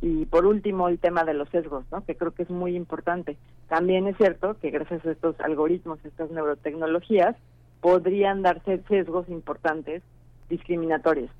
Y 0.00 0.26
por 0.26 0.46
último, 0.46 0.88
el 0.88 0.98
tema 0.98 1.22
de 1.22 1.34
los 1.34 1.48
sesgos, 1.50 1.84
¿no? 1.92 2.04
que 2.04 2.16
creo 2.16 2.32
que 2.32 2.42
es 2.42 2.50
muy 2.50 2.74
importante. 2.74 3.36
También 3.68 4.08
es 4.08 4.16
cierto 4.16 4.56
que 4.60 4.70
gracias 4.70 5.06
a 5.06 5.12
estos 5.12 5.38
algoritmos, 5.40 6.04
estas 6.04 6.30
neurotecnologías, 6.32 7.36
podrían 7.80 8.42
darse 8.42 8.82
sesgos 8.88 9.28
importantes 9.28 10.02
discriminatorios. 10.52 11.30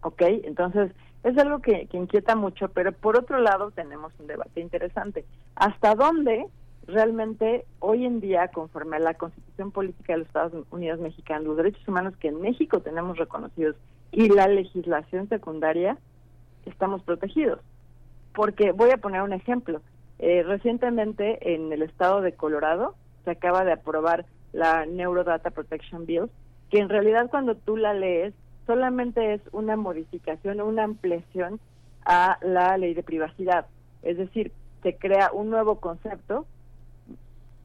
¿Ok? 0.00 0.22
Entonces, 0.44 0.90
es 1.22 1.38
algo 1.38 1.60
que, 1.60 1.88
inquieta 1.92 2.34
mucho, 2.34 2.68
pero 2.68 2.90
por 2.92 3.16
otro 3.16 3.38
lado 3.38 3.70
tenemos 3.70 4.12
un 4.18 4.26
debate 4.26 4.60
interesante. 4.60 5.24
¿Hasta 5.54 5.94
dónde 5.94 6.46
realmente 6.86 7.64
hoy 7.78 8.06
en 8.06 8.20
día, 8.20 8.48
conforme 8.48 8.96
a 8.96 9.00
la 9.00 9.14
Constitución 9.14 9.70
Política 9.70 10.14
de 10.14 10.20
los 10.20 10.26
Estados 10.26 10.66
Unidos 10.70 10.98
Mexicanos, 10.98 11.46
los 11.46 11.56
derechos 11.58 11.86
humanos 11.86 12.16
que 12.16 12.28
en 12.28 12.40
México 12.40 12.80
tenemos 12.80 13.18
reconocidos 13.18 13.76
y 14.10 14.28
la 14.30 14.48
legislación 14.48 15.28
secundaria, 15.28 15.96
estamos 16.66 17.02
protegidos. 17.02 17.60
Porque 18.34 18.72
voy 18.72 18.90
a 18.90 18.96
poner 18.96 19.22
un 19.22 19.32
ejemplo. 19.32 19.80
Eh, 20.18 20.42
recientemente 20.42 21.54
en 21.54 21.72
el 21.72 21.82
estado 21.82 22.20
de 22.20 22.32
Colorado 22.32 22.94
se 23.24 23.32
acaba 23.32 23.64
de 23.64 23.72
aprobar 23.72 24.24
la 24.52 24.86
Neurodata 24.86 25.50
Protection 25.50 26.06
Bill, 26.06 26.30
que 26.72 26.78
en 26.78 26.88
realidad 26.88 27.28
cuando 27.30 27.54
tú 27.54 27.76
la 27.76 27.92
lees 27.92 28.32
solamente 28.66 29.34
es 29.34 29.42
una 29.52 29.76
modificación 29.76 30.58
o 30.58 30.66
una 30.66 30.84
ampliación 30.84 31.60
a 32.06 32.38
la 32.40 32.78
ley 32.78 32.94
de 32.94 33.02
privacidad. 33.02 33.66
Es 34.02 34.16
decir, 34.16 34.52
se 34.82 34.96
crea 34.96 35.30
un 35.34 35.50
nuevo 35.50 35.80
concepto 35.80 36.46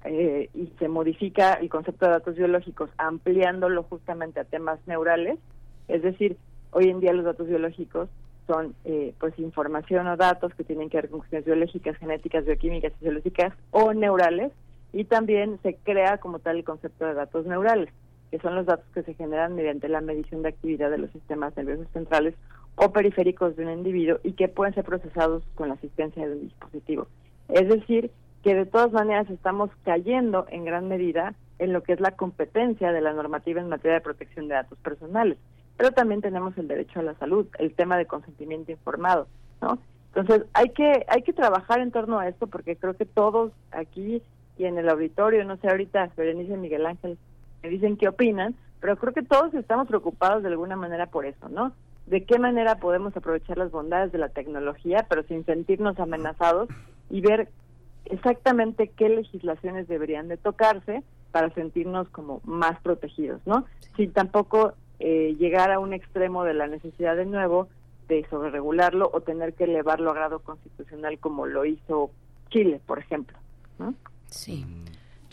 eh, 0.04 0.50
y 0.54 0.74
se 0.78 0.90
modifica 0.90 1.54
el 1.54 1.70
concepto 1.70 2.06
de 2.06 2.12
datos 2.12 2.36
biológicos 2.36 2.90
ampliándolo 2.98 3.84
justamente 3.84 4.42
a 4.42 4.44
temas 4.44 4.78
neurales. 4.88 5.40
Es 5.88 6.02
decir, 6.02 6.36
hoy 6.72 6.90
en 6.90 7.00
día 7.00 7.14
los 7.14 7.24
datos 7.24 7.48
biológicos 7.48 8.10
son 8.46 8.76
eh, 8.84 9.14
pues 9.22 9.40
información 9.40 10.06
o 10.08 10.18
datos 10.18 10.54
que 10.54 10.66
tienen 10.66 10.90
que 10.90 10.98
ver 10.98 11.10
con 11.10 11.20
cuestiones 11.20 11.46
biológicas, 11.46 11.96
genéticas, 11.96 12.44
bioquímicas, 12.44 12.92
fisiológicas 12.96 13.54
o 13.72 13.94
neurales 13.94 14.52
y 14.92 15.06
también 15.06 15.60
se 15.64 15.76
crea 15.76 16.18
como 16.18 16.40
tal 16.40 16.58
el 16.58 16.66
concepto 16.66 17.06
de 17.06 17.14
datos 17.14 17.46
neurales, 17.46 17.90
que 18.32 18.40
son 18.40 18.56
los 18.56 18.66
datos 18.66 18.86
que 18.94 19.04
se 19.04 19.14
generan 19.14 19.56
mediante 19.56 19.90
la 19.90 20.02
medición 20.02 20.42
de 20.42 20.50
actividad 20.50 20.90
de 20.90 20.98
los 20.98 21.12
sistemas 21.12 21.56
nerviosos 21.56 21.88
centrales 21.94 22.36
o 22.76 22.92
periféricos 22.92 23.56
de 23.56 23.66
un 23.66 23.72
individuo 23.72 24.20
y 24.24 24.34
que 24.34 24.48
pueden 24.48 24.74
ser 24.74 24.84
procesados 24.84 25.44
con 25.56 25.70
la 25.70 25.76
asistencia 25.76 26.28
de 26.28 26.34
un 26.34 26.42
dispositivo. 26.42 27.08
Es 27.50 27.68
decir, 27.68 28.12
que 28.44 28.54
de 28.54 28.66
todas 28.66 28.92
maneras 28.92 29.30
estamos 29.30 29.70
cayendo 29.84 30.46
en 30.50 30.66
gran 30.66 30.88
medida 30.88 31.34
en 31.60 31.74
lo 31.74 31.82
que 31.84 31.94
es 31.94 32.00
la 32.00 32.12
competencia 32.12 32.92
de 32.92 33.02
la 33.02 33.14
normativa 33.14 33.62
en 33.62 33.70
materia 33.70 33.96
de 33.96 34.02
protección 34.02 34.48
de 34.48 34.56
datos 34.56 34.78
personales 34.80 35.38
pero 35.78 35.92
también 35.92 36.22
tenemos 36.22 36.58
el 36.58 36.68
derecho 36.68 37.00
a 37.00 37.04
la 37.04 37.14
salud, 37.16 37.48
el 37.60 37.74
tema 37.74 37.98
de 37.98 38.08
consentimiento 38.08 38.72
informado, 38.72 39.28
¿no? 39.62 39.78
Entonces, 40.14 40.48
hay 40.54 40.70
que 40.70 41.06
hay 41.08 41.22
que 41.22 41.34
trabajar 41.34 41.80
en 41.80 41.92
torno 41.92 42.18
a 42.18 42.28
esto 42.28 42.48
porque 42.48 42.76
creo 42.76 42.96
que 42.96 43.06
todos 43.06 43.52
aquí 43.72 44.24
y 44.58 44.66
en 44.66 44.80
el 44.80 44.90
auditorio, 44.90 45.46
no 45.46 45.58
sé, 45.58 45.70
ahorita 45.70 46.12
Berenice 46.18 46.58
Miguel 46.58 46.88
Ángel 46.88 47.20
me 47.64 47.70
dicen 47.70 47.98
qué 47.98 48.08
opinan, 48.08 48.56
pero 48.80 48.98
creo 48.98 49.14
que 49.14 49.24
todos 49.24 49.54
estamos 49.54 49.88
preocupados 49.88 50.44
de 50.44 50.50
alguna 50.50 50.76
manera 50.76 51.08
por 51.08 51.26
eso, 51.26 51.50
¿no? 51.50 51.74
De 52.06 52.24
qué 52.24 52.40
manera 52.40 52.76
podemos 52.76 53.16
aprovechar 53.18 53.58
las 53.58 53.72
bondades 53.72 54.12
de 54.12 54.18
la 54.18 54.30
tecnología, 54.30 55.06
pero 55.10 55.24
sin 55.24 55.46
sentirnos 55.46 56.00
amenazados 56.00 56.70
y 57.10 57.22
ver 57.22 57.50
exactamente 58.06 58.90
qué 58.90 59.10
legislaciones 59.10 59.88
deberían 59.88 60.28
de 60.28 60.38
tocarse 60.38 61.04
para 61.32 61.50
sentirnos 61.54 62.08
como 62.10 62.42
más 62.46 62.80
protegidos, 62.82 63.42
¿no? 63.46 63.66
Sin 63.98 64.14
tampoco 64.14 64.74
eh, 65.00 65.36
llegar 65.38 65.72
a 65.72 65.80
un 65.80 65.94
extremo 65.94 66.44
de 66.44 66.54
la 66.54 66.68
necesidad 66.68 67.16
de 67.16 67.26
nuevo 67.26 67.68
de 68.08 68.26
sobreregularlo 68.30 69.10
o 69.14 69.22
tener 69.22 69.54
que 69.54 69.66
elevarlo 69.66 70.12
a 70.12 70.14
grado 70.14 70.40
constitucional 70.40 71.20
como 71.20 71.46
lo 71.46 71.66
hizo 71.66 72.10
Chile, 72.50 72.80
por 72.86 73.00
ejemplo. 73.00 73.38
¿no? 73.80 73.94
Sí. 74.28 74.66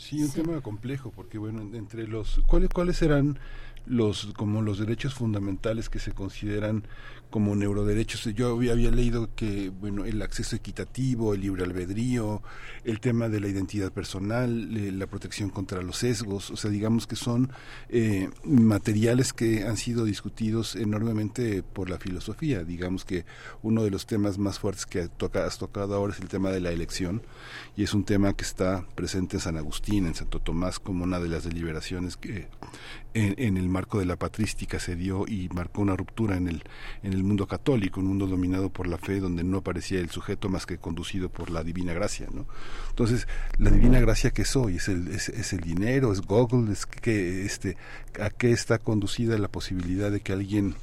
Sí, 0.05 0.21
un 0.21 0.29
tema 0.29 0.61
complejo, 0.61 1.11
porque 1.15 1.39
bueno, 1.39 1.61
entre 1.75 2.07
los 2.07 2.39
cuáles 2.45 2.69
cuáles 2.69 2.97
serán 2.97 3.39
los 3.85 4.33
como 4.35 4.61
los 4.61 4.79
derechos 4.79 5.13
fundamentales 5.13 5.89
que 5.89 5.99
se 5.99 6.11
consideran 6.11 6.85
como 7.29 7.55
neuroderechos. 7.55 8.33
Yo 8.33 8.55
había, 8.55 8.71
había, 8.71 8.91
leído 8.91 9.29
que 9.35 9.69
bueno 9.69 10.05
el 10.05 10.21
acceso 10.21 10.55
equitativo, 10.55 11.33
el 11.33 11.41
libre 11.41 11.63
albedrío, 11.63 12.41
el 12.83 12.99
tema 12.99 13.27
de 13.29 13.41
la 13.41 13.47
identidad 13.47 13.91
personal, 13.91 14.97
la 14.97 15.07
protección 15.07 15.49
contra 15.49 15.81
los 15.81 15.97
sesgos, 15.97 16.49
o 16.51 16.55
sea, 16.55 16.71
digamos 16.71 17.07
que 17.07 17.15
son 17.15 17.51
eh, 17.89 18.29
materiales 18.45 19.33
que 19.33 19.65
han 19.65 19.75
sido 19.75 20.05
discutidos 20.05 20.75
enormemente 20.75 21.61
por 21.61 21.89
la 21.89 21.97
filosofía. 21.97 22.63
Digamos 22.63 23.03
que 23.03 23.25
uno 23.63 23.83
de 23.83 23.91
los 23.91 24.05
temas 24.05 24.37
más 24.37 24.59
fuertes 24.59 24.85
que 24.85 25.07
toca, 25.09 25.45
has 25.45 25.57
tocado 25.57 25.95
ahora 25.95 26.13
es 26.13 26.19
el 26.19 26.29
tema 26.29 26.51
de 26.51 26.61
la 26.61 26.71
elección 26.71 27.21
y 27.75 27.83
es 27.83 27.93
un 27.93 28.05
tema 28.05 28.33
que 28.33 28.45
está 28.45 28.85
presente 28.95 29.37
en 29.37 29.41
San 29.41 29.57
Agustín, 29.57 30.05
en 30.05 30.15
Santo 30.15 30.39
Tomás, 30.39 30.79
como 30.79 31.03
una 31.03 31.19
de 31.19 31.27
las 31.27 31.43
deliberaciones 31.43 32.15
que 32.15 32.47
en, 33.15 33.33
en 33.37 33.57
el 33.57 33.69
marco 33.69 33.97
de 33.97 34.05
la 34.05 34.17
patrística 34.17 34.77
se 34.77 34.95
dio 34.95 35.25
y 35.25 35.49
marcó 35.53 35.81
una 35.81 35.95
ruptura 35.95 36.35
en 36.35 36.49
el, 36.49 36.63
en 37.01 37.13
el 37.13 37.23
mundo 37.23 37.47
católico, 37.47 38.01
un 38.01 38.07
mundo 38.07 38.27
dominado 38.27 38.69
por 38.69 38.87
la 38.87 38.97
fe 38.97 39.21
donde 39.21 39.43
no 39.43 39.59
aparecía 39.59 39.99
el 39.99 40.09
sujeto 40.09 40.49
más 40.49 40.65
que 40.65 40.77
conducido 40.77 41.29
por 41.29 41.49
la 41.49 41.63
divina 41.63 41.93
gracia, 41.93 42.27
¿no? 42.31 42.45
Entonces, 42.89 43.27
la 43.57 43.71
divina 43.71 44.01
gracia 44.01 44.31
que 44.31 44.43
soy, 44.43 44.75
es 44.75 44.89
el, 44.89 45.07
es, 45.07 45.29
es 45.29 45.53
el 45.53 45.61
dinero, 45.61 46.11
es 46.11 46.21
Google, 46.21 46.71
es 46.71 46.85
que 46.85 47.45
este, 47.45 47.77
a 48.19 48.29
qué 48.29 48.51
está 48.51 48.79
conducida 48.79 49.37
la 49.37 49.47
posibilidad 49.47 50.11
de 50.11 50.19
que 50.19 50.33
alguien 50.33 50.75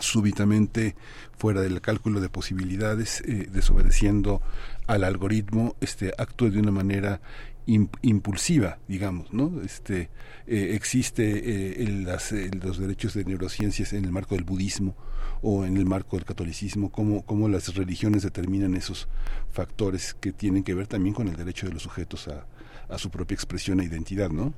súbitamente 0.00 0.94
fuera 1.36 1.60
del 1.60 1.80
cálculo 1.80 2.20
de 2.20 2.28
posibilidades, 2.28 3.22
eh, 3.22 3.48
desobedeciendo 3.50 4.40
al 4.86 5.04
algoritmo, 5.04 5.74
este 5.80 6.12
actúe 6.18 6.50
de 6.50 6.60
una 6.60 6.70
manera 6.70 7.20
impulsiva, 7.66 8.78
digamos, 8.88 9.32
¿no? 9.32 9.62
Este 9.62 10.10
eh, 10.46 10.72
existe 10.74 11.22
eh, 11.22 11.82
el, 11.82 12.04
las, 12.04 12.32
los 12.32 12.78
derechos 12.78 13.14
de 13.14 13.24
neurociencias 13.24 13.92
en 13.92 14.04
el 14.04 14.12
marco 14.12 14.34
del 14.34 14.44
budismo 14.44 14.94
o 15.42 15.64
en 15.64 15.76
el 15.76 15.86
marco 15.86 16.16
del 16.16 16.24
catolicismo, 16.24 16.90
cómo, 16.90 17.24
cómo 17.24 17.48
las 17.48 17.74
religiones 17.74 18.22
determinan 18.22 18.74
esos 18.74 19.08
factores 19.50 20.14
que 20.14 20.32
tienen 20.32 20.62
que 20.64 20.74
ver 20.74 20.86
también 20.86 21.14
con 21.14 21.28
el 21.28 21.36
derecho 21.36 21.66
de 21.66 21.74
los 21.74 21.82
sujetos 21.82 22.28
a, 22.28 22.46
a 22.88 22.98
su 22.98 23.10
propia 23.10 23.34
expresión 23.34 23.80
e 23.80 23.84
identidad, 23.84 24.30
¿no? 24.30 24.52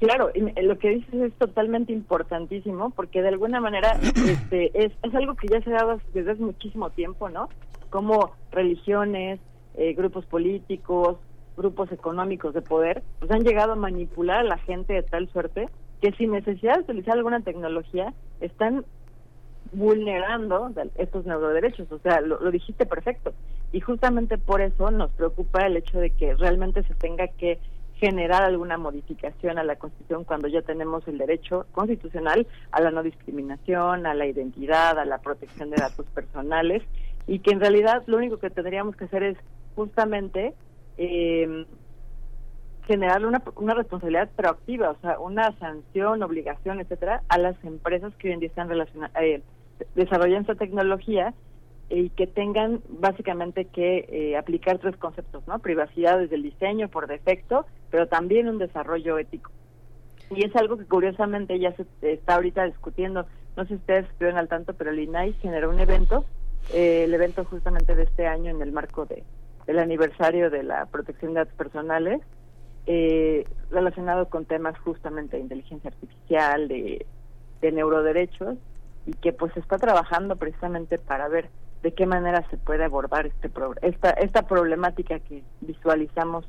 Claro, 0.00 0.30
lo 0.62 0.78
que 0.78 0.88
dices 0.88 1.14
es 1.14 1.32
totalmente 1.34 1.92
importantísimo 1.92 2.88
porque 2.90 3.20
de 3.20 3.28
alguna 3.28 3.60
manera 3.60 3.92
este, 4.26 4.70
es, 4.74 4.92
es 5.02 5.14
algo 5.14 5.34
que 5.34 5.48
ya 5.48 5.60
se 5.60 5.70
ha 5.70 5.84
dado 5.84 6.00
desde 6.14 6.30
hace 6.32 6.42
muchísimo 6.42 6.88
tiempo, 6.90 7.28
¿no? 7.28 7.50
Como 7.90 8.32
religiones, 8.50 9.40
eh, 9.74 9.92
grupos 9.92 10.24
políticos, 10.24 11.18
grupos 11.56 11.92
económicos 11.92 12.54
de 12.54 12.62
poder, 12.62 13.02
pues 13.18 13.30
han 13.30 13.44
llegado 13.44 13.72
a 13.72 13.76
manipular 13.76 14.40
a 14.40 14.44
la 14.44 14.58
gente 14.58 14.92
de 14.92 15.02
tal 15.02 15.28
suerte 15.30 15.68
que 16.00 16.12
sin 16.12 16.32
necesidad 16.32 16.76
de 16.76 16.80
utilizar 16.80 17.16
alguna 17.16 17.40
tecnología 17.40 18.14
están 18.40 18.84
vulnerando 19.72 20.72
estos 20.96 21.26
neuroderechos. 21.26 21.90
O 21.92 21.98
sea, 21.98 22.20
lo, 22.20 22.50
dijiste 22.50 22.86
perfecto. 22.86 23.32
Y 23.72 23.80
justamente 23.80 24.38
por 24.38 24.60
eso 24.60 24.90
nos 24.90 25.10
preocupa 25.12 25.66
el 25.66 25.76
hecho 25.76 25.98
de 25.98 26.10
que 26.10 26.34
realmente 26.34 26.82
se 26.84 26.94
tenga 26.94 27.28
que 27.28 27.58
generar 27.96 28.42
alguna 28.42 28.78
modificación 28.78 29.58
a 29.58 29.64
la 29.64 29.76
Constitución 29.76 30.24
cuando 30.24 30.48
ya 30.48 30.62
tenemos 30.62 31.06
el 31.06 31.18
derecho 31.18 31.66
constitucional 31.72 32.46
a 32.72 32.80
la 32.80 32.90
no 32.90 33.02
discriminación, 33.02 34.06
a 34.06 34.14
la 34.14 34.26
identidad, 34.26 34.98
a 34.98 35.04
la 35.04 35.18
protección 35.18 35.68
de 35.68 35.76
datos 35.76 36.06
personales 36.06 36.82
y 37.26 37.40
que 37.40 37.50
en 37.50 37.60
realidad 37.60 38.02
lo 38.06 38.16
único 38.16 38.38
que 38.38 38.48
tendríamos 38.48 38.96
que 38.96 39.04
hacer 39.04 39.22
es 39.22 39.36
justamente 39.76 40.54
eh, 41.02 41.64
generar 42.86 43.24
una, 43.24 43.42
una 43.56 43.74
responsabilidad 43.74 44.28
proactiva, 44.36 44.90
o 44.90 45.00
sea, 45.00 45.18
una 45.18 45.56
sanción, 45.58 46.22
obligación, 46.22 46.80
etcétera, 46.80 47.22
a 47.28 47.38
las 47.38 47.56
empresas 47.64 48.14
que 48.16 48.28
hoy 48.28 48.34
en 48.34 48.40
día 48.40 48.48
están 48.48 48.68
eh, 49.20 49.42
desarrollando 49.94 50.52
esta 50.52 50.62
tecnología 50.62 51.32
y 51.88 52.10
que 52.10 52.26
tengan 52.26 52.80
básicamente 52.88 53.64
que 53.64 54.06
eh, 54.10 54.36
aplicar 54.36 54.78
tres 54.78 54.96
conceptos, 54.96 55.46
¿no? 55.48 55.58
Privacidad 55.60 56.18
desde 56.18 56.36
el 56.36 56.42
diseño 56.42 56.88
por 56.88 57.06
defecto, 57.06 57.64
pero 57.90 58.06
también 58.06 58.48
un 58.48 58.58
desarrollo 58.58 59.18
ético. 59.18 59.50
Y 60.30 60.44
es 60.44 60.54
algo 60.54 60.76
que 60.76 60.84
curiosamente 60.84 61.58
ya 61.58 61.74
se 61.76 61.86
está 62.02 62.34
ahorita 62.34 62.64
discutiendo. 62.64 63.24
No 63.56 63.62
sé 63.62 63.68
si 63.70 63.74
ustedes 63.76 64.06
estuvieron 64.06 64.38
al 64.38 64.48
tanto, 64.48 64.74
pero 64.74 64.90
el 64.90 65.00
INAI 65.00 65.32
generó 65.34 65.70
un 65.70 65.80
evento, 65.80 66.24
eh, 66.74 67.04
el 67.04 67.14
evento 67.14 67.44
justamente 67.44 67.94
de 67.94 68.02
este 68.02 68.26
año 68.26 68.50
en 68.50 68.62
el 68.62 68.70
marco 68.70 69.06
de 69.06 69.24
del 69.70 69.78
aniversario 69.78 70.50
de 70.50 70.64
la 70.64 70.86
protección 70.86 71.32
de 71.32 71.40
datos 71.40 71.54
personales, 71.54 72.20
eh, 72.86 73.44
relacionado 73.70 74.28
con 74.28 74.44
temas 74.44 74.76
justamente 74.80 75.36
de 75.36 75.42
inteligencia 75.44 75.90
artificial, 75.90 76.66
de, 76.66 77.06
de 77.60 77.72
neuroderechos, 77.72 78.58
y 79.06 79.12
que 79.12 79.32
pues 79.32 79.56
está 79.56 79.78
trabajando 79.78 80.34
precisamente 80.36 80.98
para 80.98 81.28
ver 81.28 81.50
de 81.82 81.94
qué 81.94 82.04
manera 82.04 82.44
se 82.50 82.58
puede 82.58 82.84
abordar 82.84 83.26
este 83.26 83.48
pro- 83.48 83.74
esta 83.80 84.10
esta 84.10 84.42
problemática 84.42 85.20
que 85.20 85.44
visualizamos 85.60 86.44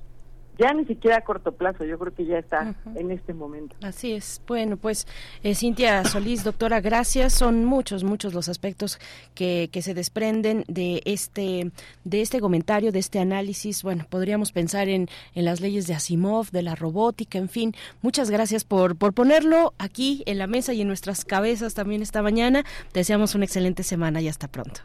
ya 0.58 0.74
ni 0.74 0.86
siquiera 0.86 1.18
a 1.18 1.22
corto 1.22 1.54
plazo, 1.54 1.86
yo 1.86 1.98
creo 1.98 2.14
que 2.14 2.26
ya 2.26 2.38
está 2.38 2.76
en 2.96 3.12
este 3.12 3.34
momento. 3.34 3.76
Así 3.82 4.12
es. 4.12 4.42
Bueno, 4.48 4.78
pues 4.78 5.08
eh, 5.44 5.56
Cintia 5.56 6.04
Solís, 6.06 6.44
doctora, 6.44 6.82
gracias. 6.82 7.34
Son 7.34 7.66
muchos, 7.66 8.04
muchos 8.04 8.34
los 8.34 8.50
aspectos 8.50 9.00
que, 9.34 9.70
que 9.72 9.82
se 9.82 9.94
desprenden 9.94 10.64
de 10.68 11.02
este, 11.06 11.72
de 12.04 12.22
este 12.22 12.40
comentario, 12.40 12.92
de 12.92 13.00
este 13.00 13.20
análisis. 13.20 13.84
Bueno, 13.84 14.06
podríamos 14.10 14.52
pensar 14.52 14.90
en, 14.90 15.08
en 15.34 15.46
las 15.46 15.62
leyes 15.62 15.88
de 15.88 15.96
Asimov, 15.96 16.52
de 16.52 16.62
la 16.62 16.76
robótica, 16.76 17.38
en 17.38 17.50
fin. 17.50 17.74
Muchas 18.02 18.30
gracias 18.30 18.64
por, 18.64 18.96
por 18.96 19.14
ponerlo 19.14 19.74
aquí 19.78 20.24
en 20.26 20.38
la 20.38 20.48
mesa 20.48 20.74
y 20.74 20.82
en 20.82 20.88
nuestras 20.88 21.26
cabezas 21.26 21.74
también 21.74 22.02
esta 22.02 22.22
mañana. 22.22 22.64
Deseamos 22.94 23.36
una 23.36 23.46
excelente 23.46 23.84
semana 23.84 24.22
y 24.22 24.28
hasta 24.28 24.48
pronto. 24.48 24.82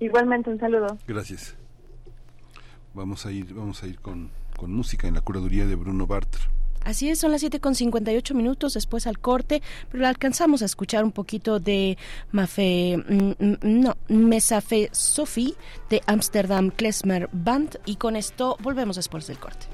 Igualmente 0.00 0.50
un 0.50 0.58
saludo. 0.58 0.98
Gracias. 1.06 1.56
Vamos 2.94 3.26
a 3.26 3.32
ir, 3.32 3.52
vamos 3.54 3.82
a 3.82 3.86
ir 3.86 3.98
con, 3.98 4.30
con 4.56 4.72
música 4.72 5.08
en 5.08 5.14
la 5.14 5.20
curaduría 5.20 5.66
de 5.66 5.74
Bruno 5.74 6.06
Bartra. 6.06 6.50
Así 6.84 7.08
es, 7.08 7.18
son 7.18 7.32
las 7.32 7.40
7 7.40 7.60
con 7.60 7.74
58 7.74 8.34
minutos 8.34 8.74
después 8.74 9.06
al 9.06 9.18
corte, 9.18 9.62
pero 9.90 10.06
alcanzamos 10.06 10.60
a 10.60 10.66
escuchar 10.66 11.02
un 11.02 11.12
poquito 11.12 11.58
de 11.58 11.96
Mafe, 12.30 12.98
mm, 12.98 13.44
mm, 13.44 13.56
no, 13.62 13.96
Mesafe 14.08 14.90
Sophie 14.92 15.54
de 15.88 16.02
Amsterdam 16.06 16.70
Klezmer 16.70 17.30
Band 17.32 17.78
y 17.86 17.96
con 17.96 18.16
esto 18.16 18.58
volvemos 18.60 18.96
después 18.96 19.26
del 19.26 19.38
corte. 19.38 19.66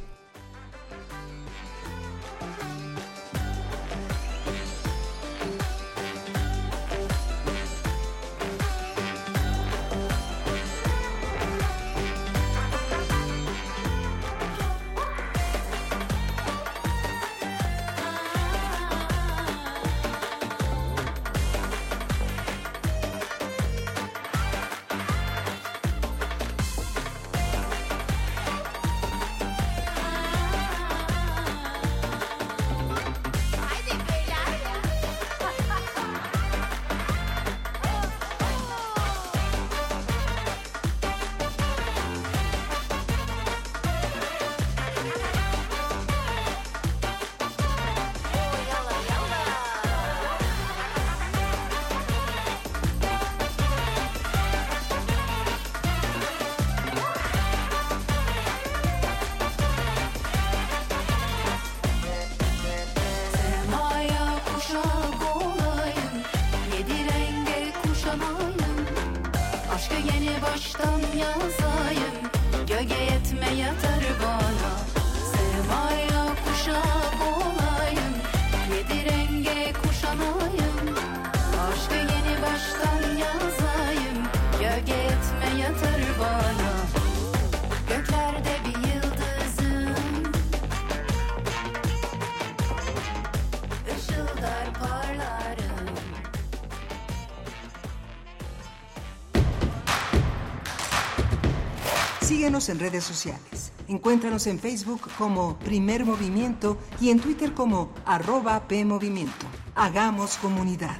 Síguenos 102.60 102.68
en 102.68 102.90
redes 102.90 103.04
sociales. 103.04 103.72
Encuéntranos 103.88 104.46
en 104.46 104.58
Facebook 104.58 105.08
como 105.16 105.58
Primer 105.60 106.04
Movimiento 106.04 106.76
y 107.00 107.08
en 107.08 107.18
Twitter 107.18 107.54
como 107.54 107.90
arroba 108.04 108.68
PMovimiento. 108.68 109.46
Hagamos 109.74 110.36
comunidad. 110.36 110.98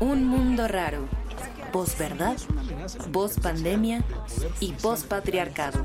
Un 0.00 0.26
mundo 0.26 0.66
raro. 0.66 1.06
Posverdad, 1.72 2.36
pospandemia 3.12 4.04
y 4.58 4.72
pospatriarcado. 4.72 5.84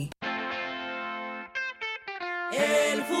El 2.51 3.20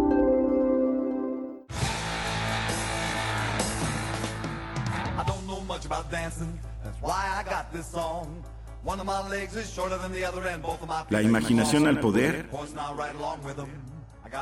La 11.09 11.21
imaginación 11.21 11.87
al 11.87 11.99
poder 11.99 12.49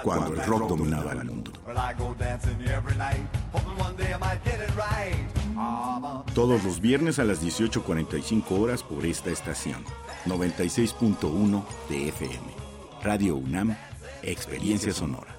cuando 0.03 0.33
el 0.33 0.45
rock 0.45 0.67
dominaba 0.69 1.13
el 1.13 1.25
mundo. 1.25 1.51
Todos 6.33 6.63
los 6.63 6.79
viernes 6.79 7.19
a 7.19 7.23
las 7.23 7.43
18.45 7.43 8.43
horas 8.51 8.83
por 8.83 9.05
esta 9.05 9.29
estación. 9.29 9.83
96.1 10.25 11.63
de 11.89 12.09
FM. 12.09 12.53
Radio 13.03 13.35
UNAM, 13.35 13.75
Experiencia 14.21 14.93
Sonora. 14.93 15.38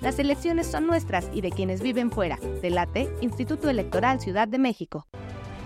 Las 0.00 0.18
elecciones 0.18 0.66
son 0.66 0.86
nuestras 0.86 1.28
y 1.34 1.42
de 1.42 1.50
quienes 1.50 1.82
viven 1.82 2.10
fuera. 2.10 2.38
Delate, 2.62 3.14
Instituto 3.20 3.68
Electoral 3.68 4.18
Ciudad 4.18 4.48
de 4.48 4.58
México. 4.58 5.06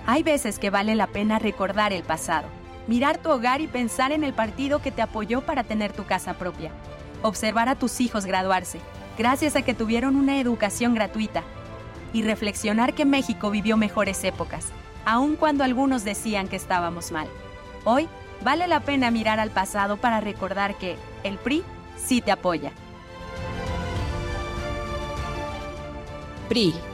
Hay 0.07 0.25
veces 0.25 0.59
que 0.59 0.71
vale 0.71 0.97
la 0.97 1.07
pena 1.07 1.39
recordar 1.39 1.93
el 1.93 2.03
pasado, 2.03 2.49
mirar 2.89 3.19
tu 3.19 3.31
hogar 3.31 3.61
y 3.61 3.69
pensar 3.69 4.11
en 4.11 4.25
el 4.25 4.33
partido 4.33 4.83
que 4.83 4.91
te 4.91 5.03
apoyó 5.03 5.43
para 5.43 5.63
tener 5.63 5.93
tu 5.93 6.05
casa 6.05 6.35
propia. 6.35 6.73
Observar 7.23 7.69
a 7.69 7.77
tus 7.77 8.01
hijos 8.01 8.27
graduarse, 8.27 8.81
gracias 9.17 9.55
a 9.55 9.63
que 9.63 9.73
tuvieron 9.73 10.17
una 10.17 10.41
educación 10.41 10.95
gratuita. 10.95 11.45
Y 12.13 12.23
reflexionar 12.23 12.93
que 12.93 13.05
México 13.05 13.51
vivió 13.51 13.77
mejores 13.77 14.25
épocas, 14.25 14.67
aun 15.05 15.37
cuando 15.37 15.63
algunos 15.63 16.03
decían 16.03 16.49
que 16.49 16.57
estábamos 16.57 17.13
mal. 17.13 17.29
Hoy, 17.85 18.09
vale 18.43 18.67
la 18.67 18.81
pena 18.81 19.13
mirar 19.13 19.39
al 19.39 19.51
pasado 19.51 19.97
para 19.97 20.21
recordar 20.21 20.77
que 20.77 20.97
el 21.23 21.39
PRI 21.39 21.63
sí 21.97 22.21
te 22.21 22.33
apoya. 22.33 22.73
PRI. 26.49 26.94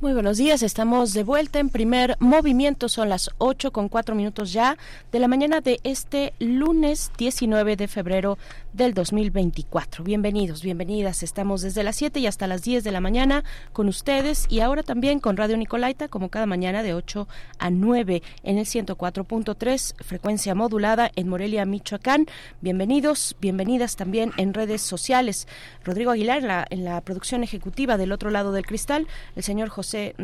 Muy 0.00 0.14
buenos 0.14 0.38
días, 0.38 0.62
estamos 0.62 1.12
de 1.12 1.24
vuelta 1.24 1.58
en 1.58 1.68
primer 1.68 2.16
movimiento, 2.20 2.88
son 2.88 3.10
las 3.10 3.28
8 3.36 3.70
con 3.70 3.90
4 3.90 4.14
minutos 4.14 4.50
ya 4.50 4.78
de 5.12 5.18
la 5.18 5.28
mañana 5.28 5.60
de 5.60 5.78
este 5.84 6.32
lunes 6.38 7.12
19 7.18 7.76
de 7.76 7.86
febrero 7.86 8.38
del 8.72 8.94
2024. 8.94 10.02
Bienvenidos, 10.02 10.62
bienvenidas, 10.62 11.22
estamos 11.22 11.60
desde 11.60 11.82
las 11.82 11.96
7 11.96 12.18
y 12.18 12.26
hasta 12.26 12.46
las 12.46 12.62
10 12.62 12.82
de 12.82 12.92
la 12.92 13.02
mañana 13.02 13.44
con 13.74 13.88
ustedes 13.88 14.46
y 14.48 14.60
ahora 14.60 14.82
también 14.82 15.20
con 15.20 15.36
Radio 15.36 15.58
Nicolaita 15.58 16.08
como 16.08 16.30
cada 16.30 16.46
mañana 16.46 16.82
de 16.82 16.94
8 16.94 17.28
a 17.58 17.68
9 17.68 18.22
en 18.42 18.56
el 18.56 18.64
104.3 18.64 19.96
frecuencia 20.02 20.54
modulada 20.54 21.10
en 21.14 21.28
Morelia, 21.28 21.66
Michoacán. 21.66 22.24
Bienvenidos, 22.62 23.36
bienvenidas 23.38 23.96
también 23.96 24.32
en 24.38 24.54
redes 24.54 24.80
sociales. 24.80 25.46
Rodrigo 25.84 26.10
Aguilar 26.10 26.38
en 26.38 26.48
la, 26.48 26.66
en 26.70 26.84
la 26.84 27.02
producción 27.02 27.44
ejecutiva 27.44 27.98
del 27.98 28.12
otro 28.12 28.30
lado 28.30 28.52
del 28.52 28.64
cristal, 28.64 29.06
el 29.36 29.42
señor 29.42 29.68
José 29.68 29.89
José, 29.90 30.14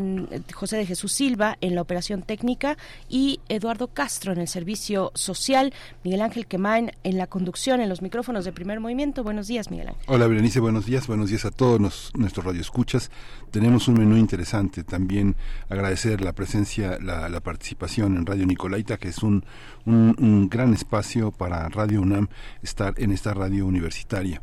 José 0.55 0.77
de 0.77 0.87
Jesús 0.87 1.13
Silva 1.13 1.59
en 1.61 1.75
la 1.75 1.83
operación 1.83 2.23
técnica 2.23 2.77
y 3.09 3.41
Eduardo 3.49 3.89
Castro 3.89 4.33
en 4.33 4.39
el 4.39 4.47
servicio 4.47 5.11
social, 5.15 5.75
Miguel 6.05 6.21
Ángel 6.21 6.47
Quemain 6.47 6.93
en 7.03 7.19
la 7.19 7.27
conducción, 7.27 7.81
en 7.81 7.89
los 7.89 8.01
micrófonos 8.01 8.45
de 8.45 8.53
primer 8.53 8.79
movimiento. 8.79 9.25
Buenos 9.25 9.49
días, 9.49 9.69
Miguel 9.73 9.89
Ángel. 9.89 10.05
Hola, 10.07 10.29
Berenice, 10.29 10.61
buenos 10.61 10.87
días, 10.87 11.09
buenos 11.09 11.31
días 11.31 11.45
a 11.47 11.51
todos 11.51 11.81
nos, 11.81 12.13
nuestros 12.15 12.47
radioescuchas. 12.47 13.11
Tenemos 13.51 13.89
un 13.89 13.95
menú 13.95 14.17
interesante. 14.17 14.85
También 14.85 15.35
agradecer 15.69 16.21
la 16.21 16.33
presencia, 16.33 16.99
la, 17.03 17.29
la 17.29 17.41
participación 17.41 18.17
en 18.17 18.25
Radio 18.25 18.47
Nicolaita, 18.47 18.99
que 18.99 19.09
es 19.09 19.19
un, 19.25 19.45
un, 19.85 20.15
un 20.21 20.49
gran 20.49 20.75
espacio 20.75 21.33
para 21.33 21.69
Radio 21.71 22.03
UNAM 22.03 22.29
estar 22.63 22.95
en 22.99 23.11
esta 23.11 23.35
radio 23.35 23.67
universitaria. 23.67 24.41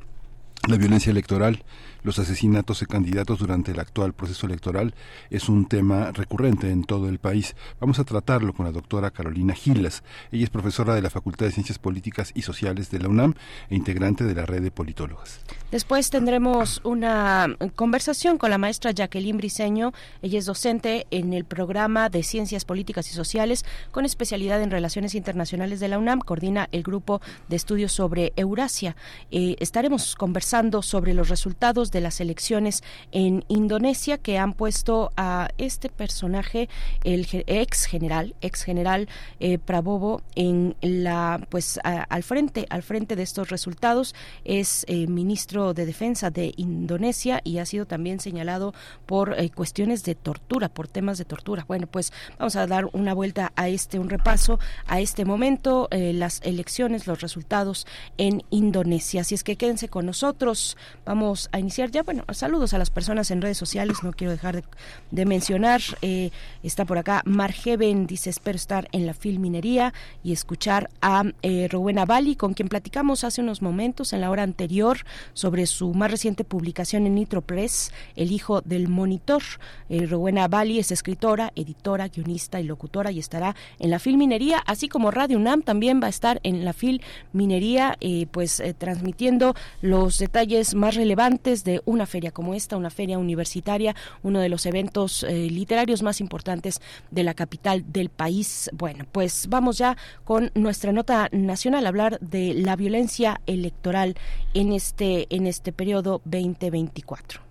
La 0.68 0.78
violencia 0.78 1.12
electoral 1.12 1.64
los 2.04 2.20
asesinatos 2.20 2.80
de 2.80 2.86
candidatos 2.86 3.40
durante 3.40 3.72
el 3.72 3.80
actual 3.80 4.14
proceso 4.14 4.46
electoral 4.46 4.94
es 5.30 5.50
un 5.50 5.68
tema 5.68 6.12
recurrente 6.12 6.70
en 6.70 6.84
todo 6.84 7.10
el 7.10 7.20
país. 7.20 7.56
Vamos 7.80 8.00
a 8.00 8.04
tratarlo 8.04 8.54
con 8.54 8.66
la 8.66 8.72
doctora 8.72 9.12
Carolina 9.12 9.54
Gilas. 9.54 10.04
Ella 10.32 10.44
es 10.44 10.50
profesora 10.50 10.94
de 10.96 11.02
la 11.02 11.10
Facultad 11.10 11.46
de 11.46 11.52
Ciencias 11.52 11.80
Políticas 11.80 12.32
y 12.36 12.42
Sociales 12.42 12.92
de 12.92 13.00
la 13.00 13.10
UNAM 13.10 13.34
e 13.70 13.76
integrante 13.76 14.24
de 14.26 14.36
la 14.36 14.46
red 14.46 14.62
de 14.62 14.72
politólogas. 14.72 15.42
Después 15.72 16.10
tendremos 16.10 16.82
una 16.84 17.56
conversación 17.76 18.38
con 18.38 18.50
la 18.50 18.58
maestra 18.58 18.92
Jacqueline 18.92 19.38
Briceño. 19.38 19.94
Ella 20.22 20.40
es 20.40 20.46
docente 20.46 21.08
en 21.10 21.34
el 21.34 21.46
programa 21.46 22.10
de 22.10 22.22
Ciencias 22.24 22.66
Políticas 22.66 23.10
y 23.10 23.14
Sociales 23.14 23.66
con 23.92 24.06
especialidad 24.06 24.62
en 24.62 24.72
Relaciones 24.72 25.16
Internacionales 25.16 25.80
de 25.80 25.88
la 25.88 25.98
UNAM. 25.98 26.20
Coordina 26.20 26.68
el 26.72 26.84
grupo 26.84 27.22
de 27.48 27.56
estudios 27.56 27.92
sobre 27.94 28.34
Eurasia. 28.36 28.96
Eh, 29.32 29.56
estaremos 29.60 30.16
conversando 30.16 30.82
sobre 30.82 31.14
los 31.14 31.30
resultados 31.30 31.92
de 31.94 32.02
las 32.02 32.20
elecciones 32.20 32.84
en 33.12 33.46
Indonesia 33.48 34.18
que 34.18 34.38
han 34.38 34.54
puesto 34.54 35.12
a 35.16 35.50
este 35.58 35.90
personaje, 35.90 36.68
el 37.04 37.26
ex 37.48 37.86
general, 37.86 38.36
ex 38.42 38.64
general 38.64 39.08
eh, 39.40 39.58
Prabowo, 39.60 40.22
en 40.36 40.76
la, 40.82 41.46
pues, 41.50 41.80
al 41.84 42.24
frente, 42.24 42.66
al 42.70 42.84
frente 42.84 43.16
de 43.16 43.24
estos 43.24 43.50
resultados. 43.50 44.16
Es 44.44 44.86
eh, 44.88 45.08
ministro 45.08 45.74
de 45.74 45.86
Defensa 45.86 46.30
de 46.30 46.54
Indonesia 46.58 47.42
y 47.44 47.60
ha 47.60 47.66
sido 47.66 47.86
también 47.86 48.20
señalado 48.20 48.74
por 49.06 49.40
eh, 49.40 49.50
cuestiones 49.50 50.04
de 50.04 50.16
tortura, 50.16 50.70
por 50.70 50.88
temas 50.88 51.18
de 51.18 51.26
tortura. 51.26 51.66
Bueno, 51.68 51.88
pues 51.88 52.12
vamos 52.38 52.56
a 52.56 52.68
dar 52.68 52.90
una 52.94 53.14
vuelta 53.14 53.54
a 53.56 53.70
este, 53.70 54.00
un 54.00 54.10
repaso 54.10 54.60
a 54.88 55.00
este 55.00 55.26
momento, 55.26 55.88
las 55.92 56.42
elecciones, 56.44 57.08
los 57.08 57.22
resultados 57.22 57.86
en 58.18 58.44
Indonesia. 58.50 59.22
Así 59.22 59.36
es 59.36 59.44
que 59.44 59.56
quédense 59.56 59.90
con 59.90 60.06
nosotros. 60.06 60.78
Vamos 61.06 61.50
a 61.52 61.60
iniciar 61.60 61.83
ya, 61.92 62.04
bueno, 62.04 62.24
saludos 62.34 62.74
a 62.74 62.78
las 62.78 62.90
personas 62.90 63.32
en 63.32 63.42
redes 63.42 63.58
sociales, 63.58 64.04
no 64.04 64.12
quiero 64.14 64.32
dejar 64.32 64.64
de, 65.12 65.26
mencionar, 65.26 65.82
eh, 66.02 66.32
está 66.64 66.86
por 66.86 66.98
acá 66.98 67.22
Margeven, 67.26 68.08
dice, 68.08 68.30
espero 68.30 68.56
estar 68.56 68.88
en 68.92 69.06
la 69.06 69.14
filminería 69.14 69.94
y 70.24 70.34
escuchar 70.34 70.90
a 71.02 71.24
eh, 71.42 71.68
Rowena 71.70 72.06
Bali, 72.06 72.36
con 72.36 72.54
quien 72.54 72.70
platicamos 72.70 73.24
hace 73.24 73.42
unos 73.42 73.62
momentos 73.62 74.14
en 74.14 74.22
la 74.22 74.30
hora 74.30 74.44
anterior 74.44 75.00
sobre 75.34 75.66
su 75.66 75.94
más 75.94 76.12
reciente 76.12 76.44
publicación 76.44 77.08
en 77.08 77.16
Nitro 77.16 77.42
Press, 77.42 77.92
El 78.16 78.32
hijo 78.32 78.62
del 78.62 78.88
monitor. 78.88 79.44
Eh, 79.90 80.06
Rowena 80.06 80.48
Bali 80.48 80.80
es 80.80 80.92
escritora, 80.92 81.52
editora, 81.56 82.08
guionista 82.08 82.60
y 82.60 82.64
locutora 82.64 83.12
y 83.12 83.20
estará 83.20 83.56
en 83.80 83.90
la 83.90 84.00
filminería, 84.00 84.60
así 84.66 84.88
como 84.88 85.12
Radio 85.12 85.38
UNAM 85.38 85.62
también 85.62 86.02
va 86.02 86.08
a 86.08 86.10
estar 86.10 86.40
en 86.44 86.66
la 86.66 86.74
filminería, 86.74 87.98
eh, 88.02 88.28
pues 88.32 88.60
eh, 88.60 88.74
transmitiendo 88.74 89.56
los 89.82 90.18
detalles 90.18 90.76
más 90.76 90.96
relevantes 90.96 91.64
de 91.64 91.73
una 91.86 92.06
feria 92.06 92.32
como 92.32 92.54
esta, 92.54 92.78
una 92.78 92.90
feria 92.90 93.18
universitaria, 93.18 93.96
uno 94.22 94.40
de 94.40 94.50
los 94.50 94.66
eventos 94.66 95.24
eh, 95.24 95.50
literarios 95.50 96.04
más 96.04 96.22
importantes 96.22 96.82
de 97.12 97.24
la 97.24 97.34
capital 97.34 97.84
del 97.92 98.10
país. 98.10 98.70
Bueno, 98.74 99.06
pues 99.12 99.48
vamos 99.50 99.78
ya 99.78 99.98
con 100.24 100.52
nuestra 100.56 100.92
nota 100.92 101.30
nacional 101.32 101.86
a 101.86 101.90
hablar 101.90 102.20
de 102.20 102.54
la 102.54 102.76
violencia 102.76 103.42
electoral 103.46 104.16
en 104.54 104.74
este 104.74 105.34
en 105.36 105.48
este 105.48 105.72
periodo 105.72 106.22
2024. 106.26 107.42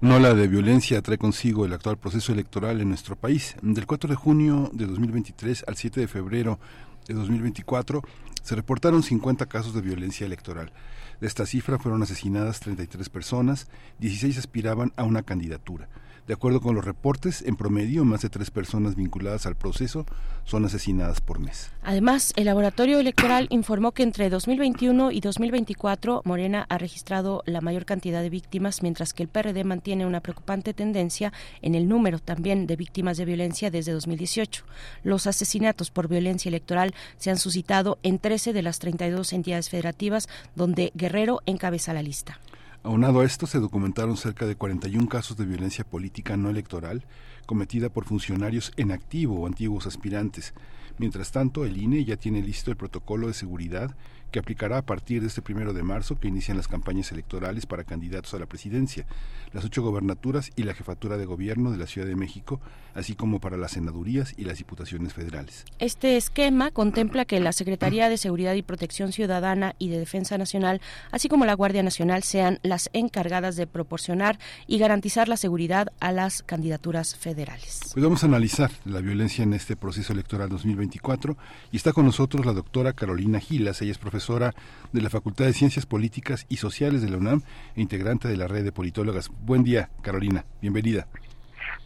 Una 0.00 0.16
ola 0.16 0.34
de 0.34 0.48
violencia 0.48 1.00
trae 1.02 1.18
consigo 1.18 1.64
el 1.64 1.72
actual 1.72 1.96
proceso 1.98 2.32
electoral 2.32 2.80
en 2.80 2.88
nuestro 2.88 3.16
país. 3.16 3.54
Del 3.62 3.86
4 3.86 4.10
de 4.10 4.16
junio 4.16 4.70
de 4.72 4.86
2023 4.86 5.64
al 5.68 5.76
7 5.76 6.00
de 6.00 6.08
febrero 6.08 6.58
de 7.06 7.14
2024 7.14 8.02
se 8.42 8.56
reportaron 8.56 9.02
50 9.02 9.46
casos 9.46 9.74
de 9.74 9.80
violencia 9.80 10.26
electoral. 10.26 10.72
De 11.20 11.26
esta 11.26 11.46
cifra 11.46 11.78
fueron 11.78 12.02
asesinadas 12.02 12.60
33 12.60 13.08
personas, 13.08 13.68
16 14.00 14.38
aspiraban 14.38 14.92
a 14.96 15.04
una 15.04 15.22
candidatura. 15.22 15.88
De 16.26 16.34
acuerdo 16.34 16.60
con 16.60 16.76
los 16.76 16.84
reportes, 16.84 17.42
en 17.42 17.56
promedio 17.56 18.04
más 18.04 18.22
de 18.22 18.28
tres 18.28 18.52
personas 18.52 18.94
vinculadas 18.94 19.44
al 19.46 19.56
proceso 19.56 20.06
son 20.44 20.64
asesinadas 20.64 21.20
por 21.20 21.40
mes. 21.40 21.70
Además, 21.82 22.32
el 22.36 22.44
laboratorio 22.44 23.00
electoral 23.00 23.48
informó 23.50 23.90
que 23.90 24.04
entre 24.04 24.30
2021 24.30 25.10
y 25.10 25.20
2024 25.20 26.22
Morena 26.24 26.64
ha 26.68 26.78
registrado 26.78 27.42
la 27.44 27.60
mayor 27.60 27.84
cantidad 27.84 28.22
de 28.22 28.30
víctimas, 28.30 28.82
mientras 28.82 29.12
que 29.14 29.24
el 29.24 29.28
PRD 29.28 29.64
mantiene 29.64 30.06
una 30.06 30.20
preocupante 30.20 30.74
tendencia 30.74 31.32
en 31.60 31.74
el 31.74 31.88
número 31.88 32.20
también 32.20 32.68
de 32.68 32.76
víctimas 32.76 33.16
de 33.16 33.24
violencia 33.24 33.72
desde 33.72 33.92
2018. 33.92 34.64
Los 35.02 35.26
asesinatos 35.26 35.90
por 35.90 36.06
violencia 36.06 36.48
electoral 36.48 36.94
se 37.16 37.30
han 37.30 37.38
suscitado 37.38 37.98
en 38.04 38.20
13 38.20 38.52
de 38.52 38.62
las 38.62 38.78
32 38.78 39.32
entidades 39.32 39.70
federativas, 39.70 40.28
donde 40.54 40.92
Guerrero 40.94 41.40
encabeza 41.46 41.92
la 41.92 42.02
lista. 42.02 42.38
Aunado 42.84 43.20
a 43.20 43.24
esto, 43.24 43.46
se 43.46 43.60
documentaron 43.60 44.16
cerca 44.16 44.44
de 44.44 44.56
41 44.56 45.08
casos 45.08 45.36
de 45.36 45.44
violencia 45.44 45.84
política 45.84 46.36
no 46.36 46.50
electoral 46.50 47.04
cometida 47.46 47.90
por 47.90 48.04
funcionarios 48.04 48.72
en 48.76 48.90
activo 48.90 49.40
o 49.40 49.46
antiguos 49.46 49.86
aspirantes. 49.86 50.52
Mientras 50.98 51.30
tanto, 51.30 51.64
el 51.64 51.76
INE 51.76 52.04
ya 52.04 52.16
tiene 52.16 52.42
listo 52.42 52.72
el 52.72 52.76
protocolo 52.76 53.28
de 53.28 53.34
seguridad 53.34 53.94
que 54.32 54.40
aplicará 54.40 54.78
a 54.78 54.82
partir 54.82 55.20
de 55.20 55.28
este 55.28 55.42
primero 55.42 55.72
de 55.72 55.82
marzo 55.82 56.18
que 56.18 56.26
inician 56.26 56.56
las 56.56 56.66
campañas 56.66 57.12
electorales 57.12 57.66
para 57.66 57.84
candidatos 57.84 58.32
a 58.34 58.38
la 58.38 58.46
presidencia, 58.46 59.04
las 59.52 59.64
ocho 59.64 59.82
gobernaturas 59.82 60.50
y 60.56 60.62
la 60.62 60.74
jefatura 60.74 61.18
de 61.18 61.26
gobierno 61.26 61.70
de 61.70 61.76
la 61.76 61.86
Ciudad 61.86 62.08
de 62.08 62.16
México, 62.16 62.58
así 62.94 63.14
como 63.14 63.40
para 63.40 63.58
las 63.58 63.72
senadurías 63.72 64.34
y 64.36 64.44
las 64.44 64.58
diputaciones 64.58 65.12
federales. 65.12 65.66
Este 65.78 66.16
esquema 66.16 66.70
contempla 66.70 67.26
que 67.26 67.38
la 67.40 67.52
Secretaría 67.52 68.08
de 68.08 68.16
Seguridad 68.16 68.54
y 68.54 68.62
Protección 68.62 69.12
Ciudadana 69.12 69.74
y 69.78 69.90
de 69.90 69.98
Defensa 69.98 70.38
Nacional, 70.38 70.80
así 71.10 71.28
como 71.28 71.44
la 71.44 71.54
Guardia 71.54 71.82
Nacional, 71.82 72.22
sean 72.22 72.58
las 72.62 72.88
encargadas 72.94 73.56
de 73.56 73.66
proporcionar 73.66 74.38
y 74.66 74.78
garantizar 74.78 75.28
la 75.28 75.36
seguridad 75.36 75.92
a 76.00 76.10
las 76.10 76.42
candidaturas 76.42 77.16
federales. 77.16 77.80
Pues 77.92 78.02
vamos 78.02 78.22
a 78.22 78.26
analizar 78.26 78.70
la 78.86 79.00
violencia 79.00 79.42
en 79.42 79.52
este 79.52 79.76
proceso 79.76 80.14
electoral 80.14 80.48
2024 80.48 81.36
y 81.70 81.76
está 81.76 81.92
con 81.92 82.06
nosotros 82.06 82.46
la 82.46 82.54
doctora 82.54 82.94
Carolina 82.94 83.38
Gilas, 83.38 83.82
ella 83.82 83.92
es 83.92 83.98
profesora 83.98 84.21
de 84.26 85.00
la 85.00 85.10
Facultad 85.10 85.46
de 85.46 85.52
Ciencias 85.52 85.84
Políticas 85.84 86.46
y 86.48 86.56
Sociales 86.56 87.02
de 87.02 87.10
la 87.10 87.16
UNAM 87.16 87.42
e 87.74 87.80
integrante 87.80 88.28
de 88.28 88.36
la 88.36 88.46
red 88.46 88.62
de 88.64 88.70
politólogas. 88.72 89.30
Buen 89.40 89.64
día, 89.64 89.90
Carolina, 90.00 90.44
bienvenida. 90.60 91.08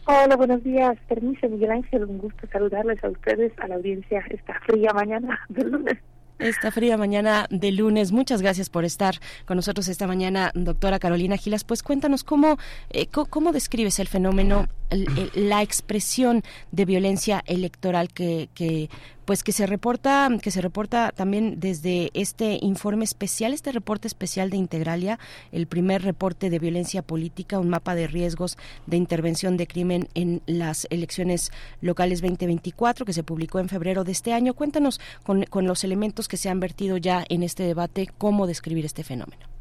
Hola, 0.05 0.35
buenos 0.35 0.63
días. 0.63 0.97
Permiso, 1.09 1.49
Miguel 1.49 1.71
Ángel, 1.71 2.03
un 2.05 2.19
gusto 2.19 2.47
saludarles 2.51 3.03
a 3.03 3.09
ustedes, 3.09 3.51
a 3.59 3.67
la 3.67 3.75
audiencia 3.75 4.23
esta 4.29 4.53
fría 4.65 4.93
mañana 4.93 5.39
del 5.49 5.71
lunes. 5.71 5.97
Esta 6.39 6.69
fría 6.69 6.97
mañana 6.97 7.47
de 7.49 7.71
lunes. 7.71 8.11
Muchas 8.11 8.43
gracias 8.43 8.69
por 8.69 8.85
estar 8.85 9.15
con 9.45 9.55
nosotros 9.57 9.87
esta 9.87 10.05
mañana, 10.05 10.51
doctora 10.53 10.99
Carolina 10.99 11.35
Gilas. 11.35 11.63
Pues 11.63 11.81
cuéntanos 11.81 12.23
cómo, 12.23 12.57
eh, 12.91 13.07
cómo 13.07 13.51
describes 13.51 13.97
el 13.99 14.07
fenómeno, 14.07 14.67
el- 14.91 15.07
el- 15.33 15.49
la 15.49 15.63
expresión 15.63 16.43
de 16.71 16.85
violencia 16.85 17.41
electoral 17.47 18.09
que, 18.09 18.49
que 18.53 18.87
pues 19.27 19.43
que 19.43 19.51
se 19.51 19.67
reporta 19.67 20.29
que 20.41 20.51
se 20.51 20.61
reporta 20.61 21.11
también 21.11 21.59
desde 21.59 22.11
este 22.13 22.59
informe 22.61 23.03
especial 23.03 23.53
este 23.53 23.73
reporte 23.73 24.07
especial 24.07 24.49
de 24.49 24.55
Integralia 24.55 25.19
el 25.51 25.67
primer 25.67 26.01
reporte 26.01 26.49
de 26.49 26.59
violencia 26.59 27.01
política 27.01 27.59
un 27.59 27.67
mapa 27.67 27.93
de 27.93 28.07
riesgos 28.07 28.57
de 28.85 28.95
intervención 28.95 29.57
de 29.57 29.67
crimen 29.67 30.07
en 30.13 30.41
las 30.45 30.87
elecciones 30.89 31.51
locales 31.81 32.21
2024 32.21 33.05
que 33.05 33.11
se 33.11 33.23
publicó 33.23 33.59
en 33.59 33.67
febrero 33.67 34.05
de 34.05 34.13
este 34.13 34.33
año. 34.33 34.53
Cuéntanos 34.53 35.01
con, 35.23 35.43
con 35.43 35.67
los 35.67 35.83
elementos 35.83 36.29
que 36.29 36.37
se 36.37 36.49
han 36.49 36.61
vertido 36.61 36.95
ya 36.95 37.25
en 37.27 37.43
este 37.43 37.63
debate 37.63 38.07
cómo 38.17 38.47
describir 38.47 38.85
este 38.85 39.03
fenómeno 39.03 39.56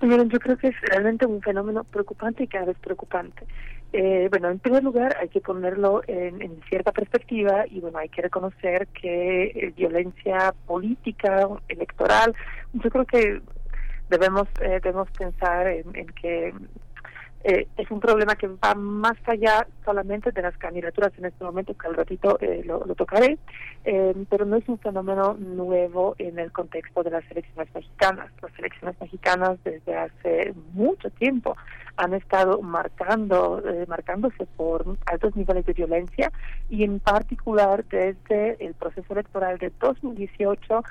Bueno, 0.00 0.24
yo 0.24 0.38
creo 0.38 0.56
que 0.56 0.68
es 0.68 0.80
realmente 0.80 1.26
un 1.26 1.42
fenómeno 1.42 1.84
preocupante 1.84 2.44
y 2.44 2.46
cada 2.46 2.66
vez 2.66 2.78
preocupante. 2.78 3.44
Eh, 3.92 4.28
bueno, 4.30 4.48
en 4.48 4.58
primer 4.58 4.82
lugar 4.82 5.16
hay 5.20 5.28
que 5.28 5.40
ponerlo 5.40 6.02
en, 6.06 6.40
en 6.40 6.60
cierta 6.68 6.92
perspectiva 6.92 7.66
y 7.68 7.80
bueno, 7.80 7.98
hay 7.98 8.08
que 8.08 8.22
reconocer 8.22 8.86
que 8.88 9.44
eh, 9.44 9.72
violencia 9.76 10.54
política, 10.66 11.48
electoral, 11.68 12.34
yo 12.72 12.88
creo 12.88 13.04
que 13.04 13.42
debemos 14.08 14.48
eh, 14.60 14.80
debemos 14.82 15.10
pensar 15.10 15.66
en, 15.66 15.84
en 15.94 16.06
que 16.06 16.54
eh, 17.42 17.66
es 17.76 17.90
un 17.90 18.00
problema 18.00 18.36
que 18.36 18.48
va 18.48 18.74
más 18.74 19.16
allá 19.26 19.66
solamente 19.84 20.30
de 20.30 20.42
las 20.42 20.56
candidaturas 20.58 21.12
en 21.16 21.24
este 21.24 21.42
momento, 21.42 21.76
que 21.76 21.86
al 21.86 21.94
ratito 21.94 22.38
eh, 22.40 22.62
lo, 22.64 22.84
lo 22.84 22.94
tocaré, 22.94 23.38
eh, 23.84 24.14
pero 24.28 24.44
no 24.44 24.56
es 24.56 24.68
un 24.68 24.78
fenómeno 24.78 25.34
nuevo 25.34 26.14
en 26.18 26.38
el 26.38 26.52
contexto 26.52 27.02
de 27.02 27.10
las 27.10 27.24
elecciones 27.30 27.74
mexicanas. 27.74 28.30
Las 28.42 28.58
elecciones 28.58 29.00
mexicanas 29.00 29.58
desde 29.64 29.96
hace 29.96 30.54
mucho 30.74 31.08
tiempo 31.10 31.56
han 31.96 32.14
estado 32.14 32.62
marcando, 32.62 33.62
eh, 33.66 33.84
marcándose 33.88 34.46
por 34.56 34.84
altos 35.06 35.36
niveles 35.36 35.66
de 35.66 35.72
violencia 35.72 36.32
y 36.68 36.84
en 36.84 36.98
particular 36.98 37.84
desde 37.86 38.64
el 38.64 38.74
proceso 38.74 39.12
electoral 39.12 39.58
de 39.58 39.70
2018 39.80 40.82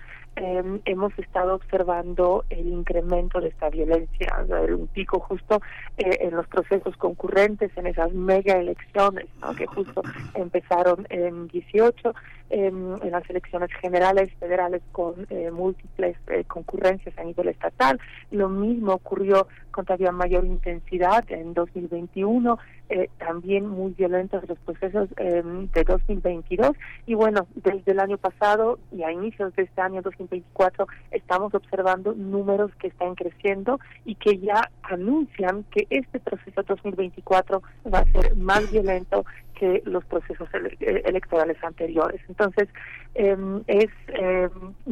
eh, 0.42 0.64
hemos 0.86 1.12
estado 1.20 1.56
observando 1.56 2.46
el 2.50 2.66
incremento 2.68 3.42
de 3.42 3.50
esta 3.50 3.70
violencia, 3.70 4.40
o 4.42 4.48
sea, 4.48 4.62
un 4.74 4.88
pico 4.88 5.20
justo 5.20 5.62
eh, 5.98 6.18
en 6.22 6.34
los 6.34 6.48
procesos 6.48 6.96
concurrentes, 6.96 7.72
en 7.76 7.88
esas 7.88 8.14
mega 8.14 8.56
elecciones, 8.58 9.28
¿no? 9.42 9.54
que 9.54 9.66
justo 9.66 10.02
empezaron 10.36 11.06
en 11.10 11.50
18, 11.50 12.08
em, 12.08 12.14
en 12.50 13.12
las 13.12 13.30
elecciones 13.30 13.70
generales 13.80 14.30
federales 14.40 14.82
con 14.92 15.28
eh, 15.30 15.52
múltiples 15.52 16.18
eh, 16.28 16.44
concurrencias 16.46 17.18
a 17.18 17.24
nivel 17.24 17.50
estatal. 17.50 18.00
Lo 18.32 18.50
mismo 18.50 18.94
ocurrió 18.94 19.48
con 19.72 19.86
todavía 19.86 20.12
mayor 20.12 20.46
intensidad 20.46 21.24
en 21.30 21.54
2021, 21.54 22.58
eh, 22.90 23.10
también 23.20 23.68
muy 23.68 23.94
violentos 23.94 24.48
los 24.50 24.58
procesos 24.60 25.10
em, 25.18 25.70
de 25.72 25.84
2022. 25.84 26.72
Y 27.06 27.14
bueno, 27.14 27.48
desde 27.56 27.92
el 27.92 28.00
año 28.00 28.18
pasado 28.18 28.80
y 28.92 29.04
a 29.04 29.12
inicios 29.12 29.56
de 29.56 29.64
este 29.64 29.82
año 29.82 30.02
2024 30.02 30.88
estamos 31.12 31.54
observando 31.54 32.14
números 32.14 32.72
que 32.80 32.88
están 32.88 33.16
creciendo 33.16 33.80
y 34.06 34.16
que 34.16 34.40
ya 34.40 34.70
anuncian 34.82 35.64
que 35.72 35.86
este 35.90 36.20
proceso 36.20 36.64
2024 36.64 37.62
va 37.94 38.00
a 38.00 38.12
ser 38.12 38.36
más 38.36 38.72
violento 38.72 39.24
que 39.60 39.82
los 39.86 40.06
procesos 40.06 40.48
eh, 40.54 41.02
electorales 41.06 41.58
anteriores. 41.64 42.22
Entonces, 42.30 42.70
eh, 43.16 43.36
es 43.68 43.90
eh, 44.08 44.50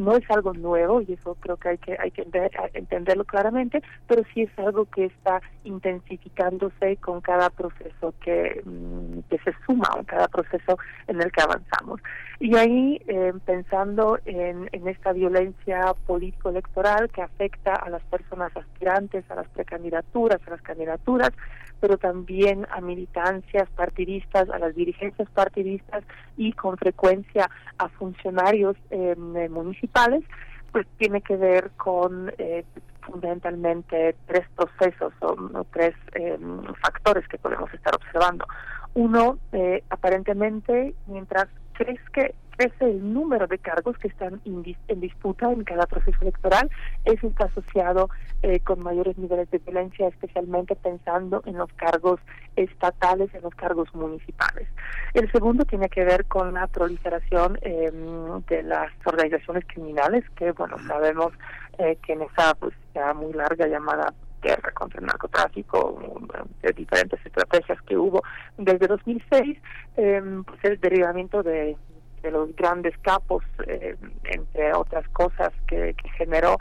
no 0.08 0.16
es 0.16 0.30
algo 0.30 0.54
nuevo 0.54 1.02
y 1.02 1.12
eso 1.12 1.36
creo 1.38 1.58
que 1.58 1.68
hay 1.68 1.78
que 1.78 1.94
hay 2.00 2.10
que 2.10 2.26
entenderlo 2.72 3.24
claramente, 3.24 3.82
pero 4.06 4.22
sí 4.32 4.42
es 4.42 4.58
algo 4.58 4.86
que 4.86 5.04
está 5.04 5.42
intensificándose 5.64 6.96
con 6.96 7.20
cada 7.20 7.50
proceso 7.50 8.14
que, 8.24 8.62
mm, 8.64 9.18
que 9.28 9.38
se 9.40 9.52
suma, 9.66 9.88
o 9.98 10.04
cada 10.04 10.28
proceso 10.28 10.78
en 11.08 11.20
el 11.20 11.30
que 11.30 11.42
avanzamos. 11.42 12.00
Y 12.40 12.56
ahí, 12.56 13.02
eh, 13.06 13.34
pensando 13.44 14.18
en, 14.24 14.70
en 14.72 14.88
esta 14.88 15.12
violencia 15.12 15.92
político-electoral 16.06 17.10
que 17.10 17.20
afecta 17.20 17.74
a 17.74 17.90
las 17.90 18.02
personas 18.04 18.56
aspirantes, 18.56 19.30
a 19.30 19.34
las 19.34 19.48
precandidaturas, 19.48 20.40
a 20.46 20.50
las 20.50 20.62
candidaturas, 20.62 21.32
pero 21.80 21.98
también 21.98 22.66
a 22.70 22.80
militancias 22.80 23.68
partidistas, 23.70 24.48
a 24.50 24.58
las 24.58 24.74
dirigencias 24.74 25.28
partidistas 25.30 26.04
y 26.36 26.52
con 26.52 26.76
frecuencia 26.76 27.50
a 27.78 27.88
funcionarios 27.88 28.76
eh, 28.90 29.14
municipales, 29.16 29.97
pues 30.72 30.86
tiene 30.96 31.20
que 31.22 31.36
ver 31.36 31.70
con 31.76 32.32
eh, 32.38 32.64
fundamentalmente 33.00 34.14
tres 34.26 34.46
procesos 34.54 35.12
o, 35.20 35.64
tres 35.72 35.94
eh, 36.14 36.38
factores 36.82 37.26
que 37.28 37.38
podemos 37.38 37.72
estar 37.72 37.94
observando. 37.94 38.46
Uno, 38.94 39.38
eh, 39.52 39.82
aparentemente, 39.90 40.94
mientras 41.06 41.48
crezca, 41.72 42.30
crece 42.58 42.84
el 42.90 43.12
número 43.14 43.46
de 43.46 43.58
cargos 43.58 43.96
que 43.98 44.08
están 44.08 44.40
en, 44.44 44.64
dis- 44.64 44.76
en 44.88 45.00
disputa 45.00 45.50
en 45.52 45.62
cada 45.64 45.86
proceso 45.86 46.18
electoral, 46.20 46.68
eso 47.04 47.28
está 47.28 47.44
asociado 47.46 48.10
eh, 48.42 48.60
con 48.60 48.80
mayores 48.82 49.16
niveles 49.16 49.48
de 49.50 49.58
violencia, 49.58 50.08
especialmente 50.08 50.74
pensando 50.76 51.42
en 51.46 51.56
los 51.56 51.72
cargos 51.74 52.20
estatales, 52.56 53.32
en 53.34 53.42
los 53.42 53.54
cargos 53.54 53.94
municipales. 53.94 54.68
El 55.14 55.30
segundo 55.30 55.64
tiene 55.64 55.88
que 55.88 56.04
ver 56.04 56.24
con 56.26 56.52
la 56.52 56.66
proliferación 56.66 57.58
eh, 57.62 57.92
de 58.48 58.62
las 58.64 58.92
organizaciones 59.04 59.64
criminales, 59.66 60.24
que, 60.36 60.50
bueno, 60.52 60.76
sabemos 60.86 61.32
eh, 61.78 61.96
que 62.04 62.14
en 62.14 62.22
esa 62.22 62.54
pues 62.54 62.74
ya 62.94 63.14
muy 63.14 63.32
larga 63.32 63.68
llamada 63.68 64.12
guerra 64.42 64.70
contra 64.72 65.00
el 65.00 65.06
narcotráfico, 65.06 66.00
de 66.62 66.72
diferentes 66.72 67.18
estrategias 67.26 67.80
que 67.82 67.96
hubo 67.96 68.22
desde 68.56 68.86
2006, 68.86 69.58
eh, 69.96 70.22
pues 70.46 70.64
el 70.64 70.78
derivamiento 70.80 71.42
de, 71.42 71.76
de 72.28 72.32
los 72.32 72.54
grandes 72.56 72.94
capos, 72.98 73.42
eh, 73.66 73.96
entre 74.24 74.74
otras 74.74 75.08
cosas 75.08 75.50
que, 75.66 75.94
que 75.94 76.08
generó 76.10 76.58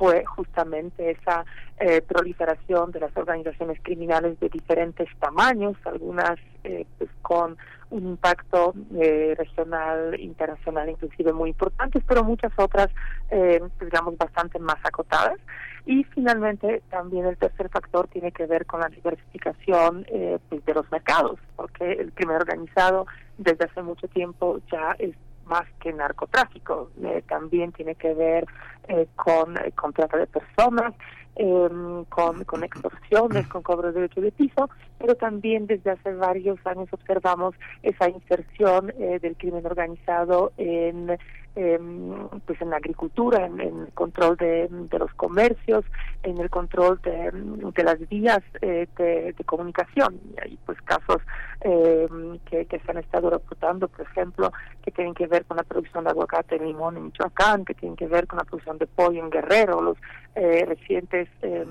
fue 0.00 0.24
justamente 0.24 1.10
esa 1.10 1.44
eh, 1.78 2.00
proliferación 2.00 2.90
de 2.90 3.00
las 3.00 3.14
organizaciones 3.14 3.78
criminales 3.82 4.40
de 4.40 4.48
diferentes 4.48 5.06
tamaños, 5.18 5.76
algunas 5.84 6.38
eh, 6.64 6.86
pues 6.96 7.10
con 7.20 7.58
un 7.90 8.06
impacto 8.06 8.72
eh, 8.94 9.34
regional, 9.36 10.18
internacional, 10.18 10.88
inclusive 10.88 11.34
muy 11.34 11.50
importantes, 11.50 12.02
pero 12.08 12.24
muchas 12.24 12.50
otras, 12.56 12.88
eh, 13.30 13.60
digamos, 13.78 14.16
bastante 14.16 14.58
más 14.58 14.78
acotadas. 14.84 15.38
Y 15.84 16.04
finalmente, 16.04 16.82
también 16.88 17.26
el 17.26 17.36
tercer 17.36 17.68
factor 17.68 18.08
tiene 18.08 18.32
que 18.32 18.46
ver 18.46 18.64
con 18.64 18.80
la 18.80 18.88
diversificación 18.88 20.06
eh, 20.08 20.38
pues, 20.48 20.64
de 20.64 20.72
los 20.72 20.90
mercados, 20.90 21.38
porque 21.56 21.92
el 21.92 22.10
crimen 22.12 22.36
organizado 22.36 23.06
desde 23.36 23.66
hace 23.66 23.82
mucho 23.82 24.08
tiempo 24.08 24.60
ya 24.72 24.96
es 24.98 25.14
más 25.50 25.66
que 25.80 25.92
narcotráfico, 25.92 26.90
eh, 27.02 27.22
también 27.28 27.72
tiene 27.72 27.96
que 27.96 28.14
ver 28.14 28.46
eh, 28.88 29.08
con 29.16 29.56
eh, 29.58 29.72
con 29.72 29.92
trata 29.92 30.16
de 30.16 30.26
personas, 30.26 30.94
eh, 31.36 32.04
con, 32.08 32.44
con 32.44 32.64
extorsiones, 32.64 33.46
con 33.48 33.62
cobro 33.62 33.88
de 33.88 34.00
derecho 34.00 34.20
de 34.20 34.32
piso, 34.32 34.68
pero 34.98 35.14
también 35.14 35.66
desde 35.66 35.92
hace 35.92 36.12
varios 36.14 36.58
años 36.66 36.88
observamos 36.92 37.54
esa 37.82 38.08
inserción 38.10 38.92
eh, 38.98 39.18
del 39.20 39.36
crimen 39.36 39.64
organizado 39.64 40.52
en 40.56 41.16
em, 41.56 42.28
pues 42.46 42.60
en 42.60 42.70
la 42.70 42.76
agricultura, 42.76 43.46
en, 43.46 43.60
el 43.60 43.88
control 43.94 44.36
de, 44.36 44.68
los 44.98 45.12
comercios, 45.14 45.84
en 46.22 46.38
el 46.38 46.50
control 46.50 47.00
de, 47.02 47.82
las 47.82 48.08
vías 48.08 48.40
eh, 48.60 48.86
de, 48.96 49.34
comunicación. 49.44 50.20
Y 50.36 50.40
hay 50.40 50.58
pues 50.66 50.80
casos 50.82 51.18
eh, 51.62 52.08
que, 52.46 52.66
se 52.66 52.90
han 52.90 52.98
estado 52.98 53.30
reportando, 53.30 53.88
por 53.88 54.02
ejemplo, 54.02 54.52
que 54.82 54.90
tienen 54.90 55.14
que 55.14 55.26
ver 55.26 55.44
con 55.44 55.56
la 55.56 55.62
producción 55.62 56.04
de 56.04 56.10
aguacate 56.10 56.56
en 56.56 56.66
Limón, 56.66 56.96
en 56.96 57.04
Michoacán, 57.06 57.64
que 57.64 57.74
tienen 57.74 57.96
que 57.96 58.06
ver 58.06 58.26
con 58.26 58.38
la 58.38 58.44
producción 58.44 58.78
de 58.78 58.86
pollo 58.86 59.22
en 59.22 59.30
Guerrero, 59.30 59.80
los 59.80 59.98
eh, 60.34 60.64
recientes 60.66 61.28
eh, 61.42 61.66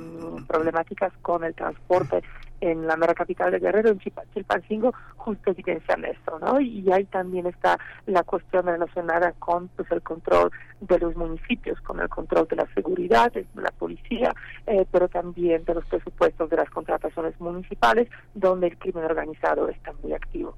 problemáticas 0.48 1.14
con 1.22 1.44
el 1.44 1.56
transporte 1.56 2.22
en 2.62 2.88
la 2.88 2.96
mera 2.98 3.14
capital 3.14 3.52
de 3.52 3.60
Guerrero, 3.60 3.90
en 3.90 4.00
Chilpancingo, 4.34 4.94
justo 5.16 5.52
evidencian 5.52 6.06
esto, 6.06 6.40
¿no? 6.40 6.60
Y 6.60 6.92
ahí 6.92 7.06
también 7.06 7.48
está 7.48 7.78
la 8.06 8.24
cuestión 8.24 8.66
relacionada 8.66 9.34
con 9.40 9.68
pues, 9.70 9.90
el 9.92 10.02
control 10.02 10.52
de 10.82 11.00
los 11.00 11.16
municipios, 11.16 11.80
con 11.82 12.00
el 12.00 12.10
control 12.10 12.48
de 12.48 12.58
la 12.58 12.68
seguridad, 12.74 13.32
de 13.32 13.46
la 13.56 13.72
policía, 13.72 14.34
eh, 14.68 14.86
pero 14.92 15.08
también 15.08 15.64
de 15.66 15.76
los 15.76 15.86
presupuestos 15.86 16.50
de 16.50 16.58
las 16.58 16.70
contrataciones 16.70 17.40
municipales, 17.40 18.10
donde 18.34 18.68
el 18.68 18.78
crimen 18.78 19.06
organizado 19.06 19.70
está 19.70 19.94
muy 20.04 20.14
activo. 20.14 20.56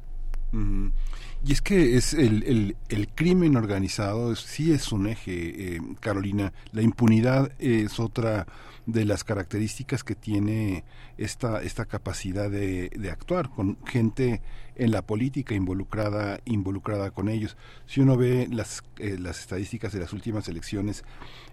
Y 1.44 1.54
es 1.54 1.62
que 1.62 1.96
es 1.96 2.14
el, 2.14 2.44
el, 2.44 2.76
el 2.90 3.08
crimen 3.08 3.56
organizado 3.56 4.36
sí 4.36 4.74
es 4.74 4.92
un 4.92 5.08
eje, 5.08 5.76
eh, 5.76 5.82
Carolina. 6.00 6.52
La 6.74 6.82
impunidad 6.82 7.52
es 7.58 8.00
otra 8.00 8.46
de 8.92 9.06
las 9.06 9.24
características 9.24 10.04
que 10.04 10.16
tiene 10.16 10.84
esta, 11.18 11.62
esta 11.64 11.86
capacidad 11.86 12.50
de, 12.50 12.90
de 12.90 13.12
actuar 13.12 13.50
con 13.50 13.78
gente 13.86 14.42
en 14.76 14.92
la 14.92 15.02
política 15.02 15.54
involucrada, 15.54 16.40
involucrada 16.46 17.12
con 17.12 17.30
ellos. 17.30 17.58
Si 17.86 18.02
uno 18.02 18.18
ve 18.18 18.48
las, 18.52 18.84
eh, 18.98 19.18
las 19.20 19.40
estadísticas 19.40 19.94
de 19.94 20.00
las 20.00 20.14
últimas 20.14 20.48
elecciones 20.48 21.04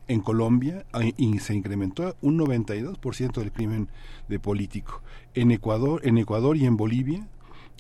en 0.07 0.21
Colombia, 0.21 0.87
se 1.41 1.55
incrementó 1.55 2.17
un 2.23 2.39
92% 2.39 3.41
del 3.41 3.53
crimen 3.53 3.89
de 4.29 4.39
político. 4.39 5.03
En 5.35 5.51
Ecuador, 5.51 6.01
en 6.05 6.19
Ecuador 6.19 6.57
y 6.57 6.65
en 6.67 6.77
Bolivia 6.77 7.29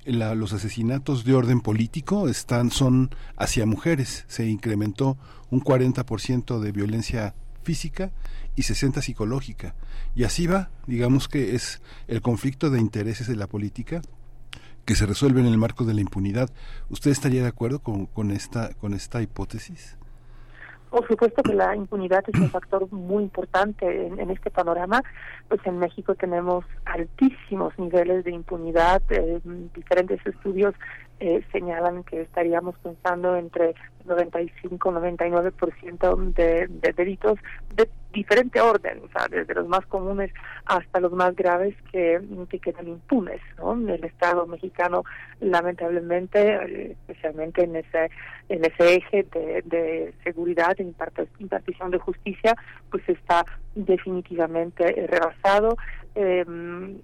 la- 0.04 0.34
los 0.34 0.52
asesinatos 0.52 1.24
de 1.24 1.34
orden 1.34 1.60
político 1.60 2.28
están 2.28 2.70
son 2.70 3.10
hacia 3.36 3.66
mujeres 3.66 4.24
se 4.28 4.46
incrementó 4.48 5.18
un 5.50 5.60
40% 5.60 6.60
de 6.60 6.72
violencia 6.72 7.34
física 7.62 8.10
y 8.56 8.62
60 8.62 9.02
psicológica 9.02 9.74
y 10.14 10.24
así 10.24 10.46
va 10.46 10.70
digamos 10.86 11.28
que 11.28 11.54
es 11.54 11.82
el 12.06 12.22
conflicto 12.22 12.70
de 12.70 12.80
intereses 12.80 13.28
de 13.28 13.36
la 13.36 13.46
política 13.46 14.02
que 14.84 14.94
se 14.94 15.06
resuelve 15.06 15.40
en 15.40 15.46
el 15.46 15.58
marco 15.58 15.84
de 15.84 15.94
la 15.94 16.00
impunidad 16.00 16.50
usted 16.88 17.10
estaría 17.10 17.42
de 17.42 17.48
acuerdo 17.48 17.80
con, 17.80 18.06
con 18.06 18.30
esta 18.30 18.74
con 18.74 18.94
esta 18.94 19.22
hipótesis 19.22 19.98
Por 20.90 21.06
supuesto 21.06 21.42
que 21.42 21.54
la 21.54 21.76
impunidad 21.76 22.24
es 22.26 22.40
un 22.40 22.50
factor 22.50 22.90
muy 22.90 23.22
importante 23.22 24.06
en, 24.06 24.30
este 24.30 24.50
panorama. 24.50 25.02
Pues 25.48 25.60
en 25.66 25.78
México 25.78 26.14
tenemos 26.14 26.64
altísimos 26.86 27.78
niveles 27.78 28.24
de 28.24 28.32
impunidad. 28.32 29.02
eh, 29.10 29.40
diferentes 29.74 30.24
estudios 30.26 30.74
eh, 31.20 31.42
señalan 31.52 32.02
que 32.04 32.20
estaríamos 32.22 32.76
pensando 32.78 33.36
entre 33.36 33.74
95-99% 34.06 36.32
de, 36.34 36.66
de 36.68 36.92
delitos 36.92 37.38
de 37.74 37.88
diferente 38.12 38.60
orden, 38.60 39.00
o 39.04 39.08
sea, 39.10 39.26
desde 39.28 39.54
los 39.54 39.68
más 39.68 39.84
comunes 39.86 40.32
hasta 40.64 40.98
los 40.98 41.12
más 41.12 41.36
graves 41.36 41.76
que, 41.92 42.18
que 42.48 42.58
quedan 42.58 42.88
impunes. 42.88 43.40
¿no? 43.58 43.74
El 43.74 44.02
Estado 44.02 44.46
mexicano, 44.46 45.04
lamentablemente, 45.40 46.40
eh, 46.54 46.92
especialmente 46.92 47.64
en 47.64 47.76
ese 47.76 48.10
en 48.48 48.64
ese 48.64 48.94
eje 48.94 49.26
de, 49.34 49.62
de 49.66 50.14
seguridad 50.24 50.74
e 50.80 50.84
impart- 50.84 51.28
impartición 51.38 51.90
de 51.90 51.98
justicia, 51.98 52.56
pues 52.90 53.06
está 53.08 53.44
definitivamente 53.74 54.98
eh, 54.98 55.06
rebasado. 55.06 55.76
Em, 56.14 56.96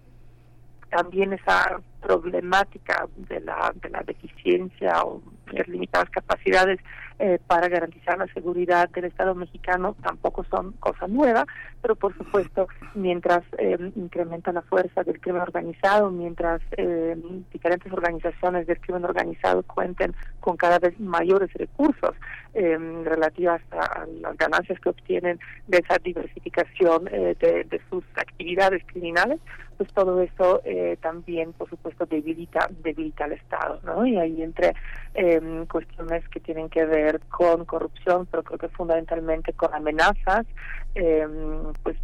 también 0.95 1.33
esa 1.33 1.81
problemática 2.01 3.09
de 3.17 3.41
la, 3.41 3.73
de 3.83 3.89
la 3.89 4.03
deficiencia 4.03 5.03
o 5.03 5.21
de 5.51 5.65
limitadas 5.67 6.09
capacidades 6.11 6.79
eh, 7.19 7.39
para 7.47 7.69
garantizar 7.69 8.19
la 8.19 8.27
seguridad 8.29 8.89
del 8.91 9.07
Estado 9.07 9.35
mexicano 9.35 9.97
tampoco 10.03 10.45
son 10.45 10.73
cosa 10.73 11.07
nueva, 11.09 11.47
pero 11.81 11.97
por 11.97 12.17
supuesto 12.17 12.69
mientras 12.95 13.43
eh, 13.59 13.79
incrementa 13.97 14.53
la 14.53 14.63
fuerza 14.63 15.03
del 15.03 15.21
crimen 15.21 15.43
organizado, 15.43 16.11
mientras 16.11 16.61
eh, 16.77 17.17
diferentes 17.53 17.93
organizaciones 17.93 18.67
del 18.67 18.81
crimen 18.81 19.05
organizado 19.05 19.63
cuenten 19.63 20.15
con 20.41 20.57
cada 20.57 20.79
vez 20.79 20.99
mayores 21.01 21.53
recursos 21.55 22.15
eh, 22.55 22.77
relativas 23.05 23.63
a, 23.73 24.07
las 24.21 24.37
ganancias 24.37 24.79
que 24.81 24.91
obtienen 24.91 25.41
de 25.67 25.79
esa 25.79 25.99
diversificación 25.99 27.09
eh, 27.11 27.37
de 27.41 27.81
sus 27.91 28.05
actividades 28.17 28.83
criminales, 28.87 29.41
pues 29.77 29.93
todo 29.93 30.21
eso 30.23 30.63
eh, 30.65 30.97
también, 31.01 31.53
por 31.53 31.69
supuesto, 31.69 32.07
debilita, 32.07 32.69
debilita 32.83 33.25
al 33.25 33.33
Estado, 33.33 33.81
¿no? 33.85 34.07
Y 34.07 34.17
ahí 34.17 34.43
entre 34.43 34.75
eh, 35.15 35.41
cuestiones 35.71 36.29
que 36.29 36.41
tienen 36.41 36.69
que 36.69 36.85
ver 36.85 37.21
con 37.29 37.65
corrupción, 37.65 38.27
pero 38.31 38.43
creo 38.43 38.59
que 38.59 38.69
fundamentalmente 38.69 39.53
con 39.53 39.75
amenazas, 39.75 40.47
eh, 40.95 41.27
pues 41.83 41.97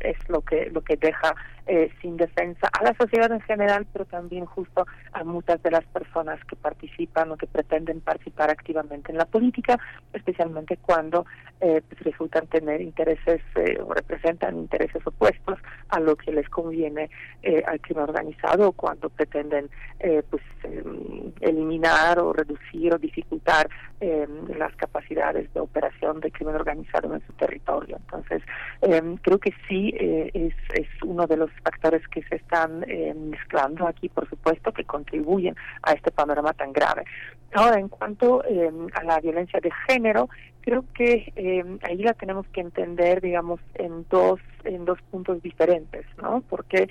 es 0.00 0.16
lo 0.28 0.42
que 0.42 0.70
lo 0.70 0.82
que 0.82 0.96
deja 0.96 1.34
eh, 1.66 1.90
sin 2.00 2.16
defensa 2.16 2.68
a 2.72 2.84
la 2.84 2.94
sociedad 2.94 3.30
en 3.32 3.40
general, 3.40 3.86
pero 3.92 4.04
también 4.04 4.46
justo 4.46 4.86
a 5.12 5.24
muchas 5.24 5.62
de 5.62 5.70
las 5.70 5.84
personas 5.86 6.38
que 6.44 6.54
participan 6.54 7.32
o 7.32 7.36
que 7.36 7.46
pretenden 7.46 8.00
participar 8.00 8.50
activamente 8.50 9.10
en 9.10 9.18
la 9.18 9.24
política, 9.24 9.78
especialmente 10.12 10.76
cuando 10.76 11.26
eh, 11.60 11.82
pues 11.88 12.00
resultan 12.02 12.46
tener 12.46 12.80
intereses 12.80 13.40
eh, 13.56 13.78
o 13.80 13.92
representan 13.92 14.56
intereses 14.58 15.04
opuestos 15.06 15.58
a 15.88 16.00
lo 16.00 16.16
que 16.16 16.32
les 16.32 16.48
conviene 16.48 17.10
eh, 17.42 17.62
al 17.66 17.80
crimen 17.80 18.04
organizado 18.04 18.68
o 18.68 18.72
cuando 18.72 19.08
pretenden 19.08 19.70
eh, 20.00 20.22
pues 20.28 20.42
em, 20.64 21.32
eliminar 21.40 22.18
o 22.18 22.32
reducir 22.32 22.92
o 22.94 22.98
dificultar 22.98 23.68
em, 24.00 24.48
las 24.58 24.74
capacidades 24.76 25.52
de 25.54 25.60
operación 25.60 26.20
de 26.20 26.30
crimen 26.30 26.54
organizado 26.54 27.14
en 27.14 27.26
su 27.26 27.32
territorio. 27.32 27.96
Entonces, 27.96 28.42
em, 28.82 29.16
creo 29.16 29.38
que 29.38 29.52
sí 29.68 29.85
eh, 29.94 30.30
es, 30.34 30.54
es 30.74 30.88
uno 31.04 31.26
de 31.26 31.36
los 31.36 31.50
factores 31.62 32.06
que 32.08 32.22
se 32.24 32.36
están 32.36 32.84
eh, 32.88 33.14
mezclando 33.14 33.86
aquí, 33.86 34.08
por 34.08 34.28
supuesto, 34.28 34.72
que 34.72 34.84
contribuyen 34.84 35.54
a 35.82 35.92
este 35.92 36.10
panorama 36.10 36.52
tan 36.52 36.72
grave. 36.72 37.04
Ahora, 37.52 37.78
en 37.78 37.88
cuanto 37.88 38.44
eh, 38.44 38.70
a 38.94 39.04
la 39.04 39.20
violencia 39.20 39.60
de 39.60 39.70
género, 39.88 40.28
creo 40.62 40.84
que 40.94 41.32
eh, 41.36 41.64
ahí 41.82 41.98
la 41.98 42.14
tenemos 42.14 42.46
que 42.48 42.60
entender, 42.60 43.20
digamos, 43.20 43.60
en 43.74 44.06
dos 44.08 44.40
en 44.64 44.84
dos 44.84 44.98
puntos 45.10 45.42
diferentes, 45.42 46.04
¿no? 46.20 46.42
Porque 46.48 46.88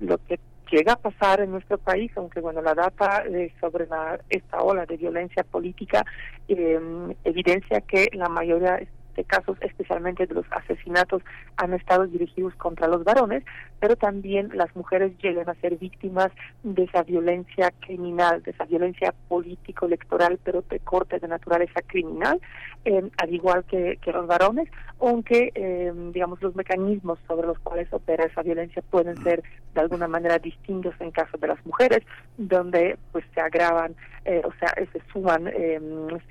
lo 0.00 0.18
que 0.26 0.38
llega 0.70 0.94
a 0.94 0.96
pasar 0.96 1.40
en 1.40 1.50
nuestro 1.50 1.78
país, 1.78 2.10
aunque 2.16 2.40
bueno, 2.40 2.62
la 2.62 2.74
data 2.74 3.24
eh, 3.26 3.52
sobre 3.60 3.86
la, 3.86 4.20
esta 4.28 4.60
ola 4.62 4.86
de 4.86 4.96
violencia 4.96 5.44
política 5.44 6.04
eh, 6.48 6.78
evidencia 7.24 7.80
que 7.82 8.08
la 8.12 8.28
mayoría 8.28 8.80
de 9.18 9.24
casos, 9.24 9.58
especialmente 9.60 10.26
de 10.26 10.34
los 10.34 10.46
asesinatos, 10.52 11.22
han 11.56 11.74
estado 11.74 12.06
dirigidos 12.06 12.54
contra 12.54 12.86
los 12.86 13.02
varones, 13.02 13.42
pero 13.80 13.96
también 13.96 14.50
las 14.54 14.74
mujeres 14.76 15.12
llegan 15.18 15.50
a 15.50 15.54
ser 15.56 15.76
víctimas 15.76 16.30
de 16.62 16.84
esa 16.84 17.02
violencia 17.02 17.72
criminal, 17.80 18.42
de 18.44 18.52
esa 18.52 18.64
violencia 18.64 19.12
político-electoral, 19.28 20.38
pero 20.44 20.62
de 20.62 20.78
corte 20.78 21.18
de 21.18 21.26
naturaleza 21.26 21.82
criminal, 21.84 22.40
eh, 22.84 23.10
al 23.16 23.34
igual 23.34 23.64
que, 23.64 23.98
que 24.00 24.12
los 24.12 24.28
varones, 24.28 24.68
aunque, 25.00 25.50
eh, 25.54 25.92
digamos, 26.12 26.40
los 26.40 26.54
mecanismos 26.54 27.18
sobre 27.26 27.48
los 27.48 27.58
cuales 27.58 27.92
opera 27.92 28.24
esa 28.24 28.42
violencia 28.42 28.82
pueden 28.82 29.20
ser 29.24 29.42
de 29.74 29.80
alguna 29.80 30.08
manera 30.08 30.38
distintos 30.38 30.94
en 31.00 31.10
caso 31.10 31.36
de 31.38 31.48
las 31.48 31.64
mujeres, 31.66 32.04
donde 32.36 32.98
pues 33.12 33.24
se 33.34 33.40
agravan, 33.40 33.94
eh, 34.24 34.42
o 34.44 34.52
sea, 34.58 34.74
se 34.92 35.00
suman 35.12 35.48
eh, 35.48 35.80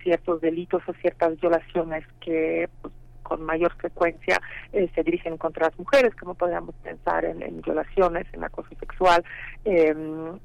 ciertos 0.04 0.42
delitos 0.42 0.82
o 0.88 0.94
ciertas 0.94 1.40
violaciones 1.40 2.04
que 2.20 2.70
pues, 2.82 2.94
con 3.24 3.44
mayor 3.44 3.74
frecuencia 3.76 4.42
eh, 4.72 4.90
se 4.96 5.04
dirigen 5.04 5.38
contra 5.38 5.68
las 5.68 5.78
mujeres, 5.78 6.16
como 6.16 6.34
podríamos 6.36 6.76
pensar 6.76 7.26
en, 7.26 7.62
violaciones, 7.62 8.26
en 8.34 8.44
acoso 8.44 8.70
sexual, 8.80 9.24
eh, 9.66 9.94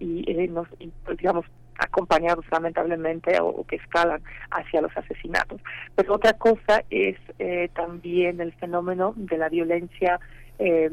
y, 0.01 0.31
eh, 0.31 0.49
nos, 0.49 0.69
pues, 1.05 1.19
digamos, 1.19 1.47
acompañados 1.79 2.45
lamentablemente 2.51 3.39
o, 3.41 3.47
o, 3.49 3.67
que 3.67 3.77
escalan 3.77 4.23
hacia 4.51 4.83
los 4.83 4.97
asesinatos. 4.97 5.61
Pero 5.95 6.15
otra 6.15 6.33
cosa 6.35 6.83
es 6.91 7.17
eh, 7.39 7.71
también 7.75 8.41
el 8.41 8.53
fenómeno 8.55 9.15
de 9.17 9.39
la 9.39 9.49
violencia 9.49 10.21
eh, 10.59 10.91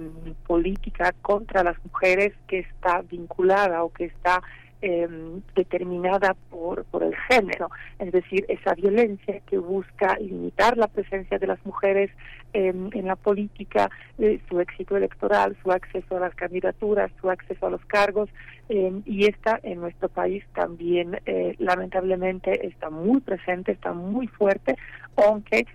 política 0.48 1.14
contra 1.22 1.64
las 1.64 1.78
mujeres 1.86 2.34
que 2.48 2.60
está 2.60 3.02
vinculada 3.02 3.84
o 3.84 3.92
que 3.92 4.06
está 4.06 4.42
eh, 4.82 5.08
determinada 5.56 6.36
por, 6.50 6.86
por 6.86 7.04
el 7.04 7.14
género, 7.30 7.70
es 8.00 8.14
decir, 8.14 8.46
esa 8.48 8.74
violencia 8.76 9.42
que 9.46 9.58
busca 9.58 10.18
limitar 10.20 10.78
la 10.78 10.88
presencia 10.88 11.38
de 11.38 11.48
las 11.48 11.66
mujeres 11.66 12.10
eh, 12.54 12.70
en 12.70 13.06
la 13.06 13.18
política, 13.18 13.90
eh, 14.18 14.40
su 14.48 14.60
éxito 14.62 14.96
electoral, 14.96 15.58
su 15.64 15.72
acceso 15.72 16.16
a 16.16 16.22
las 16.22 16.36
candidaturas, 16.36 17.12
su 17.20 17.30
acceso 17.30 17.68
a 17.68 17.72
los 17.72 17.84
cargos, 17.86 18.30
y 18.70 19.26
esta 19.26 19.60
en 19.64 19.82
nuestro 19.82 20.10
país 20.10 20.44
también 20.54 21.20
lamentablemente 21.58 22.68
está 22.68 22.92
muy 22.92 23.20
presente, 23.20 23.72
está 23.72 23.94
muy 23.94 24.28
fuerte, 24.28 24.76
aunque 25.16 25.66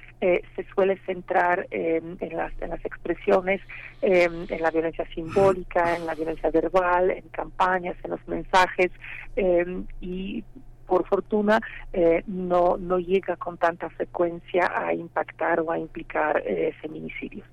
se 0.56 0.64
suele 0.74 0.96
centrar 1.05 1.66
en, 1.70 2.16
las, 2.36 2.52
en 2.60 2.70
las 2.70 2.84
expresiones, 2.84 3.60
en 4.01 4.62
la 4.62 4.70
violencia 4.70 5.06
simbólica, 5.14 5.96
en 5.96 6.06
la 6.06 6.14
violencia 6.14 6.51
verbal, 6.51 7.10
en 7.10 7.28
campañas, 7.28 7.96
en 8.05 8.10
los 8.10 8.26
mensajes, 8.28 8.90
eh, 9.36 9.82
y 10.01 10.44
por 10.86 11.06
fortuna 11.06 11.60
eh, 11.92 12.22
no 12.26 12.76
no 12.76 12.98
llega 12.98 13.36
con 13.36 13.56
tanta 13.56 13.88
frecuencia 13.90 14.70
a 14.74 14.92
impactar 14.92 15.60
o 15.60 15.70
a 15.70 15.78
implicar 15.78 16.42
eh, 16.44 16.72
feminicidios. 16.80 17.46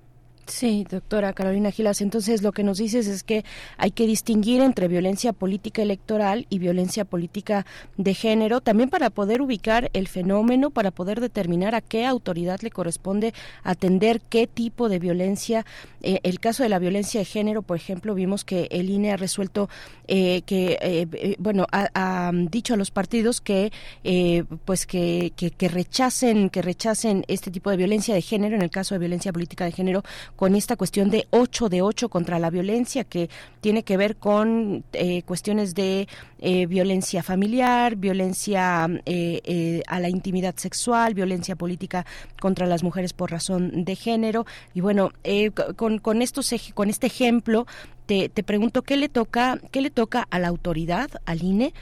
Sí, 0.52 0.86
doctora 0.88 1.32
Carolina 1.32 1.70
Gilas, 1.70 2.02
entonces 2.02 2.42
lo 2.42 2.52
que 2.52 2.62
nos 2.62 2.76
dices 2.76 3.06
es 3.06 3.22
que 3.22 3.42
hay 3.78 3.90
que 3.90 4.06
distinguir 4.06 4.60
entre 4.60 4.86
violencia 4.86 5.32
política 5.32 5.80
electoral 5.80 6.46
y 6.50 6.58
violencia 6.58 7.06
política 7.06 7.64
de 7.96 8.12
género, 8.12 8.60
también 8.60 8.90
para 8.90 9.08
poder 9.08 9.40
ubicar 9.40 9.90
el 9.94 10.08
fenómeno, 10.08 10.68
para 10.68 10.90
poder 10.90 11.22
determinar 11.22 11.74
a 11.74 11.80
qué 11.80 12.04
autoridad 12.04 12.60
le 12.60 12.70
corresponde 12.70 13.32
atender 13.64 14.20
qué 14.20 14.46
tipo 14.46 14.90
de 14.90 14.98
violencia. 14.98 15.64
Eh, 16.02 16.20
el 16.22 16.38
caso 16.38 16.62
de 16.62 16.68
la 16.68 16.78
violencia 16.78 17.20
de 17.20 17.24
género, 17.24 17.62
por 17.62 17.78
ejemplo, 17.78 18.14
vimos 18.14 18.44
que 18.44 18.68
el 18.70 18.90
INE 18.90 19.12
ha 19.12 19.16
resuelto 19.16 19.70
eh, 20.06 20.42
que, 20.42 20.76
eh, 20.82 21.36
bueno, 21.38 21.66
ha, 21.72 22.30
dicho 22.32 22.74
a 22.74 22.76
los 22.76 22.90
partidos 22.90 23.40
que, 23.40 23.72
pues 24.66 24.86
que, 24.86 25.32
que, 25.34 25.50
que 25.50 25.68
rechacen, 25.68 26.50
que 26.50 26.60
rechacen 26.60 27.24
este 27.26 27.50
tipo 27.50 27.70
de 27.70 27.78
violencia 27.78 28.14
de 28.14 28.20
género, 28.20 28.54
en 28.54 28.62
el 28.62 28.70
caso 28.70 28.94
de 28.94 28.98
violencia 28.98 29.32
política 29.32 29.64
de 29.64 29.72
género, 29.72 30.02
con 30.42 30.56
esta 30.56 30.74
cuestión 30.74 31.08
de 31.08 31.28
8 31.30 31.68
de 31.68 31.82
8 31.82 32.08
contra 32.08 32.40
la 32.40 32.50
violencia 32.50 33.04
que 33.04 33.30
tiene 33.60 33.84
que 33.84 33.96
ver 33.96 34.16
con 34.16 34.82
eh, 34.92 35.22
cuestiones 35.22 35.72
de 35.76 36.08
eh, 36.40 36.66
violencia 36.66 37.22
familiar, 37.22 37.94
violencia 37.94 38.88
eh, 39.06 39.82
a 39.86 40.00
la 40.00 40.08
intimidad 40.08 40.56
sexual, 40.56 41.14
violencia 41.14 41.54
política 41.54 42.04
contra 42.40 42.66
las 42.66 42.82
mujeres 42.82 43.12
por 43.12 43.30
razón 43.30 43.84
de 43.84 43.94
género. 43.94 44.44
Y 44.74 44.80
bueno, 44.80 45.12
con, 45.76 45.98
con, 45.98 46.22
estos, 46.22 46.52
con 46.74 46.90
este 46.90 47.06
ejemplo, 47.06 47.68
te, 48.06 48.28
te 48.28 48.42
pregunto, 48.42 48.82
¿qué 48.82 48.96
le, 48.96 49.08
toca, 49.08 49.60
¿qué 49.70 49.80
le 49.80 49.90
toca 49.90 50.26
a 50.28 50.40
la 50.40 50.48
autoridad, 50.48 51.08
al 51.24 51.44
INE? 51.44 51.72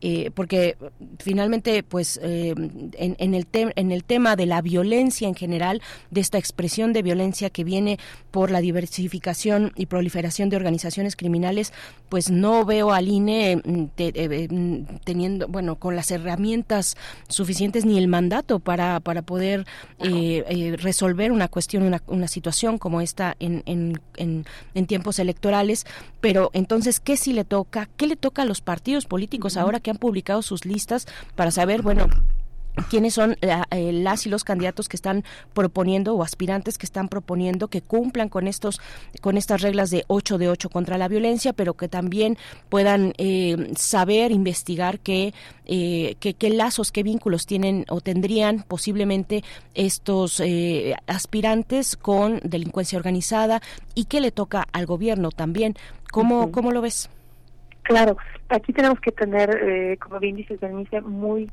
Eh, 0.00 0.30
porque 0.32 0.76
finalmente 1.18 1.82
pues 1.82 2.20
eh, 2.22 2.54
en, 2.56 3.16
en, 3.18 3.34
el 3.34 3.48
en 3.52 3.90
el 3.90 4.04
tema 4.04 4.36
de 4.36 4.46
la 4.46 4.62
violencia 4.62 5.26
en 5.26 5.34
general 5.34 5.82
de 6.10 6.20
esta 6.20 6.38
expresión 6.38 6.92
de 6.92 7.02
violencia 7.02 7.50
que 7.50 7.64
viene 7.64 7.98
por 8.30 8.52
la 8.52 8.60
diversificación 8.60 9.72
y 9.74 9.86
proliferación 9.86 10.50
de 10.50 10.56
organizaciones 10.56 11.16
criminales 11.16 11.72
pues 12.08 12.30
no 12.30 12.64
veo 12.64 12.92
al 12.92 13.08
INE 13.08 13.56
mm, 13.56 13.84
te, 13.94 14.12
eh, 14.14 14.48
mm, 14.48 14.98
teniendo 15.04 15.48
bueno 15.48 15.76
con 15.76 15.96
las 15.96 16.10
herramientas 16.10 16.96
suficientes 17.28 17.84
ni 17.84 17.98
el 17.98 18.08
mandato 18.08 18.60
para 18.60 19.00
para 19.00 19.22
poder 19.22 19.66
eh, 19.98 20.44
eh, 20.48 20.76
resolver 20.78 21.32
una 21.32 21.48
cuestión 21.48 21.82
una, 21.82 22.02
una 22.06 22.28
situación 22.28 22.78
como 22.78 23.00
esta 23.00 23.36
en, 23.40 23.62
en, 23.66 24.00
en, 24.16 24.44
en 24.74 24.86
tiempos 24.86 25.18
electorales. 25.18 25.86
Pero 26.20 26.50
entonces 26.52 27.00
qué 27.00 27.16
si 27.16 27.32
le 27.32 27.44
toca 27.44 27.88
qué 27.96 28.06
le 28.06 28.16
toca 28.16 28.42
a 28.42 28.44
los 28.44 28.60
partidos 28.60 29.06
políticos 29.06 29.56
uh 29.56 29.58
-huh. 29.58 29.62
ahora 29.62 29.80
que 29.80 29.87
han 29.90 29.98
publicado 29.98 30.42
sus 30.42 30.64
listas 30.64 31.06
para 31.34 31.50
saber, 31.50 31.82
bueno, 31.82 32.08
quiénes 32.88 33.14
son 33.14 33.36
eh, 33.40 33.92
las 33.92 34.26
y 34.26 34.28
los 34.28 34.44
candidatos 34.44 34.88
que 34.88 34.96
están 34.96 35.24
proponiendo 35.52 36.14
o 36.14 36.22
aspirantes 36.22 36.78
que 36.78 36.86
están 36.86 37.08
proponiendo 37.08 37.68
que 37.68 37.82
cumplan 37.82 38.28
con 38.28 38.46
estos 38.46 38.80
con 39.20 39.36
estas 39.36 39.62
reglas 39.62 39.90
de 39.90 40.04
8 40.08 40.38
de 40.38 40.48
8 40.48 40.70
contra 40.70 40.98
la 40.98 41.08
violencia, 41.08 41.52
pero 41.52 41.74
que 41.74 41.88
también 41.88 42.38
puedan 42.68 43.14
eh, 43.18 43.72
saber 43.76 44.32
investigar 44.32 45.00
qué 45.00 45.34
eh, 45.66 46.16
qué 46.18 46.50
lazos, 46.50 46.92
qué 46.92 47.02
vínculos 47.02 47.46
tienen 47.46 47.84
o 47.88 48.00
tendrían 48.00 48.64
posiblemente 48.66 49.44
estos 49.74 50.40
eh, 50.40 50.94
aspirantes 51.06 51.96
con 51.96 52.40
delincuencia 52.42 52.96
organizada 52.96 53.60
y 53.94 54.04
qué 54.04 54.20
le 54.20 54.30
toca 54.30 54.66
al 54.72 54.86
gobierno 54.86 55.30
también. 55.30 55.74
¿Cómo, 56.10 56.40
uh 56.40 56.46
-huh. 56.46 56.50
¿cómo 56.52 56.72
lo 56.72 56.80
ves? 56.80 57.10
Claro, 57.88 58.18
aquí 58.50 58.74
tenemos 58.74 59.00
que 59.00 59.12
tener, 59.12 59.48
eh, 59.62 59.96
como 59.96 60.20
bien 60.20 60.36
dices, 60.36 60.60
Bernice, 60.60 61.00
muy 61.00 61.50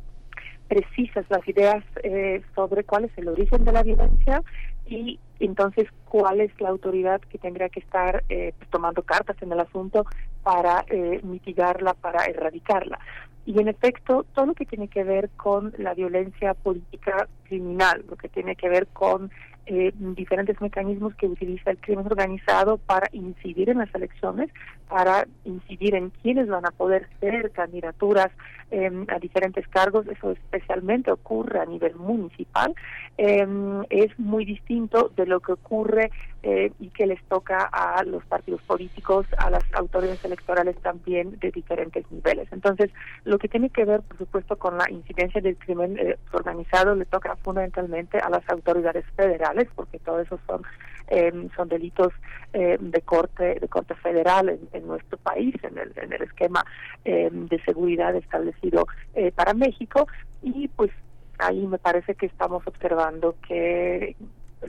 precisas 0.68 1.26
las 1.30 1.48
ideas 1.48 1.82
eh, 2.04 2.42
sobre 2.54 2.84
cuál 2.84 3.06
es 3.06 3.18
el 3.18 3.30
origen 3.30 3.64
de 3.64 3.72
la 3.72 3.84
violencia 3.84 4.44
y 4.86 5.18
entonces 5.40 5.88
cuál 6.04 6.42
es 6.42 6.52
la 6.60 6.68
autoridad 6.68 7.22
que 7.22 7.38
tendría 7.38 7.70
que 7.70 7.80
estar 7.80 8.26
eh, 8.28 8.52
pues, 8.58 8.70
tomando 8.70 9.02
cartas 9.04 9.38
en 9.42 9.54
el 9.54 9.62
asunto 9.62 10.06
para 10.44 10.84
eh, 10.90 11.22
mitigarla, 11.24 11.94
para 11.94 12.26
erradicarla. 12.26 13.00
Y 13.46 13.62
en 13.62 13.70
efecto, 13.70 14.26
todo 14.34 14.48
lo 14.48 14.56
que 14.56 14.66
tiene 14.66 14.90
que 14.90 15.06
ver 15.06 15.30
con 15.38 15.74
la 15.78 15.94
violencia 15.94 16.54
política 16.54 17.30
criminal, 17.46 18.04
lo 18.10 18.18
que 18.18 18.28
tiene 18.28 18.58
que 18.58 18.68
ver 18.68 18.88
con 18.88 19.32
eh, 19.68 19.92
diferentes 19.96 20.62
mecanismos 20.62 21.16
que 21.16 21.26
utiliza 21.26 21.72
el 21.72 21.78
crimen 21.80 22.06
organizado 22.06 22.78
para 22.78 23.10
incidir 23.14 23.70
en 23.72 23.80
las 23.80 23.94
elecciones, 23.96 24.52
para 24.88 25.28
incidir 25.44 25.96
en 25.96 26.12
quiénes 26.22 26.48
van 26.48 26.66
a 26.66 26.72
poder 26.72 27.08
ser 27.20 27.52
candidaturas 27.52 28.32
eh, 28.72 28.92
a 29.08 29.20
diferentes 29.20 29.68
cargos. 29.68 30.08
Eso 30.08 30.32
especialmente 30.32 31.12
ocurre 31.12 31.60
a 31.60 31.66
nivel 31.66 31.96
municipal. 31.96 32.74
Eh, 33.18 33.48
es 33.90 34.20
muy 34.20 34.46
distinto 34.46 35.12
de 35.16 35.26
lo 35.26 35.40
que 35.40 35.54
ocurre 35.54 36.12
eh, 36.46 36.72
y 36.80 36.90
que 36.90 37.08
les 37.08 37.22
toca 37.24 37.64
a 37.64 38.04
los 38.04 38.24
partidos 38.26 38.62
políticos, 38.62 39.26
a 39.40 39.50
las 39.50 39.64
autoridades 39.74 40.24
electorales 40.24 40.78
también 40.78 41.40
de 41.40 41.50
diferentes 41.50 42.10
niveles. 42.12 42.48
Entonces, 42.52 42.92
lo 43.24 43.40
que 43.40 43.50
tiene 43.50 43.72
que 43.72 43.84
ver, 43.84 44.02
por 44.02 44.18
supuesto, 44.20 44.56
con 44.58 44.78
la 44.78 44.90
incidencia 44.92 45.42
del 45.42 45.58
crimen 45.58 45.98
eh, 45.98 46.18
organizado 46.32 46.94
le 46.94 47.06
toca 47.06 47.36
fundamentalmente 47.38 48.20
a 48.20 48.30
las 48.30 48.48
autoridades 48.48 49.06
federales, 49.16 49.68
porque 49.76 49.98
todo 49.98 50.20
eso 50.20 50.40
son 50.46 50.62
eh, 51.08 51.50
son 51.56 51.68
delitos 51.68 52.14
eh, 52.54 52.78
de 52.80 53.02
corte 53.02 53.58
de 53.60 53.68
corte 53.68 53.96
federal 53.96 54.50
en, 54.50 54.60
en 54.72 54.88
nuestro 54.88 55.18
país, 55.18 55.56
en 55.64 55.78
el, 55.78 55.92
en 55.96 56.14
el 56.14 56.22
esquema 56.22 56.64
eh, 57.04 57.30
de 57.32 57.60
seguridad 57.64 58.16
establecido 58.16 58.86
eh, 59.14 59.32
para 59.32 59.54
México 59.54 60.08
y 60.42 60.68
pues 60.70 60.92
ahí 61.40 61.66
me 61.68 61.78
parece 61.78 62.16
que 62.16 62.28
estamos 62.28 62.66
observando 62.68 63.36
que 63.48 64.16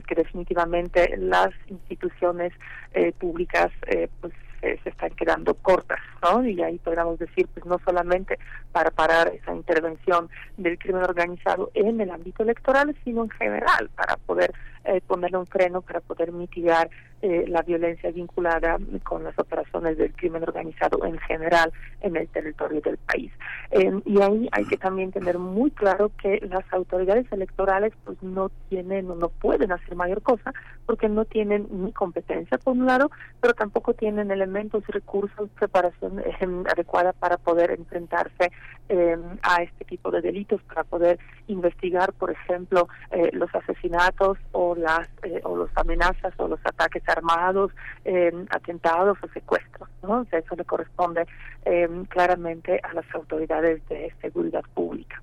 que 0.07 0.15
definitivamente 0.15 1.15
las 1.17 1.49
instituciones 1.67 2.53
eh, 2.93 3.11
públicas 3.13 3.71
eh, 3.87 4.09
pues 4.21 4.33
se, 4.61 4.77
se 4.79 4.89
están 4.89 5.11
quedando 5.11 5.53
cortas, 5.53 5.99
¿no? 6.21 6.45
Y 6.45 6.61
ahí 6.61 6.77
podríamos 6.79 7.19
decir, 7.19 7.47
pues 7.53 7.65
no 7.65 7.79
solamente 7.85 8.39
para 8.71 8.91
parar 8.91 9.27
esa 9.29 9.53
intervención 9.53 10.29
del 10.57 10.77
crimen 10.77 11.03
organizado 11.03 11.71
en 11.73 12.01
el 12.01 12.09
ámbito 12.11 12.43
electoral, 12.43 12.95
sino 13.03 13.23
en 13.23 13.29
general, 13.31 13.89
para 13.95 14.17
poder 14.17 14.53
eh, 14.85 15.01
ponerle 15.05 15.37
un 15.37 15.47
freno, 15.47 15.81
para 15.81 15.99
poder 15.99 16.31
mitigar 16.31 16.89
eh, 17.21 17.45
la 17.47 17.63
violencia 17.63 18.11
vinculada 18.11 18.77
con 19.03 19.23
las 19.23 19.37
operaciones 19.39 19.97
del 19.97 20.13
crimen 20.13 20.43
organizado 20.43 21.03
en 21.03 21.17
general 21.19 21.71
en 22.01 22.15
el 22.15 22.27
territorio 22.27 22.79
del 22.81 22.97
país. 22.97 23.31
Eh, 23.71 23.91
y 24.05 24.21
ahí 24.21 24.47
hay 24.51 24.65
que 24.65 24.77
también 24.77 25.11
tener 25.11 25.39
muy 25.39 25.71
claro 25.71 26.11
que 26.21 26.39
las 26.47 26.63
autoridades 26.71 27.25
electorales 27.31 27.93
pues 28.05 28.21
no 28.21 28.49
tienen 28.69 29.09
o 29.09 29.15
no 29.15 29.29
pueden 29.29 29.71
hacer 29.71 29.95
mayor 29.95 30.21
cosa 30.21 30.53
porque 30.85 31.09
no 31.09 31.25
tienen 31.25 31.67
ni 31.71 31.91
competencia 31.91 32.57
por 32.59 32.77
un 32.77 32.85
lado, 32.85 33.09
pero 33.41 33.53
tampoco 33.53 33.93
tienen 33.93 34.31
elementos, 34.31 34.85
recursos, 34.87 35.49
preparación 35.57 36.19
eh, 36.19 36.63
adecuada 36.71 37.13
para 37.13 37.37
poder 37.37 37.71
enfrentarse 37.71 38.51
eh, 38.89 39.17
a 39.41 39.63
este 39.63 39.85
tipo 39.85 40.11
de 40.11 40.21
delitos, 40.21 40.61
para 40.63 40.83
poder 40.83 41.19
investigar, 41.47 42.13
por 42.13 42.31
ejemplo, 42.31 42.87
eh, 43.11 43.29
los 43.33 43.53
asesinatos 43.53 44.37
o 44.51 44.75
las 44.75 45.07
eh, 45.23 45.41
o 45.43 45.55
los 45.55 45.69
amenazas 45.75 46.33
o 46.37 46.47
los 46.47 46.59
ataques 46.65 47.03
armados, 47.07 47.71
eh, 48.05 48.31
atentados 48.49 49.17
o 49.21 49.27
secuestros. 49.29 49.89
¿no? 50.03 50.25
Eso 50.31 50.55
le 50.55 50.65
corresponde 50.65 51.25
eh, 51.65 51.89
claramente 52.09 52.79
a 52.83 52.93
las 52.93 53.05
autoridades 53.13 53.87
de 53.89 54.13
seguridad 54.21 54.63
pública. 54.73 55.21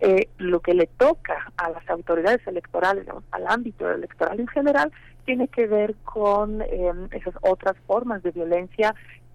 Eh, 0.00 0.28
lo 0.38 0.60
que 0.60 0.74
le 0.74 0.86
toca 0.98 1.52
a 1.56 1.70
las 1.70 1.88
autoridades 1.88 2.44
electorales, 2.46 3.06
al 3.30 3.46
ámbito 3.46 3.88
electoral 3.90 4.40
en 4.40 4.48
general, 4.48 4.92
tiene 5.24 5.48
que 5.48 5.66
ver 5.66 5.94
con 6.04 6.60
esas 7.12 7.34
otras 7.40 7.76
formas 7.86 8.22
de 8.22 8.30
violencia 8.30 8.94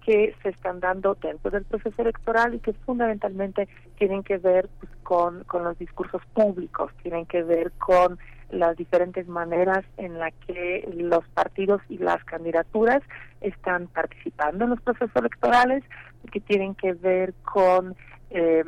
que 0.09 0.33
se 0.41 0.49
están 0.49 0.79
dando 0.79 1.13
dentro 1.21 1.51
del 1.51 1.65
proceso 1.65 2.01
electoral 2.01 2.55
y 2.55 2.59
que 2.59 2.73
fundamentalmente 2.73 3.67
tienen 3.99 4.23
que 4.23 4.39
ver 4.39 4.67
pues, 4.79 4.91
con, 5.03 5.43
con 5.43 5.63
los 5.63 5.77
discursos 5.77 6.23
públicos, 6.33 6.91
tienen 7.03 7.27
que 7.27 7.43
ver 7.43 7.71
con 7.73 8.17
las 8.49 8.75
diferentes 8.75 9.27
maneras 9.27 9.85
en 9.97 10.17
la 10.17 10.31
que 10.31 10.89
los 10.97 11.23
partidos 11.35 11.83
y 11.89 11.99
las 11.99 12.23
candidaturas 12.23 13.03
están 13.39 13.85
participando 13.85 14.63
en 14.63 14.71
los 14.71 14.81
procesos 14.81 15.15
electorales, 15.15 15.83
que 16.31 16.39
tienen 16.39 16.73
que 16.73 16.93
ver 16.93 17.35
con 17.43 17.95
eh, 18.31 18.63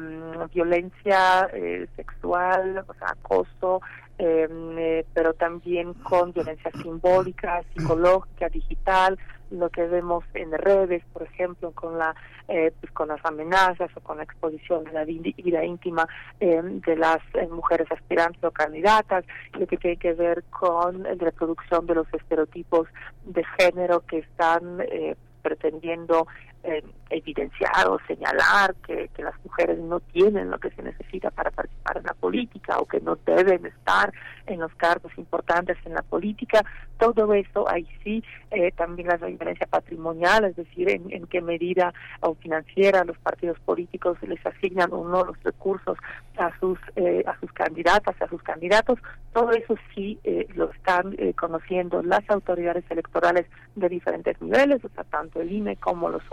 violencia 0.54 1.50
sexual, 1.96 2.86
acoso, 3.02 3.82
eh, 4.20 4.48
eh, 4.78 5.06
pero 5.16 5.34
también 5.34 5.96
con 5.96 6.32
violencia 6.34 6.70
simbólica, 6.84 7.64
psicológica, 7.74 8.50
digital, 8.50 9.18
lo 9.52 9.70
que 9.70 9.86
vemos 9.86 10.24
en 10.34 10.52
redes, 10.54 11.04
por 11.14 11.24
ejemplo, 11.24 11.72
con 11.72 11.98
la 11.98 12.16
eh, 12.48 12.74
pues 12.80 12.92
con 12.94 13.10
las 13.10 13.24
amenazas 13.26 13.90
o 13.96 14.00
con 14.02 14.18
la 14.18 14.24
exposición 14.24 14.84
de 14.86 14.92
la 14.94 15.06
vi- 15.06 15.20
vida 15.38 15.64
íntima 15.64 16.08
eh, 16.40 16.62
de 16.64 16.96
las 16.96 17.20
eh, 17.36 17.48
mujeres 17.48 17.92
aspirantes 17.92 18.44
o 18.44 18.52
candidatas, 18.52 19.24
lo 19.60 19.68
que 19.68 19.78
tiene 19.78 19.98
que 19.98 20.14
ver 20.14 20.44
con 20.50 21.04
la 21.04 21.14
reproducción 21.16 21.86
de 21.86 21.96
los 21.96 22.08
estereotipos 22.14 22.88
de 23.26 23.44
género 23.60 24.02
que 24.02 24.20
están 24.20 24.80
eh, 24.82 25.16
pretendiendo 25.42 26.28
eh, 26.64 26.84
evidenciar 27.10 27.88
o 27.88 28.00
señalar 28.08 28.76
que, 28.86 29.10
que 29.16 29.24
las 29.24 29.34
mujeres 29.44 29.80
no 29.80 30.00
tienen 30.00 30.50
lo 30.50 30.60
que 30.60 30.72
se 30.72 30.82
necesita 30.82 31.30
para 31.32 31.52
participar 31.52 31.98
en 31.98 32.04
la 32.04 32.14
política 32.14 32.78
o 32.80 32.86
que 32.86 33.00
no 33.02 33.18
deben 33.26 33.66
estar 33.66 34.14
en 34.48 34.60
los 34.60 34.74
cargos 34.76 35.12
importantes 35.18 35.78
en 35.86 35.94
la 35.94 36.02
política. 36.02 36.64
Todo 36.98 37.34
eso, 37.34 37.70
ahí 37.70 37.88
sí, 38.04 38.24
eh, 38.52 38.72
también 38.74 39.08
la 39.08 39.18
violencia 39.18 39.68
patrimonial, 39.68 40.46
es 40.46 40.56
decir, 40.56 40.90
en, 40.90 41.12
en 41.12 41.26
qué 41.28 41.42
medida 41.42 41.94
o 42.22 42.36
financiera 42.36 43.04
los 43.04 43.18
partidos 43.18 43.60
políticos 43.60 44.18
les 44.22 44.44
asignan 44.46 44.92
o 44.94 45.08
no 45.08 45.24
los 45.24 45.42
recursos 45.44 45.98
a 46.38 46.58
sus 46.60 46.80
eh, 46.96 47.24
a 47.28 47.40
sus 47.40 47.52
candidatas, 47.54 48.20
a 48.22 48.28
sus 48.28 48.42
candidatos. 48.44 49.00
Todo 49.34 49.52
eso 49.52 49.76
sí 49.94 50.20
eh, 50.24 50.48
lo 50.56 50.72
están 50.72 51.16
eh, 51.18 51.34
conociendo 51.34 52.02
las 52.04 52.30
autoridades 52.30 52.84
electorales 52.90 53.46
de 53.76 53.90
diferentes 53.90 54.42
niveles, 54.42 54.84
o 54.84 54.90
sea, 54.90 55.04
tanto 55.06 55.42
el 55.42 55.52
INE 55.52 55.78
como 55.78 56.10
los 56.10 56.24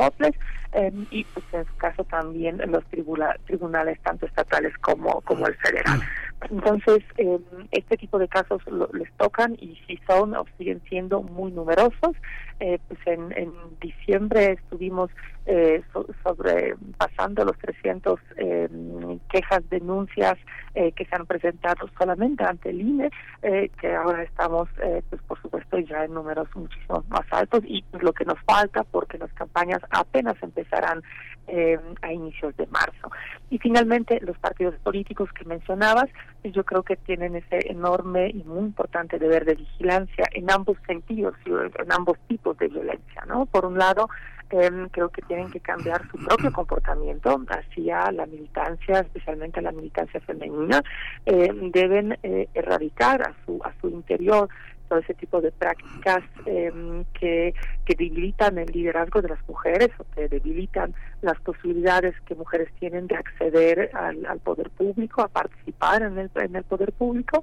Eh, 0.72 0.92
y 1.10 1.24
pues 1.24 1.46
en 1.52 1.64
su 1.64 1.76
caso 1.76 2.04
también 2.04 2.58
los 2.70 2.84
tribula- 2.90 3.38
tribunales 3.46 3.98
tanto 4.02 4.26
estatales 4.26 4.76
como, 4.78 5.20
como 5.22 5.46
el 5.46 5.54
federal. 5.56 6.00
Entonces, 6.50 6.98
eh, 7.16 7.38
este 7.70 7.96
tipo 7.96 8.18
de 8.18 8.28
casos 8.28 8.60
lo- 8.66 8.90
les 8.92 9.10
tocan 9.14 9.54
y 9.58 9.76
si 9.86 9.98
son 10.06 10.34
o 10.36 10.44
siguen 10.58 10.82
siendo 10.88 11.22
muy 11.22 11.50
numerosos, 11.52 12.14
eh, 12.60 12.78
pues 12.86 13.00
en, 13.06 13.32
en 13.32 13.52
diciembre 13.80 14.52
estuvimos 14.52 15.10
eh, 15.46 15.82
so- 15.92 16.06
sobrepasando 16.22 17.44
los 17.44 17.56
300 17.58 18.20
eh, 18.36 18.68
quejas, 19.30 19.62
denuncias 19.70 20.36
eh, 20.74 20.92
que 20.92 21.04
se 21.06 21.14
han 21.16 21.26
presentado 21.26 21.88
solamente 21.98 22.44
ante 22.44 22.70
el 22.70 22.80
INE, 22.82 23.10
eh, 23.42 23.70
que 23.80 23.94
ahora 23.94 24.22
estamos, 24.22 24.68
eh, 24.82 25.02
pues 25.08 25.22
por 25.22 25.40
supuesto, 25.40 25.78
ya 25.78 26.04
en 26.04 26.14
números 26.14 26.48
muchísimo 26.54 27.02
más 27.08 27.24
altos 27.30 27.62
y 27.66 27.82
pues, 27.90 28.02
lo 28.02 28.12
que 28.12 28.24
nos 28.24 28.38
falta 28.42 28.84
porque 28.84 29.18
las 29.18 29.32
campañas 29.32 29.80
apenas 30.08 30.36
empezarán 30.42 31.02
eh, 31.46 31.78
a 32.02 32.12
inicios 32.12 32.56
de 32.56 32.66
marzo. 32.66 33.10
Y 33.50 33.58
finalmente, 33.58 34.20
los 34.20 34.36
partidos 34.38 34.74
políticos 34.82 35.30
que 35.32 35.44
mencionabas, 35.44 36.08
pues, 36.42 36.52
yo 36.54 36.64
creo 36.64 36.82
que 36.82 36.96
tienen 36.96 37.36
ese 37.36 37.70
enorme 37.70 38.28
y 38.28 38.42
muy 38.44 38.60
importante 38.60 39.18
deber 39.18 39.44
de 39.44 39.54
vigilancia 39.54 40.24
en 40.32 40.50
ambos 40.50 40.76
sentidos, 40.86 41.34
en 41.46 41.92
ambos 41.92 42.18
tipos 42.28 42.56
de 42.58 42.68
violencia, 42.68 43.24
¿no? 43.26 43.46
Por 43.46 43.64
un 43.64 43.78
lado, 43.78 44.08
eh, 44.50 44.70
creo 44.90 45.10
que 45.10 45.22
tienen 45.22 45.50
que 45.50 45.60
cambiar 45.60 46.02
su 46.10 46.18
propio 46.18 46.52
comportamiento 46.52 47.40
hacia 47.48 48.10
la 48.12 48.26
militancia, 48.26 49.00
especialmente 49.00 49.60
la 49.60 49.72
militancia 49.72 50.20
femenina, 50.20 50.82
eh, 51.26 51.50
deben 51.72 52.18
eh, 52.22 52.48
erradicar 52.54 53.22
a 53.22 53.34
su 53.44 53.60
a 53.64 53.72
su 53.80 53.88
interior 53.88 54.48
todo 54.88 54.98
ese 54.98 55.14
tipo 55.14 55.40
de 55.40 55.52
prácticas 55.52 56.24
eh, 56.46 56.72
que, 57.18 57.54
que 57.88 57.94
debilitan 57.94 58.58
el 58.58 58.70
liderazgo 58.70 59.22
de 59.22 59.28
las 59.30 59.48
mujeres 59.48 59.88
o 59.96 60.04
que 60.14 60.28
debilitan 60.28 60.94
las 61.22 61.40
posibilidades 61.40 62.14
que 62.26 62.34
mujeres 62.34 62.68
tienen 62.78 63.06
de 63.06 63.16
acceder 63.16 63.90
al, 63.94 64.38
poder 64.40 64.68
público, 64.68 65.22
a 65.22 65.28
participar 65.28 66.02
en 66.02 66.18
el, 66.18 66.30
en 66.34 66.54
el 66.54 66.64
poder 66.64 66.92
público, 66.92 67.42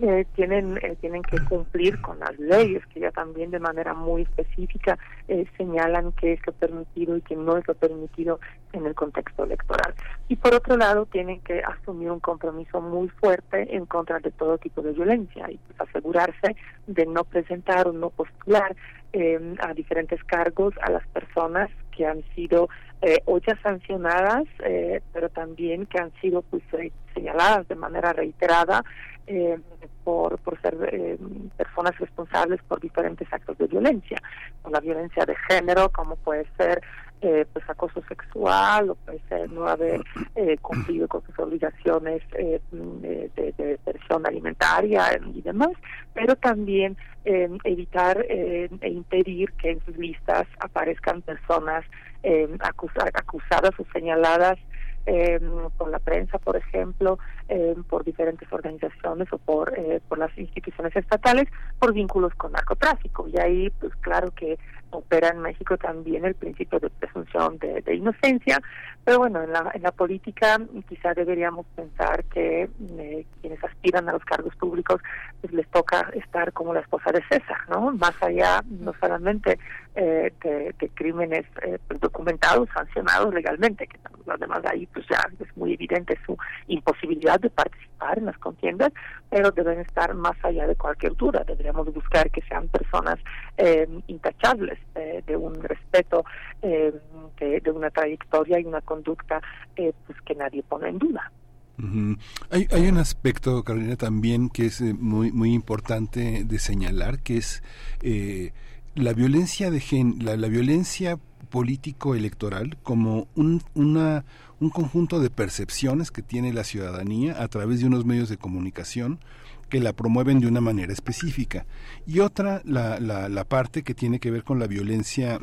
eh, 0.00 0.26
tienen, 0.34 0.76
eh, 0.82 0.96
tienen 1.00 1.22
que 1.22 1.38
cumplir 1.44 2.00
con 2.00 2.18
las 2.18 2.36
leyes 2.40 2.84
que 2.86 2.98
ya 2.98 3.12
también 3.12 3.52
de 3.52 3.60
manera 3.60 3.94
muy 3.94 4.22
específica 4.22 4.98
eh, 5.28 5.46
señalan 5.56 6.10
qué 6.10 6.32
es 6.32 6.44
lo 6.44 6.52
permitido 6.52 7.16
y 7.16 7.20
qué 7.20 7.36
no 7.36 7.56
es 7.56 7.68
lo 7.68 7.74
permitido 7.74 8.40
en 8.72 8.86
el 8.86 8.96
contexto 8.96 9.44
electoral. 9.44 9.94
Y 10.26 10.34
por 10.34 10.52
otro 10.54 10.76
lado, 10.76 11.06
tienen 11.06 11.40
que 11.42 11.62
asumir 11.62 12.10
un 12.10 12.18
compromiso 12.18 12.80
muy 12.80 13.08
fuerte 13.10 13.76
en 13.76 13.86
contra 13.86 14.18
de 14.18 14.32
todo 14.32 14.58
tipo 14.58 14.82
de 14.82 14.90
violencia 14.90 15.48
y 15.48 15.58
pues, 15.58 15.88
asegurarse 15.88 16.56
de 16.88 17.06
no 17.06 17.22
presentar 17.22 17.86
o 17.86 17.92
no 17.92 18.10
postular 18.10 18.74
eh, 19.14 19.54
a 19.60 19.72
diferentes 19.72 20.22
cargos 20.24 20.74
a 20.82 20.90
las 20.90 21.06
personas 21.08 21.70
que 21.92 22.04
han 22.04 22.24
sido 22.34 22.68
eh, 23.00 23.22
o 23.26 23.38
sancionadas, 23.62 24.44
eh, 24.64 25.00
pero 25.12 25.28
también 25.28 25.86
que 25.86 26.00
han 26.00 26.12
sido 26.20 26.42
pues 26.42 26.62
eh, 26.72 26.90
señaladas 27.14 27.68
de 27.68 27.76
manera 27.76 28.12
reiterada 28.12 28.84
eh, 29.28 29.58
por, 30.02 30.38
por 30.38 30.60
ser 30.60 30.76
eh, 30.92 31.16
personas 31.56 31.96
responsables 31.98 32.60
por 32.66 32.80
diferentes 32.80 33.32
actos 33.32 33.56
de 33.58 33.68
violencia, 33.68 34.20
por 34.62 34.72
la 34.72 34.80
violencia 34.80 35.24
de 35.24 35.36
género, 35.48 35.90
como 35.90 36.16
puede 36.16 36.44
ser 36.56 36.82
eh, 37.24 37.46
pues 37.52 37.64
acoso 37.68 38.02
sexual 38.06 38.90
o 38.90 38.94
puede 38.94 39.20
ser 39.28 39.50
no 39.50 39.66
haber 39.66 40.00
eh, 40.36 40.56
cumplido 40.58 41.08
con 41.08 41.22
sus 41.26 41.38
obligaciones 41.38 42.22
eh, 42.38 42.60
de, 42.70 43.30
de, 43.36 43.52
de 43.52 43.78
pensión 43.84 44.26
alimentaria 44.26 45.02
y 45.34 45.40
demás, 45.40 45.72
pero 46.12 46.36
también 46.36 46.96
eh, 47.24 47.48
evitar 47.64 48.16
eh, 48.28 48.68
e 48.80 48.88
impedir 48.90 49.52
que 49.52 49.70
en 49.72 49.80
sus 49.86 49.96
listas 49.96 50.46
aparezcan 50.60 51.22
personas 51.22 51.82
eh, 52.22 52.48
acusa- 52.60 53.10
acusadas 53.14 53.72
o 53.78 53.84
señaladas 53.92 54.58
eh, 55.06 55.38
por 55.76 55.90
la 55.90 55.98
prensa, 55.98 56.38
por 56.38 56.56
ejemplo, 56.56 57.18
eh, 57.48 57.74
por 57.90 58.04
diferentes 58.04 58.50
organizaciones 58.50 59.30
o 59.32 59.38
por, 59.38 59.78
eh, 59.78 60.00
por 60.08 60.16
las 60.18 60.32
instituciones 60.38 60.96
estatales, 60.96 61.46
por 61.78 61.92
vínculos 61.92 62.34
con 62.36 62.52
narcotráfico. 62.52 63.28
Y 63.28 63.38
ahí, 63.38 63.70
pues 63.80 63.94
claro 63.96 64.30
que 64.30 64.58
opera 64.94 65.28
en 65.28 65.40
México 65.40 65.76
también 65.76 66.24
el 66.24 66.34
principio 66.34 66.78
de 66.80 66.90
presunción 66.90 67.58
de, 67.58 67.94
inocencia, 67.94 68.60
pero 69.04 69.18
bueno, 69.18 69.42
en 69.42 69.52
la, 69.52 69.70
en 69.74 69.82
la 69.82 69.92
política 69.92 70.58
quizá 70.88 71.14
deberíamos 71.14 71.66
pensar 71.76 72.24
que 72.24 72.68
eh, 72.98 73.26
quienes 73.40 73.62
aspiran 73.62 74.08
a 74.08 74.12
los 74.12 74.24
cargos 74.24 74.54
públicos 74.56 75.00
pues 75.40 75.52
les 75.52 75.68
toca 75.68 76.10
estar 76.14 76.52
como 76.52 76.74
la 76.74 76.80
esposa 76.80 77.12
de 77.12 77.22
César, 77.28 77.58
¿no? 77.68 77.92
Más 77.92 78.14
allá 78.22 78.62
no 78.68 78.92
solamente 79.00 79.58
eh, 79.94 80.32
de, 80.42 80.74
de 80.78 80.88
crímenes 80.94 81.46
eh, 81.62 81.78
documentados, 82.00 82.68
sancionados 82.74 83.32
legalmente, 83.32 83.86
que 83.86 83.98
además 84.26 84.60
ahí 84.64 84.86
pues 84.86 85.06
ya 85.08 85.20
es 85.38 85.56
muy 85.56 85.74
evidente 85.74 86.18
su 86.26 86.36
imposibilidad 86.68 87.38
de 87.40 87.50
participar 87.50 88.18
en 88.18 88.26
las 88.26 88.38
contiendas, 88.38 88.92
pero 89.30 89.50
deben 89.50 89.80
estar 89.80 90.14
más 90.14 90.36
allá 90.42 90.66
de 90.66 90.76
cualquier 90.76 91.14
duda. 91.16 91.44
Deberíamos 91.46 91.92
buscar 91.92 92.30
que 92.30 92.42
sean 92.42 92.68
personas 92.68 93.18
eh, 93.56 93.88
intachables, 94.06 94.78
eh, 94.94 95.22
de 95.26 95.36
un 95.36 95.54
respeto, 95.62 96.24
eh, 96.62 96.92
de, 97.38 97.60
de 97.60 97.70
una 97.70 97.90
trayectoria 97.90 98.60
y 98.60 98.64
una 98.64 98.80
conducta 98.80 99.40
eh, 99.76 99.92
pues 100.06 100.20
que 100.22 100.34
nadie 100.34 100.62
pone 100.62 100.88
en 100.88 100.98
duda. 100.98 101.32
Ujú. 101.76 102.16
Hay, 102.50 102.68
hay 102.70 102.86
un 102.88 102.98
aspecto, 102.98 103.64
Carolina, 103.64 103.96
también 103.96 104.48
que 104.48 104.66
es 104.66 104.80
muy, 104.80 105.32
muy 105.32 105.52
importante 105.52 106.44
de 106.44 106.58
señalar, 106.60 107.18
que 107.18 107.38
es 107.38 107.64
eh, 108.02 108.52
la 108.94 109.12
violencia 109.12 109.70
de 109.70 109.80
gen, 109.80 110.18
la, 110.20 110.36
la 110.36 110.48
violencia 110.48 111.18
político-electoral 111.50 112.76
como 112.82 113.28
un, 113.34 113.62
una, 113.74 114.24
un 114.60 114.70
conjunto 114.70 115.20
de 115.20 115.30
percepciones 115.30 116.10
que 116.10 116.22
tiene 116.22 116.52
la 116.52 116.64
ciudadanía 116.64 117.40
a 117.42 117.48
través 117.48 117.80
de 117.80 117.86
unos 117.86 118.04
medios 118.04 118.28
de 118.28 118.38
comunicación 118.38 119.20
que 119.68 119.80
la 119.80 119.92
promueven 119.92 120.40
de 120.40 120.46
una 120.46 120.60
manera 120.60 120.92
específica. 120.92 121.66
Y 122.06 122.20
otra, 122.20 122.60
la, 122.64 122.98
la, 123.00 123.28
la 123.28 123.44
parte 123.44 123.82
que 123.82 123.94
tiene 123.94 124.20
que 124.20 124.30
ver 124.30 124.44
con 124.44 124.58
la 124.58 124.66
violencia 124.66 125.40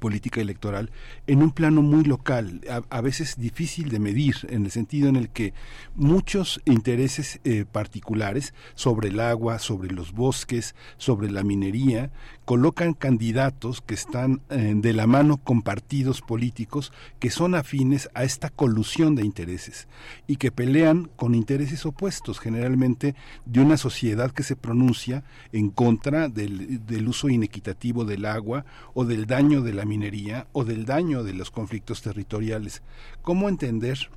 política 0.00 0.40
electoral 0.40 0.90
en 1.26 1.42
un 1.42 1.50
plano 1.50 1.82
muy 1.82 2.04
local, 2.04 2.60
a, 2.70 2.82
a, 2.96 3.00
veces 3.00 3.36
difícil 3.38 3.88
de 3.88 3.98
medir, 3.98 4.36
en 4.50 4.64
el 4.64 4.70
sentido 4.70 5.08
en 5.08 5.16
el 5.16 5.30
que 5.30 5.54
muchos 5.94 6.60
intereses 6.64 7.40
eh, 7.44 7.64
particulares 7.70 8.54
sobre 8.74 9.08
el 9.08 9.20
agua, 9.20 9.58
sobre 9.58 9.90
los 9.90 10.12
bosques, 10.12 10.74
sobre 10.98 11.30
la 11.30 11.42
minería, 11.42 12.10
colocan 12.48 12.94
candidatos 12.94 13.82
que 13.82 13.92
están 13.92 14.40
eh, 14.48 14.72
de 14.74 14.94
la 14.94 15.06
mano 15.06 15.36
con 15.36 15.60
partidos 15.60 16.22
políticos 16.22 16.94
que 17.18 17.28
son 17.28 17.54
afines 17.54 18.08
a 18.14 18.24
esta 18.24 18.48
colusión 18.48 19.14
de 19.16 19.22
intereses 19.22 19.86
y 20.26 20.36
que 20.36 20.50
pelean 20.50 21.10
con 21.14 21.34
intereses 21.34 21.84
opuestos, 21.84 22.38
generalmente 22.40 23.14
de 23.44 23.60
una 23.60 23.76
sociedad 23.76 24.30
que 24.30 24.44
se 24.44 24.56
pronuncia 24.56 25.24
en 25.52 25.68
contra 25.68 26.30
del, 26.30 26.86
del 26.86 27.08
uso 27.08 27.28
inequitativo 27.28 28.06
del 28.06 28.24
agua 28.24 28.64
o 28.94 29.04
del 29.04 29.26
daño 29.26 29.60
de 29.60 29.74
la 29.74 29.84
minería 29.84 30.46
o 30.52 30.64
del 30.64 30.86
daño 30.86 31.24
de 31.24 31.34
los 31.34 31.50
conflictos 31.50 32.00
territoriales. 32.00 32.80
¿Cómo 33.20 33.50
entender 33.50 34.08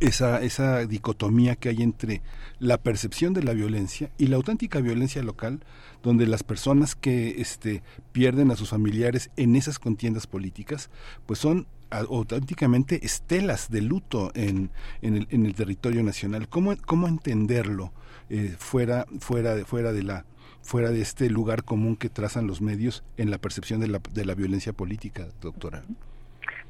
esa, 0.00 0.42
esa 0.42 0.86
dicotomía 0.86 1.56
que 1.56 1.68
hay 1.68 1.82
entre 1.82 2.22
la 2.58 2.78
percepción 2.78 3.34
de 3.34 3.42
la 3.42 3.52
violencia 3.52 4.10
y 4.18 4.26
la 4.26 4.36
auténtica 4.36 4.80
violencia 4.80 5.22
local, 5.22 5.60
donde 6.02 6.26
las 6.26 6.42
personas 6.42 6.94
que 6.94 7.40
este, 7.40 7.82
pierden 8.12 8.50
a 8.50 8.56
sus 8.56 8.70
familiares 8.70 9.30
en 9.36 9.56
esas 9.56 9.78
contiendas 9.78 10.26
políticas, 10.26 10.90
pues 11.26 11.38
son 11.38 11.66
auténticamente 11.90 13.04
estelas 13.06 13.70
de 13.70 13.80
luto 13.80 14.32
en, 14.34 14.70
en, 15.02 15.16
el, 15.16 15.28
en 15.30 15.46
el 15.46 15.54
territorio 15.54 16.02
nacional. 16.02 16.48
¿Cómo, 16.48 16.74
cómo 16.84 17.06
entenderlo 17.06 17.92
eh, 18.28 18.56
fuera, 18.58 19.06
fuera, 19.20 19.54
de, 19.54 19.64
fuera 19.64 19.92
de 19.92 20.02
la 20.02 20.26
fuera 20.62 20.90
de 20.90 21.00
este 21.00 21.30
lugar 21.30 21.62
común 21.62 21.94
que 21.94 22.08
trazan 22.08 22.48
los 22.48 22.60
medios 22.60 23.04
en 23.16 23.30
la 23.30 23.38
percepción 23.38 23.78
de 23.78 23.86
la, 23.86 24.00
de 24.12 24.24
la 24.24 24.34
violencia 24.34 24.72
política, 24.72 25.28
doctora? 25.40 25.84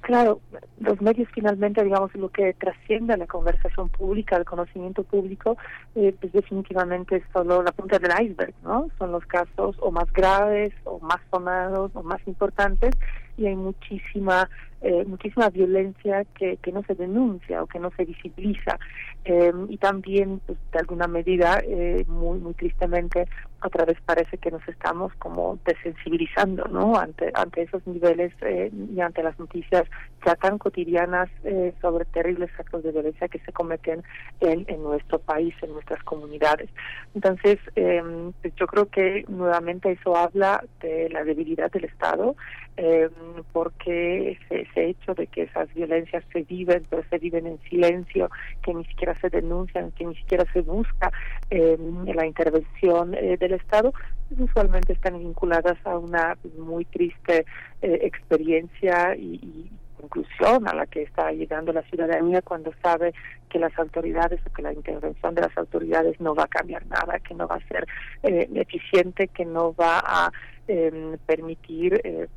Claro, 0.01 0.41
los 0.79 1.01
medios 1.01 1.29
finalmente, 1.35 1.83
digamos, 1.83 2.15
lo 2.15 2.29
que 2.29 2.55
trasciende 2.55 3.15
a 3.15 3.17
la 3.17 3.27
conversación 3.27 3.89
pública, 3.89 4.37
al 4.37 4.45
conocimiento 4.45 5.03
público, 5.03 5.57
eh, 5.97 6.15
pues 6.21 6.33
definitivamente 6.33 7.17
es 7.17 7.25
solo 7.33 7.63
la 7.63 7.73
punta 7.73 7.99
del 7.99 8.13
iceberg, 8.25 8.55
¿no? 8.63 8.89
Son 8.99 9.11
los 9.11 9.27
casos 9.27 9.77
o 9.81 9.91
más 9.91 10.13
graves, 10.13 10.73
o 10.85 11.01
más 11.01 11.21
sonados, 11.31 11.91
o 11.95 12.03
más 12.05 12.21
importantes, 12.27 12.95
y 13.37 13.47
hay 13.47 13.57
muchísima 13.57 14.49
eh, 14.83 15.05
muchísima 15.07 15.49
violencia 15.49 16.25
que, 16.39 16.59
que 16.59 16.71
no 16.71 16.83
se 16.85 16.95
denuncia 16.95 17.63
o 17.63 17.67
que 17.67 17.79
no 17.79 17.91
se 17.97 18.05
visibiliza. 18.05 18.79
Eh, 19.25 19.53
y 19.69 19.79
también 19.79 20.41
pues, 20.47 20.59
de 20.73 20.79
alguna 20.79 21.09
medida 21.09 21.61
eh, 21.67 22.05
muy 22.07 22.39
muy 22.39 22.55
tristemente 22.55 23.27
otra 23.65 23.85
vez 23.85 23.99
parece 24.05 24.39
que 24.39 24.53
nos 24.53 24.67
estamos 24.69 25.13
como 25.15 25.59
desensibilizando 25.65 26.65
no 26.67 26.97
ante 26.97 27.33
ante 27.35 27.63
esos 27.63 27.85
niveles 27.87 28.33
eh, 28.43 28.71
y 28.95 29.01
ante 29.01 29.25
las 29.25 29.37
noticias 29.41 29.85
ya 30.25 30.37
tan 30.37 30.59
cotidianas 30.59 31.29
eh, 31.43 31.73
sobre 31.81 32.05
terribles 32.05 32.51
actos 32.57 32.85
de 32.85 32.93
violencia 32.93 33.27
que 33.27 33.41
se 33.41 33.53
cometen 33.53 34.05
en, 34.41 34.65
en 34.69 34.83
nuestro 34.83 35.19
país 35.19 35.55
en 35.63 35.73
nuestras 35.73 36.03
comunidades. 36.05 36.71
Entonces 37.15 37.59
eh, 37.75 38.03
pues 38.43 38.55
yo 38.55 38.69
creo 38.69 38.87
que 38.89 39.25
nuevamente 39.29 39.91
eso 39.91 40.17
habla 40.17 40.63
de 40.81 41.09
la 41.11 41.25
debilidad 41.25 41.73
del 41.73 41.87
Estado 41.87 42.37
eh, 42.77 43.09
porque 43.53 44.39
ese, 44.51 44.89
hecho 44.89 45.15
de 45.15 45.27
que 45.27 45.43
esas 45.43 45.73
violencias 45.75 46.25
se 46.33 46.43
viven, 46.43 46.83
pero 46.89 47.03
se 47.09 47.19
viven 47.19 47.47
en 47.47 47.59
silencio, 47.69 48.31
que 48.63 48.75
ni 48.75 48.85
siquiera 48.85 49.19
se 49.21 49.31
denuncian, 49.31 49.93
que 49.93 50.05
ni 50.05 50.15
siquiera 50.17 50.45
se 50.53 50.61
busca 50.63 51.11
eh, 51.51 51.79
la 52.15 52.27
intervención 52.27 53.15
eh, 53.15 53.37
del 53.39 53.55
Estado, 53.55 53.93
usualmente 54.39 54.93
están 54.93 55.19
vinculadas 55.19 55.79
a 55.85 55.99
una 55.99 56.37
muy 56.59 56.85
triste 56.85 57.47
eh, 57.83 57.99
experiencia 58.03 59.15
y, 59.17 59.37
y 59.43 59.71
conclusión 59.97 60.69
a 60.69 60.75
la 60.75 60.87
que 60.87 61.03
está 61.03 61.33
llegando 61.33 61.73
la 61.73 61.83
ciudadanía 61.83 62.43
cuando 62.43 62.73
sabe 62.83 63.13
que 63.49 63.59
las 63.59 63.77
autoridades 63.79 64.41
o 64.47 64.53
que 64.53 64.63
la 64.63 64.73
intervención 64.73 65.35
de 65.35 65.43
las 65.43 65.57
autoridades 65.57 66.21
no 66.21 66.35
va 66.35 66.45
a 66.45 66.49
cambiar 66.49 66.87
nada, 66.87 67.19
que 67.21 67.35
no 67.35 67.47
va 67.49 67.57
a 67.57 67.69
ser 67.69 67.87
eh, 68.23 68.49
eficiente, 68.55 69.29
que 69.29 69.45
no 69.45 69.75
va 69.75 70.01
a 70.05 70.33
eh, 70.69 71.17
permitir 71.27 72.01
eh, 72.05 72.29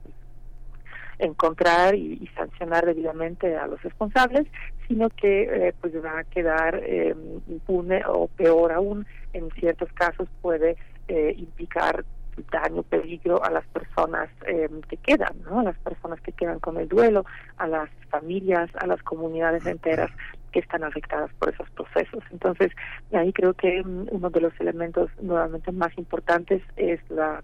encontrar 1.19 1.95
y, 1.95 2.13
y, 2.21 2.27
sancionar 2.35 2.85
debidamente 2.85 3.55
a 3.57 3.67
los 3.67 3.81
responsables, 3.83 4.47
sino 4.87 5.09
que 5.09 5.43
eh, 5.43 5.73
pues 5.79 5.93
va 6.03 6.19
a 6.19 6.23
quedar 6.23 6.81
eh, 6.83 7.15
impune 7.47 8.01
o 8.07 8.27
peor 8.27 8.71
aún, 8.71 9.05
en 9.33 9.49
ciertos 9.51 9.91
casos 9.93 10.27
puede 10.41 10.77
eh, 11.07 11.35
implicar 11.37 12.05
daño, 12.51 12.83
peligro 12.83 13.43
a 13.43 13.51
las 13.51 13.65
personas 13.67 14.29
eh, 14.47 14.69
que 14.87 14.97
quedan, 14.97 15.33
¿no? 15.43 15.59
A 15.59 15.63
las 15.63 15.77
personas 15.79 16.21
que 16.21 16.31
quedan 16.31 16.59
con 16.59 16.77
el 16.77 16.87
duelo, 16.87 17.25
a 17.57 17.67
las 17.67 17.89
familias, 18.09 18.69
a 18.75 18.87
las 18.87 19.01
comunidades 19.03 19.65
enteras 19.65 20.09
que 20.51 20.59
están 20.59 20.83
afectadas 20.83 21.31
por 21.37 21.49
esos 21.49 21.69
procesos. 21.71 22.23
Entonces, 22.31 22.71
ahí 23.11 23.31
creo 23.33 23.53
que 23.53 23.81
um, 23.81 24.07
uno 24.09 24.29
de 24.29 24.41
los 24.41 24.53
elementos 24.59 25.11
nuevamente 25.21 25.71
más 25.71 25.95
importantes 25.97 26.61
es 26.75 26.99
la 27.09 27.43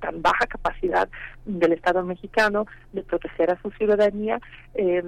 tan 0.00 0.22
baja 0.22 0.46
capacidad 0.46 1.08
del 1.44 1.72
Estado 1.72 2.02
mexicano 2.04 2.66
de 2.92 3.02
proteger 3.02 3.50
a 3.50 3.60
su 3.62 3.70
ciudadanía, 3.72 4.40
eh, 4.74 5.02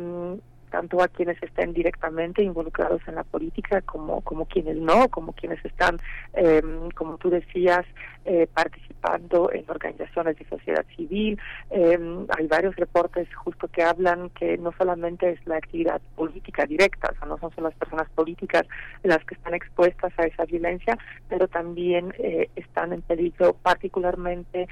tanto 0.71 1.03
a 1.03 1.09
quienes 1.09 1.43
estén 1.43 1.73
directamente 1.73 2.43
involucrados 2.43 3.03
en 3.07 3.17
la 3.17 3.25
política 3.25 3.83
como 3.83 4.21
como 4.23 4.47
quienes 4.47 4.77
no, 4.77 5.09
como 5.09 5.33
quienes 5.33 5.65
están, 5.65 5.99
eh, 6.35 6.63
como 6.95 7.19
tú 7.19 7.31
decías, 7.31 7.85
eh, 8.27 8.47
participando 8.53 9.51
en 9.51 9.65
organizaciones 9.67 10.37
de 10.39 10.45
sociedad 10.45 10.85
civil. 10.95 11.41
Eh, 11.71 11.99
hay 12.37 12.47
varios 12.49 12.77
reportes 12.77 13.27
justo 13.35 13.67
que 13.69 13.83
hablan 13.83 14.29
que 14.31 14.59
no 14.59 14.73
solamente 14.77 15.31
es 15.31 15.47
la 15.47 15.57
actividad 15.57 16.03
política 16.17 16.67
directa, 16.67 17.11
o 17.13 17.19
sea, 17.19 17.27
no 17.27 17.39
son 17.39 17.51
solo 17.55 17.69
las 17.69 17.79
personas 17.79 18.11
políticas 18.11 18.67
las 19.05 19.25
que 19.25 19.35
están 19.37 19.55
expuestas 19.55 20.13
a 20.19 20.25
esa 20.25 20.45
violencia, 20.45 20.99
pero 21.31 21.49
también 21.49 22.13
eh, 22.19 22.51
están 22.57 22.93
en 22.93 23.01
peligro 23.01 23.55
particularmente 23.55 24.69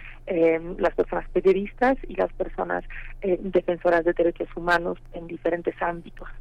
las 0.76 0.94
personas 0.94 1.26
periodistas 1.30 1.96
y 2.06 2.14
las 2.14 2.30
personas 2.34 2.84
defensoras 3.22 4.04
de 4.04 4.12
derechos 4.12 4.48
humanos 4.54 4.98
en 5.14 5.26
diferentes 5.26 5.74
ámbitos, 5.80 5.87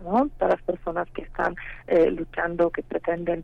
¿no? 0.02 0.30
Todas 0.38 0.56
las 0.56 0.62
personas 0.64 1.10
que 1.12 1.24
están 1.24 1.56
luchando, 2.12 2.70
que 2.70 2.84
pretenden 2.84 3.44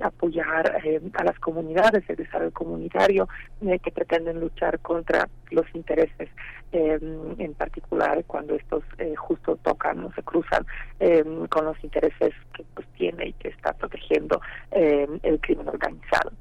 apoyar 0.00 0.80
a 1.14 1.24
las 1.24 1.38
comunidades, 1.38 2.04
el 2.08 2.16
desarrollo 2.16 2.52
comunitario 2.52 3.28
eh, 3.60 3.78
que 3.78 3.90
pretenden 3.90 4.40
luchar 4.40 4.78
contra 4.80 5.28
los 5.50 5.66
intereses 5.74 6.28
eh, 6.72 6.98
en 7.38 7.54
particular 7.54 8.24
cuando 8.26 8.54
estos 8.54 8.82
eh, 8.98 9.14
justo 9.16 9.56
tocan 9.56 10.04
o 10.04 10.12
se 10.12 10.22
cruzan 10.22 10.66
eh, 11.00 11.24
con 11.50 11.66
los 11.66 11.82
intereses 11.84 12.32
que 12.54 12.64
pues 12.74 12.86
tiene 12.96 13.28
y 13.28 13.32
que 13.34 13.48
está 13.48 13.72
protegiendo 13.72 14.40
eh, 14.70 15.06
el 15.22 15.40
crimen 15.40 15.68
organizado. 15.68 16.32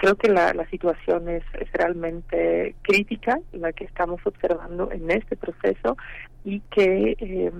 Creo 0.00 0.16
que 0.16 0.30
la, 0.30 0.54
la 0.54 0.66
situación 0.70 1.28
es, 1.28 1.42
es 1.60 1.70
realmente 1.72 2.74
crítica, 2.80 3.38
la 3.52 3.70
que 3.74 3.84
estamos 3.84 4.18
observando 4.24 4.90
en 4.90 5.10
este 5.10 5.36
proceso 5.36 5.98
y 6.42 6.60
que 6.70 7.18
eh, 7.20 7.52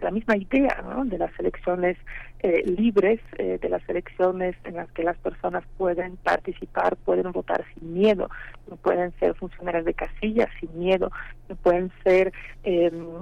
la 0.00 0.10
misma 0.12 0.36
idea 0.36 0.84
¿no? 0.88 1.04
de 1.04 1.18
las 1.18 1.36
elecciones 1.40 1.96
eh, 2.44 2.62
libres, 2.66 3.20
eh, 3.38 3.58
de 3.58 3.68
las 3.70 3.80
elecciones 3.88 4.54
en 4.64 4.74
las 4.76 4.90
que 4.92 5.02
las 5.02 5.16
personas 5.16 5.64
pueden 5.78 6.18
participar, 6.18 6.94
pueden 6.96 7.32
votar 7.32 7.64
sin 7.72 7.94
miedo, 7.94 8.28
no 8.68 8.76
pueden 8.76 9.12
ser 9.18 9.34
funcionarios 9.34 9.86
de 9.86 9.94
casilla 9.94 10.46
sin 10.60 10.78
miedo, 10.78 11.10
no 11.48 11.56
pueden 11.56 11.90
ser 12.04 12.34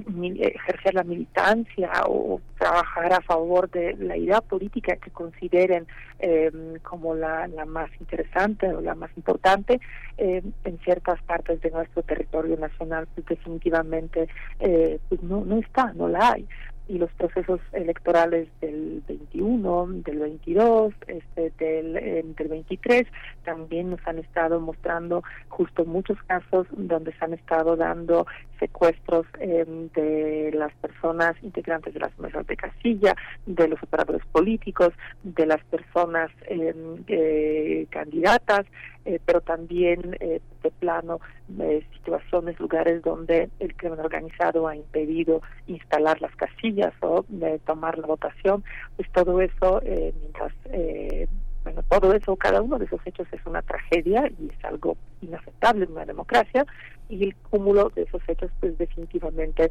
mi- 0.07 0.41
ejercer 0.43 0.95
la 0.95 1.05
militancia 1.05 1.91
o 2.07 2.41
trabajar 2.59 3.13
a 3.13 3.21
favor 3.21 3.71
de 3.71 3.95
la 3.97 4.17
idea 4.17 4.41
política 4.41 4.97
que 4.97 5.11
consideren 5.13 5.87
eh, 6.19 6.51
como 6.83 7.15
la, 7.15 7.47
la 7.47 7.65
más 7.65 7.91
interesante 8.01 8.67
o 8.73 8.81
la 8.81 8.95
más 8.97 9.11
importante 9.17 9.81
eh, 10.19 10.43
en 10.65 10.79
ciertas 10.81 11.21
partes 11.23 11.61
de 11.61 11.71
nuestro 11.71 12.03
territorio 12.03 12.57
nacional 12.57 13.07
pues 13.15 13.27
definitivamente 13.27 14.29
eh, 14.61 14.99
pues 15.09 15.23
no 15.23 15.45
no 15.45 15.59
está 15.59 15.93
no 15.95 16.09
la 16.09 16.33
hay 16.33 16.49
y 16.93 16.99
los 16.99 17.11
procesos 17.13 17.59
electorales 17.73 18.49
del 18.61 19.03
21, 19.09 19.87
del 20.05 20.19
22, 20.19 20.93
este, 21.07 21.51
del, 21.59 21.97
eh, 21.97 22.23
del 22.37 22.49
23 22.49 23.07
también 23.47 23.89
nos 23.89 24.07
han 24.07 24.19
estado 24.19 24.61
mostrando 24.61 25.25
justo 25.49 25.87
muchos 25.87 26.23
casos 26.25 26.67
donde 26.71 27.15
se 27.15 27.25
han 27.25 27.33
estado 27.33 27.77
dando 27.77 28.27
secuestros 28.63 29.27
eh, 29.41 29.65
de 29.95 30.51
las 30.55 30.73
personas 30.75 31.35
integrantes 31.43 31.95
de 31.95 32.01
las 32.01 32.17
mesas 32.19 32.47
de 32.47 32.57
casilla, 32.57 33.17
de 33.47 33.69
los 33.69 33.83
operadores 33.83 34.25
políticos, 34.27 34.93
de 35.23 35.47
las 35.47 35.65
personas 35.65 36.31
eh, 36.47 36.75
eh, 37.09 37.87
candidatas, 37.89 38.67
eh, 39.05 39.21
pero 39.25 39.41
también 39.41 40.17
eh, 40.21 40.41
de 40.63 40.71
plano 40.71 41.21
eh, 41.61 41.85
situaciones, 41.95 42.59
lugares 42.61 43.03
donde 43.03 43.51
el 43.59 43.75
crimen 43.77 44.01
organizado 44.01 44.69
ha 44.69 44.77
impedido 44.77 45.43
instalar 45.67 46.21
las 46.21 46.35
casillas 46.37 46.93
o 47.01 47.25
eh, 47.43 47.59
tomar 47.67 47.99
la 47.99 48.07
votación, 48.07 48.65
pues 48.97 49.11
todo 49.13 49.41
eso, 49.41 49.81
eh, 49.85 50.13
mientras, 50.21 50.53
eh, 50.67 51.27
bueno, 51.65 51.83
todo 51.89 52.13
eso, 52.15 52.37
cada 52.37 52.61
uno 52.61 52.79
de 52.79 52.87
esos 52.87 53.01
hechos 53.05 53.27
es 53.33 53.45
una 53.47 53.63
tragedia 53.63 54.31
y 54.41 54.49
es 54.49 54.65
algo 54.65 54.97
inaceptable 55.21 55.85
en 55.85 55.93
una 55.93 56.05
democracia 56.05 56.67
y 57.09 57.25
el 57.25 57.37
cúmulo 57.37 57.91
de 57.95 58.03
esos 58.03 58.23
hechos 58.27 58.51
pues 58.59 58.77
definitivamente 58.79 59.71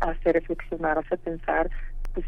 hace 0.00 0.32
reflexionar, 0.32 0.98
hace 0.98 1.18
pensar 1.18 1.68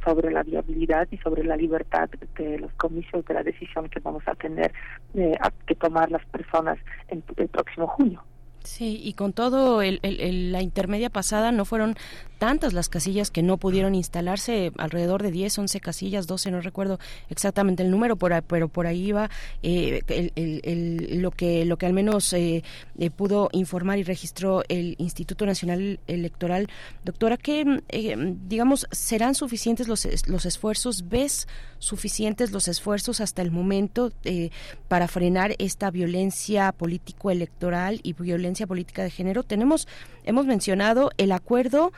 sobre 0.05 0.31
la 0.31 0.43
viabilidad 0.43 1.09
y 1.11 1.17
sobre 1.19 1.45
la 1.45 1.57
libertad 1.57 2.09
de 2.37 2.59
los 2.59 2.73
comicios 2.75 3.25
de 3.27 3.35
la 3.35 3.43
decisión 3.43 3.89
que 3.89 4.01
vamos 4.01 4.23
a 4.27 4.35
tener 4.35 4.73
eh, 5.15 5.35
a- 5.41 5.51
que 5.67 5.75
tomar 5.75 6.11
las 6.11 6.25
personas 6.27 6.79
en 7.09 7.23
el 7.37 7.49
próximo 7.49 7.87
junio. 7.89 8.23
Sí, 8.63 9.01
y 9.03 9.15
con 9.15 9.33
todo 9.33 9.81
el, 9.83 10.01
el- 10.03 10.21
el- 10.21 10.53
la 10.53 10.61
intermedia 10.63 11.09
pasada 11.11 11.51
no 11.51 11.65
fueron 11.65 11.95
tantas 12.41 12.73
las 12.73 12.89
casillas 12.89 13.31
que 13.31 13.43
no 13.43 13.59
pudieron 13.59 13.95
instalarse, 13.95 14.73
alrededor 14.79 15.23
de 15.23 15.31
10, 15.31 15.59
11 15.59 15.79
casillas, 15.81 16.27
12, 16.27 16.51
no 16.51 16.61
recuerdo 16.63 16.99
exactamente 17.29 17.83
el 17.85 17.91
número, 17.93 18.17
por 18.17 18.33
pero 18.45 18.69
por 18.69 18.87
ahí 18.87 19.09
iba 19.09 19.29
eh, 19.63 20.01
el- 20.09 20.33
el- 20.35 20.61
el- 20.65 21.23
lo 21.23 21.31
que 21.31 21.65
lo 21.67 21.77
que 21.77 21.85
al 21.87 21.93
menos 21.93 22.33
eh, 22.33 22.65
eh, 22.99 23.11
pudo 23.11 23.51
informar 23.53 23.99
y 23.99 24.03
registró 24.05 24.63
el 24.69 24.95
Instituto 24.99 25.45
Nacional 25.45 26.01
Electoral. 26.07 26.67
Doctora, 27.05 27.37
¿qué, 27.37 27.83
eh, 27.91 28.17
digamos, 28.49 28.87
serán 28.91 29.35
suficientes 29.35 29.87
los, 29.87 30.09
los 30.27 30.47
esfuerzos? 30.47 31.09
¿Ves 31.11 31.47
suficientes 31.79 32.51
los 32.53 32.69
esfuerzos 32.69 33.21
hasta 33.21 33.43
el 33.43 33.51
momento 33.51 34.13
eh, 34.25 34.49
para 34.89 35.09
frenar 35.09 35.55
esta 35.59 35.91
violencia 35.91 36.73
político-electoral 36.73 38.01
y 38.03 38.15
violencia 38.15 38.67
política 38.67 39.03
de 39.03 39.11
género? 39.11 39.43
Tenemos, 39.43 39.87
hemos 40.25 40.47
mencionado 40.47 41.11
el 41.19 41.33
acuerdo 41.33 41.93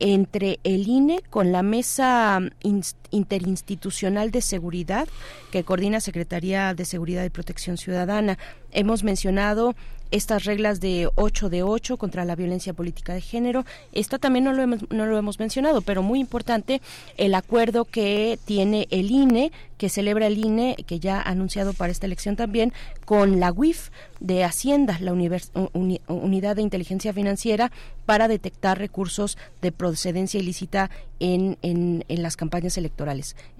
entre 0.00 0.60
el 0.64 0.88
INE 0.88 1.22
con 1.30 1.52
la 1.52 1.62
Mesa 1.62 2.40
Ins- 2.62 2.96
Interinstitucional 3.10 4.30
de 4.30 4.40
Seguridad 4.40 5.08
que 5.50 5.64
coordina 5.64 6.00
Secretaría 6.00 6.74
de 6.74 6.84
Seguridad 6.84 7.24
y 7.24 7.30
Protección 7.30 7.76
Ciudadana. 7.76 8.38
Hemos 8.72 9.04
mencionado 9.04 9.74
estas 10.14 10.44
reglas 10.44 10.80
de 10.80 11.08
8 11.16 11.50
de 11.50 11.64
8 11.64 11.96
contra 11.96 12.24
la 12.24 12.36
violencia 12.36 12.72
política 12.72 13.14
de 13.14 13.20
género. 13.20 13.64
Esta 13.92 14.18
también 14.18 14.44
no 14.44 14.52
lo 14.52 14.62
hemos, 14.62 14.90
no 14.90 15.06
lo 15.06 15.18
hemos 15.18 15.40
mencionado, 15.40 15.80
pero 15.80 16.02
muy 16.02 16.20
importante 16.20 16.80
el 17.16 17.34
acuerdo 17.34 17.84
que 17.84 18.38
tiene 18.44 18.86
el 18.90 19.10
INE, 19.10 19.50
que 19.76 19.88
celebra 19.88 20.28
el 20.28 20.38
INE, 20.38 20.76
que 20.86 21.00
ya 21.00 21.20
ha 21.20 21.30
anunciado 21.30 21.72
para 21.72 21.90
esta 21.90 22.06
elección 22.06 22.36
también, 22.36 22.72
con 23.04 23.40
la 23.40 23.50
UIF 23.50 23.90
de 24.20 24.44
Hacienda, 24.44 24.98
la 25.00 25.12
Unidad 25.12 26.56
de 26.56 26.62
Inteligencia 26.62 27.12
Financiera, 27.12 27.72
para 28.06 28.28
detectar 28.28 28.78
recursos 28.78 29.36
de 29.62 29.72
procedencia 29.72 30.38
ilícita 30.38 30.90
en, 31.18 31.58
en 31.60 32.22
las 32.22 32.36
campañas 32.36 32.78
electorales. 32.78 32.93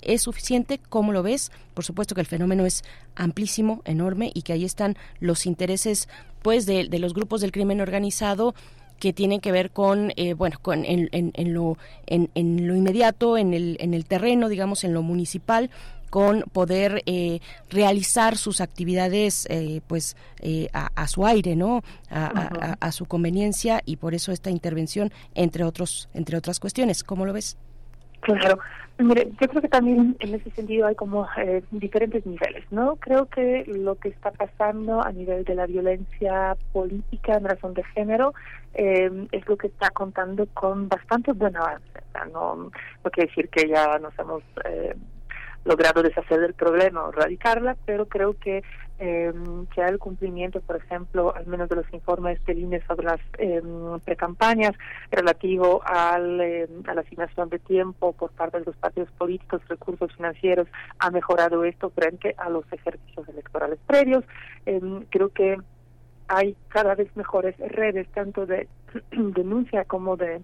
¿Es 0.00 0.22
suficiente? 0.22 0.80
¿Cómo 0.88 1.12
lo 1.12 1.22
ves? 1.22 1.50
Por 1.74 1.84
supuesto 1.84 2.14
que 2.14 2.20
el 2.20 2.26
fenómeno 2.26 2.64
es 2.66 2.82
amplísimo, 3.14 3.82
enorme, 3.84 4.30
y 4.34 4.42
que 4.42 4.52
ahí 4.52 4.64
están 4.64 4.96
los 5.20 5.46
intereses 5.46 6.08
pues 6.42 6.66
de, 6.66 6.88
de 6.88 6.98
los 6.98 7.14
grupos 7.14 7.40
del 7.40 7.52
crimen 7.52 7.80
organizado 7.80 8.54
que 9.00 9.12
tienen 9.12 9.40
que 9.40 9.50
ver 9.52 9.70
con 9.70 10.12
eh, 10.16 10.34
bueno 10.34 10.58
con 10.62 10.84
en, 10.84 11.08
en, 11.12 11.32
en 11.34 11.52
lo 11.52 11.76
en, 12.06 12.30
en 12.34 12.68
lo 12.68 12.76
inmediato 12.76 13.36
en 13.36 13.52
el 13.52 13.76
en 13.80 13.92
el 13.92 14.04
terreno 14.06 14.48
digamos 14.48 14.84
en 14.84 14.94
lo 14.94 15.02
municipal 15.02 15.68
con 16.10 16.42
poder 16.52 17.02
eh, 17.06 17.40
realizar 17.70 18.38
sus 18.38 18.60
actividades 18.60 19.46
eh, 19.50 19.80
pues 19.88 20.16
eh, 20.40 20.68
a, 20.72 20.90
a 20.94 21.08
su 21.08 21.26
aire 21.26 21.56
no 21.56 21.82
a- 22.08 22.76
a 22.78 22.92
su 22.92 23.06
conveniencia 23.06 23.82
y 23.84 23.96
por 23.96 24.14
eso 24.14 24.30
esta 24.30 24.50
intervención 24.50 25.12
entre 25.34 25.64
otros 25.64 26.08
entre 26.14 26.36
otras 26.36 26.60
cuestiones. 26.60 27.02
Cómo 27.02 27.26
lo 27.26 27.32
ves 27.32 27.56
Claro, 28.24 28.58
mire, 28.98 29.30
yo 29.38 29.48
creo 29.48 29.60
que 29.60 29.68
también 29.68 30.16
en 30.18 30.34
ese 30.34 30.50
sentido 30.52 30.86
hay 30.86 30.94
como 30.94 31.26
eh, 31.36 31.62
diferentes 31.70 32.24
niveles, 32.24 32.64
¿no? 32.70 32.96
Creo 32.96 33.26
que 33.26 33.64
lo 33.66 33.96
que 33.96 34.08
está 34.08 34.30
pasando 34.30 35.04
a 35.04 35.12
nivel 35.12 35.44
de 35.44 35.54
la 35.54 35.66
violencia 35.66 36.56
política 36.72 37.34
en 37.34 37.44
razón 37.44 37.74
de 37.74 37.84
género 37.84 38.32
eh, 38.72 39.10
es 39.30 39.46
lo 39.46 39.58
que 39.58 39.66
está 39.66 39.90
contando 39.90 40.46
con 40.54 40.88
bastante 40.88 41.32
buen 41.32 41.54
avance. 41.54 41.84
No, 42.32 42.56
no 43.04 43.10
quiere 43.10 43.28
decir 43.28 43.50
que 43.50 43.68
ya 43.68 43.98
nos 43.98 44.18
hemos 44.18 44.42
eh, 44.64 44.94
logrado 45.66 46.02
deshacer 46.02 46.40
del 46.40 46.54
problema 46.54 47.04
o 47.04 47.10
erradicarla, 47.10 47.76
pero 47.84 48.06
creo 48.06 48.38
que 48.38 48.62
eh, 48.98 49.32
ya 49.76 49.86
el 49.86 49.98
cumplimiento, 49.98 50.60
por 50.60 50.76
ejemplo, 50.76 51.34
al 51.34 51.46
menos 51.46 51.68
de 51.68 51.76
los 51.76 51.92
informes 51.92 52.44
del 52.46 52.60
INE 52.60 52.80
sobre 52.86 53.06
las 53.06 53.20
eh, 53.38 53.60
precampañas 54.04 54.72
relativo 55.10 55.82
al, 55.84 56.40
eh, 56.40 56.68
a 56.86 56.94
la 56.94 57.00
asignación 57.00 57.48
de 57.48 57.58
tiempo 57.58 58.12
por 58.12 58.30
parte 58.30 58.60
de 58.60 58.66
los 58.66 58.76
partidos 58.76 59.10
políticos, 59.18 59.62
recursos 59.68 60.14
financieros, 60.14 60.68
ha 61.00 61.10
mejorado 61.10 61.64
esto 61.64 61.90
frente 61.90 62.34
a 62.38 62.48
los 62.48 62.64
ejercicios 62.72 63.28
electorales 63.28 63.78
previos. 63.86 64.24
Creo 65.10 65.28
que 65.30 65.58
hay 66.28 66.56
cada 66.68 66.94
vez 66.94 67.14
mejores 67.16 67.56
redes, 67.58 68.06
tanto 68.14 68.46
de 68.46 68.68
denuncia 69.10 69.84
como 69.84 70.16
de 70.16 70.40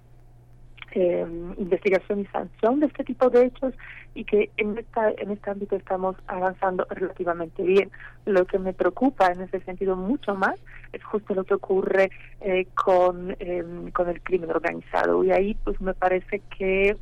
eh, 0.92 1.26
investigación 1.58 2.20
y 2.20 2.26
sanción 2.26 2.80
de 2.80 2.86
este 2.86 3.04
tipo 3.04 3.30
de 3.30 3.46
hechos 3.46 3.74
y 4.14 4.24
que 4.24 4.50
en 4.56 4.76
esta 4.78 5.10
en 5.10 5.30
este 5.30 5.50
ámbito 5.50 5.76
estamos 5.76 6.16
avanzando 6.26 6.86
relativamente 6.90 7.62
bien. 7.62 7.90
Lo 8.26 8.46
que 8.46 8.58
me 8.58 8.72
preocupa 8.72 9.28
en 9.28 9.42
ese 9.42 9.60
sentido 9.60 9.96
mucho 9.96 10.34
más 10.34 10.58
es 10.92 11.02
justo 11.04 11.34
lo 11.34 11.44
que 11.44 11.54
ocurre 11.54 12.10
eh, 12.40 12.66
con 12.74 13.36
eh, 13.38 13.64
con 13.92 14.08
el 14.08 14.20
crimen 14.22 14.50
organizado 14.50 15.22
y 15.24 15.30
ahí 15.30 15.56
pues 15.64 15.80
me 15.80 15.94
parece 15.94 16.42
que 16.56 16.96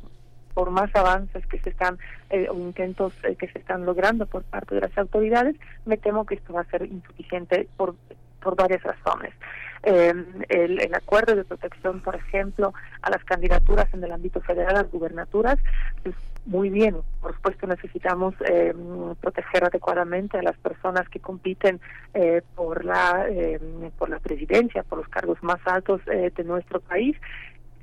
por 0.53 0.71
más 0.71 0.93
avances 0.95 1.45
que 1.47 1.59
se 1.59 1.69
están 1.69 1.97
eh, 2.29 2.47
o 2.49 2.55
intentos 2.55 3.13
eh, 3.23 3.35
que 3.35 3.47
se 3.47 3.59
están 3.59 3.85
logrando 3.85 4.25
por 4.25 4.43
parte 4.43 4.75
de 4.75 4.81
las 4.81 4.97
autoridades, 4.97 5.55
me 5.85 5.95
temo 5.95 6.25
que 6.25 6.35
esto 6.35 6.51
va 6.51 6.61
a 6.61 6.65
ser 6.65 6.83
insuficiente 6.83 7.67
por 7.77 7.95
por 8.41 8.55
varias 8.55 8.83
razones. 8.83 9.33
Eh, 9.83 10.13
el, 10.49 10.81
el 10.81 10.93
acuerdo 10.93 11.35
de 11.35 11.45
protección, 11.45 12.01
por 12.01 12.15
ejemplo, 12.15 12.73
a 13.01 13.09
las 13.09 13.23
candidaturas 13.23 13.87
en 13.93 14.03
el 14.03 14.11
ámbito 14.11 14.41
federal, 14.41 14.75
a 14.75 14.81
las 14.83 14.91
gubernaturas, 14.91 15.57
pues 16.03 16.15
muy 16.45 16.69
bien. 16.69 16.97
Por 17.21 17.35
supuesto, 17.35 17.67
necesitamos 17.67 18.33
eh, 18.47 18.73
proteger 19.21 19.65
adecuadamente 19.65 20.37
a 20.37 20.43
las 20.43 20.57
personas 20.57 21.07
que 21.09 21.19
compiten 21.19 21.79
eh, 22.13 22.41
por 22.55 22.85
la 22.85 23.27
eh, 23.29 23.59
por 23.97 24.09
la 24.09 24.19
presidencia, 24.19 24.83
por 24.83 24.99
los 24.99 25.07
cargos 25.09 25.41
más 25.43 25.59
altos 25.65 26.01
eh, 26.07 26.31
de 26.35 26.43
nuestro 26.43 26.79
país. 26.79 27.15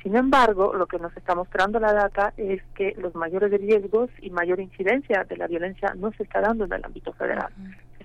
Sin 0.02 0.16
embargo, 0.16 0.72
lo 0.74 0.86
que 0.86 0.98
nos 0.98 1.16
está 1.16 1.34
mostrando 1.34 1.80
la 1.80 1.92
data 1.92 2.32
es 2.36 2.62
que 2.74 2.94
los 2.98 3.14
mayores 3.14 3.50
riesgos 3.52 4.10
y 4.20 4.30
mayor 4.30 4.60
incidencia 4.60 5.24
de 5.24 5.36
la 5.36 5.48
violencia 5.48 5.94
no 5.96 6.12
se 6.12 6.22
está 6.22 6.40
dando 6.40 6.64
en 6.64 6.72
el 6.72 6.84
ámbito 6.84 7.12
federal. 7.12 7.52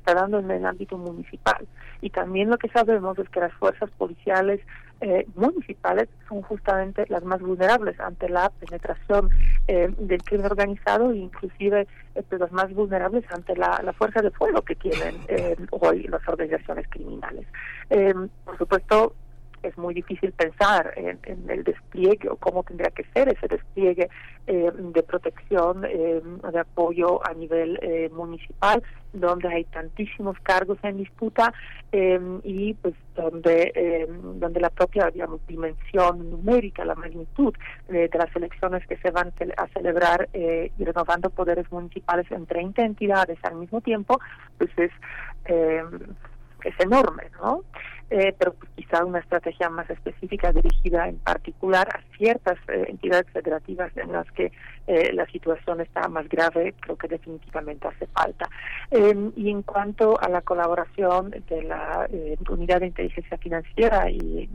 Está 0.02 0.16
dando 0.16 0.40
en 0.40 0.50
el 0.50 0.66
ámbito 0.66 0.98
municipal. 0.98 1.68
Y 2.02 2.10
también 2.10 2.50
lo 2.50 2.58
que 2.58 2.70
sabemos 2.70 3.18
es 3.20 3.30
que 3.30 3.40
las 3.40 3.54
fuerzas 3.54 3.90
policiales 3.92 4.60
eh, 5.00 5.26
municipales 5.36 6.10
son 6.28 6.42
justamente 6.42 7.06
las 7.10 7.24
más 7.24 7.40
vulnerables 7.42 8.00
ante 8.00 8.30
la 8.30 8.50
penetración 8.50 9.30
eh, 9.68 9.90
del 9.98 10.24
crimen 10.24 10.48
organizado 10.48 11.12
e 11.12 11.18
inclusive 11.18 11.88
eh, 12.16 12.24
pues, 12.28 12.42
las 12.42 12.52
más 12.52 12.74
vulnerables 12.74 13.24
ante 13.32 13.56
la, 13.56 13.82
la 13.84 13.94
fuerza 13.94 14.22
de 14.22 14.32
fuego 14.32 14.62
que 14.62 14.76
tienen 14.76 15.16
eh, 15.28 15.56
hoy 15.72 16.04
las 16.04 16.28
organizaciones 16.28 16.88
criminales. 16.90 17.46
Eh, 17.90 18.14
por 18.46 18.58
supuesto, 18.58 19.14
es 19.64 19.78
muy 19.78 19.94
difícil 19.94 20.32
pensar 20.32 20.94
en, 20.96 21.20
en 21.24 21.50
el 21.50 21.64
despliegue 21.64 22.30
o 22.30 22.36
cómo 22.36 22.64
tendría 22.64 22.92
que 22.92 23.04
ser 23.14 23.30
ese 23.30 23.48
despliegue 23.48 24.10
eh, 24.48 24.72
de 24.76 25.04
protección, 25.04 25.86
eh, 25.86 26.22
de 26.52 26.60
apoyo 26.60 27.26
a 27.28 27.34
nivel 27.34 27.78
eh, 27.82 28.10
municipal, 28.14 28.82
donde 29.14 29.48
hay 29.48 29.64
tantísimos 29.66 30.38
cargos 30.40 30.80
en 30.84 30.98
disputa 30.98 31.54
eh, 31.92 32.20
y 32.44 32.74
pues 32.76 32.96
donde 33.16 33.72
eh, 33.76 34.08
donde 34.10 34.60
la 34.60 34.70
propia 34.70 35.12
dimensión 35.48 36.32
numérica, 36.32 36.86
la 36.86 36.96
magnitud 36.96 37.54
de 37.88 38.10
las 38.14 38.36
elecciones 38.36 38.86
que 38.88 38.98
se 38.98 39.12
van 39.12 39.34
a 39.58 39.68
celebrar 39.68 40.30
y 40.34 40.84
renovando 40.84 41.30
poderes 41.30 41.70
municipales 41.72 42.32
en 42.32 42.46
30 42.46 42.84
entidades 42.84 43.38
al 43.44 43.56
mismo 43.56 43.82
tiempo, 43.82 44.20
pues 44.58 44.72
es 44.78 44.92
es 45.46 46.80
enorme, 46.80 47.24
¿no? 47.42 47.64
Eh, 48.14 48.36
pero 48.38 48.56
quizá 48.76 49.06
una 49.06 49.20
estrategia 49.20 49.70
más 49.70 49.90
específica 49.90 50.52
dirigida 50.52 51.08
en 51.08 51.18
particular 51.20 51.88
a 51.88 52.18
ciertas 52.18 52.58
eh, 52.68 52.88
entidades 52.90 53.26
federativas 53.32 53.96
en 53.96 54.12
las 54.12 54.30
que 54.34 54.52
eh, 54.88 55.14
la 55.14 55.26
situación 55.28 55.80
está 55.80 56.10
más 56.10 56.28
grave, 56.28 56.74
creo 56.82 56.98
que 56.98 57.08
definitivamente 57.08 57.88
hace 57.88 58.08
falta. 58.08 58.50
Eh, 58.90 59.32
y 59.38 59.50
en 59.50 59.62
cuanto 59.62 60.20
a 60.20 60.28
la 60.28 60.42
colaboración 60.42 61.32
de 61.48 61.64
la 61.64 62.08
eh, 62.12 62.36
Unidad 62.50 62.82
de 62.82 62.88
Inteligencia 62.88 63.38
Financiera 63.38 64.10
y, 64.10 64.50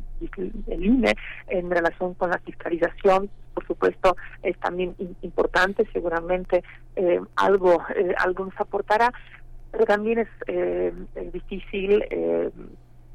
el 0.66 0.84
INE 0.84 1.14
en 1.48 1.70
relación 1.70 2.12
con 2.14 2.30
la 2.30 2.38
fiscalización, 2.40 3.30
por 3.54 3.66
supuesto, 3.66 4.16
es 4.42 4.58
también 4.58 4.94
importante, 5.22 5.86
seguramente 5.92 6.62
eh, 6.96 7.20
algo, 7.36 7.82
algo 8.18 8.44
nos 8.44 8.60
aportará, 8.60 9.12
pero 9.70 9.86
también 9.86 10.18
es, 10.18 10.28
eh, 10.46 10.92
es 11.14 11.32
difícil 11.32 12.02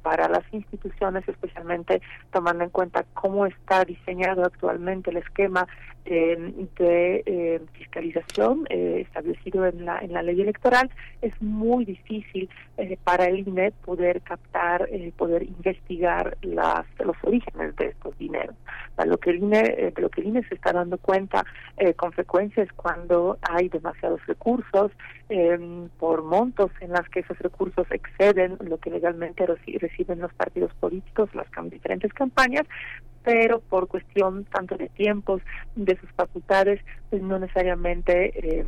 para 0.02 0.28
las 0.28 0.44
instituciones, 0.52 1.28
especialmente 1.28 2.02
tomando 2.32 2.64
en 2.64 2.70
cuenta 2.70 3.06
cómo 3.14 3.46
está 3.46 3.86
diseñado 3.86 4.44
actualmente 4.44 5.12
el 5.12 5.18
esquema 5.18 5.68
de 6.04 7.24
eh, 7.26 7.62
fiscalización 7.74 8.66
eh, 8.70 9.04
establecido 9.06 9.68
en 9.68 9.86
la, 9.86 10.00
en 10.00 10.14
la 10.14 10.24
ley 10.24 10.42
electoral, 10.42 10.90
es 11.22 11.40
muy 11.42 11.86
difícil 11.86 12.50
eh, 12.78 12.98
para 13.04 13.26
el 13.26 13.48
INE 13.48 13.72
poder 13.86 14.22
captar, 14.22 14.90
poder 15.16 15.44
investigar 15.44 16.38
las, 16.42 16.86
los 17.00 17.16
orígenes 17.24 17.76
de 17.76 17.88
estos 17.88 18.18
dineros. 18.18 18.56
Lo 19.06 19.18
que 19.18 19.32
el 19.32 19.38
INE, 19.38 19.92
de 19.96 20.02
lo 20.02 20.10
que 20.10 20.22
el 20.22 20.28
INE 20.28 20.44
se 20.48 20.56
está 20.56 20.72
dando 20.74 20.98
cuenta 20.98 21.44
con 21.96 22.12
frecuencia 22.12 22.62
es 22.62 22.72
cuando 22.74 23.38
hay 23.42 23.68
demasiados 23.68 24.24
recursos 24.28 24.92
eh, 25.34 25.88
por 25.98 26.24
montos 26.24 26.72
en 26.82 26.92
las 26.92 27.08
que 27.10 27.22
esos 27.22 27.40
recursos 27.40 27.88
exceden 27.90 28.58
lo 28.60 28.78
que 28.78 28.90
legalmente 28.90 29.48
reci- 29.48 29.80
reciben 29.80 30.20
los 30.20 30.34
partidos 30.34 30.74
políticos, 30.76 31.30
las 31.34 31.48
diferentes 31.70 32.12
campañas, 32.14 32.68
pero 33.24 33.60
por 33.62 33.88
cuestión 33.88 34.46
tanto 34.46 34.76
de 34.78 34.90
tiempos, 34.90 35.42
de 35.76 35.96
sus 36.00 36.10
facultades, 36.14 36.82
pues 37.10 37.22
no 37.22 37.38
necesariamente 37.40 38.32
eh, 38.36 38.66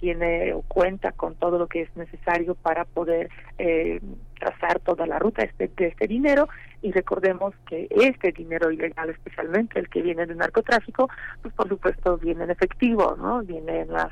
tiene 0.00 0.52
o 0.52 0.62
cuenta 0.62 1.12
con 1.12 1.34
todo 1.36 1.56
lo 1.58 1.66
que 1.68 1.82
es 1.82 1.96
necesario 1.96 2.54
para 2.56 2.84
poder 2.84 3.30
eh, 3.58 4.00
trazar 4.38 4.80
toda 4.80 5.06
la 5.06 5.18
ruta 5.18 5.42
este- 5.44 5.70
de 5.76 5.86
este 5.86 6.08
dinero 6.08 6.48
y 6.82 6.90
recordemos 6.90 7.54
que 7.68 7.86
este 7.90 8.32
dinero 8.32 8.70
ilegal, 8.72 9.08
especialmente 9.10 9.78
el 9.78 9.88
que 9.88 10.02
viene 10.02 10.26
del 10.26 10.36
narcotráfico, 10.36 11.08
pues 11.40 11.54
por 11.54 11.68
supuesto 11.68 12.18
viene 12.18 12.42
en 12.44 12.50
efectivo, 12.50 13.16
¿no? 13.16 13.40
Viene 13.42 13.82
en 13.82 13.92
las 13.92 14.10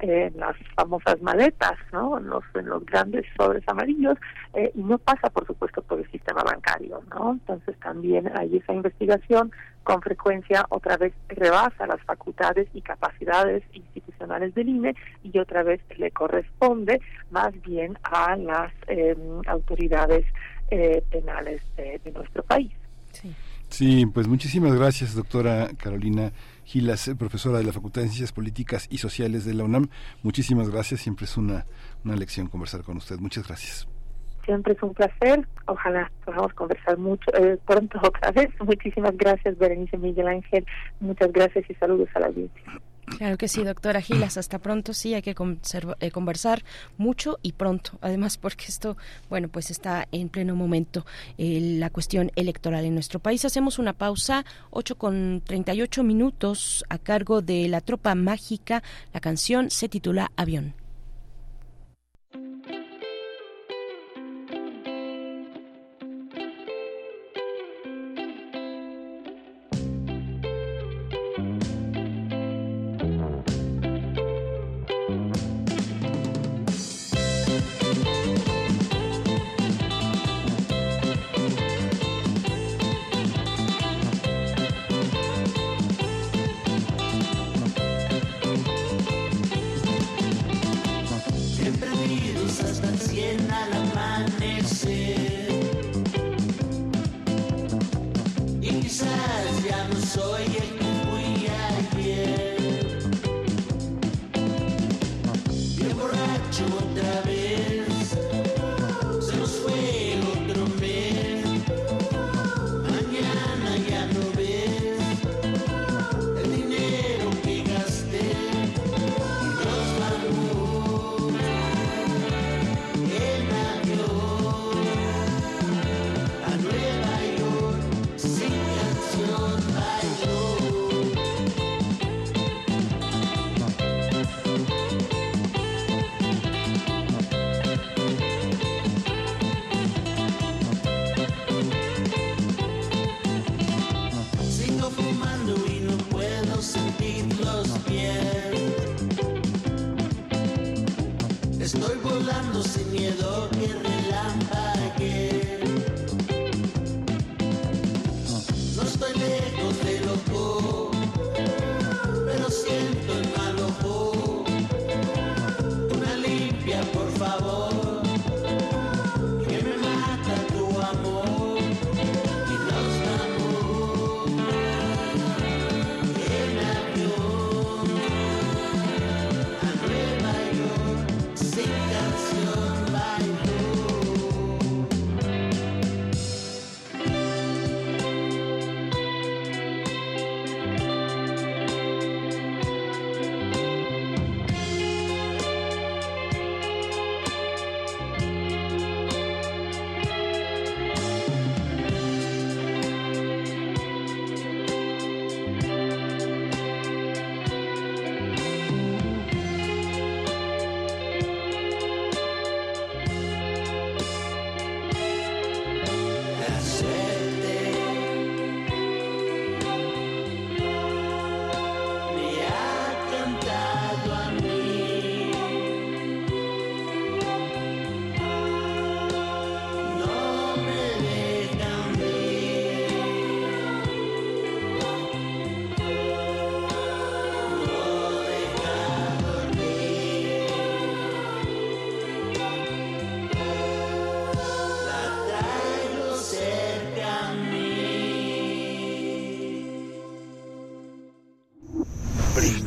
en 0.00 0.38
las 0.38 0.56
famosas 0.74 1.20
maletas, 1.22 1.74
¿no? 1.92 2.18
En 2.18 2.28
los, 2.28 2.44
en 2.54 2.66
los 2.66 2.84
grandes 2.84 3.24
sobres 3.36 3.62
amarillos 3.66 4.16
eh, 4.54 4.70
y 4.74 4.82
no 4.82 4.98
pasa, 4.98 5.30
por 5.30 5.46
supuesto, 5.46 5.82
por 5.82 5.98
el 5.98 6.10
sistema 6.10 6.42
bancario, 6.42 7.02
¿no? 7.10 7.32
Entonces 7.32 7.78
también 7.80 8.30
hay 8.36 8.56
esa 8.56 8.72
investigación 8.72 9.52
con 9.82 10.02
frecuencia 10.02 10.66
otra 10.68 10.96
vez 10.96 11.14
rebasa 11.28 11.86
las 11.86 12.02
facultades 12.02 12.68
y 12.74 12.82
capacidades 12.82 13.62
institucionales 13.72 14.54
del 14.54 14.68
INE 14.68 14.94
y 15.22 15.38
otra 15.38 15.62
vez 15.62 15.80
le 15.96 16.10
corresponde 16.10 17.00
más 17.30 17.52
bien 17.62 17.98
a 18.02 18.36
las 18.36 18.72
eh, 18.88 19.16
autoridades 19.46 20.26
eh, 20.70 21.02
penales 21.10 21.62
de, 21.76 22.00
de 22.04 22.12
nuestro 22.12 22.42
país. 22.42 22.72
Sí, 23.12 23.34
pues 24.12 24.28
muchísimas 24.28 24.74
gracias, 24.74 25.14
doctora 25.14 25.68
Carolina 25.78 26.32
Gilas, 26.64 27.10
profesora 27.18 27.58
de 27.58 27.64
la 27.64 27.72
Facultad 27.72 28.02
de 28.02 28.08
Ciencias 28.08 28.32
Políticas 28.32 28.86
y 28.90 28.98
Sociales 28.98 29.44
de 29.44 29.54
la 29.54 29.64
UNAM. 29.64 29.88
Muchísimas 30.22 30.68
gracias, 30.68 31.00
siempre 31.00 31.24
es 31.24 31.36
una, 31.36 31.66
una 32.04 32.16
lección 32.16 32.48
conversar 32.48 32.82
con 32.82 32.96
usted. 32.96 33.18
Muchas 33.18 33.46
gracias. 33.46 33.88
Siempre 34.44 34.74
es 34.74 34.82
un 34.82 34.92
placer. 34.92 35.46
Ojalá 35.66 36.10
podamos 36.24 36.52
conversar 36.54 36.98
mucho 36.98 37.30
eh, 37.34 37.58
pronto 37.66 37.98
otra 38.02 38.32
vez. 38.32 38.50
Muchísimas 38.60 39.16
gracias, 39.16 39.56
Berenice 39.56 39.96
Miguel 39.96 40.28
Ángel. 40.28 40.66
Muchas 40.98 41.32
gracias 41.32 41.64
y 41.70 41.74
saludos 41.74 42.08
a 42.14 42.20
la 42.20 42.26
audiencia. 42.26 42.80
Claro 43.18 43.36
que 43.36 43.48
sí, 43.48 43.62
doctora 43.62 44.00
Gilas. 44.00 44.36
Hasta 44.36 44.58
pronto. 44.58 44.94
Sí, 44.94 45.14
hay 45.14 45.22
que 45.22 45.34
eh, 46.00 46.10
conversar 46.10 46.64
mucho 46.96 47.38
y 47.42 47.52
pronto. 47.52 47.98
Además, 48.00 48.36
porque 48.38 48.66
esto, 48.68 48.96
bueno, 49.28 49.48
pues 49.48 49.70
está 49.70 50.06
en 50.12 50.28
pleno 50.28 50.56
momento 50.56 51.04
eh, 51.38 51.76
la 51.78 51.90
cuestión 51.90 52.30
electoral 52.36 52.84
en 52.84 52.94
nuestro 52.94 53.20
país. 53.20 53.44
Hacemos 53.44 53.78
una 53.78 53.92
pausa, 53.92 54.44
8 54.70 54.96
con 54.96 55.42
38 55.44 56.02
minutos, 56.02 56.84
a 56.88 56.98
cargo 56.98 57.42
de 57.42 57.68
la 57.68 57.80
tropa 57.80 58.14
mágica. 58.14 58.82
La 59.12 59.20
canción 59.20 59.70
se 59.70 59.88
titula 59.88 60.30
Avión. 60.36 60.74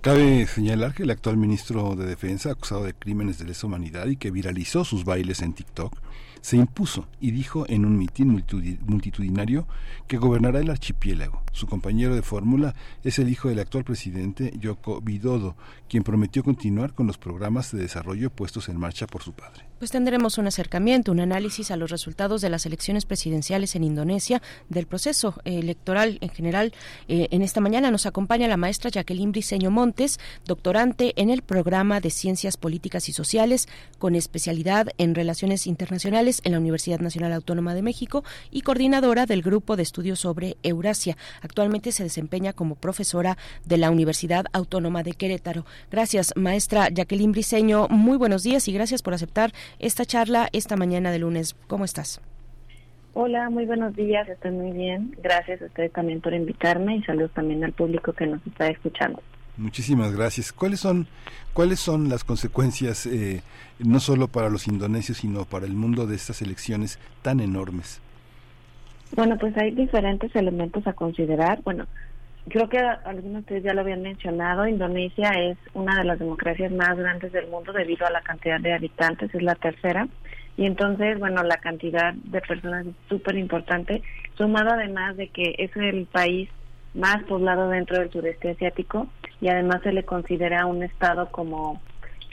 Cabe 0.00 0.46
señalar 0.46 0.94
que 0.94 1.02
el 1.02 1.10
actual 1.10 1.36
ministro 1.36 1.96
de 1.96 2.06
Defensa, 2.06 2.52
acusado 2.52 2.84
de 2.84 2.94
crímenes 2.94 3.38
de 3.38 3.46
lesa 3.46 3.66
humanidad 3.66 4.06
y 4.06 4.16
que 4.16 4.30
viralizó 4.30 4.84
sus 4.84 5.04
bailes 5.04 5.42
en 5.42 5.52
TikTok, 5.52 5.98
se 6.40 6.56
impuso 6.56 7.08
y 7.20 7.32
dijo 7.32 7.64
en 7.68 7.84
un 7.84 7.98
mitin 7.98 8.30
multitudi- 8.30 8.78
multitudinario 8.82 9.66
que 10.06 10.16
gobernará 10.16 10.60
el 10.60 10.70
archipiélago. 10.70 11.42
Su 11.50 11.66
compañero 11.66 12.14
de 12.14 12.22
fórmula 12.22 12.76
es 13.02 13.18
el 13.18 13.28
hijo 13.28 13.48
del 13.48 13.58
actual 13.58 13.82
presidente 13.82 14.52
Yoko 14.56 15.02
Widodo, 15.04 15.56
quien 15.88 16.04
prometió 16.04 16.44
continuar 16.44 16.94
con 16.94 17.08
los 17.08 17.18
programas 17.18 17.72
de 17.72 17.82
desarrollo 17.82 18.30
puestos 18.30 18.68
en 18.68 18.78
marcha 18.78 19.08
por 19.08 19.24
su 19.24 19.32
padre. 19.32 19.65
Pues 19.78 19.90
tendremos 19.90 20.38
un 20.38 20.46
acercamiento, 20.46 21.12
un 21.12 21.20
análisis 21.20 21.70
a 21.70 21.76
los 21.76 21.90
resultados 21.90 22.40
de 22.40 22.48
las 22.48 22.64
elecciones 22.64 23.04
presidenciales 23.04 23.76
en 23.76 23.84
Indonesia, 23.84 24.40
del 24.70 24.86
proceso 24.86 25.34
electoral 25.44 26.16
en 26.22 26.30
general. 26.30 26.72
Eh, 27.08 27.28
en 27.30 27.42
esta 27.42 27.60
mañana 27.60 27.90
nos 27.90 28.06
acompaña 28.06 28.48
la 28.48 28.56
maestra 28.56 28.90
Jacqueline 28.90 29.32
Briceño 29.32 29.70
Montes, 29.70 30.18
doctorante 30.46 31.12
en 31.20 31.28
el 31.28 31.42
programa 31.42 32.00
de 32.00 32.08
Ciencias 32.08 32.56
Políticas 32.56 33.10
y 33.10 33.12
Sociales, 33.12 33.68
con 33.98 34.14
especialidad 34.14 34.88
en 34.96 35.14
Relaciones 35.14 35.66
Internacionales 35.66 36.40
en 36.44 36.52
la 36.52 36.58
Universidad 36.58 37.00
Nacional 37.00 37.34
Autónoma 37.34 37.74
de 37.74 37.82
México 37.82 38.24
y 38.50 38.62
coordinadora 38.62 39.26
del 39.26 39.42
Grupo 39.42 39.76
de 39.76 39.82
Estudios 39.82 40.20
sobre 40.20 40.56
Eurasia. 40.62 41.18
Actualmente 41.42 41.92
se 41.92 42.02
desempeña 42.02 42.54
como 42.54 42.76
profesora 42.76 43.36
de 43.66 43.76
la 43.76 43.90
Universidad 43.90 44.46
Autónoma 44.54 45.02
de 45.02 45.12
Querétaro. 45.12 45.66
Gracias, 45.90 46.32
maestra 46.34 46.88
Jacqueline 46.88 47.32
Briceño. 47.32 47.88
Muy 47.88 48.16
buenos 48.16 48.42
días 48.42 48.68
y 48.68 48.72
gracias 48.72 49.02
por 49.02 49.12
aceptar 49.12 49.52
esta 49.78 50.04
charla 50.04 50.48
esta 50.52 50.76
mañana 50.76 51.10
de 51.10 51.18
lunes. 51.18 51.56
¿Cómo 51.66 51.84
estás? 51.84 52.20
Hola, 53.14 53.48
muy 53.48 53.64
buenos 53.64 53.96
días, 53.96 54.28
estoy 54.28 54.50
muy 54.50 54.72
bien. 54.72 55.16
Gracias 55.22 55.62
a 55.62 55.64
ustedes 55.64 55.90
también 55.92 56.20
por 56.20 56.34
invitarme 56.34 56.96
y 56.96 57.02
saludos 57.02 57.30
también 57.32 57.64
al 57.64 57.72
público 57.72 58.12
que 58.12 58.26
nos 58.26 58.46
está 58.46 58.68
escuchando. 58.68 59.22
Muchísimas 59.56 60.14
gracias. 60.14 60.52
¿Cuáles 60.52 60.80
son, 60.80 61.06
cuáles 61.54 61.80
son 61.80 62.10
las 62.10 62.24
consecuencias, 62.24 63.06
eh, 63.06 63.42
no 63.78 64.00
solo 64.00 64.28
para 64.28 64.50
los 64.50 64.68
indonesios, 64.68 65.18
sino 65.18 65.46
para 65.46 65.64
el 65.64 65.72
mundo 65.72 66.06
de 66.06 66.14
estas 66.14 66.42
elecciones 66.42 66.98
tan 67.22 67.40
enormes? 67.40 68.02
Bueno, 69.14 69.38
pues 69.38 69.56
hay 69.56 69.70
diferentes 69.70 70.34
elementos 70.36 70.86
a 70.86 70.92
considerar. 70.92 71.62
Bueno, 71.62 71.86
creo 72.48 72.68
que 72.68 72.78
algunos 72.78 73.32
de 73.32 73.38
ustedes 73.40 73.62
ya 73.64 73.74
lo 73.74 73.80
habían 73.80 74.02
mencionado. 74.02 74.66
Indonesia 74.66 75.30
es 75.30 75.58
una 75.74 75.96
de 75.96 76.04
las 76.04 76.18
democracias 76.18 76.72
más 76.72 76.96
grandes 76.96 77.32
del 77.32 77.48
mundo 77.48 77.72
debido 77.72 78.06
a 78.06 78.10
la 78.10 78.20
cantidad 78.22 78.60
de 78.60 78.72
habitantes, 78.72 79.34
es 79.34 79.42
la 79.42 79.54
tercera. 79.54 80.08
Y 80.56 80.64
entonces, 80.64 81.18
bueno, 81.18 81.42
la 81.42 81.58
cantidad 81.58 82.14
de 82.14 82.40
personas 82.40 82.86
es 82.86 82.94
súper 83.08 83.36
importante, 83.36 84.02
sumado 84.36 84.70
además 84.70 85.16
de 85.16 85.28
que 85.28 85.54
es 85.58 85.76
el 85.76 86.06
país 86.06 86.48
más 86.94 87.22
poblado 87.24 87.68
dentro 87.68 87.98
del 87.98 88.10
sureste 88.10 88.50
asiático 88.50 89.06
y 89.40 89.48
además 89.48 89.82
se 89.82 89.92
le 89.92 90.04
considera 90.04 90.64
un 90.64 90.82
estado 90.82 91.30
como 91.30 91.80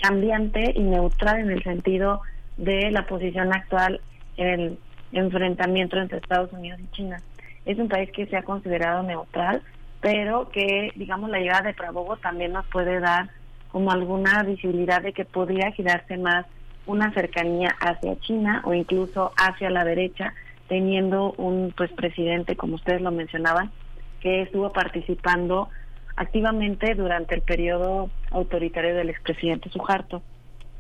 cambiante 0.02 0.72
y 0.74 0.82
neutral 0.84 1.42
en 1.42 1.52
el 1.52 1.64
sentido 1.64 2.22
de 2.58 2.92
la 2.92 3.06
posición 3.08 3.54
actual 3.54 4.00
en 4.38 4.48
el 4.48 4.80
enfrentamiento 5.12 5.98
entre 5.98 6.20
Estados 6.20 6.52
Unidos 6.54 6.80
y 6.82 6.96
China. 6.96 7.18
Es 7.66 7.78
un 7.78 7.90
país 7.90 8.10
que 8.12 8.26
se 8.28 8.38
ha 8.38 8.44
considerado 8.44 9.04
neutral, 9.04 9.62
pero 10.04 10.50
que, 10.50 10.92
digamos, 10.96 11.30
la 11.30 11.40
llegada 11.40 11.62
de 11.62 11.74
Prabowo 11.74 12.18
también 12.18 12.52
nos 12.52 12.66
puede 12.68 13.00
dar 13.00 13.30
como 13.72 13.90
alguna 13.90 14.44
visibilidad 14.44 15.02
de 15.02 15.14
que 15.14 15.24
podría 15.24 15.72
girarse 15.72 16.18
más 16.18 16.46
una 16.86 17.14
cercanía 17.14 17.74
hacia 17.80 18.20
China 18.20 18.62
o 18.66 18.74
incluso 18.74 19.32
hacia 19.38 19.70
la 19.70 19.86
derecha, 19.86 20.34
teniendo 20.68 21.32
un 21.38 21.74
pues 21.76 21.90
presidente, 21.94 22.58
como 22.58 22.76
ustedes 22.76 23.02
lo 23.02 23.12
mencionaban, 23.12 23.72
que 24.20 24.42
estuvo 24.42 24.74
participando 24.74 25.70
activamente 26.18 26.96
durante 26.96 27.36
el 27.36 27.42
periodo 27.42 28.10
autoritario 28.30 28.96
del 28.96 29.10
expresidente 29.10 29.70
Suharto. 29.70 30.22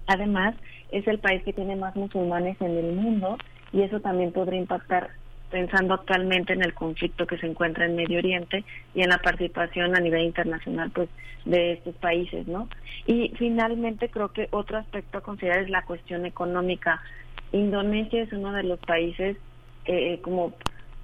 Además, 0.06 0.54
es 0.92 1.08
el 1.08 1.20
país 1.20 1.42
que 1.44 1.54
tiene 1.54 1.78
más 1.78 1.96
musulmanes 1.96 2.60
en 2.60 2.78
el 2.78 2.92
mundo 2.94 3.38
y 3.72 3.84
eso 3.84 4.02
también 4.02 4.34
podría 4.34 4.60
impactar 4.60 5.12
pensando 5.54 5.94
actualmente 5.94 6.52
en 6.52 6.64
el 6.64 6.74
conflicto 6.74 7.28
que 7.28 7.38
se 7.38 7.46
encuentra 7.46 7.86
en 7.86 7.96
Medio 7.96 8.18
Oriente 8.18 8.66
y 8.96 9.04
en 9.04 9.10
la 9.10 9.20
participación 9.20 9.96
a 9.96 10.00
nivel 10.00 10.24
internacional 10.24 10.90
pues 10.90 11.10
de 11.46 11.74
estos 11.74 11.94
países, 11.98 12.48
¿no? 12.48 12.68
Y 13.06 13.32
finalmente 13.38 14.10
creo 14.10 14.30
que 14.30 14.48
otro 14.50 14.80
aspecto 14.80 15.20
a 15.20 15.22
considerar 15.22 15.60
es 15.60 15.70
la 15.70 15.84
cuestión 15.84 16.26
económica. 16.26 17.04
Indonesia 17.52 18.24
es 18.24 18.34
uno 18.34 18.52
de 18.52 18.64
los 18.64 18.80
países 18.80 19.38
eh, 19.86 20.20
como 20.24 20.54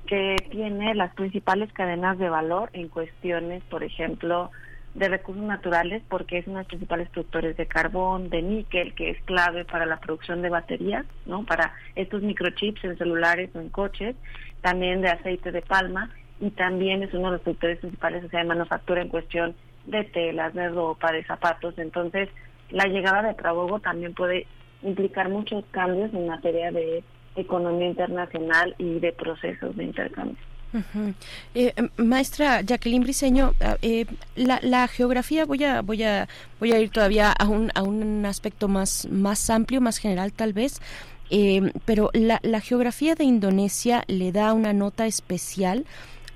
que 0.08 0.36
tiene 0.50 0.96
las 0.96 1.14
principales 1.14 1.72
cadenas 1.72 2.18
de 2.18 2.30
valor 2.30 2.72
en 2.74 2.88
cuestiones, 2.88 3.62
por 3.66 3.84
ejemplo, 3.84 4.50
de 4.95 5.07
recursos 5.07 5.44
naturales, 5.44 6.02
porque 6.10 6.40
es 6.40 6.48
uno 6.48 6.57
de 6.57 6.64
los 6.64 6.68
principales 6.68 7.10
productores 7.10 7.56
de 7.57 7.68
carbón, 7.68 8.30
de 8.30 8.41
níquel, 8.41 8.94
que 8.95 9.11
es 9.11 9.22
clave 9.24 9.66
para 9.66 9.86
la 9.86 9.99
producción 9.99 10.41
de 10.41 10.49
baterías, 10.49 11.06
¿no? 11.26 11.45
Para 11.45 11.74
estos 11.95 12.22
microchips 12.22 12.84
en 12.84 12.98
celulares 12.98 13.49
o 13.53 13.60
en 13.60 13.70
coches, 13.70 14.16
también 14.61 15.02
de 15.02 15.10
aceite 15.10 15.52
de 15.52 15.61
palma, 15.61 16.10
y 16.41 16.52
también 16.52 17.03
es 17.03 17.14
uno 17.14 17.26
de 17.26 17.32
los 17.34 17.41
productores 17.41 17.80
principales, 17.80 18.24
o 18.24 18.30
sea, 18.30 18.40
de 18.40 18.48
manufactura 18.48 19.02
en 19.02 19.10
cuestión 19.10 19.56
de 19.86 20.03
telas, 20.06 20.53
de 20.53 20.70
ropa, 20.70 21.11
de 21.11 21.24
zapatos. 21.26 21.78
Entonces, 21.78 22.30
la 22.70 22.86
llegada 22.86 23.22
de 23.22 23.34
Prabowo 23.34 23.80
también 23.80 24.14
puede 24.14 24.48
implicar 24.82 25.30
muchos 25.30 25.66
cambios 25.72 26.14
en 26.14 26.28
materia 26.28 26.72
de 26.72 27.03
economía 27.36 27.88
internacional 27.88 28.76
y 28.78 28.99
de 28.99 29.11
procesos 29.11 29.76
de 29.76 29.84
intercambio. 29.84 30.49
Eh, 31.56 31.74
eh, 31.76 31.90
maestra 31.98 32.62
Jacqueline 32.62 33.04
Briceño, 33.04 33.54
ah, 33.60 33.78
eh, 33.82 34.06
la, 34.36 34.60
la 34.62 34.88
geografía 34.88 35.46
voy 35.46 35.64
a 35.64 35.82
voy 35.82 36.04
a 36.04 36.28
voy 36.60 36.72
a 36.74 36.80
ir 36.80 36.91
todavía 36.91 37.32
a 37.32 37.48
un 37.48 37.72
a 37.74 37.82
un 37.82 38.26
aspecto 38.26 38.68
más 38.68 39.08
más 39.10 39.50
amplio, 39.50 39.82
más 39.82 39.98
general 39.98 40.32
tal 40.32 40.54
vez. 40.54 40.80
Eh, 41.32 41.72
pero 41.86 42.10
la, 42.14 42.62
geografía 42.62 43.16
de 43.16 43.24
Indonesia 43.24 44.04
le 44.08 44.32
da 44.32 44.54
una 44.54 44.74
nota 44.74 45.06
especial 45.06 45.86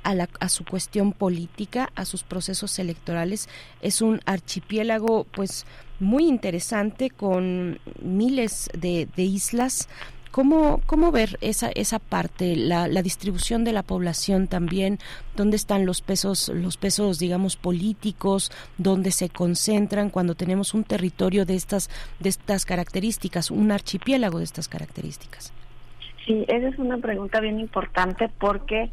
a, 0.04 0.14
la, 0.14 0.30
a 0.40 0.50
su 0.50 0.66
cuestión 0.66 1.14
política, 1.14 1.92
a 1.96 2.06
sus 2.06 2.24
procesos 2.24 2.78
electorales. 2.78 3.50
Es 3.82 4.02
un 4.02 4.22
archipiélago, 4.26 5.24
pues, 5.26 5.66
muy 6.00 6.28
interesante 6.28 7.10
con 7.10 7.80
miles 8.02 8.70
de 8.74 9.08
islas. 9.18 9.88
¿Cómo, 10.34 10.82
¿Cómo 10.88 11.12
ver 11.12 11.38
esa, 11.42 11.70
esa 11.76 12.00
parte, 12.00 12.56
la, 12.56 12.88
la 12.88 13.04
distribución 13.04 13.64
de 13.64 13.72
la 13.72 13.84
población 13.84 14.48
también? 14.48 14.98
¿Dónde 15.36 15.56
están 15.58 15.86
los 15.86 16.02
pesos, 16.02 16.50
los 16.50 16.76
pesos, 16.76 17.20
digamos, 17.20 17.56
políticos? 17.56 18.52
¿Dónde 18.80 19.12
se 19.12 19.30
concentran 19.30 20.10
cuando 20.10 20.34
tenemos 20.34 20.74
un 20.74 20.86
territorio 20.86 21.46
de 21.46 21.54
estas, 21.54 21.88
de 22.20 22.30
estas 22.30 22.66
características, 22.66 23.52
un 23.52 23.72
archipiélago 23.72 24.40
de 24.40 24.46
estas 24.46 24.68
características? 24.68 25.54
Sí, 26.26 26.46
esa 26.48 26.68
es 26.68 26.80
una 26.80 26.98
pregunta 26.98 27.40
bien 27.40 27.60
importante 27.60 28.28
porque 28.40 28.90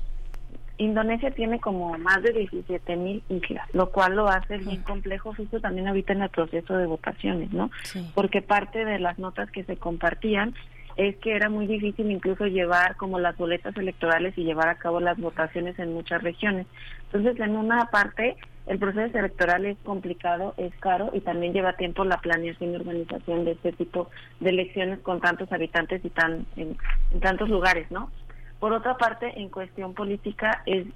Indonesia 0.77 1.31
tiene 1.31 1.59
como 1.59 1.97
más 1.97 2.23
de 2.23 2.35
17 2.35 2.97
mil 2.97 3.23
islas, 3.31 3.67
lo 3.73 3.89
cual 3.89 4.15
lo 4.15 4.29
hace 4.29 4.59
bien 4.59 4.83
complejo 4.83 5.33
justo 5.35 5.59
también 5.59 5.89
ahorita 5.89 6.13
en 6.13 6.21
el 6.21 6.29
proceso 6.29 6.77
de 6.77 6.85
votaciones, 6.85 7.51
¿no? 7.51 7.71
Porque 8.15 8.43
parte 8.43 8.85
de 8.85 8.99
las 8.99 9.19
notas 9.19 9.51
que 9.51 9.65
se 9.65 9.79
compartían 9.79 10.55
es 11.01 11.17
que 11.17 11.35
era 11.35 11.49
muy 11.49 11.67
difícil 11.67 12.11
incluso 12.11 12.47
llevar 12.47 12.97
como 12.97 13.19
las 13.19 13.35
boletas 13.39 13.75
electorales 13.79 14.37
y 14.37 14.45
llevar 14.45 14.69
a 14.69 14.75
cabo 14.75 15.01
las 15.01 15.19
votaciones 15.19 15.79
en 15.79 15.95
muchas 15.95 16.23
regiones. 16.23 16.67
Entonces, 17.07 17.41
en 17.41 17.57
una 17.57 17.87
parte 17.87 18.37
el 18.67 18.79
proceso 18.79 19.19
electoral 19.19 19.65
es 19.65 19.79
complicado, 19.79 20.53
es 20.59 20.75
caro 20.77 21.11
y 21.15 21.21
también 21.21 21.55
lleva 21.55 21.79
tiempo 21.79 22.05
la 22.05 22.19
planeación 22.19 22.73
y 22.73 22.77
organización 22.77 23.47
de 23.47 23.53
este 23.53 23.73
tipo 23.73 24.11
de 24.41 24.51
elecciones 24.51 24.99
con 24.99 25.21
tantos 25.21 25.51
habitantes 25.51 26.05
y 26.05 26.11
tan 26.11 26.45
en, 26.57 26.77
tantos 27.21 27.49
lugares, 27.49 27.91
¿no? 27.91 28.11
Por 28.59 28.75
otra 28.75 28.99
parte, 28.99 29.41
en 29.41 29.49
cuestión 29.49 29.95
política 29.95 30.63
es 30.67 30.87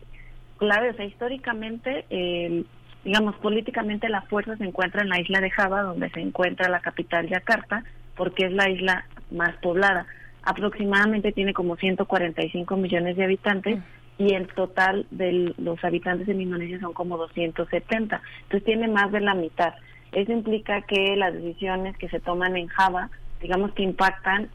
clave, 0.58 0.90
o 0.90 0.94
sea, 0.94 1.06
históricamente, 1.06 2.04
el, 2.10 2.66
digamos, 3.04 3.36
políticamente 3.36 4.10
la 4.10 4.20
fuerza 4.22 4.54
se 4.58 4.64
encuentra 4.64 5.00
en 5.00 5.08
la 5.08 5.18
isla 5.18 5.40
de 5.40 5.50
Java, 5.50 5.80
donde 5.80 6.10
se 6.10 6.20
encuentra 6.20 6.68
la 6.68 6.80
capital 6.80 7.26
Yakarta, 7.26 7.84
porque 8.16 8.46
es 8.46 8.52
la 8.52 8.68
isla 8.68 9.06
más 9.30 9.56
poblada. 9.56 10.06
Aproximadamente 10.42 11.32
tiene 11.32 11.54
como 11.54 11.76
145 11.76 12.76
millones 12.76 13.16
de 13.16 13.24
habitantes 13.24 13.78
y 14.18 14.34
el 14.34 14.46
total 14.48 15.06
de 15.10 15.54
los 15.58 15.82
habitantes 15.84 16.28
en 16.28 16.40
Indonesia 16.40 16.78
son 16.80 16.92
como 16.92 17.16
270. 17.16 18.22
Entonces 18.42 18.64
tiene 18.64 18.88
más 18.88 19.10
de 19.10 19.20
la 19.20 19.34
mitad. 19.34 19.74
Eso 20.12 20.32
implica 20.32 20.82
que 20.82 21.16
las 21.16 21.32
decisiones 21.32 21.96
que 21.96 22.08
se 22.08 22.20
toman 22.20 22.56
en 22.56 22.68
Java, 22.68 23.10
digamos 23.40 23.72
que 23.72 23.82
impactan 23.82 24.48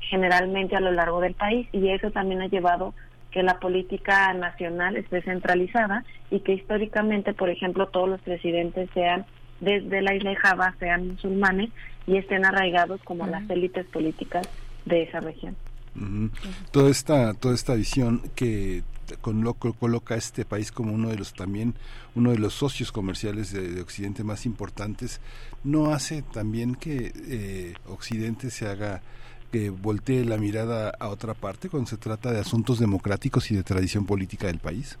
generalmente 0.00 0.76
a 0.76 0.80
lo 0.80 0.92
largo 0.92 1.20
del 1.20 1.34
país 1.34 1.68
y 1.72 1.88
eso 1.88 2.10
también 2.10 2.42
ha 2.42 2.46
llevado 2.46 2.94
que 3.30 3.42
la 3.42 3.58
política 3.58 4.32
nacional 4.34 4.96
esté 4.96 5.22
centralizada 5.22 6.04
y 6.30 6.40
que 6.40 6.52
históricamente, 6.52 7.32
por 7.32 7.48
ejemplo, 7.48 7.86
todos 7.86 8.08
los 8.08 8.20
presidentes 8.20 8.88
sean 8.92 9.24
desde 9.60 10.02
la 10.02 10.14
isla 10.14 10.30
de 10.30 10.36
Java, 10.36 10.74
sean 10.78 11.08
musulmanes 11.08 11.70
y 12.06 12.16
estén 12.16 12.44
arraigados 12.44 13.00
como 13.04 13.26
las 13.26 13.48
élites 13.50 13.86
políticas 13.86 14.46
de 14.84 15.02
esa 15.02 15.20
región. 15.20 15.56
Ujú. 15.96 16.30
Toda 16.70 16.90
esta 16.90 17.34
toda 17.34 17.54
esta 17.54 17.74
visión 17.74 18.22
que 18.34 18.82
con 19.20 19.42
lo- 19.42 19.54
coloca 19.54 20.14
a 20.14 20.18
este 20.18 20.44
país 20.44 20.70
como 20.70 20.92
uno 20.92 21.08
de 21.08 21.16
los 21.16 21.34
también 21.34 21.74
uno 22.14 22.30
de 22.30 22.38
los 22.38 22.54
socios 22.54 22.92
comerciales 22.92 23.52
de, 23.52 23.68
de 23.68 23.80
Occidente 23.80 24.22
más 24.22 24.46
importantes 24.46 25.20
no 25.64 25.92
hace 25.92 26.22
también 26.22 26.76
que 26.76 27.12
eh, 27.28 27.74
Occidente 27.88 28.50
se 28.50 28.68
haga 28.68 29.02
que 29.50 29.70
voltee 29.70 30.24
la 30.24 30.38
mirada 30.38 30.92
a 31.00 31.08
otra 31.08 31.34
parte 31.34 31.68
cuando 31.68 31.90
se 31.90 31.96
trata 31.96 32.30
de 32.30 32.38
asuntos 32.38 32.78
democráticos 32.78 33.50
y 33.50 33.56
de 33.56 33.64
tradición 33.64 34.06
política 34.06 34.46
del 34.46 34.58
país. 34.58 34.96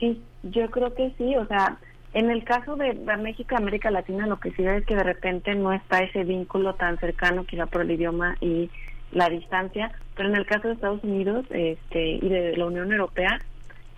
Sí, 0.00 0.18
yo 0.44 0.70
creo 0.70 0.94
que 0.94 1.12
sí, 1.18 1.36
o 1.36 1.46
sea, 1.46 1.78
en 2.18 2.30
el 2.30 2.42
caso 2.42 2.74
de, 2.74 2.94
México 2.94 3.54
y 3.54 3.62
América 3.62 3.92
Latina 3.92 4.26
lo 4.26 4.40
que 4.40 4.50
sí 4.50 4.64
es 4.64 4.84
que 4.86 4.96
de 4.96 5.04
repente 5.04 5.54
no 5.54 5.72
está 5.72 6.00
ese 6.00 6.24
vínculo 6.24 6.74
tan 6.74 6.98
cercano 6.98 7.44
quizá 7.44 7.66
por 7.66 7.82
el 7.82 7.92
idioma 7.92 8.36
y 8.40 8.70
la 9.12 9.28
distancia, 9.28 9.92
pero 10.16 10.28
en 10.28 10.36
el 10.36 10.44
caso 10.44 10.66
de 10.66 10.74
Estados 10.74 11.02
Unidos 11.04 11.46
este, 11.50 12.16
y 12.16 12.28
de 12.28 12.56
la 12.56 12.66
Unión 12.66 12.90
Europea, 12.90 13.38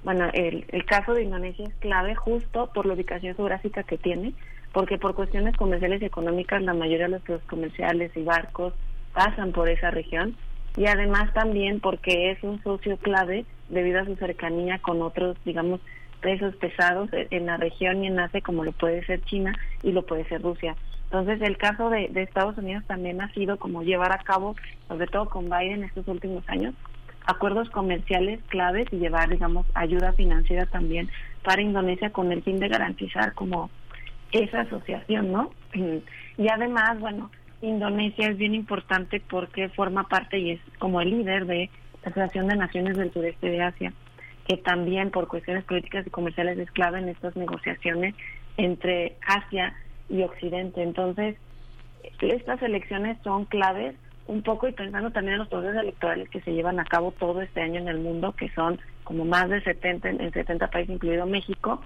bueno, 0.04 0.28
el, 0.34 0.66
el 0.68 0.84
caso 0.84 1.14
de 1.14 1.22
Indonesia 1.22 1.64
es 1.66 1.74
clave 1.76 2.14
justo 2.14 2.70
por 2.74 2.84
la 2.84 2.92
ubicación 2.92 3.34
geográfica 3.34 3.84
que 3.84 3.96
tiene, 3.96 4.34
porque 4.72 4.98
por 4.98 5.14
cuestiones 5.14 5.56
comerciales 5.56 6.02
y 6.02 6.04
económicas 6.04 6.62
la 6.62 6.74
mayoría 6.74 7.08
de 7.08 7.20
los 7.26 7.42
comerciales 7.44 8.14
y 8.14 8.22
barcos 8.22 8.74
pasan 9.14 9.52
por 9.52 9.70
esa 9.70 9.90
región 9.90 10.36
y 10.76 10.86
además 10.86 11.32
también 11.32 11.80
porque 11.80 12.30
es 12.30 12.42
un 12.42 12.62
socio 12.62 12.98
clave 12.98 13.46
debido 13.70 14.00
a 14.00 14.04
su 14.04 14.14
cercanía 14.16 14.78
con 14.78 15.00
otros, 15.00 15.36
digamos, 15.44 15.80
pesos 16.20 16.54
pesados 16.56 17.10
en 17.12 17.46
la 17.46 17.56
región 17.56 18.04
y 18.04 18.08
en 18.08 18.20
Asia 18.20 18.40
como 18.40 18.64
lo 18.64 18.72
puede 18.72 19.04
ser 19.04 19.20
China 19.22 19.58
y 19.82 19.92
lo 19.92 20.04
puede 20.06 20.24
ser 20.24 20.42
Rusia. 20.42 20.76
Entonces 21.04 21.40
el 21.42 21.56
caso 21.56 21.90
de, 21.90 22.08
Estados 22.14 22.56
Unidos 22.56 22.84
también 22.86 23.20
ha 23.20 23.32
sido 23.32 23.56
como 23.58 23.82
llevar 23.82 24.12
a 24.12 24.22
cabo, 24.22 24.54
sobre 24.86 25.08
todo 25.08 25.28
con 25.28 25.50
Biden 25.50 25.82
estos 25.82 26.06
últimos 26.06 26.48
años, 26.48 26.72
acuerdos 27.26 27.68
comerciales 27.70 28.40
claves 28.48 28.86
y 28.92 28.98
llevar, 28.98 29.28
digamos, 29.28 29.66
ayuda 29.74 30.12
financiera 30.12 30.66
también 30.66 31.10
para 31.42 31.62
Indonesia 31.62 32.10
con 32.10 32.30
el 32.30 32.44
fin 32.44 32.60
de 32.60 32.68
garantizar 32.68 33.34
como 33.34 33.70
esa 34.30 34.60
asociación, 34.60 35.32
¿no? 35.32 35.50
Y 35.74 36.48
además, 36.48 37.00
bueno, 37.00 37.30
Indonesia 37.60 38.28
es 38.28 38.38
bien 38.38 38.54
importante 38.54 39.20
porque 39.28 39.68
forma 39.68 40.04
parte 40.04 40.38
y 40.38 40.52
es 40.52 40.60
como 40.78 41.00
el 41.00 41.10
líder 41.10 41.46
de 41.46 41.70
la 42.04 42.10
Asociación 42.10 42.46
de 42.46 42.56
Naciones 42.56 42.96
del 42.96 43.12
Sureste 43.12 43.50
de 43.50 43.62
Asia, 43.62 43.92
que 44.46 44.56
también 44.56 45.10
por 45.10 45.28
cuestiones 45.28 45.64
políticas 45.64 46.06
y 46.06 46.10
comerciales 46.10 46.58
es 46.58 46.70
clave 46.70 46.98
en 46.98 47.08
estas 47.08 47.36
negociaciones 47.36 48.14
entre 48.56 49.16
Asia 49.26 49.74
y 50.08 50.22
Occidente. 50.22 50.82
Entonces, 50.82 51.36
estas 52.20 52.62
elecciones 52.62 53.18
son 53.22 53.44
claves 53.44 53.94
un 54.26 54.42
poco 54.42 54.68
y 54.68 54.72
pensando 54.72 55.10
también 55.10 55.34
en 55.34 55.38
los 55.40 55.48
procesos 55.48 55.82
electorales 55.82 56.28
que 56.28 56.40
se 56.40 56.52
llevan 56.52 56.78
a 56.78 56.84
cabo 56.84 57.12
todo 57.12 57.40
este 57.42 57.60
año 57.62 57.80
en 57.80 57.88
el 57.88 57.98
mundo, 57.98 58.32
que 58.32 58.48
son 58.50 58.78
como 59.02 59.24
más 59.24 59.48
de 59.48 59.60
70 59.60 60.08
en 60.08 60.20
en 60.20 60.32
70 60.32 60.68
países, 60.68 60.94
incluido 60.94 61.26
México, 61.26 61.82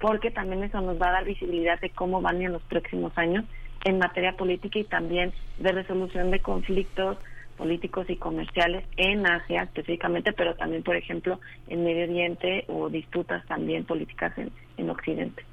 porque 0.00 0.30
también 0.30 0.64
eso 0.64 0.80
nos 0.80 1.00
va 1.00 1.08
a 1.08 1.12
dar 1.12 1.24
visibilidad 1.24 1.78
de 1.80 1.90
cómo 1.90 2.22
van 2.22 2.40
en 2.40 2.52
los 2.52 2.62
próximos 2.62 3.12
años 3.16 3.44
en 3.84 3.98
materia 3.98 4.36
política 4.36 4.78
y 4.78 4.84
también 4.84 5.32
de 5.58 5.72
resolución 5.72 6.30
de 6.30 6.40
conflictos 6.40 7.18
políticos 7.56 8.06
y 8.08 8.16
comerciales 8.16 8.84
en 8.96 9.26
Asia 9.26 9.62
específicamente, 9.62 10.32
pero 10.32 10.54
también, 10.54 10.82
por 10.82 10.96
ejemplo, 10.96 11.40
en 11.68 11.84
Medio 11.84 12.04
Oriente 12.04 12.64
o 12.68 12.88
disputas 12.88 13.44
también 13.46 13.84
políticas 13.84 14.36
en, 14.38 14.50
en 14.76 14.90
Occidente. 14.90 15.44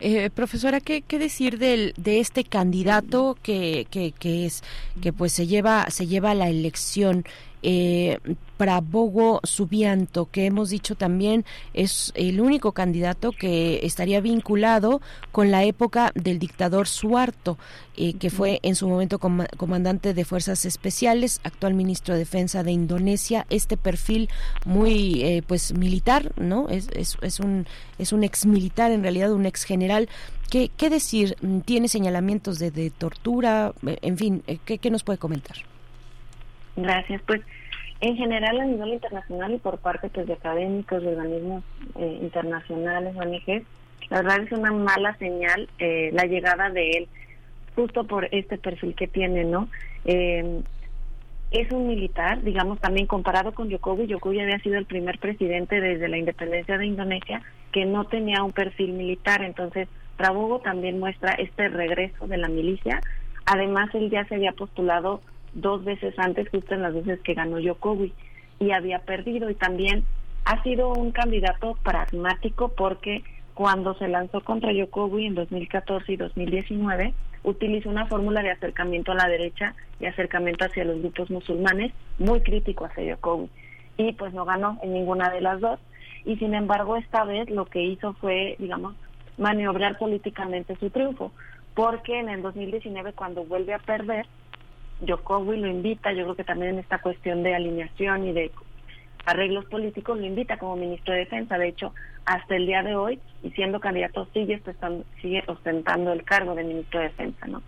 Eh, 0.00 0.28
profesora, 0.30 0.80
¿qué, 0.80 1.02
qué 1.02 1.18
decir 1.20 1.58
del, 1.58 1.94
de 1.96 2.18
este 2.18 2.42
candidato 2.42 3.36
que, 3.42 3.86
que, 3.90 4.12
que 4.12 4.46
es 4.46 4.64
que 5.00 5.12
pues 5.12 5.32
se 5.32 5.46
lleva 5.46 5.88
se 5.90 6.06
lleva 6.06 6.34
la 6.34 6.48
elección? 6.48 7.24
Eh, 7.66 8.18
Prabowo 8.58 9.40
Subianto, 9.42 10.26
que 10.30 10.44
hemos 10.46 10.68
dicho 10.70 10.94
también 10.94 11.44
es 11.72 12.12
el 12.14 12.40
único 12.40 12.72
candidato 12.72 13.32
que 13.32 13.80
estaría 13.82 14.20
vinculado 14.20 15.00
con 15.32 15.50
la 15.50 15.64
época 15.64 16.12
del 16.14 16.38
dictador 16.38 16.86
Suarto, 16.86 17.58
eh, 17.96 18.12
que 18.14 18.30
fue 18.30 18.60
en 18.62 18.76
su 18.76 18.86
momento 18.86 19.18
coma- 19.18 19.48
comandante 19.56 20.14
de 20.14 20.24
fuerzas 20.24 20.64
especiales, 20.66 21.40
actual 21.42 21.74
ministro 21.74 22.14
de 22.14 22.20
Defensa 22.20 22.62
de 22.62 22.70
Indonesia. 22.72 23.44
Este 23.50 23.76
perfil 23.76 24.28
muy 24.66 25.22
eh, 25.24 25.42
pues 25.44 25.72
militar, 25.72 26.32
¿no? 26.36 26.68
Es, 26.68 26.88
es, 26.94 27.16
es 27.22 27.40
un 27.40 27.66
es 27.98 28.12
un 28.12 28.22
ex 28.24 28.46
militar, 28.46 28.92
en 28.92 29.02
realidad 29.02 29.32
un 29.32 29.46
ex 29.46 29.64
general. 29.64 30.08
¿Qué, 30.50 30.70
qué 30.76 30.90
decir? 30.90 31.36
¿Tiene 31.64 31.88
señalamientos 31.88 32.58
de, 32.60 32.70
de 32.70 32.90
tortura? 32.90 33.72
Eh, 33.86 33.98
En 34.02 34.16
fin, 34.16 34.42
eh, 34.46 34.58
¿qué, 34.64 34.78
¿qué 34.78 34.90
nos 34.90 35.02
puede 35.02 35.18
comentar? 35.18 35.56
Gracias. 36.76 37.22
Pues 37.22 37.40
en 38.00 38.16
general 38.16 38.60
a 38.60 38.64
nivel 38.64 38.94
internacional 38.94 39.54
y 39.54 39.58
por 39.58 39.78
parte 39.78 40.08
pues, 40.08 40.26
de 40.26 40.34
académicos, 40.34 41.02
de 41.02 41.08
organismos 41.08 41.64
eh, 41.98 42.18
internacionales, 42.22 43.14
ONGs, 43.16 43.64
la 44.10 44.22
verdad 44.22 44.40
es 44.40 44.52
una 44.52 44.72
mala 44.72 45.16
señal 45.16 45.68
eh, 45.78 46.10
la 46.12 46.24
llegada 46.24 46.70
de 46.70 46.90
él, 46.90 47.08
justo 47.74 48.04
por 48.04 48.28
este 48.32 48.58
perfil 48.58 48.94
que 48.94 49.06
tiene, 49.06 49.44
¿no? 49.44 49.68
Eh, 50.04 50.62
es 51.50 51.70
un 51.70 51.86
militar, 51.86 52.42
digamos, 52.42 52.80
también 52.80 53.06
comparado 53.06 53.52
con 53.52 53.70
Jokowi. 53.70 54.12
Jokowi 54.12 54.40
había 54.40 54.58
sido 54.58 54.76
el 54.76 54.86
primer 54.86 55.18
presidente 55.20 55.80
desde 55.80 56.08
la 56.08 56.18
independencia 56.18 56.76
de 56.76 56.86
Indonesia 56.86 57.42
que 57.70 57.84
no 57.84 58.04
tenía 58.06 58.42
un 58.42 58.52
perfil 58.52 58.92
militar. 58.92 59.42
Entonces, 59.42 59.88
Prabowo 60.16 60.58
también 60.58 60.98
muestra 60.98 61.32
este 61.34 61.68
regreso 61.68 62.26
de 62.26 62.38
la 62.38 62.48
milicia. 62.48 63.00
Además, 63.46 63.94
él 63.94 64.10
ya 64.10 64.24
se 64.24 64.34
había 64.34 64.52
postulado 64.52 65.20
dos 65.54 65.84
veces 65.84 66.18
antes, 66.18 66.48
justo 66.50 66.74
en 66.74 66.82
las 66.82 66.94
veces 66.94 67.20
que 67.20 67.34
ganó 67.34 67.58
Jokowi, 67.62 68.12
y 68.60 68.70
había 68.70 69.00
perdido. 69.00 69.50
Y 69.50 69.54
también 69.54 70.04
ha 70.44 70.62
sido 70.62 70.92
un 70.92 71.12
candidato 71.12 71.76
pragmático 71.82 72.68
porque 72.68 73.22
cuando 73.54 73.94
se 73.94 74.08
lanzó 74.08 74.40
contra 74.40 74.72
Jokowi 74.74 75.26
en 75.26 75.34
2014 75.34 76.12
y 76.12 76.16
2019, 76.16 77.14
utilizó 77.44 77.88
una 77.88 78.06
fórmula 78.06 78.42
de 78.42 78.50
acercamiento 78.50 79.12
a 79.12 79.16
la 79.16 79.28
derecha 79.28 79.74
y 80.00 80.06
acercamiento 80.06 80.64
hacia 80.64 80.84
los 80.84 80.98
grupos 81.00 81.30
musulmanes, 81.30 81.92
muy 82.18 82.40
crítico 82.40 82.84
hacia 82.84 83.14
Jokowi. 83.14 83.48
Y 83.96 84.12
pues 84.14 84.34
no 84.34 84.44
ganó 84.44 84.78
en 84.82 84.92
ninguna 84.92 85.30
de 85.30 85.40
las 85.40 85.60
dos. 85.60 85.78
Y 86.24 86.36
sin 86.36 86.54
embargo, 86.54 86.96
esta 86.96 87.24
vez 87.24 87.48
lo 87.50 87.66
que 87.66 87.82
hizo 87.82 88.14
fue, 88.14 88.56
digamos, 88.58 88.94
maniobrar 89.38 89.98
políticamente 89.98 90.74
su 90.76 90.90
triunfo. 90.90 91.32
Porque 91.74 92.18
en 92.18 92.28
el 92.28 92.42
2019, 92.42 93.12
cuando 93.12 93.44
vuelve 93.44 93.74
a 93.74 93.78
perder, 93.78 94.26
Jokowi 95.06 95.56
lo 95.58 95.68
invita, 95.68 96.12
yo 96.12 96.24
creo 96.24 96.36
que 96.36 96.44
también 96.44 96.72
en 96.72 96.78
esta 96.80 97.00
cuestión 97.00 97.42
de 97.42 97.54
alineación 97.54 98.26
y 98.26 98.32
de 98.32 98.50
arreglos 99.26 99.64
políticos 99.66 100.18
lo 100.18 100.26
invita 100.26 100.58
como 100.58 100.76
ministro 100.76 101.14
de 101.14 101.20
Defensa. 101.20 101.58
De 101.58 101.68
hecho, 101.68 101.92
hasta 102.24 102.56
el 102.56 102.66
día 102.66 102.82
de 102.82 102.94
hoy, 102.96 103.20
y 103.42 103.50
siendo 103.50 103.80
candidato, 103.80 104.26
sigue, 104.32 104.56
ostentando, 104.56 105.04
sigue 105.20 105.42
ostentando 105.46 106.12
el 106.12 106.24
cargo 106.24 106.54
de 106.54 106.64
ministro 106.64 107.00
de 107.00 107.08
Defensa, 107.08 107.46
¿no? 107.46 107.62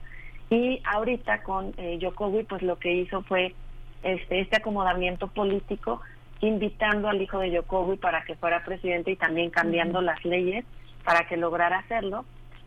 Y 0.49 0.81
ahorita 0.85 1.43
con 1.43 1.75
eh, 1.77 1.99
Jokowi, 2.01 2.45
pues 2.45 2.63
lo 2.63 2.79
que 2.79 2.93
hizo 2.93 3.23
fue 3.23 3.55
este, 4.03 4.41
este 4.41 4.57
acomodamiento 4.57 5.27
político, 5.29 6.01
invitando 6.41 7.09
al 7.09 7.21
hijo 7.21 7.41
de 7.41 7.57
Jokowi 7.57 7.97
para 7.97 8.23
que 8.25 8.37
fuera 8.37 8.65
presidente 8.65 9.11
y 9.11 9.17
también 9.17 9.51
cambiando 9.51 10.01
las 10.01 10.25
leyes 10.25 10.65
para 11.05 11.27
que 11.27 11.37
lograra 11.37 11.79
hacerlo. 11.79 12.25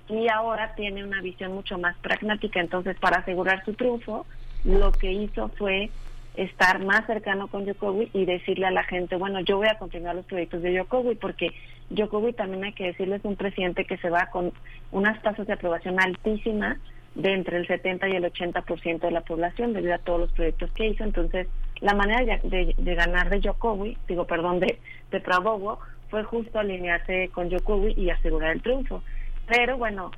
Y 0.10 0.28
ahora 0.28 0.74
tiene 0.76 1.04
una 1.04 1.22
visión 1.22 1.54
mucho 1.54 1.78
más 1.78 1.96
pragmática. 2.00 2.60
Entonces, 2.60 2.98
para 3.00 3.20
asegurar 3.20 3.64
su 3.64 3.74
triunfo, 3.74 4.26
lo 4.64 4.92
que 4.92 5.12
hizo 5.12 5.50
fue 5.50 5.90
estar 6.36 6.84
más 6.84 7.06
cercano 7.06 7.48
con 7.48 7.66
Jokowi 7.66 8.12
y 8.14 8.26
decirle 8.26 8.68
a 8.68 8.72
la 8.72 8.84
gente, 8.84 9.16
bueno, 9.16 9.42
yo 9.42 9.58
voy 9.58 9.68
a 9.68 9.78
continuar 9.78 10.16
los 10.16 10.26
proyectos 10.26 10.62
de 10.62 10.78
Jokowi 10.78 11.16
porque 11.16 11.52
Jokowi 11.96 12.34
también 12.34 12.64
hay 12.64 12.74
que 12.74 12.86
decirle 12.86 13.18
es 13.18 13.26
un 13.26 13.36
presidente 13.36 13.86
que 13.86 13.98
se 13.98 14.10
va 14.10 14.28
con 14.28 14.54
unas 14.92 15.22
tasas 15.22 15.48
de 15.48 15.54
aprobación 15.54 16.00
altísimas 16.00 16.78
de 17.16 17.34
entre 17.34 17.58
el 17.58 17.68
70 17.68 18.08
y 18.08 18.16
el 18.16 18.24
80% 18.24 19.00
de 19.00 19.12
la 19.12 19.22
población 19.22 19.74
debido 19.74 19.96
a 19.96 20.00
todos 20.00 20.22
los 20.22 20.32
proyectos 20.32 20.72
que 20.72 20.88
hizo. 20.88 21.04
Entonces, 21.04 21.48
la 21.82 21.94
manera 21.94 22.38
de, 22.44 22.74
de, 22.78 22.96
ganar 22.96 23.30
de 23.30 23.42
Jokowi, 23.42 23.98
digo, 24.08 24.26
perdón, 24.26 24.60
de, 24.60 24.80
de 25.12 25.20
Prabowo, 25.20 25.80
fue 26.10 26.24
justo 26.24 26.60
alinearse 26.60 27.30
con 27.34 27.52
Jokowi 27.52 27.94
y 27.98 28.10
asegurar 28.10 28.52
el 28.52 28.62
triunfo. 28.62 29.04
Pero 29.48 29.78
bueno, 29.78 30.12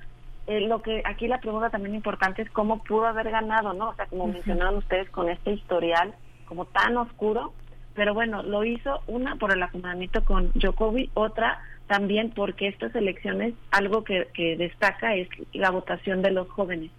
eh, 0.48 0.62
lo 0.62 0.82
que 0.82 1.04
aquí 1.06 1.28
la 1.28 1.40
pregunta 1.40 1.70
también 1.70 1.96
importante 1.96 2.42
es 2.42 2.50
cómo 2.50 2.84
pudo 2.84 3.06
haber 3.06 3.30
ganado, 3.30 3.74
¿no? 3.74 3.90
O 3.90 3.96
sea, 3.96 4.08
como 4.08 4.28
mencionaron 4.28 4.78
ustedes 4.78 5.10
con 5.10 5.30
este 5.30 5.54
historial 5.54 6.14
como 6.46 6.66
tan 6.66 6.98
oscuro, 6.98 7.54
pero 7.94 8.14
bueno, 8.14 8.44
lo 8.44 8.64
hizo 8.64 9.02
una 9.08 9.36
por 9.36 9.54
el 9.54 9.64
acomodamiento 9.64 10.24
con 10.24 10.52
Jokowi, 10.60 11.12
otra 11.14 11.62
también 11.88 12.32
porque 12.32 12.68
estas 12.68 12.96
elecciones 12.96 13.54
algo 13.70 14.04
que, 14.04 14.28
que 14.34 14.56
destaca 14.56 15.16
es 15.16 15.28
la 15.54 15.72
votación 15.72 16.22
de 16.22 16.32
los 16.32 16.50
jóvenes, 16.50 16.92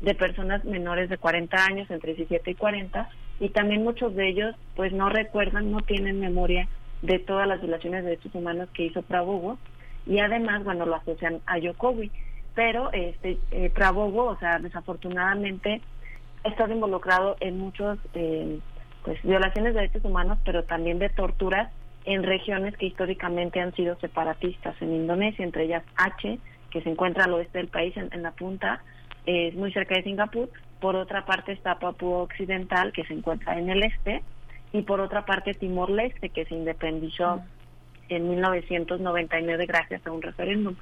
de 0.00 0.14
personas 0.14 0.64
menores 0.64 1.08
de 1.08 1.18
40 1.18 1.56
años, 1.64 1.90
entre 1.90 2.14
17 2.14 2.50
y 2.50 2.54
40, 2.54 3.08
y 3.40 3.48
también 3.48 3.82
muchos 3.82 4.14
de 4.14 4.28
ellos 4.28 4.54
pues 4.76 4.92
no 4.92 5.08
recuerdan, 5.08 5.70
no 5.70 5.80
tienen 5.80 6.20
memoria 6.20 6.68
de 7.02 7.18
todas 7.18 7.48
las 7.48 7.60
violaciones 7.60 8.04
de 8.04 8.10
derechos 8.10 8.34
humanos 8.34 8.68
que 8.72 8.84
hizo 8.84 9.02
Prabowo 9.02 9.58
y 10.06 10.18
además, 10.18 10.64
bueno, 10.64 10.86
lo 10.86 10.94
asocian 10.94 11.40
a 11.46 11.58
Jokowi 11.60 12.10
pero 12.54 12.92
este 12.92 13.38
eh, 13.50 13.70
Prabowo, 13.70 14.26
o 14.26 14.38
sea, 14.38 14.58
desafortunadamente 14.58 15.80
ha 16.44 16.48
estado 16.48 16.72
involucrado 16.72 17.36
en 17.40 17.58
muchos 17.58 17.98
eh, 18.14 18.58
pues 19.02 19.20
violaciones 19.22 19.74
de 19.74 19.80
derechos 19.80 20.04
humanos, 20.04 20.38
pero 20.44 20.64
también 20.64 20.98
de 20.98 21.08
torturas 21.08 21.70
en 22.04 22.22
regiones 22.22 22.76
que 22.76 22.86
históricamente 22.86 23.60
han 23.60 23.74
sido 23.74 23.96
separatistas 23.98 24.80
en 24.80 24.94
Indonesia, 24.94 25.44
entre 25.44 25.64
ellas 25.64 25.82
Aceh, 25.96 26.38
que 26.70 26.82
se 26.82 26.90
encuentra 26.90 27.24
al 27.24 27.34
oeste 27.34 27.58
del 27.58 27.68
país, 27.68 27.94
en, 27.96 28.22
la 28.22 28.32
punta, 28.32 28.82
es 29.26 29.54
muy 29.54 29.72
cerca 29.72 29.94
de 29.94 30.02
Singapur. 30.02 30.50
Por 30.80 30.96
otra 30.96 31.24
parte 31.24 31.52
está 31.52 31.78
Papúa 31.78 32.22
Occidental, 32.22 32.92
que 32.92 33.04
se 33.04 33.14
encuentra 33.14 33.58
en 33.58 33.70
el 33.70 33.82
este, 33.82 34.22
y 34.72 34.82
por 34.82 35.00
otra 35.00 35.24
parte 35.24 35.54
Timor-Leste, 35.54 36.28
que 36.30 36.44
se 36.44 36.54
independizó 36.54 37.40
en 38.08 38.28
1999 38.28 39.66
gracias 39.66 40.06
a 40.06 40.10
un 40.10 40.20
referéndum. 40.20 40.74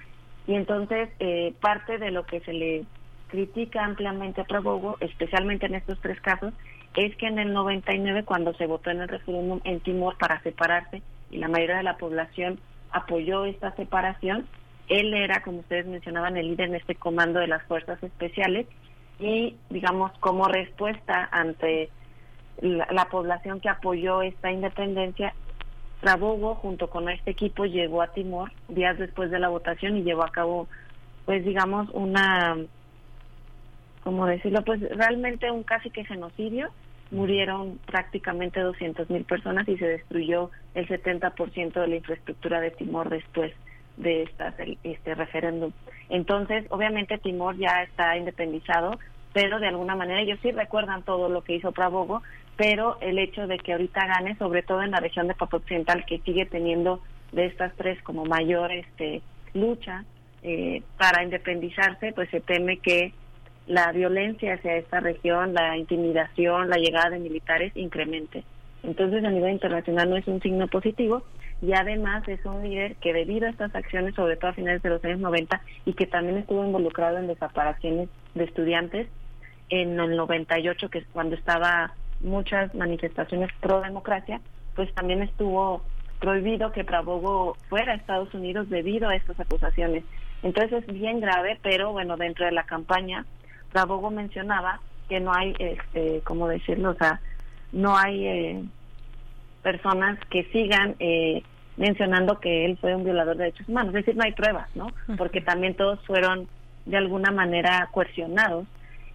Y 0.47 0.55
entonces, 0.55 1.09
eh, 1.21 1.55
parte 1.61 1.99
de 1.99 2.11
lo 2.11 2.25
que 2.27 2.41
se 2.41 2.53
le 2.53 2.85
critica 3.29 3.85
ampliamente 3.85 4.41
a 4.41 4.45
Prabowo, 4.45 4.97
especialmente 5.01 5.67
en 5.67 5.75
estos 5.75 6.01
tres 6.01 6.21
casos, 6.21 6.53
es 6.95 7.17
que 7.17 7.27
en 7.27 7.39
el 7.39 7.53
99, 7.53 8.25
cuando 8.25 8.53
se 8.55 8.67
votó 8.67 8.91
en 8.91 9.01
el 9.01 9.09
referéndum 9.09 9.61
en 9.65 9.81
Timor 9.81 10.19
para 10.19 10.43
separarse 10.43 11.03
y 11.31 11.39
la 11.39 11.49
mayoría 11.49 11.79
de 11.79 11.83
la 11.83 11.97
población 11.97 12.61
apoyó 12.91 13.47
esta 13.47 13.75
separación, 13.77 14.47
él 14.89 15.15
era, 15.15 15.43
como 15.43 15.61
ustedes 15.61 15.87
mencionaban, 15.87 16.37
el 16.37 16.49
líder 16.49 16.69
en 16.69 16.75
este 16.75 16.95
comando 16.95 17.41
de 17.41 17.47
las 17.47 17.63
fuerzas 17.63 18.03
especiales 18.03 18.67
y, 19.19 19.57
digamos, 19.71 20.13
como 20.19 20.45
respuesta 20.49 21.29
ante 21.33 21.89
la 22.61 23.07
población 23.07 23.61
que 23.61 23.71
apoyó 23.71 24.21
esta 24.21 24.53
independencia, 24.53 25.35
Trabogo, 26.03 26.57
junto 26.57 26.91
con 26.91 27.09
este 27.09 27.31
equipo, 27.31 27.65
llegó 27.65 28.03
a 28.03 28.09
Timor 28.09 28.51
días 28.67 28.99
después 28.99 29.31
de 29.31 29.39
la 29.39 29.49
votación 29.49 29.97
y 29.97 30.03
llevó 30.03 30.25
a 30.25 30.33
cabo, 30.33 30.67
pues 31.25 31.45
digamos, 31.45 31.89
una, 31.93 32.57
como 34.03 34.27
decirlo, 34.27 34.63
pues 34.65 34.81
realmente 34.81 35.49
un 35.53 35.63
casi 35.63 35.91
que 35.91 36.05
genocidio. 36.05 36.71
Murieron 37.13 37.79
prácticamente 37.87 38.59
200 38.59 39.11
mil 39.11 39.25
personas 39.25 39.69
y 39.69 39.77
se 39.77 39.87
destruyó 39.87 40.51
el 40.75 40.89
70% 40.89 41.73
de 41.73 41.87
la 41.87 41.97
infraestructura 41.97 42.61
de 42.61 42.73
Timor 42.73 43.09
después 43.09 43.53
de 43.97 44.25
esta, 44.25 44.55
este 44.83 45.15
referéndum. 45.15 45.71
Entonces, 46.09 46.65
obviamente 46.71 47.19
Timor 47.19 47.57
ya 47.59 47.85
está 47.85 48.17
independizado, 48.17 48.99
pero 49.33 49.61
de 49.61 49.69
alguna 49.69 49.95
manera 49.95 50.21
ellos 50.21 50.41
sí 50.43 50.51
recuerdan 50.51 51.05
todo 51.05 51.29
lo 51.29 51.43
que 51.43 51.55
hizo 51.55 51.71
Prabowo, 51.71 52.23
pero 52.57 52.99
el 53.01 53.19
hecho 53.19 53.47
de 53.47 53.59
que 53.59 53.73
ahorita 53.73 54.07
gane, 54.07 54.37
sobre 54.37 54.63
todo 54.63 54.83
en 54.83 54.91
la 54.91 55.01
región 55.01 55.29
de 55.29 55.35
Papua 55.35 55.59
Occidental, 55.61 56.05
que 56.07 56.19
sigue 56.21 56.47
teniendo 56.47 57.01
de 57.33 57.47
estas 57.47 57.75
tres 57.77 58.01
como 58.03 58.25
mayor 58.25 58.71
este, 58.73 59.23
lucha 59.55 60.05
eh, 60.43 60.83
para 60.99 61.23
independizarse, 61.23 62.13
pues 62.13 62.29
se 62.31 62.41
teme 62.41 62.79
que 62.79 63.13
la 63.67 63.93
violencia 63.93 64.55
hacia 64.55 64.77
esta 64.77 65.01
región, 65.01 65.55
la 65.55 65.77
intimidación, 65.77 66.69
la 66.69 66.77
llegada 66.77 67.11
de 67.11 67.21
militares 67.21 67.73
incremente. 67.77 68.45
Entonces, 68.83 69.25
a 69.25 69.31
nivel 69.31 69.53
internacional 69.53 70.11
no 70.11 70.17
es 70.17 70.27
un 70.27 70.41
signo 70.41 70.67
positivo 70.67 71.23
y 71.63 71.73
además 71.75 72.27
es 72.27 72.45
un 72.45 72.63
líder 72.63 72.97
que 72.97 73.13
debido 73.13 73.47
a 73.47 73.51
estas 73.51 73.75
acciones, 73.75 74.17
sobre 74.17 74.37
todo 74.37 74.51
a 74.51 74.55
finales 74.55 74.83
de 74.83 74.91
los 74.91 75.05
años 75.05 75.21
90, 75.21 75.63
y 75.87 75.93
que 75.93 76.07
también 76.07 76.39
estuvo 76.39 76.65
involucrado 76.65 77.19
en 77.19 77.29
desapariciones 77.29 78.09
de 78.35 78.45
estudiantes 78.45 79.07
en 79.69 79.99
el 79.99 80.17
98, 80.17 80.91
que 80.91 80.99
es 80.99 81.07
cuando 81.13 81.37
estaba 81.37 81.95
muchas 82.23 82.75
manifestaciones 82.75 83.51
pro 83.61 83.81
democracia, 83.81 84.41
pues 84.75 84.93
también 84.95 85.23
estuvo 85.23 85.83
prohibido 86.21 86.73
que 86.73 86.85
Prabowo 86.85 87.57
fuera 87.69 87.93
a 87.93 87.97
Estados 87.97 88.33
Unidos 88.33 88.71
debido 88.71 89.09
a 89.09 89.17
estas 89.17 89.39
acusaciones. 89.41 90.05
Entonces 90.43 90.85
es 90.87 90.95
bien 90.95 91.21
grave, 91.21 91.59
pero 91.63 91.93
bueno, 91.93 92.17
dentro 92.17 92.47
de 92.47 92.53
la 92.53 92.65
campaña, 92.65 93.27
Prabowo 93.73 94.11
mencionaba 94.11 94.81
que 95.09 95.21
no 95.21 95.33
hay, 95.35 95.55
este, 95.59 96.21
¿cómo 96.25 96.49
decirlo? 96.49 96.91
O 96.91 96.95
sea, 96.95 97.21
no 97.73 97.97
hay 97.97 98.27
eh, 98.27 98.65
personas 99.63 100.19
que 100.31 100.45
sigan 100.53 100.95
eh, 101.01 101.43
mencionando 101.77 102.39
que 102.39 102.67
él 102.67 102.77
fue 102.81 102.95
un 102.95 103.05
violador 103.05 103.37
de 103.37 103.45
derechos 103.45 103.69
humanos. 103.69 103.95
Es 103.95 104.05
decir, 104.05 104.17
no 104.17 104.25
hay 104.25 104.33
pruebas, 104.33 104.69
¿no? 104.77 104.89
Porque 105.17 105.41
también 105.41 105.75
todos 105.75 105.99
fueron 106.07 106.49
de 106.87 106.97
alguna 106.97 107.31
manera 107.31 107.89
coercionados 107.93 108.67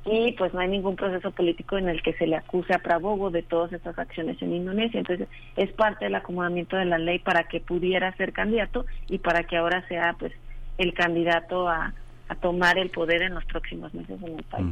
y 0.09 0.31
pues 0.33 0.53
no 0.53 0.61
hay 0.61 0.69
ningún 0.69 0.95
proceso 0.95 1.31
político 1.31 1.77
en 1.77 1.89
el 1.89 2.01
que 2.01 2.13
se 2.13 2.27
le 2.27 2.37
acuse 2.37 2.73
a 2.73 2.79
Prabowo 2.79 3.29
de 3.29 3.43
todas 3.43 3.73
estas 3.73 3.99
acciones 3.99 4.41
en 4.41 4.53
Indonesia. 4.53 4.99
Entonces 4.99 5.27
es 5.55 5.71
parte 5.73 6.05
del 6.05 6.15
acomodamiento 6.15 6.77
de 6.77 6.85
la 6.85 6.97
ley 6.97 7.19
para 7.19 7.43
que 7.43 7.59
pudiera 7.59 8.15
ser 8.15 8.31
candidato 8.31 8.85
y 9.09 9.17
para 9.17 9.43
que 9.43 9.57
ahora 9.57 9.85
sea 9.87 10.15
pues 10.17 10.31
el 10.77 10.93
candidato 10.93 11.67
a, 11.67 11.93
a 12.29 12.35
tomar 12.35 12.77
el 12.77 12.89
poder 12.89 13.21
en 13.21 13.33
los 13.33 13.43
próximos 13.45 13.93
meses 13.93 14.21
en 14.21 14.37
el 14.37 14.43
país. 14.43 14.67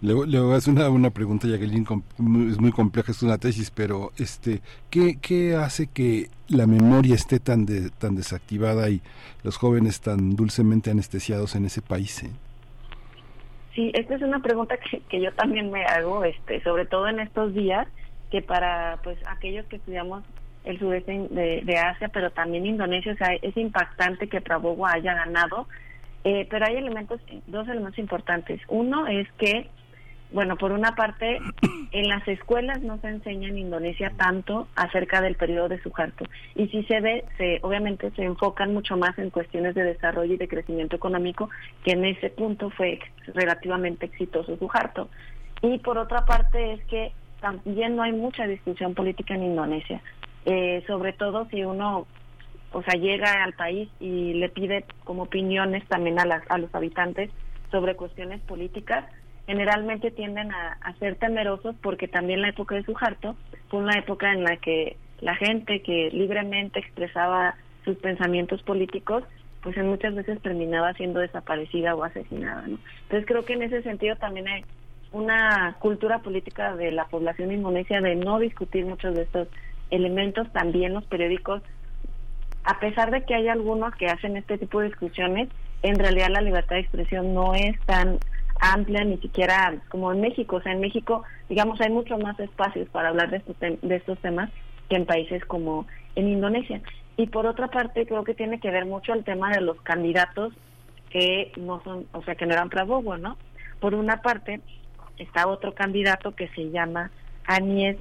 Luego, 0.00 0.26
luego 0.26 0.56
es 0.56 0.66
una, 0.68 0.88
una 0.90 1.10
pregunta, 1.10 1.48
Jacqueline, 1.48 1.86
es 2.50 2.60
muy 2.60 2.72
compleja, 2.72 3.12
es 3.12 3.22
una 3.22 3.38
tesis, 3.38 3.70
pero 3.70 4.12
este, 4.16 4.62
¿qué, 4.90 5.18
qué 5.20 5.56
hace 5.56 5.88
que 5.88 6.28
la 6.48 6.66
memoria 6.66 7.14
esté 7.14 7.40
tan, 7.40 7.66
de, 7.66 7.90
tan 7.90 8.14
desactivada 8.14 8.90
y 8.90 9.00
los 9.42 9.56
jóvenes 9.56 10.00
tan 10.00 10.36
dulcemente 10.36 10.90
anestesiados 10.90 11.54
en 11.54 11.66
ese 11.66 11.82
país? 11.82 12.22
Eh? 12.24 12.30
Sí, 13.74 13.90
esta 13.94 14.16
es 14.16 14.22
una 14.22 14.40
pregunta 14.40 14.76
que, 14.76 15.00
que 15.00 15.20
yo 15.20 15.32
también 15.32 15.70
me 15.70 15.84
hago, 15.84 16.24
este, 16.24 16.62
sobre 16.62 16.84
todo 16.84 17.08
en 17.08 17.20
estos 17.20 17.54
días, 17.54 17.88
que 18.30 18.42
para 18.42 18.98
pues 19.02 19.18
aquellos 19.26 19.66
que 19.66 19.76
estudiamos 19.76 20.24
el 20.64 20.78
sudeste 20.78 21.28
de, 21.30 21.78
Asia, 21.78 22.08
pero 22.08 22.30
también 22.30 22.66
Indonesia, 22.66 23.12
o 23.12 23.16
sea, 23.16 23.34
es 23.40 23.56
impactante 23.56 24.28
que 24.28 24.40
Prabowo 24.40 24.86
haya 24.86 25.14
ganado, 25.14 25.66
eh, 26.24 26.46
pero 26.48 26.66
hay 26.66 26.76
elementos, 26.76 27.20
dos 27.46 27.66
elementos 27.68 27.98
importantes. 27.98 28.60
Uno 28.68 29.06
es 29.06 29.30
que 29.38 29.68
bueno, 30.32 30.56
por 30.56 30.72
una 30.72 30.94
parte, 30.94 31.38
en 31.92 32.08
las 32.08 32.26
escuelas 32.26 32.80
no 32.82 32.98
se 32.98 33.08
enseña 33.08 33.48
en 33.48 33.58
Indonesia 33.58 34.12
tanto 34.16 34.68
acerca 34.76 35.20
del 35.20 35.36
periodo 35.36 35.68
de 35.68 35.80
Suharto. 35.82 36.24
Y 36.54 36.68
si 36.68 36.82
se 36.84 37.00
ve, 37.00 37.24
se, 37.36 37.58
obviamente 37.62 38.10
se 38.12 38.24
enfocan 38.24 38.72
mucho 38.72 38.96
más 38.96 39.18
en 39.18 39.30
cuestiones 39.30 39.74
de 39.74 39.84
desarrollo 39.84 40.34
y 40.34 40.38
de 40.38 40.48
crecimiento 40.48 40.96
económico, 40.96 41.50
que 41.84 41.92
en 41.92 42.04
ese 42.04 42.30
punto 42.30 42.70
fue 42.70 42.98
relativamente 43.34 44.06
exitoso 44.06 44.56
Suharto. 44.56 45.08
Y 45.62 45.78
por 45.78 45.98
otra 45.98 46.24
parte 46.24 46.74
es 46.74 46.84
que 46.86 47.12
también 47.40 47.96
no 47.96 48.02
hay 48.02 48.12
mucha 48.12 48.46
discusión 48.46 48.94
política 48.94 49.34
en 49.34 49.44
Indonesia. 49.44 50.00
Eh, 50.44 50.82
sobre 50.86 51.12
todo 51.12 51.46
si 51.50 51.64
uno 51.64 52.06
o 52.72 52.82
sea, 52.82 52.94
llega 52.94 53.44
al 53.44 53.52
país 53.52 53.88
y 54.00 54.34
le 54.34 54.48
pide 54.48 54.84
como 55.04 55.24
opiniones 55.24 55.86
también 55.88 56.18
a, 56.18 56.24
las, 56.24 56.42
a 56.50 56.58
los 56.58 56.74
habitantes 56.74 57.30
sobre 57.70 57.96
cuestiones 57.96 58.40
políticas, 58.42 59.04
generalmente 59.46 60.10
tienden 60.10 60.50
a, 60.52 60.78
ser 60.98 61.16
temerosos 61.16 61.74
porque 61.82 62.08
también 62.08 62.42
la 62.42 62.50
época 62.50 62.74
de 62.74 62.84
Suharto 62.84 63.36
fue 63.68 63.80
una 63.80 63.98
época 63.98 64.32
en 64.32 64.44
la 64.44 64.56
que 64.56 64.96
la 65.20 65.34
gente 65.34 65.82
que 65.82 66.10
libremente 66.12 66.78
expresaba 66.78 67.54
sus 67.84 67.96
pensamientos 67.96 68.62
políticos 68.62 69.24
pues 69.62 69.76
en 69.76 69.88
muchas 69.88 70.14
veces 70.14 70.40
terminaba 70.42 70.92
siendo 70.94 71.20
desaparecida 71.20 71.94
o 71.94 72.02
asesinada. 72.02 72.66
¿no? 72.66 72.78
Entonces 73.02 73.26
creo 73.26 73.44
que 73.44 73.52
en 73.52 73.62
ese 73.62 73.82
sentido 73.82 74.16
también 74.16 74.48
hay 74.48 74.64
una 75.12 75.76
cultura 75.78 76.20
política 76.20 76.74
de 76.74 76.90
la 76.90 77.06
población 77.06 77.52
indonesia 77.52 78.00
de 78.00 78.16
no 78.16 78.38
discutir 78.38 78.84
muchos 78.84 79.14
de 79.14 79.22
estos 79.22 79.48
elementos. 79.90 80.50
También 80.52 80.94
los 80.94 81.04
periódicos, 81.04 81.62
a 82.64 82.80
pesar 82.80 83.10
de 83.10 83.24
que 83.24 83.34
hay 83.34 83.48
algunos 83.48 83.94
que 83.94 84.06
hacen 84.06 84.36
este 84.36 84.58
tipo 84.58 84.80
de 84.80 84.88
discusiones, 84.88 85.48
en 85.82 85.96
realidad 85.96 86.28
la 86.30 86.40
libertad 86.40 86.76
de 86.76 86.82
expresión 86.82 87.34
no 87.34 87.54
es 87.54 87.78
tan 87.86 88.18
amplia, 88.62 89.04
ni 89.04 89.18
siquiera 89.18 89.74
como 89.88 90.12
en 90.12 90.20
México. 90.20 90.56
O 90.56 90.62
sea, 90.62 90.72
en 90.72 90.80
México, 90.80 91.24
digamos, 91.48 91.80
hay 91.80 91.90
mucho 91.90 92.16
más 92.16 92.38
espacios 92.40 92.88
para 92.88 93.08
hablar 93.08 93.30
de 93.30 93.38
estos, 93.38 93.56
de 93.58 93.96
estos 93.96 94.18
temas 94.20 94.50
que 94.88 94.96
en 94.96 95.04
países 95.04 95.44
como 95.44 95.86
en 96.14 96.28
Indonesia. 96.28 96.80
Y 97.16 97.26
por 97.26 97.46
otra 97.46 97.68
parte, 97.68 98.06
creo 98.06 98.24
que 98.24 98.34
tiene 98.34 98.60
que 98.60 98.70
ver 98.70 98.86
mucho 98.86 99.12
el 99.12 99.24
tema 99.24 99.50
de 99.50 99.60
los 99.60 99.80
candidatos 99.82 100.54
que 101.10 101.52
no 101.56 101.82
son, 101.82 102.06
o 102.12 102.22
sea, 102.22 102.36
que 102.36 102.46
no 102.46 102.54
eran 102.54 102.70
Prabowo, 102.70 103.18
¿no? 103.18 103.36
Por 103.80 103.94
una 103.94 104.22
parte, 104.22 104.60
está 105.18 105.46
otro 105.48 105.74
candidato 105.74 106.34
que 106.34 106.48
se 106.48 106.70
llama 106.70 107.10
Anies 107.46 107.98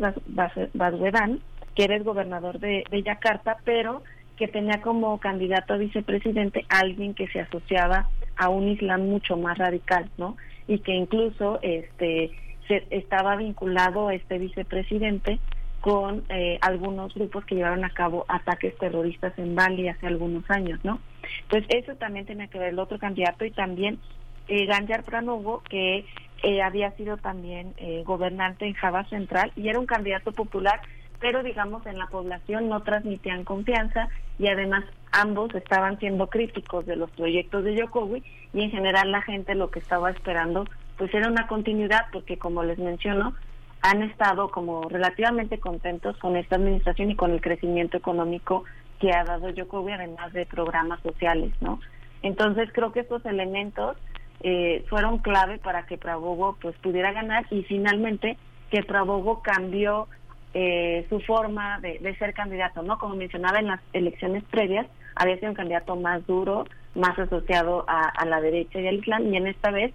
Baswedan, 0.73 1.41
que 1.75 1.83
era 1.83 1.95
el 1.95 2.03
gobernador 2.03 2.59
de, 2.59 2.83
de 2.89 3.03
Yakarta, 3.03 3.57
pero 3.65 4.03
que 4.37 4.47
tenía 4.47 4.81
como 4.81 5.19
candidato 5.19 5.73
a 5.73 5.77
vicepresidente 5.77 6.65
alguien 6.69 7.13
que 7.13 7.27
se 7.27 7.41
asociaba 7.41 8.09
a 8.37 8.49
un 8.49 8.69
islam 8.69 9.07
mucho 9.07 9.37
más 9.37 9.57
radical, 9.57 10.09
¿no? 10.17 10.37
Y 10.71 10.79
que 10.79 10.93
incluso 10.93 11.59
este 11.61 12.31
se, 12.67 12.85
estaba 12.91 13.35
vinculado 13.35 14.09
este 14.11 14.37
vicepresidente 14.37 15.39
con 15.81 16.23
eh, 16.29 16.59
algunos 16.61 17.13
grupos 17.13 17.43
que 17.45 17.55
llevaron 17.55 17.83
a 17.83 17.89
cabo 17.89 18.23
ataques 18.27 18.77
terroristas 18.77 19.37
en 19.37 19.55
Bali 19.55 19.89
hace 19.89 20.07
algunos 20.07 20.49
años, 20.49 20.79
¿no? 20.83 20.99
Entonces 21.43 21.83
eso 21.83 21.95
también 21.95 22.25
tenía 22.25 22.47
que 22.47 22.59
ver 22.59 22.69
el 22.69 22.79
otro 22.79 22.99
candidato 22.99 23.43
y 23.43 23.51
también 23.51 23.99
eh, 24.47 24.65
Ganjar 24.65 25.03
Pranovo, 25.03 25.61
que 25.69 26.05
eh, 26.43 26.61
había 26.61 26.91
sido 26.91 27.17
también 27.17 27.73
eh, 27.77 28.03
gobernante 28.05 28.65
en 28.65 28.73
Java 28.73 29.05
Central 29.09 29.51
y 29.55 29.69
era 29.69 29.79
un 29.79 29.85
candidato 29.85 30.31
popular, 30.31 30.81
pero 31.21 31.43
digamos 31.43 31.85
en 31.85 31.97
la 31.97 32.07
población 32.07 32.67
no 32.67 32.81
transmitían 32.81 33.45
confianza 33.45 34.09
y 34.39 34.47
además 34.47 34.83
ambos 35.11 35.53
estaban 35.55 35.99
siendo 35.99 36.27
críticos 36.27 36.85
de 36.85 36.95
los 36.95 37.09
proyectos 37.11 37.63
de 37.63 37.79
Jokowi 37.79 38.23
y 38.53 38.63
en 38.63 38.71
general 38.71 39.11
la 39.11 39.21
gente 39.21 39.55
lo 39.55 39.69
que 39.69 39.79
estaba 39.79 40.09
esperando 40.09 40.65
pues 40.97 41.13
era 41.13 41.29
una 41.29 41.47
continuidad 41.47 42.07
porque 42.11 42.37
como 42.37 42.63
les 42.63 42.79
menciono 42.79 43.35
han 43.81 44.01
estado 44.03 44.49
como 44.49 44.89
relativamente 44.89 45.59
contentos 45.59 46.17
con 46.17 46.35
esta 46.35 46.55
administración 46.55 47.11
y 47.11 47.15
con 47.15 47.31
el 47.31 47.41
crecimiento 47.41 47.97
económico 47.97 48.63
que 48.99 49.11
ha 49.11 49.23
dado 49.23 49.49
Jokowi 49.55 49.93
además 49.93 50.33
de 50.33 50.45
programas 50.45 51.01
sociales, 51.01 51.51
¿no? 51.61 51.79
Entonces 52.21 52.69
creo 52.71 52.91
que 52.91 52.99
estos 52.99 53.25
elementos 53.25 53.97
eh, 54.41 54.85
fueron 54.89 55.19
clave 55.19 55.57
para 55.57 55.85
que 55.85 55.97
Prabowo 55.97 56.57
pues 56.61 56.75
pudiera 56.77 57.11
ganar 57.11 57.45
y 57.49 57.63
finalmente 57.63 58.37
que 58.69 58.83
Prabowo 58.83 59.41
cambió 59.41 60.07
eh, 60.53 61.05
su 61.09 61.19
forma 61.21 61.79
de, 61.79 61.99
de, 61.99 62.15
ser 62.17 62.33
candidato, 62.33 62.81
¿no? 62.83 62.97
Como 62.97 63.15
mencionaba 63.15 63.59
en 63.59 63.67
las 63.67 63.79
elecciones 63.93 64.43
previas, 64.45 64.87
había 65.15 65.37
sido 65.37 65.49
un 65.49 65.55
candidato 65.55 65.95
más 65.95 66.25
duro, 66.27 66.65
más 66.95 67.17
asociado 67.17 67.85
a, 67.87 68.25
la 68.25 68.41
derecha 68.41 68.79
y 68.79 68.87
al 68.87 68.95
Islam, 68.95 69.33
y 69.33 69.37
en 69.37 69.47
esta 69.47 69.71
vez 69.71 69.93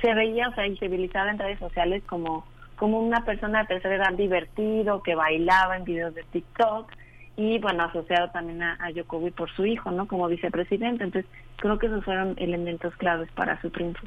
se 0.00 0.14
veía, 0.14 0.48
o 0.48 0.54
sea, 0.54 0.64
visibilizada 0.64 1.30
en 1.30 1.38
redes 1.38 1.58
sociales 1.58 2.02
como, 2.06 2.44
como 2.76 3.00
una 3.00 3.24
persona 3.24 3.60
de 3.60 3.68
tercera 3.68 3.96
edad 3.96 4.12
divertido, 4.12 5.02
que 5.02 5.14
bailaba 5.14 5.76
en 5.76 5.84
videos 5.84 6.14
de 6.14 6.24
TikTok, 6.24 6.92
y 7.36 7.58
bueno, 7.58 7.84
asociado 7.84 8.30
también 8.30 8.62
a, 8.62 8.74
a 8.74 8.92
Jokowi 8.94 9.30
por 9.30 9.50
su 9.50 9.66
hijo, 9.66 9.90
¿no? 9.90 10.08
Como 10.08 10.26
vicepresidente. 10.28 11.04
Entonces, 11.04 11.30
creo 11.56 11.78
que 11.78 11.86
esos 11.86 12.04
fueron 12.04 12.34
elementos 12.38 12.94
claves 12.96 13.30
para 13.32 13.60
su 13.60 13.70
triunfo. 13.70 14.06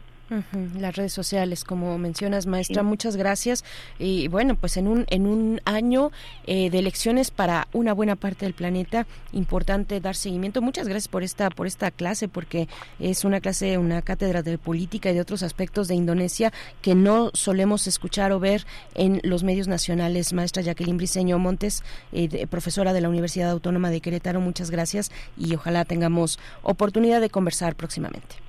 Las 0.77 0.95
redes 0.95 1.13
sociales, 1.13 1.63
como 1.63 1.97
mencionas, 1.97 2.45
maestra, 2.45 2.83
muchas 2.83 3.15
gracias. 3.15 3.63
Y 3.97 4.27
bueno, 4.27 4.55
pues 4.55 4.77
en 4.77 4.87
un 4.87 5.05
en 5.09 5.25
un 5.25 5.59
año 5.65 6.11
eh, 6.45 6.69
de 6.69 6.79
elecciones 6.79 7.31
para 7.31 7.67
una 7.73 7.93
buena 7.93 8.15
parte 8.15 8.45
del 8.45 8.53
planeta, 8.53 9.07
importante 9.31 9.99
dar 9.99 10.15
seguimiento. 10.15 10.61
Muchas 10.61 10.87
gracias 10.87 11.07
por 11.07 11.23
esta 11.23 11.49
por 11.49 11.65
esta 11.67 11.89
clase, 11.89 12.27
porque 12.27 12.67
es 12.99 13.25
una 13.25 13.41
clase, 13.41 13.77
una 13.77 14.01
cátedra 14.01 14.43
de 14.43 14.57
política 14.57 15.09
y 15.09 15.13
de 15.15 15.21
otros 15.21 15.41
aspectos 15.41 15.87
de 15.87 15.95
Indonesia 15.95 16.53
que 16.81 16.93
no 16.93 17.31
solemos 17.33 17.87
escuchar 17.87 18.31
o 18.31 18.39
ver 18.39 18.65
en 18.95 19.21
los 19.23 19.43
medios 19.43 19.67
nacionales. 19.67 20.33
Maestra 20.33 20.61
Jacqueline 20.61 20.97
Briceño 20.97 21.39
Montes, 21.39 21.83
eh, 22.11 22.45
profesora 22.47 22.93
de 22.93 23.01
la 23.01 23.09
Universidad 23.09 23.49
Autónoma 23.49 23.89
de 23.89 24.01
Querétaro, 24.01 24.41
muchas 24.41 24.69
gracias 24.69 25.11
y 25.37 25.55
ojalá 25.55 25.85
tengamos 25.85 26.39
oportunidad 26.61 27.21
de 27.21 27.29
conversar 27.29 27.75
próximamente. 27.75 28.48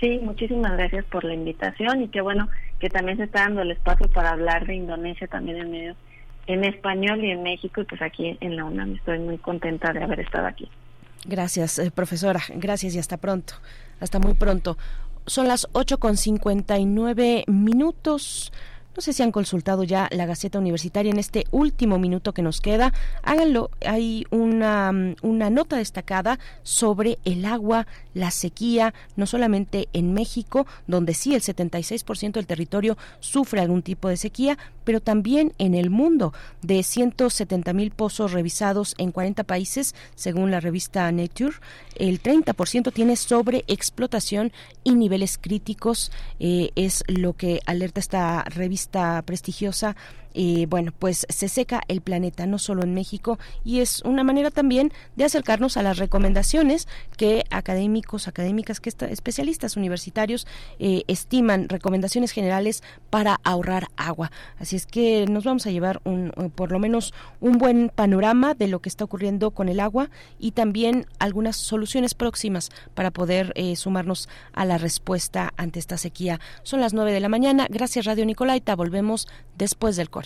Sí, 0.00 0.20
muchísimas 0.22 0.72
gracias 0.72 1.04
por 1.06 1.24
la 1.24 1.34
invitación 1.34 2.02
y 2.02 2.08
qué 2.08 2.20
bueno 2.20 2.48
que 2.78 2.90
también 2.90 3.16
se 3.16 3.24
está 3.24 3.40
dando 3.40 3.62
el 3.62 3.70
espacio 3.70 4.08
para 4.10 4.30
hablar 4.30 4.66
de 4.66 4.74
Indonesia 4.74 5.26
también 5.26 5.58
en 5.58 5.70
medios 5.70 5.96
en 6.46 6.64
español 6.64 7.24
y 7.24 7.30
en 7.30 7.42
México 7.42 7.80
y 7.80 7.84
pues 7.84 8.00
aquí 8.02 8.36
en 8.40 8.56
la 8.56 8.64
UNAM 8.64 8.94
estoy 8.94 9.18
muy 9.18 9.38
contenta 9.38 9.92
de 9.92 10.02
haber 10.02 10.20
estado 10.20 10.46
aquí. 10.46 10.68
Gracias, 11.26 11.78
eh, 11.78 11.90
profesora. 11.90 12.40
Gracias 12.54 12.94
y 12.94 12.98
hasta 12.98 13.16
pronto. 13.16 13.54
Hasta 13.98 14.20
muy 14.20 14.34
pronto. 14.34 14.76
Son 15.26 15.48
las 15.48 15.66
8 15.72 15.98
con 15.98 16.16
59 16.16 17.44
minutos. 17.48 18.52
No 18.96 19.02
sé 19.02 19.12
si 19.12 19.22
han 19.22 19.30
consultado 19.30 19.84
ya 19.84 20.08
la 20.10 20.24
Gaceta 20.24 20.58
Universitaria 20.58 21.12
en 21.12 21.18
este 21.18 21.44
último 21.50 21.98
minuto 21.98 22.32
que 22.32 22.40
nos 22.40 22.62
queda. 22.62 22.94
Háganlo. 23.22 23.68
Hay 23.84 24.24
una, 24.30 24.90
una 25.20 25.50
nota 25.50 25.76
destacada 25.76 26.38
sobre 26.62 27.18
el 27.26 27.44
agua, 27.44 27.86
la 28.14 28.30
sequía, 28.30 28.94
no 29.14 29.26
solamente 29.26 29.88
en 29.92 30.14
México, 30.14 30.66
donde 30.86 31.12
sí 31.12 31.34
el 31.34 31.42
76% 31.42 32.32
del 32.32 32.46
territorio 32.46 32.96
sufre 33.20 33.60
algún 33.60 33.82
tipo 33.82 34.08
de 34.08 34.16
sequía, 34.16 34.56
pero 34.84 35.00
también 35.00 35.52
en 35.58 35.74
el 35.74 35.90
mundo. 35.90 36.32
De 36.62 36.82
170 36.82 37.74
mil 37.74 37.90
pozos 37.90 38.32
revisados 38.32 38.94
en 38.96 39.12
40 39.12 39.44
países, 39.44 39.94
según 40.14 40.50
la 40.50 40.60
revista 40.60 41.12
Nature, 41.12 41.56
el 41.96 42.22
30% 42.22 42.94
tiene 42.94 43.16
sobreexplotación 43.16 44.52
y 44.84 44.94
niveles 44.94 45.36
críticos. 45.36 46.10
Eh, 46.40 46.70
es 46.76 47.04
lo 47.08 47.34
que 47.34 47.60
alerta 47.66 48.00
esta 48.00 48.44
revista 48.44 48.85
prestigiosa 49.24 49.94
y 50.36 50.66
bueno, 50.66 50.92
pues 50.96 51.26
se 51.30 51.48
seca 51.48 51.80
el 51.88 52.02
planeta, 52.02 52.44
no 52.44 52.58
solo 52.58 52.82
en 52.82 52.92
México, 52.92 53.38
y 53.64 53.80
es 53.80 54.02
una 54.02 54.22
manera 54.22 54.50
también 54.50 54.92
de 55.16 55.24
acercarnos 55.24 55.78
a 55.78 55.82
las 55.82 55.96
recomendaciones 55.96 56.88
que 57.16 57.44
académicos, 57.50 58.28
académicas, 58.28 58.78
que 58.78 58.90
especialistas 58.90 59.78
universitarios 59.78 60.46
eh, 60.78 61.04
estiman, 61.06 61.70
recomendaciones 61.70 62.32
generales 62.32 62.82
para 63.08 63.40
ahorrar 63.44 63.88
agua. 63.96 64.30
Así 64.58 64.76
es 64.76 64.84
que 64.84 65.24
nos 65.26 65.44
vamos 65.44 65.66
a 65.66 65.70
llevar 65.70 66.02
un, 66.04 66.30
por 66.54 66.70
lo 66.70 66.78
menos 66.78 67.14
un 67.40 67.56
buen 67.56 67.88
panorama 67.88 68.52
de 68.52 68.68
lo 68.68 68.80
que 68.80 68.90
está 68.90 69.04
ocurriendo 69.04 69.52
con 69.52 69.70
el 69.70 69.80
agua 69.80 70.10
y 70.38 70.50
también 70.50 71.06
algunas 71.18 71.56
soluciones 71.56 72.12
próximas 72.12 72.68
para 72.94 73.10
poder 73.10 73.52
eh, 73.54 73.74
sumarnos 73.76 74.28
a 74.52 74.66
la 74.66 74.76
respuesta 74.76 75.54
ante 75.56 75.78
esta 75.78 75.96
sequía. 75.96 76.40
Son 76.62 76.82
las 76.82 76.92
nueve 76.92 77.12
de 77.12 77.20
la 77.20 77.30
mañana. 77.30 77.66
Gracias 77.70 78.04
Radio 78.04 78.26
Nicolaita. 78.26 78.76
Volvemos 78.76 79.28
después 79.56 79.96
del 79.96 80.10
corte. 80.10 80.25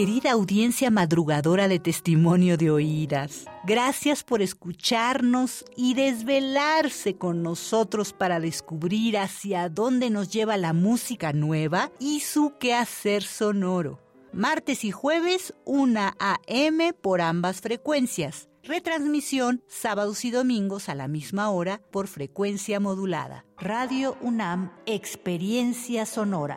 Querida 0.00 0.30
audiencia 0.30 0.90
madrugadora 0.90 1.68
de 1.68 1.78
testimonio 1.78 2.56
de 2.56 2.70
oídas, 2.70 3.44
gracias 3.64 4.24
por 4.24 4.40
escucharnos 4.40 5.62
y 5.76 5.92
desvelarse 5.92 7.18
con 7.18 7.42
nosotros 7.42 8.14
para 8.14 8.40
descubrir 8.40 9.18
hacia 9.18 9.68
dónde 9.68 10.08
nos 10.08 10.30
lleva 10.30 10.56
la 10.56 10.72
música 10.72 11.34
nueva 11.34 11.92
y 11.98 12.20
su 12.20 12.54
quehacer 12.58 13.22
sonoro. 13.22 14.00
Martes 14.32 14.86
y 14.86 14.90
jueves, 14.90 15.52
1 15.66 16.12
a.m. 16.18 16.94
por 16.94 17.20
ambas 17.20 17.60
frecuencias. 17.60 18.48
Retransmisión 18.62 19.62
sábados 19.68 20.24
y 20.24 20.30
domingos 20.30 20.88
a 20.88 20.94
la 20.94 21.08
misma 21.08 21.50
hora 21.50 21.82
por 21.90 22.08
frecuencia 22.08 22.80
modulada. 22.80 23.44
Radio 23.58 24.16
UNAM, 24.22 24.72
Experiencia 24.86 26.06
Sonora. 26.06 26.56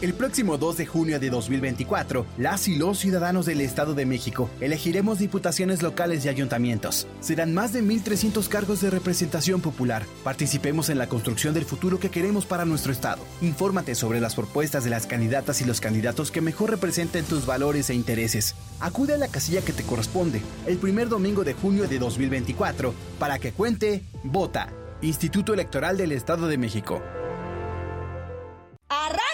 El 0.00 0.14
próximo 0.14 0.58
2 0.58 0.76
de 0.76 0.86
junio 0.86 1.18
de 1.18 1.28
2024, 1.28 2.24
las 2.38 2.68
y 2.68 2.76
los 2.76 3.00
ciudadanos 3.00 3.46
del 3.46 3.60
Estado 3.60 3.94
de 3.94 4.06
México 4.06 4.48
elegiremos 4.60 5.18
diputaciones 5.18 5.82
locales 5.82 6.24
y 6.24 6.28
ayuntamientos. 6.28 7.08
Serán 7.18 7.52
más 7.52 7.72
de 7.72 7.82
1.300 7.82 8.46
cargos 8.46 8.80
de 8.80 8.90
representación 8.90 9.60
popular. 9.60 10.04
Participemos 10.22 10.88
en 10.88 10.98
la 10.98 11.08
construcción 11.08 11.52
del 11.52 11.64
futuro 11.64 11.98
que 11.98 12.10
queremos 12.10 12.46
para 12.46 12.64
nuestro 12.64 12.92
Estado. 12.92 13.24
Infórmate 13.40 13.96
sobre 13.96 14.20
las 14.20 14.36
propuestas 14.36 14.84
de 14.84 14.90
las 14.90 15.08
candidatas 15.08 15.62
y 15.62 15.64
los 15.64 15.80
candidatos 15.80 16.30
que 16.30 16.42
mejor 16.42 16.70
representen 16.70 17.24
tus 17.24 17.44
valores 17.44 17.90
e 17.90 17.94
intereses. 17.94 18.54
Acude 18.78 19.14
a 19.14 19.18
la 19.18 19.26
casilla 19.26 19.62
que 19.62 19.72
te 19.72 19.82
corresponde 19.82 20.42
el 20.68 20.78
primer 20.78 21.08
domingo 21.08 21.42
de 21.42 21.54
junio 21.54 21.88
de 21.88 21.98
2024 21.98 22.94
para 23.18 23.40
que 23.40 23.50
cuente, 23.50 24.04
vota. 24.22 24.72
Instituto 25.02 25.54
Electoral 25.54 25.96
del 25.96 26.12
Estado 26.12 26.46
de 26.46 26.56
México. 26.56 27.02
¡Arráncate, 28.90 29.27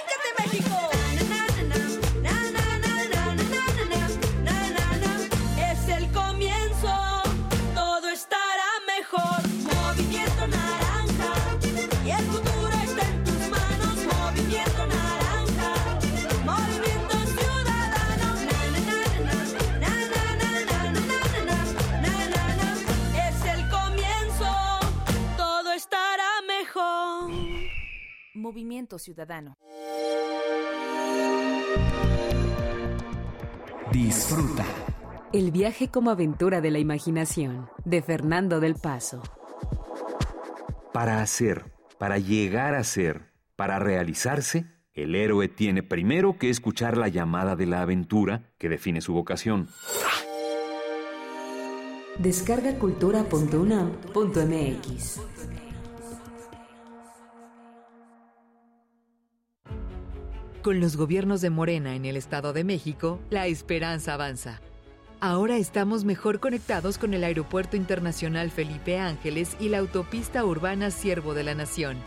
Movimiento 28.45 28.99
Ciudadano. 28.99 29.57
Disfruta. 33.91 34.67
El 35.33 35.51
viaje 35.51 35.89
como 35.89 36.11
aventura 36.11 36.61
de 36.61 36.71
la 36.71 36.79
imaginación, 36.79 37.71
de 37.87 38.03
Fernando 38.03 38.61
del 38.61 38.75
Paso. 38.75 39.23
Para 40.93 41.23
hacer, 41.23 41.73
para 41.97 42.19
llegar 42.19 42.75
a 42.75 42.85
ser, 42.85 43.33
para 43.57 43.79
realizarse, 43.79 44.67
el 44.93 45.15
héroe 45.15 45.49
tiene 45.49 45.83
primero 45.83 46.37
que 46.37 46.51
escuchar 46.51 46.99
la 46.99 47.09
llamada 47.09 47.57
de 47.57 47.65
la 47.65 47.81
aventura 47.81 48.53
que 48.59 48.69
define 48.69 49.01
su 49.01 49.15
vocación. 49.15 49.71
Descarga 52.19 52.79
cultura.unam.mx. 52.79 55.21
Con 60.65 60.81
los 60.81 60.97
gobiernos 60.97 61.43
de 61.43 61.51
Morena 61.51 61.95
en 61.95 62.07
el 62.07 62.17
Estado 62.17 62.55
de 62.55 62.65
México, 62.65 63.21
la 63.29 63.47
esperanza 63.49 64.15
avanza. 64.15 64.63
Ahora 65.21 65.59
estamos 65.59 66.07
mejor 66.07 66.41
conectados 66.41 66.97
con 66.97 67.13
el 67.13 67.23
Aeropuerto 67.23 67.77
Internacional 67.77 68.51
Felipe 68.51 68.99
Ángeles 68.99 69.59
y 69.61 69.69
la 69.69 69.81
autopista 69.81 70.43
urbana 70.43 70.91
Siervo 70.91 71.35
de 71.35 71.45
la 71.45 71.55
Nación. 71.55 71.99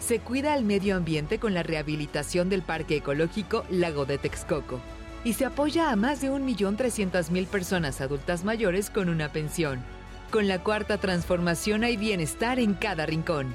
Se 0.00 0.18
cuida 0.18 0.52
al 0.52 0.64
medio 0.64 0.96
ambiente 0.96 1.38
con 1.38 1.54
la 1.54 1.62
rehabilitación 1.62 2.50
del 2.50 2.60
Parque 2.60 2.96
Ecológico 2.96 3.64
Lago 3.70 4.04
de 4.04 4.18
Texcoco. 4.18 4.80
Y 5.24 5.32
se 5.32 5.46
apoya 5.46 5.90
a 5.90 5.96
más 5.96 6.20
de 6.20 6.30
1.300.000 6.30 7.46
personas 7.46 8.02
adultas 8.02 8.44
mayores 8.44 8.90
con 8.90 9.08
una 9.08 9.32
pensión. 9.32 9.82
Con 10.30 10.46
la 10.46 10.62
cuarta 10.62 10.98
transformación 10.98 11.84
hay 11.84 11.96
bienestar 11.96 12.58
en 12.58 12.74
cada 12.74 13.06
rincón. 13.06 13.54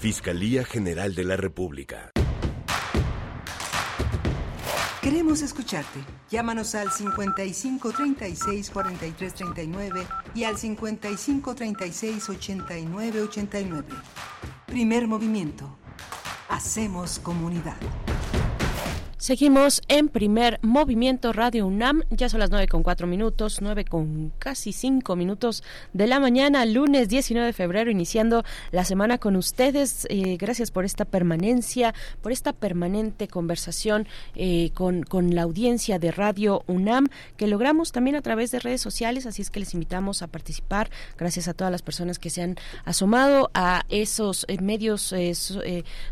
Fiscalía 0.00 0.64
General 0.64 1.14
de 1.14 1.24
la 1.24 1.36
República. 1.36 2.10
Queremos 5.02 5.42
escucharte. 5.42 6.00
Llámanos 6.30 6.74
al 6.74 6.90
55 6.90 7.92
36 7.92 8.70
43 8.70 9.34
39 9.34 10.06
y 10.34 10.44
al 10.44 10.56
55 10.56 11.54
36 11.54 12.30
89 12.30 13.20
89. 13.20 13.88
Primer 14.64 15.06
movimiento. 15.06 15.76
Hacemos 16.48 17.18
comunidad. 17.18 17.76
Seguimos 19.20 19.82
en 19.88 20.08
primer 20.08 20.58
movimiento 20.62 21.34
Radio 21.34 21.66
UNAM. 21.66 22.04
Ya 22.08 22.30
son 22.30 22.40
las 22.40 22.48
nueve 22.48 22.66
con 22.68 22.82
cuatro 22.82 23.06
minutos, 23.06 23.58
nueve 23.60 23.84
con 23.84 24.32
casi 24.38 24.72
cinco 24.72 25.14
minutos 25.14 25.62
de 25.92 26.06
la 26.06 26.18
mañana, 26.20 26.64
lunes 26.64 27.10
19 27.10 27.48
de 27.48 27.52
febrero, 27.52 27.90
iniciando 27.90 28.44
la 28.70 28.82
semana 28.86 29.18
con 29.18 29.36
ustedes. 29.36 30.06
Eh, 30.08 30.38
gracias 30.38 30.70
por 30.70 30.86
esta 30.86 31.04
permanencia, 31.04 31.92
por 32.22 32.32
esta 32.32 32.54
permanente 32.54 33.28
conversación 33.28 34.08
eh, 34.36 34.70
con, 34.72 35.02
con 35.02 35.34
la 35.34 35.42
audiencia 35.42 35.98
de 35.98 36.12
Radio 36.12 36.62
UNAM 36.66 37.08
que 37.36 37.46
logramos 37.46 37.92
también 37.92 38.16
a 38.16 38.22
través 38.22 38.50
de 38.52 38.58
redes 38.58 38.80
sociales. 38.80 39.26
Así 39.26 39.42
es 39.42 39.50
que 39.50 39.60
les 39.60 39.74
invitamos 39.74 40.22
a 40.22 40.28
participar. 40.28 40.88
Gracias 41.18 41.46
a 41.46 41.52
todas 41.52 41.70
las 41.70 41.82
personas 41.82 42.18
que 42.18 42.30
se 42.30 42.40
han 42.40 42.56
asomado 42.86 43.50
a 43.52 43.84
esos 43.90 44.46
eh, 44.48 44.56
medios 44.62 45.12
eh, 45.12 45.34
so- 45.34 45.60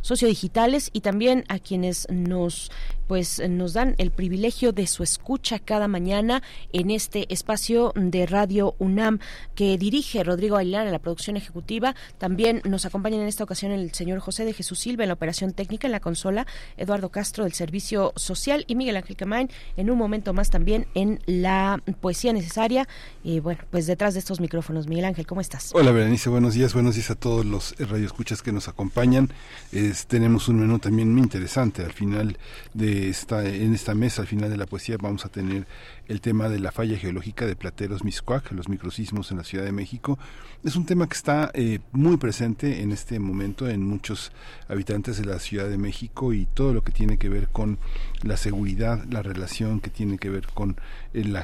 sociodigitales 0.02 0.90
y 0.92 1.00
también 1.00 1.46
a 1.48 1.58
quienes 1.58 2.06
nos 2.10 2.70
pues 3.08 3.42
nos 3.48 3.72
dan 3.72 3.94
el 3.98 4.10
privilegio 4.12 4.72
de 4.72 4.86
su 4.86 5.02
escucha 5.02 5.58
cada 5.58 5.88
mañana 5.88 6.42
en 6.72 6.90
este 6.92 7.26
espacio 7.32 7.92
de 7.96 8.26
Radio 8.26 8.76
UNAM 8.78 9.18
que 9.56 9.76
dirige 9.78 10.22
Rodrigo 10.22 10.56
Aguilar 10.56 10.86
en 10.86 10.92
la 10.92 10.98
producción 11.00 11.36
ejecutiva. 11.36 11.96
También 12.18 12.60
nos 12.64 12.84
acompañan 12.84 13.22
en 13.22 13.26
esta 13.26 13.42
ocasión 13.42 13.72
el 13.72 13.92
señor 13.94 14.20
José 14.20 14.44
de 14.44 14.52
Jesús 14.52 14.78
Silva 14.78 15.04
en 15.04 15.08
la 15.08 15.14
operación 15.14 15.52
técnica 15.54 15.88
en 15.88 15.92
la 15.92 16.00
consola, 16.00 16.46
Eduardo 16.76 17.08
Castro 17.08 17.44
del 17.44 17.54
Servicio 17.54 18.12
Social 18.14 18.64
y 18.68 18.74
Miguel 18.74 18.96
Ángel 18.96 19.16
Camain 19.16 19.48
en 19.78 19.90
un 19.90 19.96
momento 19.98 20.34
más 20.34 20.50
también 20.50 20.86
en 20.94 21.20
la 21.26 21.82
poesía 22.00 22.34
necesaria. 22.34 22.86
Y 23.24 23.40
bueno, 23.40 23.62
pues 23.70 23.86
detrás 23.86 24.12
de 24.14 24.20
estos 24.20 24.38
micrófonos, 24.38 24.86
Miguel 24.86 25.06
Ángel, 25.06 25.26
¿cómo 25.26 25.40
estás? 25.40 25.70
Hola 25.74 25.92
Berenice, 25.92 26.28
buenos 26.28 26.52
días, 26.52 26.74
buenos 26.74 26.94
días 26.94 27.10
a 27.10 27.14
todos 27.14 27.46
los 27.46 27.74
radioescuchas 27.78 28.42
que 28.42 28.52
nos 28.52 28.68
acompañan. 28.68 29.30
Es- 29.72 30.06
tenemos 30.06 30.48
un 30.48 30.60
menú 30.60 30.78
también 30.78 31.10
muy 31.12 31.22
interesante. 31.22 31.82
Al 31.82 31.92
final 31.94 32.36
de 32.74 32.97
en 32.98 33.74
esta 33.74 33.94
mesa, 33.94 34.22
al 34.22 34.28
final 34.28 34.50
de 34.50 34.56
la 34.56 34.66
poesía, 34.66 34.96
vamos 35.00 35.24
a 35.24 35.28
tener 35.28 35.66
el 36.08 36.20
tema 36.20 36.48
de 36.48 36.58
la 36.58 36.72
falla 36.72 36.98
geológica 36.98 37.46
de 37.46 37.54
Plateros 37.54 38.04
Miscuac, 38.04 38.50
los 38.52 38.68
microsismos 38.68 39.30
en 39.30 39.38
la 39.38 39.44
Ciudad 39.44 39.64
de 39.64 39.72
México. 39.72 40.18
Es 40.64 40.74
un 40.74 40.86
tema 40.86 41.06
que 41.08 41.14
está 41.14 41.50
eh, 41.54 41.78
muy 41.92 42.16
presente 42.16 42.82
en 42.82 42.90
este 42.90 43.18
momento 43.18 43.68
en 43.68 43.82
muchos 43.82 44.32
habitantes 44.68 45.18
de 45.18 45.24
la 45.24 45.38
Ciudad 45.38 45.68
de 45.68 45.78
México 45.78 46.32
y 46.32 46.46
todo 46.46 46.72
lo 46.72 46.82
que 46.82 46.92
tiene 46.92 47.18
que 47.18 47.28
ver 47.28 47.48
con 47.48 47.78
la 48.22 48.36
seguridad, 48.36 49.04
la 49.10 49.22
relación 49.22 49.80
que 49.80 49.90
tiene 49.90 50.18
que 50.18 50.30
ver 50.30 50.48
con 50.48 50.76
eh, 51.14 51.24
la 51.24 51.42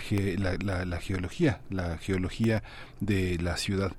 geología, 1.00 1.60
la 1.70 1.98
geología 1.98 2.62
de 3.04 3.38
la 3.38 3.56
ciudad. 3.56 3.92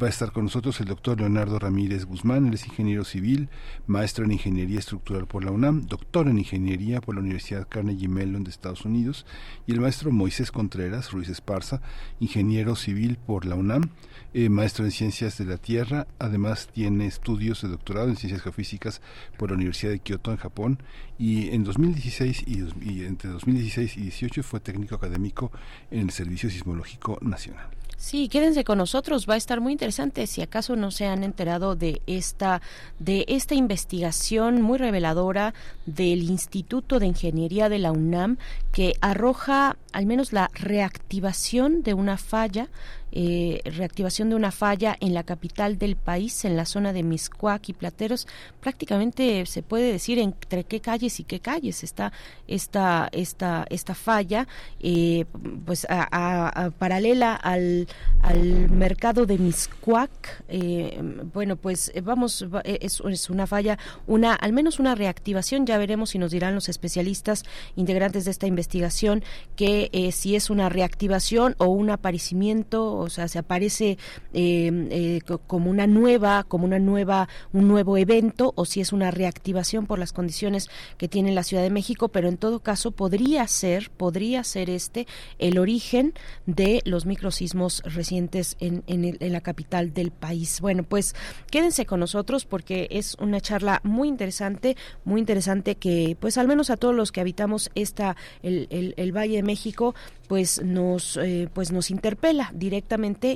Va 0.00 0.06
a 0.06 0.10
estar 0.10 0.32
con 0.32 0.44
nosotros 0.44 0.78
el 0.80 0.86
doctor 0.86 1.18
Leonardo 1.18 1.58
Ramírez 1.58 2.04
Guzmán, 2.04 2.46
él 2.46 2.54
es 2.54 2.66
ingeniero 2.66 3.04
civil, 3.04 3.48
maestro 3.86 4.24
en 4.24 4.32
ingeniería 4.32 4.78
estructural 4.78 5.26
por 5.26 5.44
la 5.44 5.50
UNAM, 5.50 5.86
doctor 5.86 6.28
en 6.28 6.38
ingeniería 6.38 7.00
por 7.00 7.14
la 7.14 7.22
Universidad 7.22 7.66
Carnegie 7.68 8.06
Mellon 8.08 8.44
de 8.44 8.50
Estados 8.50 8.84
Unidos, 8.84 9.24
y 9.66 9.72
el 9.72 9.80
maestro 9.80 10.10
Moisés 10.12 10.52
Contreras 10.52 11.10
Ruiz 11.12 11.28
Esparza, 11.30 11.80
ingeniero 12.20 12.76
civil 12.76 13.16
por 13.16 13.46
la 13.46 13.54
UNAM, 13.54 13.90
eh, 14.34 14.50
maestro 14.50 14.84
en 14.84 14.90
Ciencias 14.90 15.38
de 15.38 15.46
la 15.46 15.56
Tierra, 15.56 16.06
además 16.18 16.68
tiene 16.70 17.06
estudios 17.06 17.62
de 17.62 17.68
doctorado 17.68 18.10
en 18.10 18.16
Ciencias 18.16 18.42
Geofísicas 18.42 19.00
por 19.38 19.48
la 19.50 19.56
Universidad 19.56 19.92
de 19.92 20.00
Kioto 20.00 20.30
en 20.32 20.36
Japón 20.36 20.82
y 21.18 21.48
en 21.48 21.64
2016 21.64 22.44
y, 22.46 22.58
dos- 22.58 22.74
y 22.82 23.04
entre 23.04 23.30
2016 23.30 23.96
y 23.96 24.02
18 24.02 24.42
fue 24.42 24.60
técnico 24.60 24.96
académico 24.96 25.50
en 25.90 26.00
el 26.00 26.10
Servicio 26.10 26.50
Sismológico 26.50 27.18
Nacional. 27.22 27.68
Sí, 28.00 28.28
quédense 28.28 28.62
con 28.62 28.78
nosotros, 28.78 29.28
va 29.28 29.34
a 29.34 29.36
estar 29.36 29.60
muy 29.60 29.72
interesante. 29.72 30.28
Si 30.28 30.40
acaso 30.40 30.76
no 30.76 30.92
se 30.92 31.06
han 31.06 31.24
enterado 31.24 31.74
de 31.74 32.00
esta 32.06 32.62
de 33.00 33.24
esta 33.26 33.56
investigación 33.56 34.62
muy 34.62 34.78
reveladora 34.78 35.52
del 35.84 36.22
Instituto 36.22 37.00
de 37.00 37.06
Ingeniería 37.06 37.68
de 37.68 37.80
la 37.80 37.90
UNAM 37.90 38.38
que 38.70 38.94
arroja 39.00 39.76
al 39.92 40.06
menos 40.06 40.32
la 40.32 40.48
reactivación 40.54 41.82
de 41.82 41.94
una 41.94 42.18
falla 42.18 42.68
eh, 43.12 43.60
reactivación 43.64 44.30
de 44.30 44.36
una 44.36 44.50
falla 44.50 44.96
en 45.00 45.14
la 45.14 45.22
capital 45.22 45.78
del 45.78 45.96
país, 45.96 46.44
en 46.44 46.56
la 46.56 46.64
zona 46.66 46.92
de 46.92 47.02
Miscuac 47.02 47.68
y 47.68 47.72
Plateros, 47.72 48.26
prácticamente 48.60 49.44
se 49.46 49.62
puede 49.62 49.92
decir 49.92 50.18
entre 50.18 50.64
qué 50.64 50.80
calles 50.80 51.20
y 51.20 51.24
qué 51.24 51.40
calles 51.40 51.82
está 51.84 52.12
esta 52.46 53.08
esta 53.12 53.64
esta 53.70 53.94
falla, 53.94 54.46
eh, 54.80 55.24
pues 55.64 55.86
a- 55.88 56.06
a- 56.10 56.48
a- 56.66 56.70
paralela 56.70 57.34
al, 57.34 57.86
al 58.22 58.70
mercado 58.70 59.24
de 59.26 59.38
Miscuac. 59.38 60.44
eh, 60.48 61.00
bueno, 61.32 61.56
pues 61.56 61.90
eh, 61.94 62.00
vamos, 62.00 62.46
va- 62.52 62.62
eh, 62.64 62.78
es, 62.82 63.00
es 63.08 63.30
una 63.30 63.46
falla, 63.46 63.78
una 64.06 64.34
al 64.34 64.52
menos 64.52 64.78
una 64.78 64.94
reactivación. 64.94 65.66
Ya 65.66 65.78
veremos 65.78 66.10
si 66.10 66.18
nos 66.18 66.30
dirán 66.30 66.54
los 66.54 66.68
especialistas 66.68 67.44
integrantes 67.76 68.24
de 68.24 68.30
esta 68.30 68.46
investigación 68.46 69.22
que 69.56 69.88
eh, 69.92 70.12
si 70.12 70.36
es 70.36 70.50
una 70.50 70.68
reactivación 70.68 71.54
o 71.58 71.66
un 71.66 71.90
aparecimiento, 71.90 72.97
o 73.00 73.08
sea, 73.10 73.28
se 73.28 73.38
aparece 73.38 73.98
eh, 74.32 74.86
eh, 74.90 75.20
co- 75.26 75.38
como 75.38 75.70
una 75.70 75.86
nueva, 75.86 76.44
como 76.44 76.64
una 76.64 76.78
nueva, 76.78 77.28
un 77.52 77.68
nuevo 77.68 77.96
evento, 77.96 78.52
o 78.56 78.64
si 78.64 78.80
es 78.80 78.92
una 78.92 79.10
reactivación 79.10 79.86
por 79.86 79.98
las 79.98 80.12
condiciones 80.12 80.68
que 80.96 81.08
tiene 81.08 81.32
la 81.32 81.42
Ciudad 81.42 81.62
de 81.62 81.70
México, 81.70 82.08
pero 82.08 82.28
en 82.28 82.36
todo 82.36 82.60
caso 82.60 82.90
podría 82.92 83.46
ser, 83.48 83.90
podría 83.90 84.44
ser 84.44 84.70
este 84.70 85.06
el 85.38 85.58
origen 85.58 86.14
de 86.46 86.80
los 86.84 87.06
microsismos 87.06 87.82
recientes 87.84 88.56
en, 88.60 88.82
en, 88.86 89.16
la 89.32 89.40
capital 89.40 89.92
del 89.94 90.10
país. 90.10 90.60
Bueno, 90.60 90.82
pues 90.82 91.14
quédense 91.50 91.86
con 91.86 92.00
nosotros 92.00 92.44
porque 92.44 92.88
es 92.90 93.14
una 93.20 93.40
charla 93.40 93.80
muy 93.84 94.08
interesante, 94.08 94.76
muy 95.04 95.20
interesante 95.20 95.74
que, 95.76 96.16
pues 96.20 96.38
al 96.38 96.48
menos 96.48 96.70
a 96.70 96.76
todos 96.76 96.94
los 96.94 97.12
que 97.12 97.20
habitamos 97.20 97.70
esta 97.74 98.16
el, 98.42 98.66
el- 98.70 98.94
el 98.96 99.12
Valle 99.16 99.36
de 99.36 99.42
México, 99.42 99.94
pues 100.28 100.62
nos 100.62 101.16
eh, 101.16 101.48
pues 101.54 101.72
nos 101.72 101.90
interpela 101.90 102.50
directamente 102.54 102.87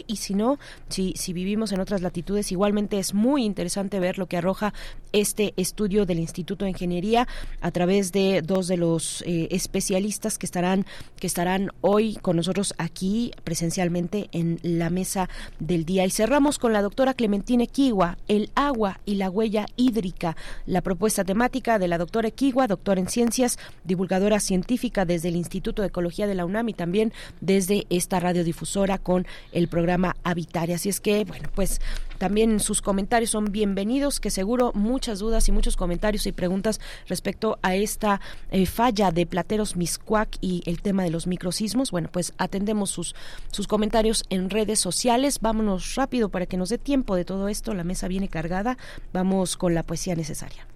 y 0.07 0.17
si 0.17 0.35
no 0.35 0.59
si 0.89 1.13
si 1.17 1.33
vivimos 1.33 1.73
en 1.73 1.81
otras 1.81 2.01
latitudes 2.01 2.51
igualmente 2.53 2.99
es 2.99 3.13
muy 3.13 3.45
interesante 3.45 4.01
ver 4.01 4.17
lo 4.17 4.27
que 4.27 4.39
arroja 4.39 4.73
este 5.13 5.53
estudio 5.57 6.07
del 6.07 6.19
Instituto 6.19 6.65
de 6.65 6.71
Ingeniería 6.71 7.29
a 7.61 7.71
través 7.71 8.13
de 8.13 8.41
dos 8.43 8.67
de 8.67 8.79
los 8.79 9.23
eh, 9.27 9.49
especialistas 9.51 10.39
que 10.39 10.47
estarán 10.47 10.87
que 11.17 11.27
estarán 11.27 11.71
hoy 11.83 12.17
con 12.23 12.37
nosotros 12.37 12.75
aquí 12.79 13.33
presencialmente 13.45 14.29
en 14.33 14.59
la 14.63 14.91
mesa 14.91 15.29
del 15.61 15.85
día. 15.85 16.05
Y 16.07 16.11
cerramos 16.11 16.59
con 16.59 16.73
la 16.73 16.83
doctora 16.83 17.15
Clementine 17.15 17.67
Kiwa 17.67 18.17
el 18.29 18.51
agua 18.55 19.01
y 19.05 19.17
la 19.17 19.29
huella 19.29 19.67
hídrica 19.77 20.37
la 20.67 20.81
propuesta 20.81 21.25
temática 21.25 21.79
de 21.79 21.89
la 21.89 21.99
doctora 21.99 22.31
Kiwa 22.31 22.67
doctora 22.67 23.01
en 23.01 23.09
ciencias 23.09 23.59
divulgadora 23.85 24.41
científica 24.41 25.05
desde 25.05 25.29
el 25.29 25.37
Instituto 25.37 25.83
de 25.83 25.89
Ecología 25.89 26.27
de 26.27 26.35
la 26.35 26.47
UNAM 26.47 26.71
y 26.71 26.75
también 26.75 27.13
desde 27.41 27.87
esta 27.91 28.19
radiodifusora 28.19 28.99
con 28.99 29.27
el 29.51 29.69
programa 29.69 30.17
Habitar. 30.25 30.71
Así 30.71 30.89
es 30.89 31.01
que, 31.01 31.25
bueno, 31.25 31.49
pues 31.55 31.81
también 32.19 32.61
sus 32.61 32.83
comentarios 32.83 33.31
son 33.31 33.47
bienvenidos, 33.47 34.21
que 34.21 34.31
seguro 34.31 34.73
muchas 34.75 35.19
dudas 35.19 35.49
y 35.49 35.53
muchos 35.53 35.77
comentarios 35.77 36.27
y 36.27 36.33
preguntas 36.33 36.81
respecto 37.09 37.59
a 37.63 37.75
esta 37.75 38.21
eh, 38.51 38.67
falla 38.67 39.11
de 39.11 39.27
Plateros 39.27 39.77
Miscuac 39.77 40.39
y 40.41 40.63
el 40.67 40.81
tema 40.81 41.03
de 41.03 41.11
los 41.11 41.27
microsismos. 41.27 41.91
Bueno, 41.91 42.09
pues 42.13 42.33
atendemos 42.39 42.91
sus, 42.91 43.15
sus 43.51 43.67
comentarios 43.67 44.25
en 44.31 44.51
redes 44.51 44.79
sociales. 44.79 45.41
Vámonos 45.41 45.95
rápido 45.97 46.29
para 46.29 46.47
que 46.47 46.57
nos 46.57 46.69
dé 46.69 46.79
tiempo 46.79 47.17
de 47.17 47.25
todo 47.25 47.49
esto. 47.49 47.75
La 47.75 47.85
mesa 47.85 48.09
viene 48.09 48.29
cargada. 48.29 48.79
Vamos 49.13 49.57
con 49.57 49.75
la 49.75 49.83
poesía 49.83 50.15
necesaria. 50.15 50.67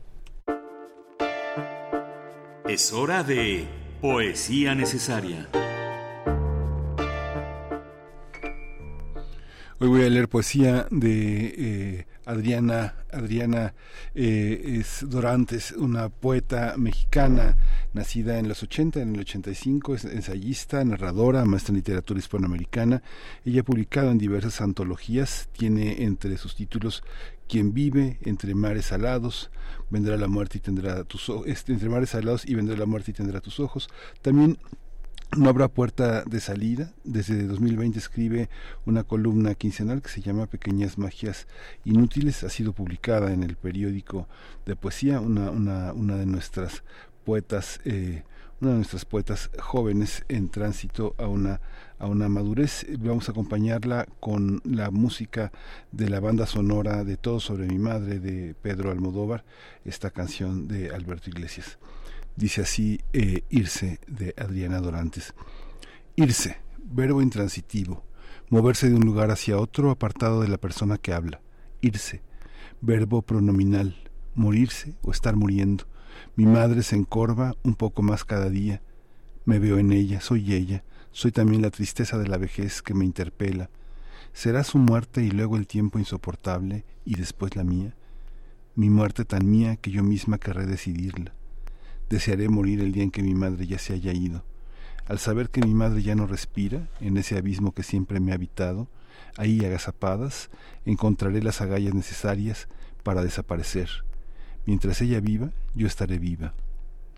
Es 2.68 2.92
hora 2.92 3.22
de 3.22 3.68
Poesía 4.00 4.74
Necesaria. 4.74 5.48
Hoy 9.78 9.88
voy 9.88 10.04
a 10.04 10.08
leer 10.08 10.26
poesía 10.30 10.86
de 10.90 11.54
eh, 11.58 12.06
Adriana, 12.24 12.94
Adriana 13.12 13.74
eh, 14.14 14.78
es 14.80 15.04
Dorantes, 15.06 15.72
una 15.72 16.08
poeta 16.08 16.76
mexicana 16.78 17.58
nacida 17.92 18.38
en 18.38 18.48
los 18.48 18.62
80, 18.62 19.02
en 19.02 19.14
el 19.14 19.20
85, 19.20 19.96
es 19.96 20.06
ensayista, 20.06 20.82
narradora, 20.82 21.44
maestra 21.44 21.72
en 21.72 21.76
literatura 21.76 22.18
hispanoamericana. 22.18 23.02
Ella 23.44 23.60
ha 23.60 23.64
publicado 23.64 24.10
en 24.10 24.16
diversas 24.16 24.62
antologías, 24.62 25.50
tiene 25.52 26.04
entre 26.04 26.38
sus 26.38 26.56
títulos 26.56 27.04
Quien 27.46 27.74
vive 27.74 28.18
entre 28.22 28.54
mares 28.54 28.86
salados, 28.86 29.50
vendrá 29.90 30.16
la 30.16 30.26
muerte 30.26 30.56
y 30.56 30.62
tendrá 30.62 31.04
tus 31.04 31.28
ojos, 31.28 31.46
entre 31.68 31.90
mares 31.90 32.08
salados 32.08 32.46
y 32.46 32.54
vendrá 32.54 32.78
la 32.78 32.86
muerte 32.86 33.10
y 33.10 33.14
tendrá 33.14 33.42
tus 33.42 33.60
ojos. 33.60 33.90
También 34.22 34.56
no 35.34 35.48
habrá 35.48 35.68
puerta 35.68 36.22
de 36.24 36.40
salida. 36.40 36.92
Desde 37.04 37.46
2020 37.46 37.98
escribe 37.98 38.48
una 38.84 39.04
columna 39.04 39.54
quincenal 39.54 40.02
que 40.02 40.08
se 40.08 40.20
llama 40.20 40.46
Pequeñas 40.46 40.98
Magias 40.98 41.46
Inútiles. 41.84 42.44
Ha 42.44 42.50
sido 42.50 42.72
publicada 42.72 43.32
en 43.32 43.42
el 43.42 43.56
periódico 43.56 44.28
de 44.64 44.76
poesía, 44.76 45.20
una, 45.20 45.50
una, 45.50 45.92
una 45.92 46.16
de 46.16 46.26
nuestras 46.26 46.84
poetas, 47.24 47.80
eh, 47.84 48.22
una 48.60 48.70
de 48.70 48.76
nuestras 48.76 49.04
poetas 49.04 49.50
jóvenes 49.58 50.24
en 50.28 50.48
tránsito 50.48 51.14
a 51.18 51.26
una, 51.26 51.60
a 51.98 52.06
una 52.06 52.28
madurez. 52.28 52.86
Vamos 52.98 53.28
a 53.28 53.32
acompañarla 53.32 54.06
con 54.20 54.62
la 54.64 54.90
música 54.90 55.52
de 55.92 56.08
la 56.08 56.20
banda 56.20 56.46
sonora 56.46 57.04
de 57.04 57.16
Todo 57.16 57.40
sobre 57.40 57.66
mi 57.66 57.78
madre 57.78 58.20
de 58.20 58.54
Pedro 58.54 58.90
Almodóvar, 58.90 59.44
esta 59.84 60.10
canción 60.10 60.68
de 60.68 60.94
Alberto 60.94 61.28
Iglesias. 61.30 61.78
Dice 62.36 62.60
así 62.60 63.00
eh, 63.14 63.44
Irse 63.48 63.98
de 64.06 64.34
Adriana 64.36 64.80
Dorantes. 64.80 65.32
Irse, 66.16 66.58
verbo 66.84 67.22
intransitivo, 67.22 68.04
moverse 68.50 68.90
de 68.90 68.94
un 68.94 69.06
lugar 69.06 69.30
hacia 69.30 69.58
otro 69.58 69.90
apartado 69.90 70.42
de 70.42 70.48
la 70.48 70.58
persona 70.58 70.98
que 70.98 71.14
habla. 71.14 71.40
Irse, 71.80 72.20
verbo 72.82 73.22
pronominal, 73.22 73.96
morirse 74.34 74.94
o 75.00 75.12
estar 75.12 75.34
muriendo. 75.34 75.86
Mi 76.34 76.44
madre 76.44 76.82
se 76.82 76.96
encorva 76.96 77.54
un 77.62 77.74
poco 77.74 78.02
más 78.02 78.24
cada 78.24 78.50
día. 78.50 78.82
Me 79.46 79.58
veo 79.58 79.78
en 79.78 79.90
ella, 79.90 80.20
soy 80.20 80.52
ella, 80.52 80.84
soy 81.12 81.32
también 81.32 81.62
la 81.62 81.70
tristeza 81.70 82.18
de 82.18 82.28
la 82.28 82.36
vejez 82.36 82.82
que 82.82 82.92
me 82.92 83.06
interpela. 83.06 83.70
¿Será 84.34 84.62
su 84.62 84.76
muerte 84.76 85.22
y 85.22 85.30
luego 85.30 85.56
el 85.56 85.66
tiempo 85.66 85.98
insoportable 85.98 86.84
y 87.06 87.14
después 87.14 87.56
la 87.56 87.64
mía? 87.64 87.94
Mi 88.74 88.90
muerte 88.90 89.24
tan 89.24 89.50
mía 89.50 89.76
que 89.76 89.90
yo 89.90 90.02
misma 90.02 90.36
querré 90.36 90.66
decidirla. 90.66 91.32
Desearé 92.08 92.48
morir 92.48 92.80
el 92.80 92.92
día 92.92 93.02
en 93.02 93.10
que 93.10 93.22
mi 93.22 93.34
madre 93.34 93.66
ya 93.66 93.78
se 93.78 93.92
haya 93.92 94.12
ido. 94.12 94.44
Al 95.06 95.18
saber 95.18 95.50
que 95.50 95.60
mi 95.60 95.74
madre 95.74 96.02
ya 96.02 96.14
no 96.14 96.26
respira, 96.26 96.88
en 97.00 97.16
ese 97.16 97.36
abismo 97.36 97.72
que 97.72 97.82
siempre 97.82 98.20
me 98.20 98.32
ha 98.32 98.34
habitado, 98.34 98.88
ahí 99.36 99.64
agazapadas, 99.64 100.50
encontraré 100.84 101.42
las 101.42 101.60
agallas 101.60 101.94
necesarias 101.94 102.68
para 103.02 103.22
desaparecer. 103.22 103.88
Mientras 104.66 105.00
ella 105.00 105.20
viva, 105.20 105.50
yo 105.74 105.86
estaré 105.86 106.18
viva. 106.18 106.54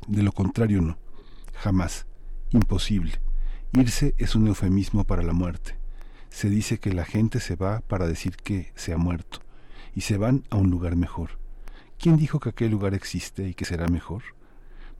De 0.07 0.23
lo 0.23 0.33
contrario, 0.33 0.83
no. 0.83 0.99
Jamás. 1.55 2.07
Imposible. 2.51 3.13
Irse 3.73 4.15
es 4.19 4.35
un 4.35 4.47
eufemismo 4.49 5.05
para 5.05 5.23
la 5.23 5.33
muerte. 5.33 5.77
Se 6.31 6.49
dice 6.49 6.79
que 6.79 6.93
la 6.93 7.05
gente 7.05 7.41
se 7.41 7.57
va 7.57 7.81
para 7.81 8.07
decir 8.07 8.37
que 8.37 8.73
se 8.75 8.93
ha 8.93 8.99
muerto, 8.99 9.41
y 9.95 10.03
se 10.03 10.17
van 10.17 10.45
a 10.51 10.57
un 10.57 10.71
lugar 10.71 10.97
mejor. 10.97 11.39
¿Quién 11.99 12.17
dijo 12.17 12.39
que 12.39 12.51
aquel 12.51 12.71
lugar 12.71 12.95
existe 12.95 13.49
y 13.49 13.55
que 13.55 13.65
será 13.65 13.89
mejor? 13.89 14.23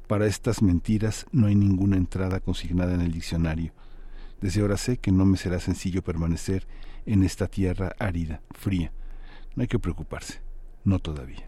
Para 0.09 0.27
estas 0.27 0.63
mentiras 0.63 1.27
no 1.33 1.49
hay 1.49 1.55
ninguna 1.55 1.99
entrada 1.99 2.41
consignada 2.41 2.95
en 2.95 3.03
el 3.03 3.13
diccionario. 3.13 3.73
Desde 4.41 4.63
ahora 4.63 4.79
sé 4.79 4.97
que 4.97 5.13
no 5.13 5.27
me 5.27 5.37
será 5.37 5.61
sencillo 5.61 6.03
permanecer 6.03 6.67
en 7.05 7.23
esta 7.23 7.47
tierra 7.47 7.93
árida, 7.99 8.41
fría. 8.53 8.91
No 9.55 9.61
hay 9.61 9.69
que 9.69 9.79
preocuparse, 9.79 10.41
no 10.83 10.99
todavía. 10.99 11.48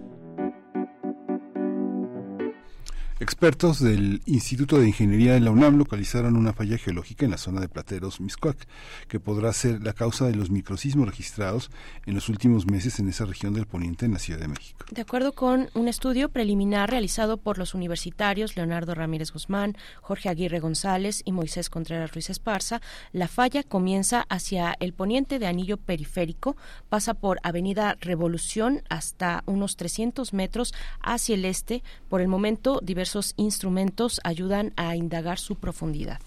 Expertos 3.21 3.79
del 3.79 4.23
Instituto 4.25 4.79
de 4.79 4.87
Ingeniería 4.87 5.33
de 5.33 5.41
la 5.41 5.51
UNAM 5.51 5.77
localizaron 5.77 6.35
una 6.35 6.53
falla 6.53 6.79
geológica 6.79 7.23
en 7.23 7.29
la 7.29 7.37
zona 7.37 7.61
de 7.61 7.69
Plateros, 7.69 8.19
Miscuac, 8.19 8.67
que 9.07 9.19
podrá 9.19 9.53
ser 9.53 9.83
la 9.83 9.93
causa 9.93 10.25
de 10.25 10.33
los 10.33 10.49
microsismos 10.49 11.07
registrados 11.07 11.69
en 12.07 12.15
los 12.15 12.29
últimos 12.29 12.65
meses 12.65 12.97
en 12.97 13.07
esa 13.07 13.25
región 13.25 13.53
del 13.53 13.67
poniente 13.67 14.07
en 14.07 14.13
la 14.13 14.17
Ciudad 14.17 14.39
de 14.39 14.47
México. 14.47 14.87
De 14.89 15.03
acuerdo 15.03 15.33
con 15.33 15.69
un 15.75 15.87
estudio 15.87 16.29
preliminar 16.29 16.89
realizado 16.89 17.37
por 17.37 17.59
los 17.59 17.75
universitarios 17.75 18.57
Leonardo 18.57 18.95
Ramírez 18.95 19.31
Guzmán, 19.31 19.77
Jorge 20.01 20.27
Aguirre 20.27 20.59
González 20.59 21.21
y 21.23 21.31
Moisés 21.31 21.69
Contreras 21.69 22.13
Ruiz 22.13 22.31
Esparza, 22.31 22.81
la 23.11 23.27
falla 23.27 23.61
comienza 23.61 24.25
hacia 24.29 24.75
el 24.79 24.93
poniente 24.93 25.37
de 25.37 25.45
anillo 25.45 25.77
periférico, 25.77 26.57
pasa 26.89 27.13
por 27.13 27.37
Avenida 27.43 27.97
Revolución 28.01 28.81
hasta 28.89 29.43
unos 29.45 29.75
300 29.75 30.33
metros 30.33 30.73
hacia 31.01 31.35
el 31.35 31.45
este. 31.45 31.83
Por 32.09 32.21
el 32.21 32.27
momento, 32.27 32.79
diversos 32.81 33.10
instrumentos 33.37 34.21
ayudan 34.23 34.73
a 34.75 34.95
indagar 34.95 35.39
su 35.39 35.55
profundidad. 35.55 36.19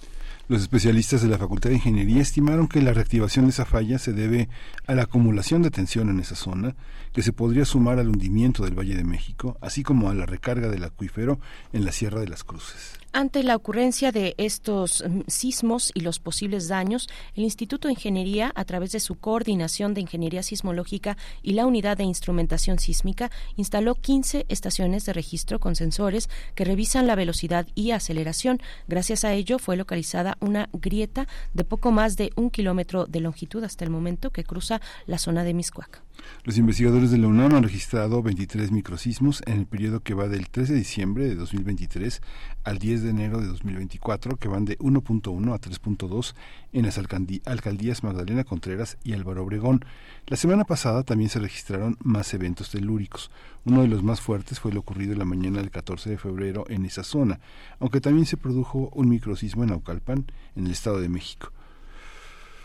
Los 0.46 0.60
especialistas 0.60 1.22
de 1.22 1.28
la 1.28 1.38
Facultad 1.38 1.70
de 1.70 1.76
Ingeniería 1.76 2.20
estimaron 2.20 2.68
que 2.68 2.82
la 2.82 2.92
reactivación 2.92 3.46
de 3.46 3.50
esa 3.50 3.64
falla 3.64 3.98
se 3.98 4.12
debe 4.12 4.50
a 4.86 4.94
la 4.94 5.04
acumulación 5.04 5.62
de 5.62 5.70
tensión 5.70 6.10
en 6.10 6.20
esa 6.20 6.34
zona, 6.34 6.76
que 7.14 7.22
se 7.22 7.32
podría 7.32 7.64
sumar 7.64 7.98
al 7.98 8.08
hundimiento 8.08 8.64
del 8.64 8.78
Valle 8.78 8.94
de 8.94 9.04
México, 9.04 9.56
así 9.62 9.82
como 9.82 10.10
a 10.10 10.14
la 10.14 10.26
recarga 10.26 10.68
del 10.68 10.84
acuífero 10.84 11.40
en 11.72 11.86
la 11.86 11.92
Sierra 11.92 12.20
de 12.20 12.28
las 12.28 12.44
Cruces. 12.44 13.03
Ante 13.16 13.44
la 13.44 13.54
ocurrencia 13.54 14.10
de 14.10 14.34
estos 14.38 15.04
mm, 15.08 15.20
sismos 15.28 15.92
y 15.94 16.00
los 16.00 16.18
posibles 16.18 16.66
daños, 16.66 17.08
el 17.36 17.44
Instituto 17.44 17.86
de 17.86 17.92
Ingeniería, 17.92 18.50
a 18.56 18.64
través 18.64 18.90
de 18.90 18.98
su 18.98 19.14
coordinación 19.14 19.94
de 19.94 20.00
Ingeniería 20.00 20.42
Sismológica 20.42 21.16
y 21.40 21.52
la 21.52 21.64
Unidad 21.64 21.96
de 21.96 22.02
Instrumentación 22.02 22.80
Sísmica, 22.80 23.30
instaló 23.54 23.94
15 23.94 24.46
estaciones 24.48 25.06
de 25.06 25.12
registro 25.12 25.60
con 25.60 25.76
sensores 25.76 26.28
que 26.56 26.64
revisan 26.64 27.06
la 27.06 27.14
velocidad 27.14 27.68
y 27.76 27.92
aceleración. 27.92 28.60
Gracias 28.88 29.24
a 29.24 29.32
ello 29.32 29.60
fue 29.60 29.76
localizada 29.76 30.36
una 30.40 30.68
grieta 30.72 31.28
de 31.52 31.62
poco 31.62 31.92
más 31.92 32.16
de 32.16 32.32
un 32.34 32.50
kilómetro 32.50 33.06
de 33.06 33.20
longitud 33.20 33.62
hasta 33.62 33.84
el 33.84 33.90
momento 33.90 34.30
que 34.30 34.42
cruza 34.42 34.80
la 35.06 35.18
zona 35.18 35.44
de 35.44 35.54
Miscuac. 35.54 36.02
Los 36.44 36.58
investigadores 36.58 37.10
de 37.10 37.18
la 37.18 37.26
UNAM 37.26 37.54
han 37.54 37.62
registrado 37.62 38.22
23 38.22 38.70
microsismos 38.70 39.42
en 39.46 39.60
el 39.60 39.66
periodo 39.66 40.00
que 40.00 40.14
va 40.14 40.28
del 40.28 40.50
3 40.50 40.68
de 40.68 40.74
diciembre 40.74 41.24
de 41.24 41.34
2023 41.36 42.20
al 42.64 42.78
10 42.78 43.02
de 43.02 43.10
enero 43.10 43.40
de 43.40 43.46
2024, 43.46 44.36
que 44.36 44.48
van 44.48 44.64
de 44.64 44.78
1.1 44.78 45.54
a 45.54 45.60
3.2 45.60 46.34
en 46.72 46.84
las 46.84 46.98
alcaldías 46.98 48.02
Magdalena 48.02 48.44
Contreras 48.44 48.98
y 49.04 49.14
Álvaro 49.14 49.42
Obregón. 49.42 49.84
La 50.26 50.36
semana 50.36 50.64
pasada 50.64 51.02
también 51.02 51.30
se 51.30 51.38
registraron 51.38 51.96
más 52.02 52.32
eventos 52.34 52.70
telúricos. 52.70 53.30
Uno 53.64 53.82
de 53.82 53.88
los 53.88 54.02
más 54.02 54.20
fuertes 54.20 54.60
fue 54.60 54.70
el 54.70 54.76
ocurrido 54.76 55.12
en 55.12 55.20
la 55.20 55.24
mañana 55.24 55.60
del 55.60 55.70
14 55.70 56.10
de 56.10 56.18
febrero 56.18 56.64
en 56.68 56.84
esa 56.84 57.04
zona, 57.04 57.40
aunque 57.80 58.00
también 58.02 58.26
se 58.26 58.36
produjo 58.36 58.90
un 58.92 59.08
microsismo 59.08 59.62
en 59.62 59.70
Naucalpan, 59.70 60.26
en 60.56 60.66
el 60.66 60.72
Estado 60.72 61.00
de 61.00 61.08
México. 61.08 61.52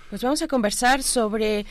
Pues 0.10 0.24
vamos 0.24 0.42
a 0.42 0.48
conversar 0.48 1.04
sobre 1.04 1.66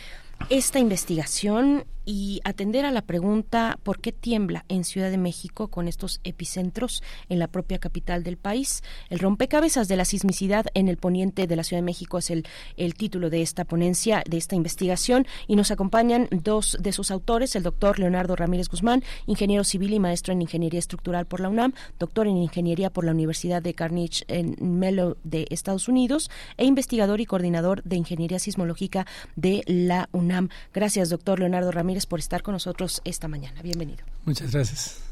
esta 0.51 0.79
investigación 0.79 1.85
y 2.11 2.41
atender 2.43 2.87
a 2.87 2.91
la 2.91 3.03
pregunta 3.03 3.79
por 3.83 4.01
qué 4.01 4.13
tiembla 4.13 4.65
en 4.71 4.85
Ciudad 4.85 5.11
de 5.11 5.19
México 5.19 5.69
con 5.69 5.89
estos 5.89 6.21
epicentros 6.25 7.03
en 7.29 7.39
la 7.39 7.49
propia 7.49 7.79
capital 7.79 8.23
del 8.23 8.39
país. 8.39 8.83
El 9.11 9.19
rompecabezas 9.19 9.89
de 9.89 9.97
la 9.97 10.07
sismicidad 10.07 10.65
en 10.73 10.89
el 10.89 10.97
poniente 10.97 11.47
de 11.47 11.55
la 11.55 11.65
Ciudad 11.65 11.83
de 11.83 11.85
México 11.85 12.17
es 12.17 12.31
el, 12.31 12.47
el 12.79 12.95
título 12.95 13.29
de 13.29 13.43
esta 13.43 13.67
ponencia, 13.67 14.23
de 14.27 14.39
esta 14.39 14.57
investigación, 14.57 15.27
y 15.49 15.57
nos 15.57 15.71
acompañan 15.71 16.29
dos 16.31 16.79
de 16.81 16.93
sus 16.93 17.11
autores, 17.11 17.55
el 17.57 17.63
doctor 17.63 17.99
Leonardo 17.99 18.37
Ramírez 18.37 18.71
Guzmán, 18.71 19.05
ingeniero 19.27 19.63
civil 19.63 19.93
y 19.93 20.01
maestro 20.01 20.33
en 20.33 20.41
Ingeniería 20.41 20.81
Estructural 20.81 21.27
por 21.27 21.41
la 21.41 21.51
UNAM, 21.51 21.75
doctor 21.99 22.27
en 22.27 22.39
Ingeniería 22.39 22.89
por 22.89 23.05
la 23.05 23.13
Universidad 23.13 23.61
de 23.61 23.75
Carnegie 23.75 24.25
en 24.29 24.57
Mellon 24.61 25.19
de 25.25 25.47
Estados 25.51 25.89
Unidos 25.89 26.31
e 26.57 26.65
investigador 26.65 27.21
y 27.21 27.27
coordinador 27.27 27.83
de 27.83 27.97
Ingeniería 27.97 28.39
Sismológica 28.39 29.07
de 29.37 29.63
la 29.67 30.09
UNAM. 30.13 30.28
Gracias, 30.73 31.11
doctor 31.11 31.39
Leonardo 31.39 31.71
Ramírez 31.71 32.07
por 32.07 32.19
estar 32.19 32.43
con 32.43 32.53
nosotros 32.53 33.01
esta 33.05 33.29
mañana. 33.29 33.63
Bienvenido. 33.63 34.05
Muchas 34.25 34.53
gracias. 34.53 35.09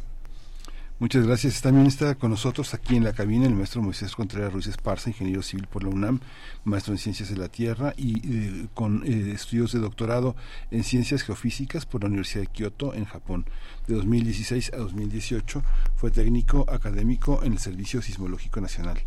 Muchas 0.98 1.26
gracias. 1.26 1.60
También 1.60 1.86
está 1.86 2.14
con 2.14 2.30
nosotros 2.30 2.72
aquí 2.72 2.96
en 2.96 3.04
la 3.04 3.12
cabina 3.12 3.44
el 3.44 3.54
maestro 3.54 3.82
Moisés 3.82 4.16
Contreras 4.16 4.50
Ruiz 4.50 4.66
Esparza, 4.66 5.10
ingeniero 5.10 5.42
civil 5.42 5.66
por 5.66 5.84
la 5.84 5.90
UNAM, 5.90 6.20
maestro 6.64 6.94
en 6.94 6.98
ciencias 6.98 7.28
de 7.28 7.36
la 7.36 7.48
Tierra 7.48 7.92
y 7.98 8.14
eh, 8.24 8.66
con 8.72 9.02
eh, 9.04 9.32
estudios 9.34 9.72
de 9.72 9.78
doctorado 9.78 10.36
en 10.70 10.84
ciencias 10.84 11.22
geofísicas 11.22 11.84
por 11.84 12.00
la 12.00 12.08
Universidad 12.08 12.44
de 12.44 12.46
Kioto 12.46 12.94
en 12.94 13.04
Japón. 13.04 13.44
De 13.86 13.94
2016 13.94 14.72
a 14.72 14.78
2018 14.78 15.62
fue 15.96 16.10
técnico 16.10 16.64
académico 16.70 17.40
en 17.42 17.52
el 17.52 17.58
Servicio 17.58 18.00
Sismológico 18.00 18.62
Nacional. 18.62 18.98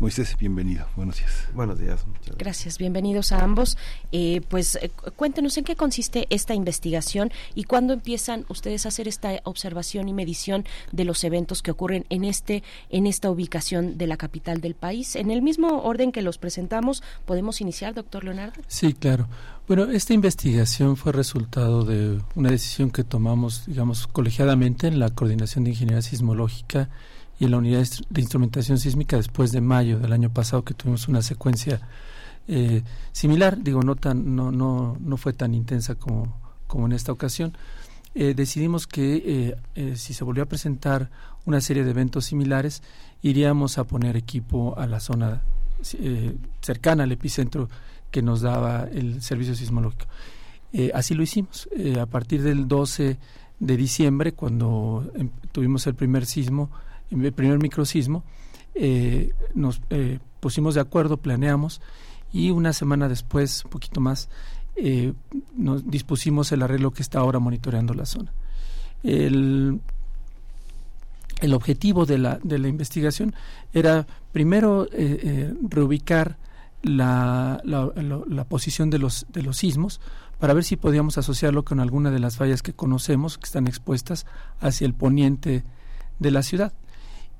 Moisés, 0.00 0.36
bienvenido. 0.38 0.86
Buenos 0.96 1.16
días. 1.16 1.48
Buenos 1.54 1.78
días. 1.78 2.04
Gracias. 2.04 2.36
gracias. 2.36 2.78
bienvenidos 2.78 3.32
a 3.32 3.42
ambos. 3.42 3.78
Eh, 4.12 4.40
pues 4.48 4.76
eh, 4.76 4.90
cuéntenos 5.16 5.56
en 5.56 5.64
qué 5.64 5.76
consiste 5.76 6.26
esta 6.30 6.54
investigación 6.54 7.30
y 7.54 7.64
cuándo 7.64 7.92
empiezan 7.92 8.44
ustedes 8.48 8.86
a 8.86 8.88
hacer 8.88 9.08
esta 9.08 9.40
observación 9.44 10.08
y 10.08 10.12
medición 10.12 10.64
de 10.92 11.04
los 11.04 11.22
eventos 11.24 11.62
que 11.62 11.70
ocurren 11.70 12.06
en 12.10 12.24
este 12.24 12.62
en 12.90 13.06
esta 13.06 13.30
ubicación 13.30 13.96
de 13.96 14.06
la 14.06 14.16
capital 14.16 14.60
del 14.60 14.74
país. 14.74 15.16
En 15.16 15.30
el 15.30 15.42
mismo 15.42 15.82
orden 15.82 16.12
que 16.12 16.22
los 16.22 16.38
presentamos, 16.38 17.02
podemos 17.24 17.60
iniciar, 17.60 17.94
doctor 17.94 18.24
Leonardo. 18.24 18.60
Sí, 18.66 18.94
claro. 18.94 19.28
Bueno, 19.66 19.84
esta 19.84 20.12
investigación 20.12 20.96
fue 20.96 21.12
resultado 21.12 21.84
de 21.84 22.20
una 22.34 22.50
decisión 22.50 22.90
que 22.90 23.04
tomamos, 23.04 23.64
digamos, 23.66 24.06
colegiadamente 24.06 24.88
en 24.88 24.98
la 24.98 25.08
Coordinación 25.10 25.64
de 25.64 25.70
Ingeniería 25.70 26.02
Sismológica 26.02 26.90
y 27.38 27.44
en 27.44 27.50
la 27.50 27.58
unidad 27.58 27.86
de 28.10 28.20
instrumentación 28.20 28.78
sísmica 28.78 29.16
después 29.16 29.52
de 29.52 29.60
mayo 29.60 29.98
del 29.98 30.12
año 30.12 30.30
pasado 30.30 30.64
que 30.64 30.74
tuvimos 30.74 31.08
una 31.08 31.22
secuencia 31.22 31.80
eh, 32.46 32.82
similar, 33.12 33.62
digo, 33.62 33.82
no, 33.82 33.96
tan, 33.96 34.36
no, 34.36 34.52
no, 34.52 34.96
no 35.00 35.16
fue 35.16 35.32
tan 35.32 35.54
intensa 35.54 35.94
como, 35.94 36.36
como 36.66 36.86
en 36.86 36.92
esta 36.92 37.12
ocasión. 37.12 37.56
Eh, 38.14 38.34
decidimos 38.34 38.86
que 38.86 39.56
eh, 39.74 39.96
si 39.96 40.14
se 40.14 40.24
volvió 40.24 40.44
a 40.44 40.46
presentar 40.46 41.10
una 41.46 41.60
serie 41.60 41.84
de 41.84 41.90
eventos 41.90 42.26
similares, 42.26 42.82
iríamos 43.22 43.78
a 43.78 43.84
poner 43.84 44.16
equipo 44.16 44.78
a 44.78 44.86
la 44.86 45.00
zona 45.00 45.42
cercana 46.60 47.02
al 47.02 47.12
epicentro 47.12 47.68
que 48.10 48.22
nos 48.22 48.40
daba 48.40 48.84
el 48.84 49.20
servicio 49.20 49.54
sismológico. 49.54 50.06
así 50.94 51.14
lo 51.14 51.22
hicimos. 51.22 51.68
a 52.00 52.06
partir 52.06 52.42
del 52.42 52.68
12 52.68 53.18
de 53.60 53.76
diciembre, 53.76 54.32
cuando 54.32 55.10
em, 55.14 55.30
tuvimos 55.52 55.86
el 55.86 55.94
primer 55.94 56.26
sismo, 56.26 56.70
primer 57.32 57.58
microsismo, 57.58 58.24
eh, 58.74 59.32
nos 59.54 59.80
eh, 59.90 60.18
pusimos 60.40 60.74
de 60.74 60.80
acuerdo, 60.80 61.16
planeamos 61.16 61.80
y 62.32 62.50
una 62.50 62.72
semana 62.72 63.08
después, 63.08 63.64
un 63.64 63.70
poquito 63.70 64.00
más, 64.00 64.28
eh, 64.76 65.12
nos 65.56 65.88
dispusimos 65.88 66.50
el 66.50 66.62
arreglo 66.62 66.90
que 66.90 67.02
está 67.02 67.20
ahora 67.20 67.38
monitoreando 67.38 67.94
la 67.94 68.06
zona. 68.06 68.32
El, 69.02 69.80
objetivo 71.52 72.06
de 72.06 72.18
la, 72.18 72.40
de 72.42 72.58
la 72.58 72.68
investigación 72.68 73.34
era 73.74 74.06
primero 74.32 74.88
reubicar 75.68 76.38
la, 76.82 77.60
la, 77.64 77.90
la, 77.94 78.44
posición 78.44 78.88
de 78.88 78.98
los, 78.98 79.26
de 79.28 79.42
los 79.42 79.58
sismos 79.58 80.00
para 80.38 80.54
ver 80.54 80.64
si 80.64 80.76
podíamos 80.76 81.18
asociarlo 81.18 81.62
con 81.62 81.80
alguna 81.80 82.10
de 82.10 82.18
las 82.18 82.36
fallas 82.36 82.62
que 82.62 82.72
conocemos 82.72 83.36
que 83.36 83.44
están 83.44 83.66
expuestas 83.66 84.24
hacia 84.58 84.86
el 84.86 84.94
poniente 84.94 85.64
de 86.18 86.30
la 86.30 86.42
ciudad 86.42 86.72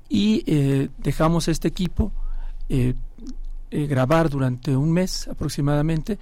y 0.09 0.43
eh, 0.45 0.89
dejamos 0.97 1.47
este 1.47 1.67
equipo 1.67 2.11
eh, 2.69 2.93
eh, 3.71 3.87
grabar 3.87 4.29
durante 4.29 4.75
un 4.75 4.91
mes 4.91 5.27
aproximadamente 5.27 6.17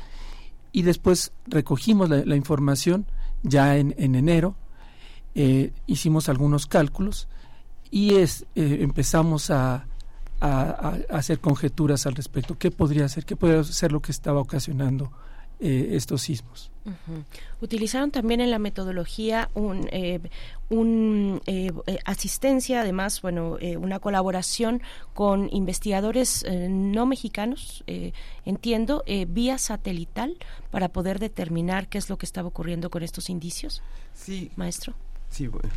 y 0.71 0.81
después 0.81 1.31
recogimos 1.45 2.09
la, 2.09 2.35
información 2.35 3.05
ya 3.43 3.77
en, 3.77 3.93
en 3.97 4.15
enero, 4.15 4.55
hicimos 5.85 6.29
algunos 6.29 6.65
cálculos 6.65 7.27
y 7.91 8.15
es, 8.15 8.45
empezamos 8.55 9.51
a, 9.51 9.85
a, 10.41 10.97
hacer 11.11 11.39
conjeturas 11.39 12.07
al 12.07 12.15
respecto. 12.15 12.57
¿Qué 12.57 12.71
podría 12.71 13.07
ser? 13.07 13.25
¿Qué 13.25 13.35
podría 13.35 13.63
ser 13.63 13.91
lo 13.91 14.01
que 14.01 14.11
estaba 14.11 14.39
ocasionando 14.39 15.11
eh, 15.59 15.95
estos 15.95 16.23
sismos. 16.23 16.71
Utilizaron 17.61 18.11
también 18.11 18.41
en 18.41 18.51
la 18.51 18.59
metodología 18.59 19.49
un, 19.53 19.87
eh, 19.93 20.19
un 20.69 21.41
eh, 21.45 21.71
asistencia, 22.03 22.81
además, 22.81 23.21
bueno, 23.21 23.57
una 23.79 23.99
colaboración 23.99 24.81
con 25.13 25.47
investigadores 25.53 26.45
no 26.69 27.05
mexicanos, 27.05 27.85
entiendo, 28.43 29.05
vía 29.29 29.57
satelital 29.57 30.35
para 30.71 30.89
poder 30.89 31.19
determinar 31.19 31.87
qué 31.87 31.99
es 31.99 32.09
lo 32.09 32.17
que 32.17 32.25
estaba 32.25 32.49
ocurriendo 32.49 32.89
con 32.89 33.01
estos 33.01 33.29
indicios. 33.29 33.81
Sí, 34.13 34.51
maestro. 34.57 34.93
Sí, 35.29 35.47
bueno. 35.47 35.69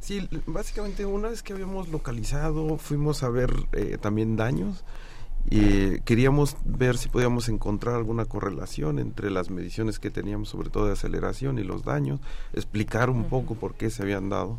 sí, 0.00 0.28
básicamente 0.46 1.06
una 1.06 1.30
vez 1.30 1.42
que 1.42 1.54
habíamos 1.54 1.88
localizado, 1.88 2.76
fuimos 2.76 3.22
a 3.22 3.30
ver 3.30 3.50
también 4.02 4.36
daños 4.36 4.84
y 5.48 6.00
queríamos 6.00 6.56
ver 6.64 6.98
si 6.98 7.08
podíamos 7.08 7.48
encontrar 7.48 7.94
alguna 7.94 8.24
correlación 8.24 8.98
entre 8.98 9.30
las 9.30 9.50
mediciones 9.50 9.98
que 9.98 10.10
teníamos, 10.10 10.50
sobre 10.50 10.68
todo 10.68 10.86
de 10.86 10.92
aceleración 10.92 11.58
y 11.58 11.64
los 11.64 11.82
daños, 11.84 12.20
explicar 12.52 13.10
un 13.10 13.24
poco 13.24 13.54
por 13.54 13.74
qué 13.74 13.90
se 13.90 14.02
habían 14.02 14.28
dado. 14.28 14.58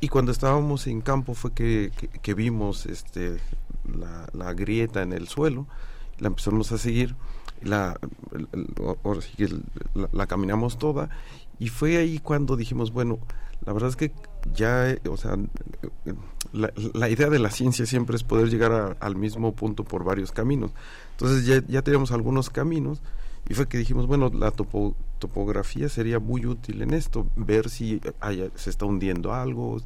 Y 0.00 0.08
cuando 0.08 0.30
estábamos 0.30 0.86
en 0.86 1.00
campo 1.00 1.34
fue 1.34 1.52
que, 1.54 1.90
que, 2.20 2.34
vimos 2.34 2.84
este, 2.84 3.38
la, 4.34 4.52
grieta 4.52 5.02
en 5.02 5.12
el 5.12 5.26
suelo, 5.26 5.66
la 6.18 6.28
empezamos 6.28 6.70
a 6.72 6.78
seguir, 6.78 7.16
la, 7.62 7.98
la, 9.94 10.08
la 10.12 10.26
caminamos 10.26 10.78
toda 10.78 11.08
y 11.58 11.68
fue 11.68 11.96
ahí 11.96 12.18
cuando 12.18 12.56
dijimos, 12.56 12.92
bueno, 12.92 13.18
la 13.64 13.72
verdad 13.72 13.88
es 13.88 13.96
que 13.96 14.12
ya, 14.54 14.96
o 15.08 15.16
sea, 15.16 15.36
la, 16.52 16.72
la, 16.94 17.08
idea 17.08 17.28
de 17.28 17.38
la 17.38 17.50
ciencia 17.50 17.86
siempre 17.86 18.16
es 18.16 18.22
poder 18.22 18.48
llegar 18.48 18.96
al 19.00 19.16
mismo 19.16 19.54
punto 19.54 19.84
por 19.84 20.04
varios 20.04 20.32
caminos. 20.32 20.72
Entonces 21.12 21.46
ya, 21.46 21.62
ya 21.66 21.82
teníamos 21.82 22.12
algunos 22.12 22.50
caminos 22.50 23.00
y 23.48 23.54
fue 23.54 23.68
que 23.68 23.78
dijimos, 23.78 24.06
bueno, 24.06 24.30
la 24.34 24.50
topografía 24.50 25.88
sería 25.88 26.18
muy 26.18 26.46
útil 26.46 26.82
en 26.82 26.92
esto, 26.92 27.26
ver 27.36 27.70
si 27.70 28.00
se 28.56 28.70
está 28.70 28.86
hundiendo 28.86 29.32
algo, 29.32 29.80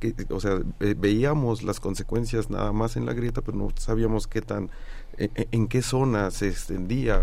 que, 0.00 0.12
o 0.30 0.40
sea, 0.40 0.60
veíamos 0.78 1.62
las 1.62 1.78
consecuencias 1.78 2.50
nada 2.50 2.72
más 2.72 2.96
en 2.96 3.06
la 3.06 3.12
grieta, 3.12 3.42
pero 3.42 3.56
no 3.56 3.68
sabíamos 3.76 4.26
qué 4.26 4.42
tan, 4.42 4.70
e, 5.18 5.30
e, 5.36 5.48
en, 5.52 5.68
qué 5.68 5.82
zona 5.82 6.32
se 6.32 6.48
extendía 6.48 7.22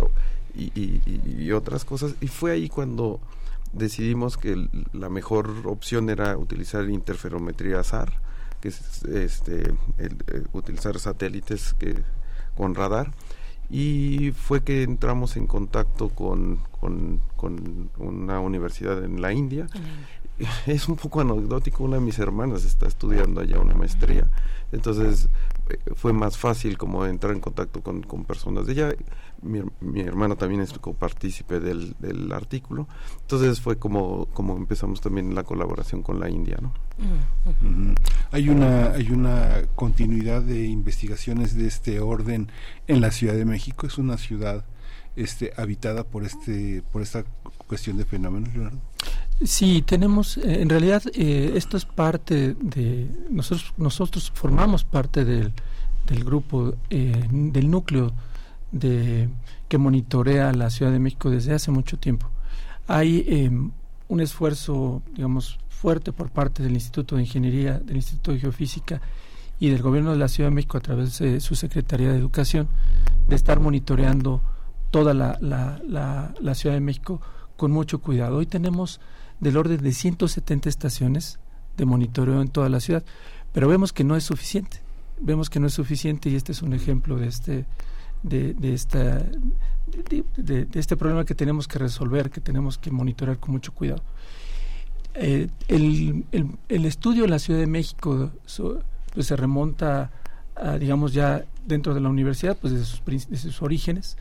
y, 0.55 1.01
y 1.37 1.51
otras 1.51 1.83
cosas. 1.83 2.15
Y 2.21 2.27
fue 2.27 2.51
ahí 2.51 2.69
cuando 2.69 3.19
decidimos 3.73 4.37
que 4.37 4.69
la 4.93 5.09
mejor 5.09 5.51
opción 5.65 6.09
era 6.09 6.37
utilizar 6.37 6.89
interferometría 6.89 7.83
SAR, 7.83 8.13
que 8.61 8.69
es 8.69 9.03
este, 9.03 9.73
el, 9.97 10.17
eh, 10.27 10.43
utilizar 10.53 10.97
satélites 10.99 11.73
que, 11.73 12.01
con 12.55 12.75
radar. 12.75 13.11
Y 13.69 14.31
fue 14.31 14.63
que 14.63 14.83
entramos 14.83 15.35
en 15.35 15.47
contacto 15.47 16.09
con, 16.09 16.59
con, 16.79 17.21
con 17.35 17.89
una 17.97 18.39
universidad 18.39 19.03
en 19.03 19.21
la 19.21 19.33
India. 19.33 19.67
Es 20.65 20.87
un 20.87 20.95
poco 20.95 21.21
anecdótico, 21.21 21.83
una 21.83 21.97
de 21.97 22.01
mis 22.01 22.17
hermanas 22.17 22.65
está 22.65 22.87
estudiando 22.87 23.41
allá 23.41 23.59
una 23.59 23.75
maestría. 23.75 24.27
Entonces 24.71 25.29
eh, 25.69 25.77
fue 25.95 26.11
más 26.11 26.37
fácil 26.37 26.77
como 26.77 27.05
entrar 27.05 27.33
en 27.33 27.39
contacto 27.39 27.81
con, 27.81 28.01
con 28.01 28.25
personas 28.25 28.65
de 28.65 28.71
allá 28.71 28.95
mi, 29.43 29.61
mi 29.81 30.01
hermano 30.01 30.35
también 30.35 30.61
es 30.61 30.73
copartícipe 30.73 31.59
del, 31.59 31.95
del 31.99 32.31
artículo. 32.31 32.87
Entonces 33.21 33.61
fue 33.61 33.77
como, 33.77 34.25
como 34.27 34.55
empezamos 34.57 35.01
también 35.01 35.35
la 35.35 35.43
colaboración 35.43 36.01
con 36.01 36.19
la 36.19 36.29
India. 36.29 36.57
¿no? 36.61 36.73
Hay, 38.31 38.49
una, 38.49 38.91
hay 38.91 39.11
una 39.11 39.63
continuidad 39.75 40.41
de 40.41 40.65
investigaciones 40.65 41.55
de 41.55 41.67
este 41.67 41.99
orden 41.99 42.49
en 42.87 43.01
la 43.01 43.11
Ciudad 43.11 43.35
de 43.35 43.45
México. 43.45 43.87
Es 43.87 43.97
una 43.97 44.17
ciudad 44.17 44.65
este, 45.15 45.53
habitada 45.57 46.03
por, 46.03 46.23
este, 46.23 46.81
por 46.91 47.01
esta 47.01 47.23
cuestión 47.67 47.97
de 47.97 48.05
fenómenos, 48.05 48.53
Leonardo. 48.53 48.79
Sí, 49.43 49.81
tenemos, 49.81 50.37
eh, 50.37 50.61
en 50.61 50.69
realidad 50.69 51.03
eh, 51.13 51.53
esto 51.55 51.75
es 51.75 51.85
parte 51.85 52.55
de, 52.59 53.09
nosotros, 53.29 53.73
nosotros 53.77 54.31
formamos 54.33 54.83
parte 54.83 55.25
del, 55.25 55.51
del 56.07 56.23
grupo, 56.23 56.75
eh, 56.89 57.27
del 57.29 57.69
núcleo 57.69 58.13
de, 58.73 59.29
que 59.69 59.77
monitorea 59.77 60.51
la 60.51 60.69
Ciudad 60.69 60.91
de 60.91 60.99
México 60.99 61.29
desde 61.29 61.53
hace 61.53 61.71
mucho 61.71 61.97
tiempo. 61.97 62.27
Hay 62.87 63.25
em, 63.29 63.71
un 64.09 64.19
esfuerzo, 64.19 65.01
digamos, 65.15 65.57
fuerte 65.69 66.11
por 66.11 66.29
parte 66.29 66.61
del 66.63 66.73
Instituto 66.73 67.15
de 67.15 67.21
Ingeniería, 67.21 67.79
del 67.79 67.95
Instituto 67.95 68.31
de 68.31 68.39
Geofísica 68.39 69.01
y 69.59 69.69
del 69.69 69.81
Gobierno 69.81 70.11
de 70.11 70.17
la 70.17 70.27
Ciudad 70.27 70.49
de 70.49 70.55
México 70.55 70.77
a 70.77 70.81
través 70.81 71.19
de 71.19 71.39
su 71.39 71.55
Secretaría 71.55 72.11
de 72.11 72.17
Educación 72.17 72.67
de 73.29 73.35
estar 73.35 73.59
monitoreando 73.59 74.41
toda 74.91 75.13
la, 75.13 75.37
la, 75.39 75.79
la, 76.39 76.55
Ciudad 76.55 76.75
de 76.75 76.81
México 76.81 77.21
con 77.55 77.71
mucho 77.71 78.01
cuidado. 78.01 78.37
Hoy 78.37 78.45
tenemos 78.45 78.99
del 79.39 79.57
orden 79.57 79.81
de 79.81 79.91
170 79.91 80.69
estaciones 80.69 81.39
de 81.77 81.85
monitoreo 81.85 82.41
en 82.41 82.49
toda 82.49 82.69
la 82.69 82.79
ciudad, 82.79 83.03
pero 83.53 83.67
vemos 83.67 83.93
que 83.93 84.03
no 84.03 84.15
es 84.15 84.23
suficiente. 84.23 84.81
Vemos 85.19 85.49
que 85.49 85.59
no 85.59 85.67
es 85.67 85.73
suficiente 85.73 86.29
y 86.29 86.35
este 86.35 86.51
es 86.51 86.61
un 86.61 86.73
ejemplo 86.73 87.17
de 87.17 87.27
este 87.27 87.65
de, 88.23 88.53
de 88.53 88.73
de, 90.37 90.67
este 90.73 90.97
problema 90.97 91.25
que 91.25 91.35
tenemos 91.35 91.67
que 91.67 91.79
resolver, 91.79 92.29
que 92.29 92.41
tenemos 92.41 92.77
que 92.77 92.91
monitorear 92.91 93.37
con 93.37 93.51
mucho 93.51 93.71
cuidado. 93.73 94.01
Eh, 95.15 95.47
el, 95.67 96.25
estudio 96.69 97.25
en 97.25 97.29
la 97.29 97.39
Ciudad 97.39 97.59
de 97.59 97.67
México 97.67 98.31
pues 99.13 99.27
se 99.27 99.35
remonta 99.35 100.09
digamos 100.79 101.13
ya 101.13 101.45
dentro 101.67 101.93
de 101.93 102.01
la 102.01 102.09
universidad 102.09 102.57
pues 102.59 102.73
desde 102.73 103.49
sus, 103.49 103.61
orígenes. 103.61 104.17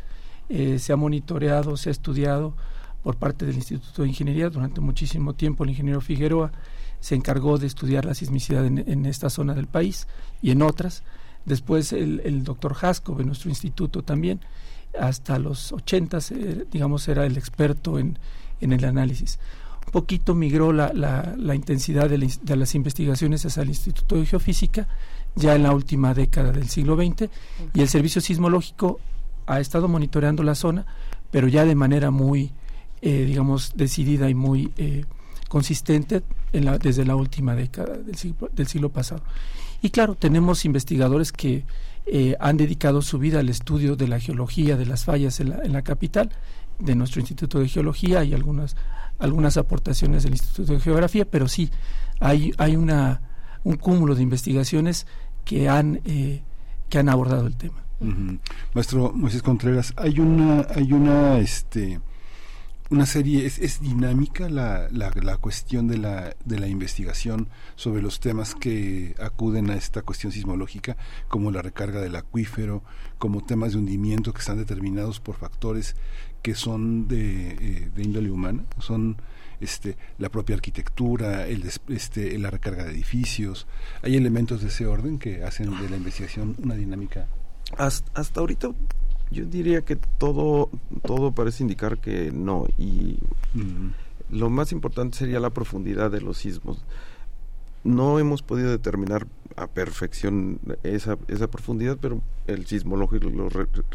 Eh, 0.48 0.78
se 0.78 0.92
ha 0.92 0.96
monitoreado 0.96 1.76
se 1.76 1.88
ha 1.88 1.92
estudiado 1.92 2.54
por 3.02 3.16
parte 3.16 3.46
del 3.46 3.56
Instituto 3.56 4.02
de 4.02 4.08
Ingeniería 4.08 4.50
durante 4.50 4.80
muchísimo 4.80 5.34
tiempo. 5.34 5.64
El 5.64 5.70
ingeniero 5.70 6.00
Figueroa 6.00 6.52
se 7.00 7.14
encargó 7.14 7.58
de 7.58 7.66
estudiar 7.66 8.04
la 8.04 8.14
sismicidad 8.14 8.64
en 8.64 9.06
esta 9.06 9.28
zona 9.28 9.54
del 9.54 9.66
país 9.66 10.06
y 10.40 10.50
en 10.52 10.62
otras 10.62 11.02
Después 11.44 11.92
el, 11.92 12.20
el 12.24 12.44
doctor 12.44 12.76
Haskov 12.80 13.20
en 13.20 13.26
nuestro 13.26 13.50
instituto 13.50 14.02
también, 14.02 14.40
hasta 14.98 15.38
los 15.38 15.72
80, 15.72 16.18
eh, 16.30 16.66
digamos, 16.70 17.08
era 17.08 17.24
el 17.26 17.36
experto 17.36 17.98
en, 17.98 18.18
en, 18.60 18.72
el 18.72 18.84
análisis. 18.84 19.38
Un 19.86 19.92
poquito 19.92 20.34
migró 20.34 20.72
la, 20.72 20.92
la, 20.92 21.54
intensidad 21.54 22.08
de, 22.08 22.56
las 22.56 22.74
investigaciones 22.74 23.44
hacia 23.44 23.62
el 23.62 23.70
Instituto 23.70 24.16
de 24.16 24.26
Geofísica 24.26 24.88
ya 25.34 25.54
en 25.54 25.62
la 25.62 25.72
última 25.72 26.14
década 26.14 26.52
del 26.52 26.68
siglo 26.68 26.96
XX 26.96 27.28
y 27.74 27.80
el 27.80 27.88
servicio 27.88 28.20
sismológico 28.20 29.00
ha 29.46 29.60
estado 29.60 29.88
monitoreando 29.88 30.42
la 30.42 30.54
zona, 30.54 30.86
pero 31.30 31.48
ya 31.48 31.64
de 31.64 31.74
manera 31.74 32.10
muy, 32.10 32.52
eh, 33.00 33.24
digamos, 33.24 33.72
decidida 33.74 34.30
y 34.30 34.34
muy 34.34 34.72
eh, 34.76 35.04
consistente 35.48 36.22
en 36.52 36.66
la, 36.66 36.78
desde 36.78 37.04
la 37.04 37.16
última 37.16 37.54
década 37.54 37.96
del 37.96 38.16
siglo, 38.16 38.50
del 38.54 38.66
siglo 38.68 38.90
pasado. 38.90 39.22
Y 39.82 39.90
claro, 39.90 40.14
tenemos 40.14 40.64
investigadores 40.64 41.32
que 41.32 41.64
eh, 42.06 42.36
han 42.40 42.56
dedicado 42.56 43.02
su 43.02 43.18
vida 43.18 43.40
al 43.40 43.48
estudio 43.48 43.96
de 43.96 44.08
la 44.08 44.20
geología 44.20 44.76
de 44.76 44.86
las 44.86 45.04
fallas 45.04 45.40
en 45.40 45.50
la, 45.50 45.58
en 45.62 45.72
la 45.72 45.82
capital, 45.82 46.30
de 46.78 46.94
nuestro 46.94 47.20
Instituto 47.20 47.60
de 47.60 47.68
Geología 47.68 48.24
y 48.24 48.34
algunas, 48.34 48.76
algunas 49.18 49.56
aportaciones 49.56 50.24
del 50.24 50.32
Instituto 50.32 50.72
de 50.72 50.80
Geografía, 50.80 51.24
pero 51.24 51.48
sí 51.48 51.70
hay, 52.20 52.52
hay 52.58 52.76
una, 52.76 53.20
un 53.64 53.76
cúmulo 53.76 54.14
de 54.14 54.22
investigaciones 54.22 55.06
que 55.44 55.68
han, 55.68 56.00
eh, 56.04 56.42
que 56.88 56.98
han 56.98 57.08
abordado 57.08 57.46
el 57.46 57.56
tema. 57.56 57.78
Maestro 58.74 59.12
Moisés 59.14 59.42
Contreras, 59.42 59.94
hay 59.96 60.18
una, 60.18 60.66
hay 60.74 60.92
una, 60.92 61.38
este, 61.38 62.00
una 62.90 63.06
serie, 63.06 63.46
es, 63.46 63.58
es 63.58 63.80
dinámica 63.80 64.50
la, 64.50 64.88
la, 64.90 65.10
la, 65.14 65.36
cuestión 65.38 65.88
de 65.88 65.98
la, 65.98 66.34
de 66.44 66.58
la 66.58 66.68
investigación 66.68 67.48
sobre 67.74 68.02
los 68.02 68.20
temas 68.20 68.54
que 68.54 69.14
acuden 69.18 69.70
a 69.70 69.76
esta 69.76 70.02
cuestión 70.02 70.32
sismológica, 70.32 70.96
como 71.28 71.50
la 71.50 71.62
recarga 71.62 72.00
del 72.00 72.16
acuífero, 72.16 72.82
como 73.18 73.44
temas 73.44 73.72
de 73.72 73.78
hundimiento 73.78 74.32
que 74.32 74.40
están 74.40 74.58
determinados 74.58 75.20
por 75.20 75.36
factores 75.36 75.96
que 76.42 76.54
son 76.54 77.08
de, 77.08 77.52
eh, 77.52 77.90
de 77.94 78.02
índole 78.02 78.30
humana, 78.30 78.64
son 78.80 79.16
este, 79.60 79.96
la 80.18 80.28
propia 80.28 80.56
arquitectura, 80.56 81.46
el, 81.46 81.64
este, 81.88 82.38
la 82.38 82.50
recarga 82.50 82.84
de 82.84 82.90
edificios. 82.90 83.66
¿Hay 84.02 84.16
elementos 84.16 84.60
de 84.60 84.68
ese 84.68 84.86
orden 84.86 85.18
que 85.18 85.44
hacen 85.44 85.70
de 85.80 85.88
la 85.88 85.96
investigación 85.96 86.56
una 86.62 86.74
dinámica? 86.74 87.28
Hasta, 87.78 88.20
hasta 88.20 88.40
ahorita 88.40 88.70
yo 89.32 89.44
diría 89.44 89.82
que 89.82 89.96
todo, 89.96 90.70
todo 91.04 91.32
parece 91.32 91.62
indicar 91.62 91.98
que 91.98 92.30
no. 92.30 92.66
Y 92.78 93.18
lo 94.30 94.50
más 94.50 94.72
importante 94.72 95.18
sería 95.18 95.40
la 95.40 95.50
profundidad 95.50 96.10
de 96.10 96.20
los 96.20 96.38
sismos. 96.38 96.84
No 97.84 98.18
hemos 98.18 98.42
podido 98.42 98.70
determinar 98.70 99.26
a 99.56 99.66
perfección 99.66 100.60
esa, 100.82 101.18
esa 101.28 101.48
profundidad, 101.48 101.98
pero 102.00 102.22
el 102.46 102.66
sismológico 102.66 103.28
lo, 103.28 103.48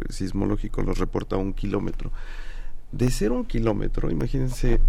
sismológico 0.10 0.82
lo 0.82 0.94
reporta 0.94 1.36
a 1.36 1.40
un 1.40 1.54
kilómetro. 1.54 2.12
De 2.92 3.12
ser 3.12 3.32
un 3.32 3.46
kilómetro, 3.46 4.12
imagínense, 4.12 4.80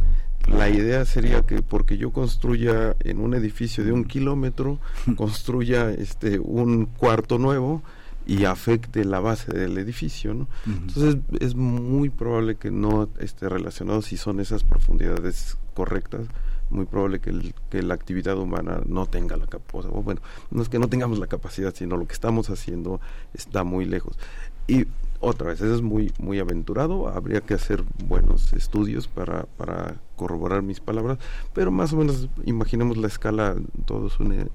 la 0.47 0.69
idea 0.69 1.05
sería 1.05 1.43
que 1.43 1.63
porque 1.63 1.99
yo 1.99 2.13
construya 2.13 2.97
en 3.01 3.21
un 3.21 3.35
edificio 3.35 3.85
de 3.85 3.93
un 3.93 4.05
kilómetro, 4.05 4.79
construya 5.17 5.91
este 5.91 6.39
un 6.39 6.87
cuarto 6.87 7.39
nuevo, 7.39 7.83
y 8.29 8.45
afecte 8.45 9.05
la 9.05 9.19
base 9.19 9.51
del 9.51 9.79
edificio. 9.79 10.35
¿no? 10.35 10.47
Entonces 10.67 11.17
es 11.41 11.57
muy 11.57 12.11
probable 12.11 12.55
que 12.57 12.71
no 12.71 13.09
esté 13.19 13.49
relacionado 13.49 14.03
si 14.03 14.17
son 14.17 14.39
esas 14.39 14.63
profundidades 14.63 15.57
correctas 15.75 16.29
muy 16.71 16.85
probable 16.85 17.21
que, 17.21 17.31
el, 17.31 17.55
que 17.71 17.83
la 17.83 17.95
actividad 17.95 18.37
humana 18.37 18.83
no 18.87 19.07
tenga 19.07 19.37
la 19.37 19.47
capacidad, 19.47 19.91
bueno, 19.91 20.21
no 20.51 20.61
es 20.63 20.69
que 20.69 20.79
no 20.79 20.89
tengamos 20.89 21.19
la 21.19 21.27
capacidad, 21.27 21.75
sino 21.75 21.97
lo 21.97 22.07
que 22.07 22.13
estamos 22.13 22.51
haciendo 22.51 23.01
está 23.33 23.65
muy 23.65 23.87
lejos. 23.87 24.19
Y 24.67 24.87
otra 25.21 25.49
vez, 25.49 25.61
eso 25.61 25.75
es 25.75 25.83
muy, 25.83 26.13
muy 26.19 26.39
aventurado, 26.39 27.09
habría 27.09 27.41
que 27.41 27.55
hacer 27.55 27.83
buenos 28.07 28.53
estudios 28.53 29.09
para, 29.09 29.45
para 29.57 29.97
corroborar 30.17 30.63
mis 30.63 30.81
palabras, 30.81 31.19
pero 31.55 31.71
más 31.71 31.93
o 31.93 31.97
menos 31.97 32.29
imaginemos 32.45 32.99
la 32.99 33.07
escala, 33.07 33.57
todos 33.87 34.21
une, 34.21 34.49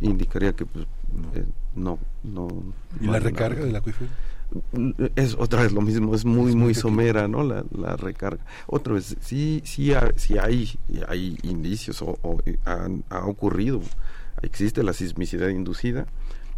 indicaría 0.00 0.54
que 0.54 0.66
pues, 0.66 0.86
eh, 1.34 1.44
no, 1.74 1.98
no. 2.24 2.48
¿Y 3.00 3.06
la 3.06 3.18
recarga 3.20 3.64
del 3.64 3.76
acuífero? 3.76 4.10
es 5.16 5.34
otra 5.34 5.62
vez 5.62 5.72
lo 5.72 5.80
mismo 5.80 6.14
es 6.14 6.24
muy 6.24 6.54
muy 6.54 6.72
somera 6.72 7.26
no 7.26 7.42
la, 7.42 7.64
la 7.76 7.96
recarga. 7.96 8.44
Otra 8.68 8.94
vez 8.94 9.16
sí 9.20 9.60
sí 9.64 9.92
ha- 9.92 10.12
sí 10.16 10.38
hay 10.38 10.78
hay 11.08 11.36
indicios 11.42 12.00
o, 12.02 12.16
o 12.22 12.38
han- 12.64 13.02
ha 13.10 13.26
ocurrido. 13.26 13.80
Existe 14.42 14.82
la 14.84 14.92
sismicidad 14.92 15.48
inducida 15.48 16.06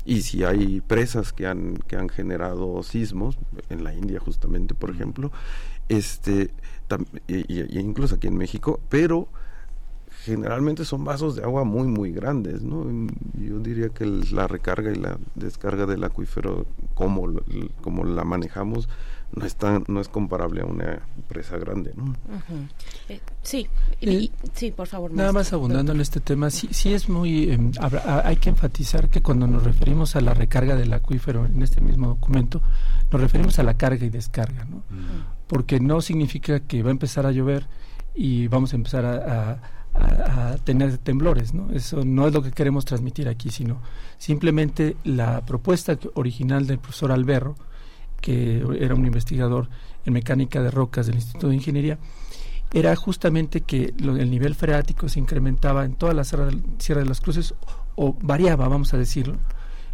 y 0.05 0.23
si 0.23 0.45
hay 0.45 0.81
presas 0.83 1.33
que 1.33 1.47
han 1.47 1.77
que 1.87 1.97
han 1.97 2.09
generado 2.11 2.83
sismos 2.83 3.39
en 3.71 3.85
la 3.85 3.95
India 3.95 4.21
justamente 4.21 4.75
por 4.75 4.91
ejemplo. 4.91 5.33
Este 5.89 6.51
tam- 6.91 7.07
y, 7.27 7.37
y- 7.53 7.67
y 7.71 7.79
incluso 7.79 8.17
aquí 8.17 8.27
en 8.27 8.37
México 8.37 8.81
pero 8.91 9.29
generalmente 10.25 10.85
son 10.85 11.05
vasos 11.05 11.37
de 11.37 11.43
agua 11.43 11.65
muy 11.65 11.87
muy 11.89 12.13
grandes 12.13 12.63
no 12.63 12.85
yo 13.35 13.59
diría 13.61 13.89
que 13.91 14.05
el- 14.05 14.25
la 14.35 14.47
recarga 14.47 14.91
y 14.91 14.97
la 14.97 15.19
descarga 15.35 15.87
del 15.87 16.03
acuífero 16.05 16.67
como 16.95 17.29
como 17.83 18.05
la 18.05 18.25
manejamos 18.25 18.89
no 19.33 19.45
es 19.45 19.57
tan- 19.57 19.85
no 19.89 20.01
es 20.01 20.09
comparable 20.09 20.63
a 20.63 20.65
una 20.65 21.01
presa 21.29 21.59
grande 21.59 21.93
no. 21.95 22.15
Eh, 23.11 23.21
sí, 23.43 23.67
y- 24.01 24.09
Eh, 24.09 24.13
y- 24.23 24.33
sí, 24.55 24.71
por 24.71 24.87
favor. 24.87 25.13
Nada 25.13 25.33
más 25.35 25.53
abundando 25.53 25.93
en 25.93 26.01
este 26.01 26.19
tema, 26.21 26.49
sí, 26.49 26.69
sí 26.71 26.95
es 26.95 27.11
muy... 27.11 27.51
eh, 27.51 27.59
habrá- 27.79 28.27
hay 28.27 28.37
que 28.37 28.49
enfatizar 28.49 29.11
que 29.11 29.21
cuando 29.21 29.47
nos 29.47 29.65
referimos 29.65 30.17
a 30.17 30.23
la 30.23 30.33
recarga 30.33 30.77
del 30.77 30.91
acuífero 30.95 31.45
en 31.45 31.63
este 31.63 31.83
mismo 31.83 32.09
documento, 32.09 32.63
nos 33.13 33.21
referimos 33.21 33.59
a 33.59 33.65
la 33.65 33.75
carga 33.75 34.07
y 34.07 34.09
descarga, 34.09 34.65
¿no? 34.65 34.83
Porque 35.47 35.79
no 35.79 36.01
significa 36.01 36.61
que 36.61 36.83
va 36.83 36.89
a 36.89 36.93
empezar 36.93 37.27
a 37.27 37.31
llover 37.31 37.67
y 38.15 38.49
vamos 38.49 38.73
a 38.73 38.77
empezar 38.77 39.05
a, 39.05 39.51
a- 39.51 39.61
a- 40.01 40.57
tener 40.65 40.99
temblores, 40.99 41.55
¿no? 41.55 41.71
Eso 41.73 42.05
no 42.05 42.27
es 42.27 42.35
lo 42.35 42.43
que 42.43 42.51
queremos 42.53 42.85
transmitir 42.85 43.29
aquí, 43.29 43.51
sino 43.51 43.81
simplemente 44.19 44.97
la 45.05 45.45
propuesta 45.45 45.99
original 46.15 46.67
del 46.67 46.79
profesor 46.79 47.13
Alberro, 47.13 47.57
que 48.21 48.65
era 48.81 48.95
un 48.95 49.07
investigador 49.07 49.69
en 50.05 50.13
mecánica 50.13 50.63
de 50.63 50.71
rocas 50.71 51.07
del 51.07 51.17
Instituto 51.17 51.49
de 51.49 51.55
Ingeniería, 51.55 51.99
era 52.73 52.95
justamente 52.97 53.63
que 53.63 53.95
lo- 53.99 54.17
el 54.17 54.31
nivel 54.31 54.55
freático 54.55 55.09
se 55.09 55.19
incrementaba 55.21 55.85
en 55.85 55.95
toda 55.95 56.13
la 56.15 56.25
Sierra, 56.25 56.47
de 56.49 57.05
las 57.07 57.21
Cruces 57.21 57.55
o 57.97 58.15
variaba, 58.21 58.69
vamos 58.69 58.93
a 58.95 58.99
decirlo, 58.99 59.37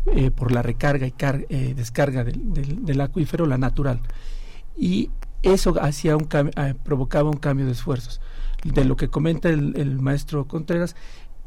eh, 0.07 0.31
por 0.31 0.51
la 0.53 0.61
recarga 0.63 1.07
y 1.07 1.15
eh, 1.49 1.75
descarga 1.75 2.25
del, 2.25 2.53
del- 2.53 2.85
del 2.85 3.01
acuífero, 3.01 3.47
la 3.47 3.59
natural. 3.59 4.01
Y 4.77 5.11
eso 5.43 5.75
hacía 5.81 6.17
un 6.17 6.27
eh, 6.57 6.75
provocaba 6.83 7.31
un 7.31 7.37
cambio 7.37 7.67
de 7.67 7.73
esfuerzos. 7.73 8.21
De 8.65 8.85
lo 8.85 8.97
que 8.97 9.09
comenta 9.09 9.49
el, 9.51 9.75
el 9.77 10.01
maestro 10.01 10.47
Contreras, 10.49 10.97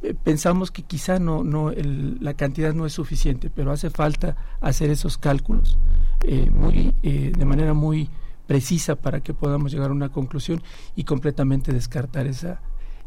eh, 0.03 0.13
pensamos 0.23 0.69
que 0.71 0.83
quizá 0.83 1.17
no, 1.19 1.43
no 1.43 1.71
el- 1.71 2.17
la 2.21 2.35
cantidad 2.35 2.73
no 2.73 2.85
es 2.85 2.93
suficiente, 2.93 3.49
pero 3.49 3.71
hace 3.71 3.89
falta 3.89 4.35
hacer 4.61 4.89
esos 4.91 5.17
cálculos 5.17 5.77
eh, 6.23 6.49
muy, 6.51 6.93
eh, 7.03 7.31
de 7.35 7.45
manera 7.45 7.73
muy 7.73 8.09
precisa 8.45 8.95
para 8.95 9.19
que 9.21 9.33
podamos 9.33 9.71
llegar 9.71 9.89
a 9.89 9.93
una 9.93 10.09
conclusión 10.09 10.61
y 10.95 11.03
completamente 11.03 11.73
descartar 11.73 12.27
esa, 12.27 12.61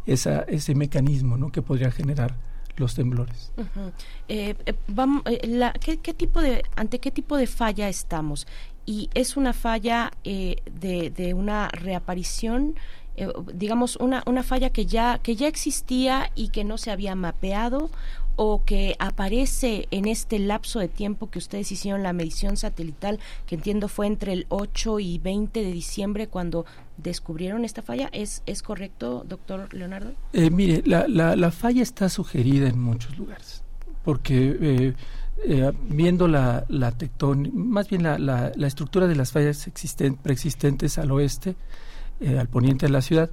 esa, 0.07 0.41
ese 0.43 0.75
mecanismo 0.75 1.37
¿no? 1.37 1.51
que 1.53 1.63
podría 1.63 1.91
generar 1.91 2.37
los 2.77 2.95
temblores. 2.95 3.53
Eh, 4.29 4.55
eh, 4.67 4.75
vam- 4.89 5.23
la- 5.47 5.73
¿qué, 5.73 5.97
tipo 6.15 6.41
de, 6.41 6.63
¿Ante 6.77 6.99
qué 6.99 7.11
tipo 7.11 7.37
de 7.37 7.47
falla 7.47 7.89
estamos? 7.89 8.47
¿Y 8.87 9.09
es 9.15 9.37
una 9.37 9.53
falla 9.53 10.11
de, 10.25 11.13
de 11.15 11.35
una 11.35 11.69
reaparición? 11.69 12.75
Eh, 13.21 13.33
digamos, 13.55 13.97
una, 13.97 14.23
una 14.27 14.43
falla 14.43 14.71
que 14.71 14.87
ya, 14.87 15.19
que 15.23 15.37
ya 15.37 15.47
existía 15.47 16.31
y 16.35 16.49
que 16.49 16.65
no 16.65 16.79
se 16.79 16.91
había 16.91 17.15
mapeado 17.15 17.91
o 18.37 18.65
que 18.65 18.97
aparece 18.99 19.87
en 19.91 20.07
este 20.07 20.39
lapso 20.39 20.79
de 20.79 20.89
tiempo 20.89 21.29
que 21.29 21.39
ustedes 21.39 21.71
hicieron 21.73 22.03
la 22.03 22.15
medición 22.15 22.57
satelital, 22.57 23.21
que 23.47 23.57
entiendo 23.57 23.87
fue 23.87 24.07
entre 24.07 24.33
el 24.33 24.47
8 24.49 24.99
y 25.01 25.19
20 25.19 25.63
de 25.63 25.73
diciembre 25.73 26.27
cuando 26.27 26.65
descubrieron 26.97 27.67
esta 27.67 27.83
falla. 27.83 28.09
¿Es, 28.13 28.43
es 28.47 28.63
correcto, 28.63 29.25
doctor 29.29 29.73
Leonardo? 29.75 30.13
Eh, 30.33 30.49
mire, 30.49 30.83
la, 30.87 31.07
la, 31.07 31.37
la 31.37 31.51
falla 31.51 31.83
está 31.83 32.09
sugerida 32.09 32.69
en 32.69 32.81
muchos 32.81 33.19
lugares, 33.19 33.63
porque 34.05 34.57
eh, 34.59 34.95
eh, 35.45 35.73
viendo 35.89 36.29
la, 36.29 36.65
la 36.69 36.93
tectón, 36.93 37.51
más 37.53 37.89
bien 37.89 38.03
la, 38.03 38.19
la, 38.19 38.67
estructura 38.67 39.07
de 39.07 39.17
las 39.17 39.33
fallas 39.33 39.67
existen, 39.67 40.17
preexistentes 40.17 40.99
al 40.99 41.11
oeste, 41.11 41.57
eh, 42.21 42.39
al 42.39 42.49
poniente 42.49 42.85
de 42.85 42.93
la 42.93 43.01
ciudad, 43.01 43.31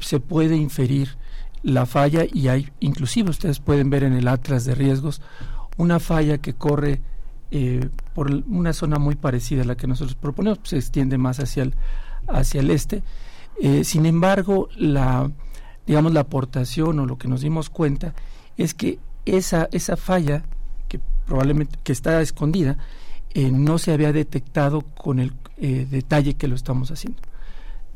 se 0.00 0.18
puede 0.18 0.56
inferir 0.56 1.16
la 1.62 1.86
falla 1.86 2.24
y 2.24 2.48
hay, 2.48 2.68
inclusive 2.80 3.30
ustedes 3.30 3.60
pueden 3.60 3.88
ver 3.88 4.02
en 4.02 4.14
el 4.14 4.26
atlas 4.26 4.64
de 4.64 4.74
riesgos, 4.74 5.22
una 5.76 6.00
falla 6.00 6.38
que 6.38 6.54
corre 6.54 7.00
eh, 7.52 7.88
por 8.14 8.30
una 8.48 8.72
zona 8.72 8.98
muy 8.98 9.14
parecida 9.14 9.62
a 9.62 9.64
la 9.64 9.76
que 9.76 9.86
nosotros 9.86 10.16
proponemos, 10.16 10.58
pues, 10.58 10.70
se 10.70 10.76
extiende 10.78 11.18
más 11.18 11.38
hacia 11.38 11.62
el, 11.62 11.74
hacia 12.26 12.60
el 12.60 12.70
este. 12.70 13.04
Eh, 13.62 13.84
sin 13.84 14.06
embargo, 14.06 14.68
la, 14.76 15.30
digamos, 15.86 16.12
la 16.12 16.20
aportación 16.20 16.98
o 16.98 17.06
lo 17.06 17.18
que 17.18 17.28
nos 17.28 17.42
dimos 17.42 17.70
cuenta 17.70 18.12
es 18.56 18.74
que 18.74 18.98
esa, 19.24 19.68
esa 19.70 19.96
falla, 19.96 20.42
que 20.88 20.98
probablemente 21.26 21.78
que 21.84 21.92
está 21.92 22.20
escondida, 22.20 22.76
no 23.52 23.76
se 23.76 23.92
había 23.92 24.12
detectado 24.12 24.80
con 24.80 25.18
el 25.18 25.34
detalle 25.58 26.34
que 26.34 26.48
lo 26.48 26.54
estamos 26.54 26.90
haciendo. 26.90 27.20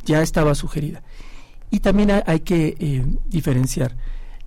Ya 0.05 0.23
estaba 0.23 0.55
sugerida. 0.55 1.03
Y 1.71 1.81
también 1.81 2.11
hay, 2.27 2.41
que 2.41 2.77
eh, 2.79 3.05
diferenciar 3.29 3.97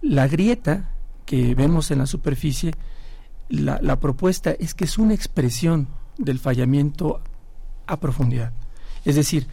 la 0.01 0.27
grieta 0.27 0.90
que 1.25 1.56
vemos 1.56 1.90
en 1.91 1.99
la 1.99 2.06
superficie, 2.06 2.73
la, 3.49 3.80
la 3.82 3.99
propuesta 3.99 4.51
es 4.51 4.73
que 4.73 4.83
es 4.85 4.98
una 4.98 5.14
expresión 5.14 5.88
del 6.17 6.40
fallamiento 6.40 7.22
a 7.88 7.99
profundidad. 7.99 8.51
Es 9.06 9.15
decir, 9.15 9.48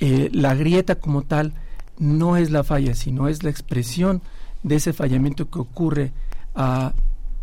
eh, 0.00 0.28
la 0.32 0.54
grieta 0.54 0.96
como 0.96 1.22
tal 1.22 1.54
no 1.98 2.36
es 2.36 2.50
la 2.50 2.64
falla, 2.64 2.94
sino 2.94 3.28
es 3.28 3.42
la 3.42 3.50
expresión 3.50 4.22
de 4.62 4.76
ese 4.76 4.92
fallamiento 4.92 5.48
que 5.50 5.58
ocurre 5.58 6.12
a 6.54 6.92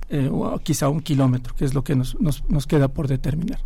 eh, 0.09 0.29
quizá 0.63 0.89
un 0.89 1.01
kilómetro, 1.01 1.55
que 1.55 1.65
es 1.65 1.73
lo 1.73 1.83
que 1.83 1.95
nos, 1.95 2.19
nos, 2.19 2.43
nos 2.49 2.67
queda 2.67 2.89
por 2.89 3.07
determinar. 3.07 3.59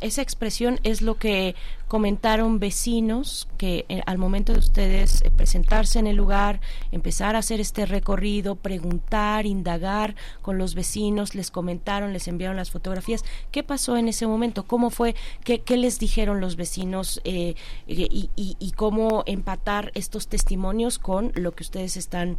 Esa 0.00 0.22
expresión 0.22 0.80
es 0.82 1.02
lo 1.02 1.16
que 1.16 1.54
comentaron 1.88 2.58
vecinos 2.58 3.48
que 3.58 3.84
eh, 3.90 4.00
al 4.06 4.16
momento 4.16 4.52
de 4.54 4.58
ustedes 4.60 5.20
eh, 5.22 5.30
presentarse 5.30 5.98
en 5.98 6.06
el 6.06 6.16
lugar, 6.16 6.60
empezar 6.90 7.36
a 7.36 7.40
hacer 7.40 7.60
este 7.60 7.84
recorrido, 7.84 8.56
preguntar, 8.56 9.44
indagar 9.44 10.14
con 10.40 10.56
los 10.56 10.74
vecinos, 10.74 11.34
les 11.34 11.50
comentaron, 11.50 12.14
les 12.14 12.28
enviaron 12.28 12.56
las 12.56 12.70
fotografías. 12.70 13.24
¿Qué 13.50 13.62
pasó 13.62 13.98
en 13.98 14.08
ese 14.08 14.26
momento? 14.26 14.64
¿Cómo 14.64 14.88
fue? 14.88 15.14
¿Qué, 15.44 15.60
qué 15.60 15.76
les 15.76 15.98
dijeron 15.98 16.40
los 16.40 16.56
vecinos? 16.56 17.20
eh, 17.24 17.54
eh, 17.88 18.08
y, 18.10 18.30
y- 18.36 18.56
y 18.58 18.72
cómo 18.72 19.22
empatar 19.26 19.92
estos 19.94 20.28
testimonios 20.28 20.98
con 20.98 21.30
lo 21.34 21.52
que 21.52 21.62
ustedes 21.62 21.96
están 21.98 22.38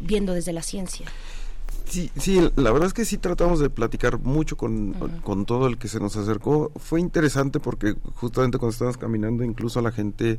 viendo 0.00 0.34
desde 0.34 0.52
la 0.52 0.62
ciencia? 0.62 1.06
Sí, 1.86 2.10
sí, 2.16 2.40
la 2.56 2.72
verdad 2.72 2.86
es 2.88 2.94
que 2.94 3.04
sí 3.04 3.18
tratamos 3.18 3.60
de 3.60 3.68
platicar 3.70 4.18
mucho 4.18 4.56
con, 4.56 4.94
con 5.22 5.44
todo 5.44 5.66
el 5.66 5.76
que 5.78 5.88
se 5.88 6.00
nos 6.00 6.16
acercó. 6.16 6.72
Fue 6.76 7.00
interesante 7.00 7.60
porque 7.60 7.94
justamente 8.14 8.58
cuando 8.58 8.72
estábamos 8.72 8.96
caminando, 8.96 9.44
incluso 9.44 9.80
la 9.82 9.92
gente 9.92 10.38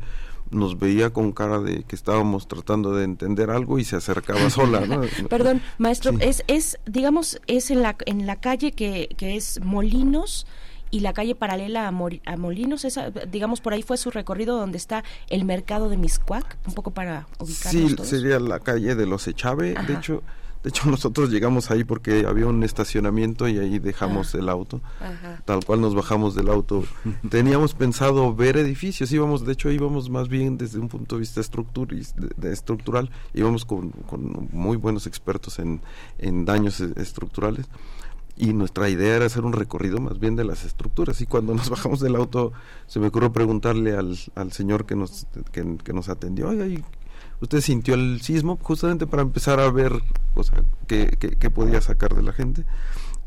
nos 0.52 0.78
veía 0.80 1.12
con 1.12 1.32
cara 1.32 1.60
de 1.60 1.84
que 1.84 1.96
estábamos 1.96 2.48
tratando 2.48 2.94
de 2.96 3.04
entender 3.04 3.50
algo 3.52 3.80
y 3.80 3.84
se 3.84 3.96
acercaba 3.96 4.50
sola, 4.50 4.82
¿no? 4.86 5.02
Perdón, 5.30 5.62
maestro, 5.78 6.12
Sí. 6.14 6.18
es, 6.22 6.44
es, 6.48 6.78
digamos, 6.86 7.40
es 7.48 7.72
en 7.72 7.82
la, 7.82 7.96
en 8.06 8.26
la 8.28 8.36
calle 8.38 8.72
que, 8.72 9.10
que 9.18 9.36
es 9.36 9.60
Molinos 9.64 10.46
y 10.92 11.00
la 11.02 11.14
calle 11.14 11.36
paralela 11.36 11.86
a, 11.86 11.88
a 11.90 12.38
Molinos, 12.38 12.86
esa, 12.86 13.10
digamos, 13.10 13.60
por 13.60 13.74
ahí 13.74 13.82
fue 13.82 13.98
su 13.98 14.12
recorrido 14.12 14.58
donde 14.58 14.78
está 14.78 15.04
el 15.30 15.46
mercado 15.46 15.90
de 15.90 15.98
Miscuac, 15.98 16.58
un 16.68 16.74
poco 16.74 16.92
para 16.92 17.28
ubicarnos 17.40 17.90
Sí, 17.90 17.96
todos. 17.96 18.10
sería 18.10 18.40
la 18.40 18.60
calle 18.60 18.96
de 18.96 19.06
los 19.08 19.28
Echave. 19.28 19.74
De 19.88 19.94
hecho, 19.96 20.22
de 20.66 20.70
hecho 20.70 20.90
nosotros 20.90 21.30
llegamos 21.30 21.70
ahí 21.70 21.84
porque 21.84 22.26
había 22.28 22.48
un 22.48 22.64
estacionamiento 22.64 23.48
y 23.48 23.60
ahí 23.60 23.78
dejamos 23.78 24.34
el 24.34 24.50
auto. 24.50 24.82
Ajá. 25.00 25.42
Tal 25.46 25.64
cual 25.64 25.80
nos 25.80 25.94
bajamos 25.94 26.34
del 26.34 26.50
auto. 26.50 26.84
Teníamos 27.30 27.76
pensado 27.76 28.34
ver 28.34 28.58
edificios, 28.58 29.12
íbamos, 29.12 29.46
de 29.46 29.54
hecho 29.54 29.70
íbamos 29.70 30.10
más 30.10 30.28
bien 30.28 30.58
desde 30.58 30.80
un 30.80 30.90
punto 30.90 31.16
de 31.16 31.20
vista 31.20 31.40
de- 31.40 32.32
de 32.36 32.52
estructural, 32.52 33.12
íbamos 33.36 33.64
con, 33.64 33.92
con 33.92 34.50
muy 34.52 34.76
buenos 34.76 35.06
expertos 35.06 35.60
en, 35.60 35.82
en 36.18 36.46
daños 36.46 36.82
e- 36.82 36.94
estructurales. 36.96 37.68
y 38.36 38.52
nuestra 38.54 38.90
idea 38.90 39.16
era 39.18 39.26
hacer 39.28 39.46
un 39.46 39.54
recorrido 39.54 40.00
más 40.00 40.20
bien 40.20 40.36
de 40.36 40.44
las 40.46 40.66
estructuras 40.66 41.22
y 41.22 41.26
cuando 41.28 41.54
nos 41.54 41.70
bajamos 41.76 42.00
del 42.00 42.16
auto 42.16 42.52
se 42.88 43.00
me 43.00 43.08
ocurrió 43.08 43.32
preguntarle 43.32 43.96
al, 43.96 44.18
al 44.34 44.52
señor 44.52 44.86
que 44.88 44.96
nos 44.96 45.28
que, 45.54 45.78
que 45.84 45.94
nos 45.94 46.10
atendió 46.10 46.50
oiga 46.50 46.66
¿y 46.66 46.84
usted 47.42 47.62
sintió 47.62 47.94
el 47.96 48.22
sismo 48.22 48.58
justamente 48.62 49.08
para 49.08 49.22
empezar 49.24 49.60
a 49.60 49.70
ver 49.72 49.94
o 50.36 50.44
sea, 50.44 50.64
qué, 50.88 51.16
qué, 51.20 51.32
qué 51.32 51.50
podía 51.50 51.82
sacar 51.82 52.14
de 52.16 52.22
la 52.24 52.34
gente 52.34 52.66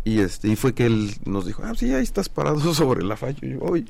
y 0.05 0.21
este 0.21 0.49
y 0.49 0.57
fue 0.57 0.75
que 0.75 0.87
él 0.87 1.15
nos 1.27 1.45
dijo 1.47 1.63
ah 1.65 1.73
sí 1.77 1.93
ahí 1.93 2.03
estás 2.03 2.29
parado 2.29 2.73
sobre 2.75 3.05
la 3.05 3.17
falla 3.17 3.39
y 3.43 3.51
yo 3.53 3.59
"Uy, 3.61 3.87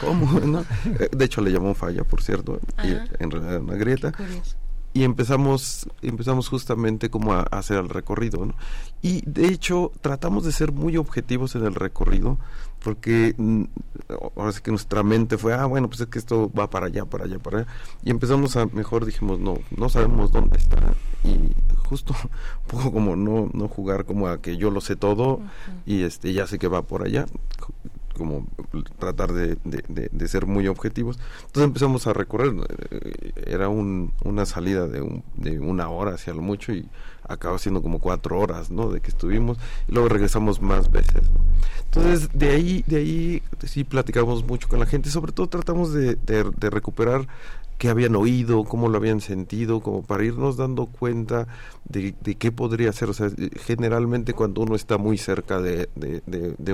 cómo 0.00 0.40
¿no? 0.40 0.60
Eh, 0.98 1.08
de 1.12 1.24
hecho 1.24 1.40
le 1.40 1.52
llamó 1.52 1.74
falla 1.74 2.04
por 2.04 2.22
cierto 2.22 2.60
y 2.82 2.92
Ajá. 2.92 3.04
en 3.18 3.30
realidad 3.30 3.60
una 3.60 3.74
grieta 3.76 4.12
y 4.92 5.04
empezamos 5.04 5.88
empezamos 6.02 6.48
justamente 6.48 7.10
como 7.10 7.34
a, 7.34 7.40
a 7.50 7.58
hacer 7.58 7.76
el 7.78 7.88
recorrido 7.88 8.44
¿no? 8.44 8.54
y 9.02 9.22
de 9.24 9.46
hecho 9.46 9.92
tratamos 10.00 10.44
de 10.44 10.50
ser 10.52 10.72
muy 10.72 10.96
objetivos 10.96 11.54
en 11.54 11.64
el 11.64 11.74
recorrido 11.74 12.38
porque 12.82 13.34
mm, 13.36 13.64
ahora 14.36 14.52
sí 14.52 14.60
que 14.62 14.70
nuestra 14.70 15.02
mente 15.02 15.36
fue 15.38 15.54
ah 15.54 15.66
bueno 15.66 15.88
pues 15.88 16.00
es 16.00 16.06
que 16.08 16.18
esto 16.18 16.50
va 16.58 16.70
para 16.70 16.86
allá 16.86 17.04
para 17.04 17.24
allá 17.24 17.38
para 17.38 17.58
allá 17.60 17.66
y 18.02 18.10
empezamos 18.10 18.56
a 18.56 18.66
mejor 18.66 19.04
dijimos 19.04 19.38
no 19.38 19.58
no 19.76 19.88
sabemos 19.88 20.32
dónde 20.32 20.58
está 20.58 20.94
y 21.24 21.52
justo 21.88 22.14
un 22.24 22.66
poco 22.68 22.92
como 22.92 23.16
no 23.16 23.50
no 23.52 23.68
jugar 23.68 24.04
como 24.06 24.28
a 24.28 24.40
que 24.40 24.56
yo 24.56 24.70
lo 24.70 24.80
sé 24.80 24.96
todo 24.96 25.40
y 25.86 26.02
este 26.02 26.32
ya 26.32 26.46
sé 26.46 26.58
que 26.58 26.68
va 26.68 26.82
por 26.82 27.02
allá 27.04 27.26
como 28.16 28.46
tratar 28.98 29.32
de, 29.32 29.56
de- 29.64 29.84
de- 29.88 30.10
de 30.12 30.28
ser 30.28 30.44
muy 30.44 30.68
objetivos. 30.68 31.18
Entonces 31.46 31.64
empezamos 31.64 32.06
a 32.06 32.12
recorrer, 32.12 32.52
eh, 32.90 33.32
era 33.46 33.70
un, 33.70 34.12
una 34.24 34.44
salida 34.44 34.86
de, 34.88 35.00
un- 35.00 35.22
de 35.36 35.58
una 35.58 35.88
hora 35.88 36.14
hacia 36.16 36.34
lo 36.34 36.42
mucho 36.42 36.74
y 36.74 36.86
acaba 37.30 37.58
siendo 37.58 37.80
como 37.82 37.98
cuatro 37.98 38.38
horas, 38.38 38.70
¿no? 38.70 38.90
De 38.90 39.00
que 39.00 39.10
estuvimos 39.10 39.58
y 39.88 39.92
luego 39.92 40.08
regresamos 40.08 40.60
más 40.60 40.90
veces. 40.90 41.22
Entonces 41.84 42.28
de 42.34 42.50
ahí, 42.50 42.84
de 42.86 42.96
ahí 42.96 43.42
sí 43.66 43.84
platicamos 43.84 44.44
mucho 44.44 44.68
con 44.68 44.80
la 44.80 44.86
gente, 44.86 45.10
sobre 45.10 45.32
todo 45.32 45.48
tratamos 45.48 45.92
de, 45.92 46.16
recuperar 46.70 47.26
qué 47.78 47.88
habían 47.88 48.14
oído, 48.14 48.64
cómo 48.64 48.88
lo 48.88 48.98
habían 48.98 49.20
sentido, 49.20 49.80
como 49.80 50.02
para 50.02 50.24
irnos 50.24 50.56
dando 50.56 50.86
cuenta 50.86 51.46
de, 51.88 52.14
qué 52.38 52.52
podría 52.52 52.92
ser. 52.92 53.08
O 53.08 53.14
sea, 53.14 53.30
generalmente 53.64 54.34
cuando 54.34 54.60
uno 54.60 54.74
está 54.74 54.98
muy 54.98 55.16
cerca 55.16 55.60
de, 55.60 55.88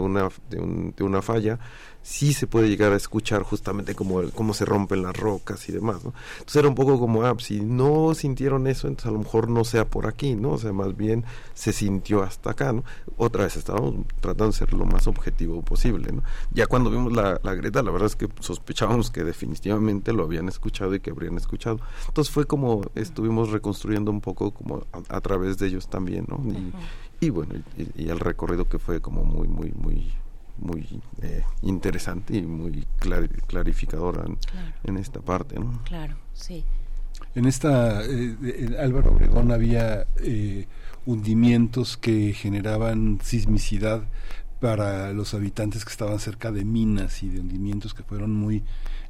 una, 0.01 0.29
de, 0.51 0.59
un- 0.59 0.95
de 0.97 1.05
una 1.05 1.23
falla, 1.23 1.59
sí 2.07 2.33
se 2.33 2.47
puede 2.47 2.69
llegar 2.69 2.93
a 2.93 2.97
escuchar 2.97 3.43
justamente 3.43 3.97
cómo, 3.97 4.23
cómo 4.33 4.55
se 4.55 4.65
rompen 4.65 5.03
las 5.03 5.17
rocas 5.17 5.69
y 5.69 5.73
demás, 5.73 6.05
¿no? 6.05 6.15
Entonces 6.35 6.57
era 6.57 6.69
un 6.69 6.77
poco 6.77 7.01
como, 7.01 7.25
ah, 7.25 7.35
si 7.41 7.61
no 7.61 8.15
sintieron 8.15 8.69
eso, 8.69 8.87
entonces 8.87 9.09
a 9.09 9.13
lo 9.13 9.19
mejor 9.19 9.49
no 9.49 9.65
sea 9.65 9.87
por 9.87 10.07
aquí, 10.07 10.37
¿no? 10.37 10.53
O 10.53 10.59
sea, 10.59 10.73
más 10.73 10.97
bien 10.97 11.25
se 11.55 11.73
sintió 11.73 12.23
hasta 12.23 12.53
acá, 12.53 12.73
¿no? 12.73 12.85
Otra 13.17 13.43
vez 13.43 13.57
estábamos 13.57 14.07
tratando 14.21 14.47
de 14.47 14.53
ser 14.53 14.73
lo 14.73 14.87
más 14.87 15.09
objetivo 15.09 15.63
posible, 15.63 16.13
¿no? 16.13 16.23
Ya 16.53 16.69
cuando 16.69 16.91
vimos 16.91 17.13
la, 17.13 17.41
la 17.43 17.55
grieta, 17.55 17.83
la 17.83 17.91
verdad 17.91 18.07
es 18.07 18.15
que 18.15 18.29
sospechábamos 18.39 19.11
que 19.11 19.25
definitivamente 19.25 20.13
lo 20.13 20.23
habían 20.23 20.47
escuchado 20.47 20.95
y 20.95 21.01
que 21.01 21.11
habrían 21.11 21.37
escuchado. 21.37 21.81
Entonces 22.07 22.33
fue 22.33 22.47
como 22.47 22.83
estuvimos 22.95 23.51
reconstruyendo 23.51 24.13
un 24.13 24.21
poco 24.21 24.53
como 24.53 24.87
a, 24.93 25.17
a 25.17 25.21
través 25.21 25.59
de 25.59 25.67
ellos 25.67 25.89
también, 25.89 26.27
¿no? 26.29 26.41
Y, 27.21 27.27
y 27.27 27.31
bueno, 27.31 27.55
y, 27.77 28.05
y 28.05 28.11
el 28.11 28.21
recorrido 28.21 28.69
que 28.69 28.79
fue 28.79 29.01
como 29.01 29.25
muy, 29.25 29.49
muy, 29.49 29.73
muy 29.73 30.07
muy 30.59 31.01
eh, 31.23 31.43
interesante 31.63 32.37
y 32.37 32.43
muy 32.43 32.85
clari- 33.01 33.31
clarificadora 33.47 34.25
en, 34.27 34.39
en 34.85 34.97
esta 34.97 35.21
parte, 35.21 35.59
¿no? 35.59 35.83
Claro, 35.85 36.17
sí. 36.33 36.65
En 37.35 37.47
esta, 37.47 38.03
eh, 38.05 38.37
en 38.43 38.77
Álvaro 38.79 39.13
Obregón 39.13 39.53
había 39.53 40.07
eh, 40.21 40.67
hundimientos 41.05 41.97
que 41.97 42.33
generaban 42.33 43.19
sismicidad 43.23 44.03
para 44.61 45.13
los 45.13 45.35
habitantes 45.35 45.85
que 45.85 45.91
estaban 45.91 46.19
cerca 46.19 46.51
de 46.53 46.65
minas 46.65 47.23
y 47.23 47.29
de 47.29 47.41
hundimientos 47.41 47.93
que 47.95 48.03
fueron 48.03 48.33
muy 48.33 48.63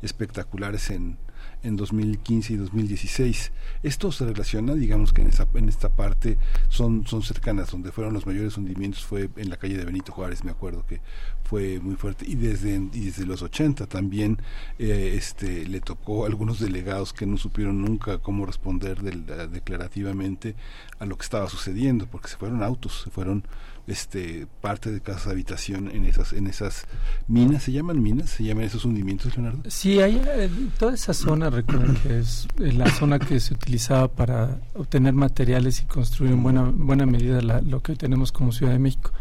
espectaculares 0.02 0.90
en, 0.90 1.16
en 1.62 1.76
2015 1.76 2.52
y 2.52 2.56
2016. 2.56 3.52
Esto 3.82 4.12
se 4.12 4.24
relaciona, 4.26 4.74
digamos 4.74 5.12
que 5.12 5.22
en, 5.22 5.28
esa, 5.28 5.46
en 5.54 5.68
esta 5.68 5.88
parte 5.88 6.36
son, 6.68 7.06
son 7.06 7.22
cercanas, 7.22 7.70
donde 7.70 7.92
fueron 7.92 8.12
los 8.14 8.26
mayores 8.26 8.56
hundimientos 8.56 9.04
fue 9.04 9.30
en 9.36 9.48
la 9.50 9.56
calle 9.56 9.76
de 9.76 9.84
Benito 9.84 10.12
Juárez, 10.12 10.44
me 10.44 10.50
acuerdo 10.50 10.84
que 10.86 11.00
fue 11.48 11.78
muy 11.80 11.94
fuerte, 11.96 12.24
y 12.28 12.34
desde, 12.34 12.74
y 12.92 13.00
desde 13.06 13.24
los 13.26 13.42
80 13.42 13.86
también 13.86 14.38
eh, 14.78 15.14
este, 15.16 15.66
le 15.66 15.80
tocó 15.80 16.24
a 16.24 16.26
algunos 16.28 16.58
delegados 16.58 17.12
que 17.12 17.24
no 17.26 17.36
supieron 17.38 17.82
nunca 17.82 18.18
cómo 18.18 18.46
responder 18.46 19.00
del- 19.02 19.24
declarativamente 19.52 20.54
a 20.98 21.06
lo 21.06 21.16
que 21.16 21.22
estaba 21.24 21.48
sucediendo, 21.48 22.06
porque 22.06 22.28
se 22.28 22.36
fueron 22.36 22.62
autos, 22.62 23.02
se 23.04 23.10
fueron 23.10 23.44
este 23.86 24.48
parte 24.60 24.90
de 24.90 25.00
casas 25.00 25.26
de 25.26 25.30
habitación 25.32 25.88
en 25.92 26.06
esas 26.06 26.32
en 26.32 26.48
esas 26.48 26.86
minas. 27.28 27.62
Se 27.62 27.70
llaman 27.70 28.02
minas 28.02 28.30
se 28.30 28.42
llaman 28.42 28.64
esos 28.64 28.84
hundimientos 28.84 29.36
Leonardo 29.36 29.62
Sí, 29.70 30.00
hay, 30.00 30.20
eh, 30.26 30.50
toda 30.76 30.94
esa 30.94 31.14
zona, 31.14 31.50
recuerden 31.50 31.94
que 32.02 32.18
es 32.18 32.48
eh, 32.58 32.72
la 32.72 32.90
zona 32.90 33.20
que 33.20 33.38
se 33.38 33.54
utilizaba 33.54 34.08
para 34.08 34.58
obtener 34.74 35.12
materiales 35.14 35.82
y 35.82 35.84
construir 35.84 36.32
en 36.32 36.42
buena, 36.42 36.62
buena 36.74 37.06
medida 37.06 37.40
la- 37.42 37.60
lo 37.60 37.80
que 37.80 37.92
hoy 37.92 37.98
tenemos 37.98 38.32
como 38.32 38.50
Ciudad 38.50 38.72
de 38.72 38.80
México. 38.80 39.12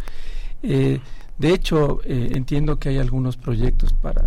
Eh, 0.64 1.00
de 1.38 1.54
hecho, 1.54 2.00
eh, 2.06 2.32
entiendo 2.34 2.80
que 2.80 2.90
hay 2.90 2.98
algunos 2.98 3.38
proyectos 3.38 3.94
para, 3.94 4.26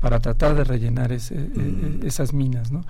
para 0.00 0.20
tratar 0.20 0.54
de 0.54 0.64
rellenar 0.64 1.12
ese, 1.12 1.34
eh, 1.36 2.00
esas 2.04 2.32
minas. 2.32 2.72
¿no? 2.72 2.82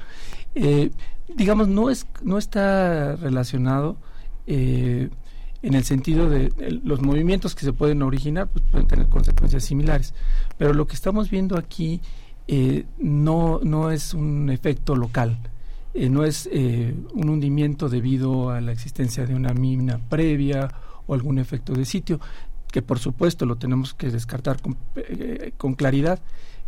Eh, 0.55 0.91
digamos, 1.37 1.69
no, 1.69 1.91
es, 1.91 2.07
no 2.23 2.39
está 2.39 3.17
relacionado 3.17 3.97
eh, 4.47 5.11
en 5.63 5.75
el 5.75 5.85
sentido 5.85 6.31
de 6.31 6.53
el- 6.59 6.81
los 6.85 7.03
movimientos 7.03 7.55
que 7.55 7.65
se 7.65 7.73
pueden 7.73 8.03
originar 8.03 8.49
pues, 8.49 8.65
pueden 8.71 8.87
tener 8.87 9.07
consecuencias 9.09 9.65
similares. 9.65 10.15
Pero 10.57 10.73
lo 10.73 10.87
que 10.87 10.95
estamos 10.95 11.31
viendo 11.31 11.59
aquí 11.59 12.01
eh, 12.47 12.87
no, 12.99 13.61
no 13.63 13.91
es 13.91 14.15
un 14.15 14.49
efecto 14.51 14.97
local, 14.97 15.37
eh, 15.93 16.09
no 16.09 16.25
es 16.25 16.49
eh, 16.53 16.95
un 17.13 17.29
hundimiento 17.29 17.89
debido 17.91 18.51
a 18.51 18.61
la 18.63 18.73
existencia 18.73 19.27
de 19.27 19.35
una 19.35 19.53
mina 19.53 19.99
previa 20.09 20.69
o 21.07 21.15
algún 21.15 21.39
efecto 21.39 21.73
de 21.75 21.85
sitio, 21.85 22.21
que 22.73 22.83
por 22.83 22.99
supuesto 22.99 23.47
lo 23.47 23.57
tenemos 23.57 23.95
que 23.95 24.11
descartar 24.11 24.61
con, 24.61 24.77
eh, 24.97 25.53
con 25.57 25.75
claridad. 25.75 26.21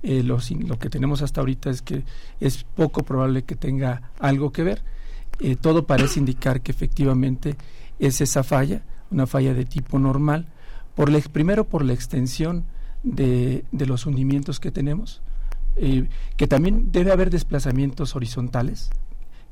Eh, 0.03 0.23
lo, 0.23 0.39
lo 0.67 0.79
que 0.79 0.89
tenemos 0.89 1.20
hasta 1.23 1.41
ahorita 1.41 1.69
es 1.70 1.83
que 1.83 2.05
es 2.41 2.65
poco 2.65 3.03
probable 3.03 3.43
que 3.43 3.57
tenga 3.57 4.11
algo 4.19 4.51
que 4.53 4.62
ver. 4.62 4.83
Eh, 5.41 5.57
todo 5.57 5.87
parece 5.87 6.19
indicar 6.20 6.61
que 6.61 6.73
efectivamente 6.73 7.57
es 7.99 8.20
esa 8.20 8.43
falla, 8.43 8.83
una 9.11 9.27
falla 9.27 9.55
de 9.55 9.65
tipo 9.65 9.99
normal, 9.99 10.47
por 10.95 11.11
la, 11.11 11.20
primero 11.20 11.65
por 11.65 11.85
la 11.85 11.93
extensión 11.93 12.65
de, 13.03 13.65
de 13.73 13.87
los 13.87 14.07
hundimientos 14.07 14.61
que 14.61 14.70
tenemos, 14.70 15.23
eh, 15.77 16.09
que 16.37 16.47
también 16.47 16.93
debe 16.93 17.12
haber 17.12 17.31
desplazamientos 17.31 18.17
horizontales, 18.17 18.91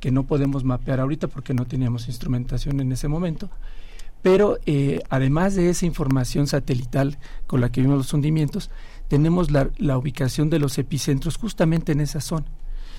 que 0.01 0.10
no 0.10 0.25
podemos 0.25 0.65
mapear 0.65 1.01
ahorita 1.01 1.28
porque 1.28 1.55
no 1.55 1.65
teníamos 1.65 2.09
instrumentación 2.09 2.81
en 2.81 2.93
ese 2.93 3.09
momento, 3.09 3.51
pero 4.22 4.58
eh, 4.66 5.00
además 5.10 5.55
de 5.55 5.70
esa 5.70 5.86
información 5.86 6.47
satelital 6.47 7.18
con 7.47 7.60
la 7.60 7.70
que 7.70 7.80
vimos 7.80 7.98
los 7.98 8.12
hundimientos, 8.12 8.70
tenemos 9.08 9.50
la, 9.50 9.70
la 9.78 9.97
ubicación 9.97 10.50
de 10.50 10.58
los 10.58 10.76
epicentros 10.78 11.36
justamente 11.36 11.92
en 11.92 12.00
esa 12.00 12.20
zona. 12.20 12.47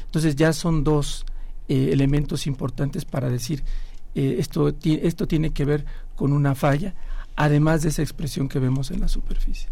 Entonces 0.06 0.36
ya 0.36 0.54
son 0.54 0.84
dos 0.84 1.26
eh, 1.68 1.90
elementos 1.92 2.48
importantes 2.48 3.06
para 3.06 3.30
decir 3.30 3.64
eh, 4.16 4.38
esto, 4.40 4.74
ti- 4.74 5.00
esto 5.04 5.28
tiene 5.28 5.52
que 5.52 5.66
ver 5.66 5.86
con 6.16 6.34
una 6.34 6.56
falla, 6.56 6.96
además 7.36 7.84
de 7.84 7.90
esa 7.90 8.02
expresión 8.02 8.50
que 8.50 8.58
vemos 8.60 8.90
en 8.92 9.02
la 9.02 9.08
superficie. 9.08 9.70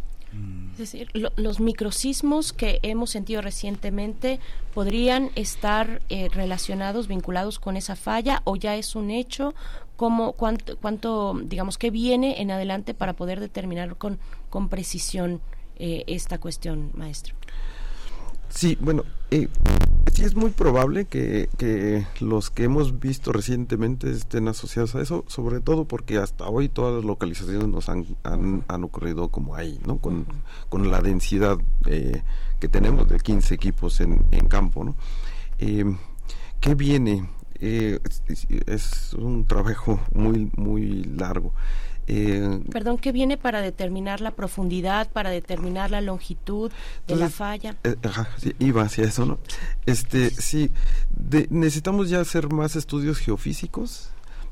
Es 0.74 0.78
decir, 0.78 1.08
lo- 1.14 1.32
los 1.38 1.60
microsismos 1.60 2.54
que 2.54 2.80
hemos 2.84 3.10
sentido 3.10 3.42
recientemente 3.42 4.40
podrían 4.76 5.32
estar 5.36 6.02
eh, 6.10 6.30
relacionados, 6.32 7.08
vinculados 7.08 7.58
con 7.58 7.78
esa 7.78 7.96
falla 7.96 8.42
o 8.44 8.56
ya 8.58 8.76
es 8.76 8.96
un 8.96 9.10
hecho. 9.10 9.56
¿Cómo, 9.98 10.34
cuánto, 10.34 10.78
cuánto, 10.78 11.38
digamos, 11.44 11.78
qué 11.78 11.92
viene 11.92 12.42
en 12.42 12.52
adelante 12.52 12.94
para 12.94 13.14
poder 13.14 13.40
determinar 13.40 13.98
con, 13.98 14.20
con 14.50 14.70
precisión 14.70 15.42
eh, 15.76 16.04
esta 16.08 16.38
cuestión, 16.38 16.92
maestro? 16.94 17.36
Sí, 18.50 18.78
bueno, 18.80 19.04
eh, 19.30 19.50
sí 20.14 20.24
es 20.24 20.36
muy 20.36 20.52
probable 20.52 21.06
que, 21.06 21.50
que 21.58 22.06
los 22.22 22.50
que 22.50 22.64
hemos 22.64 23.00
visto 23.00 23.32
recientemente 23.32 24.10
estén 24.10 24.48
asociados 24.48 24.96
a 24.96 25.02
eso, 25.02 25.26
sobre 25.28 25.60
todo 25.60 25.86
porque 25.86 26.18
hasta 26.18 26.48
hoy 26.48 26.70
todas 26.70 26.96
las 26.96 27.04
localizaciones 27.04 27.68
nos 27.68 27.90
han, 27.90 28.06
han, 28.24 28.64
han 28.68 28.84
ocurrido 28.84 29.30
como 29.30 29.56
ahí, 29.56 29.80
¿no? 29.86 29.98
Con, 29.98 30.26
con 30.70 30.90
la 30.90 31.02
densidad 31.02 31.58
eh, 31.86 32.22
que 32.60 32.70
tenemos 32.70 33.08
de 33.10 33.20
15 33.20 33.54
equipos 33.54 34.00
en, 34.00 34.26
en 34.32 34.48
campo, 34.48 34.84
¿no? 34.84 34.96
Eh, 35.60 35.86
¿Qué 36.62 36.74
viene? 36.74 37.30
Eh, 37.60 38.00
es, 38.28 38.48
es 38.68 39.14
un 39.14 39.46
trabajo 39.46 40.00
muy, 40.14 40.52
muy 40.56 41.04
largo. 41.04 41.54
Eh, 42.10 42.62
Perdón, 42.72 42.98
¿qué 43.00 43.12
viene 43.12 43.38
para 43.38 43.62
determinar 43.62 44.22
la 44.22 44.32
profundidad, 44.32 45.10
para 45.12 45.30
determinar 45.30 45.92
la 45.92 46.00
longitud 46.00 46.72
de 47.06 47.16
la 47.18 47.30
falla? 47.30 47.76
Eh, 47.84 47.96
ajá, 48.04 48.30
sí, 48.38 48.54
iba 48.60 48.84
hacia 48.84 49.04
eso, 49.04 49.26
¿no? 49.26 49.40
Este, 49.86 50.30
sí, 50.30 50.72
de- 51.10 51.48
necesitamos 51.50 52.10
ya 52.10 52.22
hacer 52.22 52.52
más 52.54 52.76
estudios 52.78 53.18
geofísicos 53.18 54.10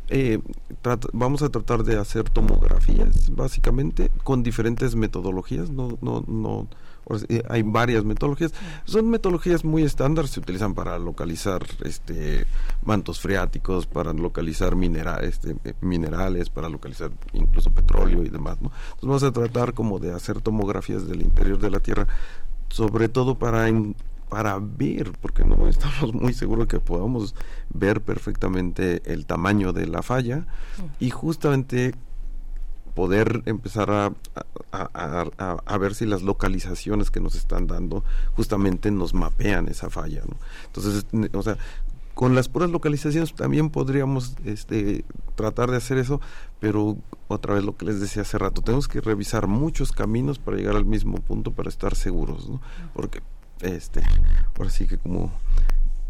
eh, 0.09 0.39
trata- 0.83 1.07
vamos 1.13 1.41
a 1.43 1.49
tratar 1.49 1.83
de 1.83 1.97
hacer 1.97 2.29
tomografías, 2.29 3.31
básicamente, 3.31 4.11
con 4.23 4.43
diferentes 4.43 4.93
metodologías. 4.95 5.69
No, 5.71 5.97
no, 6.01 6.23
no, 6.27 6.67
hay 7.49 7.61
varias 7.63 8.03
metodologías. 8.03 8.53
Son 8.85 9.09
metodologías 9.09 9.63
muy 9.63 9.83
estándar, 9.83 10.27
se 10.27 10.39
utilizan 10.39 10.73
para 10.73 10.97
localizar 10.97 11.63
este 11.83 12.45
mantos 12.83 13.19
freáticos, 13.19 13.85
para 13.85 14.13
localizar 14.13 14.75
minera- 14.75 15.19
este, 15.23 15.55
eh, 15.63 15.73
minerales, 15.81 16.49
para 16.49 16.67
localizar 16.69 17.11
incluso 17.33 17.69
petróleo 17.71 18.23
y 18.23 18.29
demás. 18.29 18.61
¿no? 18.61 18.71
Entonces 18.95 19.01
vamos 19.07 19.23
a 19.23 19.31
tratar 19.31 19.73
como 19.73 19.99
de 19.99 20.13
hacer 20.13 20.41
tomografías 20.41 21.07
del 21.07 21.21
interior 21.21 21.59
de 21.59 21.69
la 21.69 21.79
Tierra, 21.79 22.07
sobre 22.69 23.09
todo 23.09 23.35
para 23.37 23.67
en- 23.67 23.95
para 24.29 24.57
ver, 24.59 25.11
porque 25.21 25.45
no 25.45 25.67
estamos 25.67 26.13
muy 26.13 26.33
seguros 26.33 26.67
que 26.67 26.79
podamos 26.79 27.35
ver 27.69 28.01
perfectamente 28.01 29.01
el 29.05 29.25
tamaño 29.27 29.71
de 29.71 29.85
la 29.85 30.01
falla 30.01 30.47
y 30.99 31.11
justamente 31.11 31.93
poder 32.95 33.43
empezar 33.45 33.91
a, 33.91 34.11
a- 34.71 35.27
a- 35.65 35.77
ver 35.77 35.93
si 35.93 36.05
las 36.05 36.21
localizaciones 36.23 37.11
que 37.11 37.19
nos 37.19 37.35
están 37.35 37.67
dando 37.67 38.03
justamente 38.35 38.89
nos 38.89 39.13
mapean 39.13 39.67
esa 39.67 39.89
falla. 39.89 40.21
¿no? 40.27 40.35
Entonces, 40.67 41.05
o 41.33 41.43
sea, 41.43 41.57
con 42.13 42.33
las 42.33 42.47
puras 42.47 42.69
localizaciones 42.71 43.35
también 43.35 43.69
podríamos 43.69 44.35
este, 44.45 45.03
tratar 45.35 45.69
de 45.69 45.77
hacer 45.77 45.97
eso, 45.97 46.21
pero 46.61 46.97
otra 47.27 47.53
vez 47.55 47.63
lo 47.65 47.75
que 47.75 47.85
les 47.85 47.99
decía 47.99 48.21
hace 48.21 48.37
rato, 48.37 48.61
tenemos 48.61 48.87
que 48.87 49.01
revisar 49.01 49.47
muchos 49.47 49.91
caminos 49.91 50.39
para 50.39 50.55
llegar 50.55 50.77
al 50.77 50.85
mismo 50.85 51.17
punto 51.17 51.51
para 51.51 51.67
estar 51.67 51.93
seguros, 51.95 52.49
¿no? 52.49 52.61
Porque, 52.93 53.21
este, 53.59 54.01
ahora 54.57 54.69
sí 54.69 54.87
que 54.87 54.97
como 54.97 55.31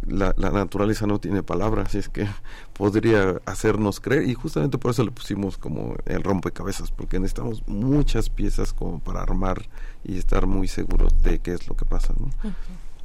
la, 0.08 0.34
la 0.38 0.50
naturaleza 0.52 1.08
no 1.08 1.20
tiene 1.20 1.44
palabras, 1.44 1.88
así 1.88 1.98
es 1.98 2.10
que 2.10 2.28
podría 2.74 3.42
hacernos 3.46 4.00
creer 4.00 4.30
y 4.30 4.34
justamente 4.34 4.78
por 4.78 4.92
eso 4.92 5.04
le 5.04 5.12
pusimos 5.12 5.58
como 5.58 5.96
el 6.06 6.24
rompecabezas, 6.24 6.92
porque 6.92 7.20
necesitamos 7.20 7.68
muchas 7.68 8.30
piezas 8.30 8.74
como 8.74 9.00
para 9.00 9.22
armar 9.22 9.68
y 10.04 10.18
estar 10.18 10.46
muy 10.46 10.68
seguros 10.68 11.14
de 11.24 11.40
qué 11.40 11.54
es 11.54 11.68
lo 11.68 11.76
que 11.76 11.86
pasa, 11.86 12.14
¿no? 12.20 12.30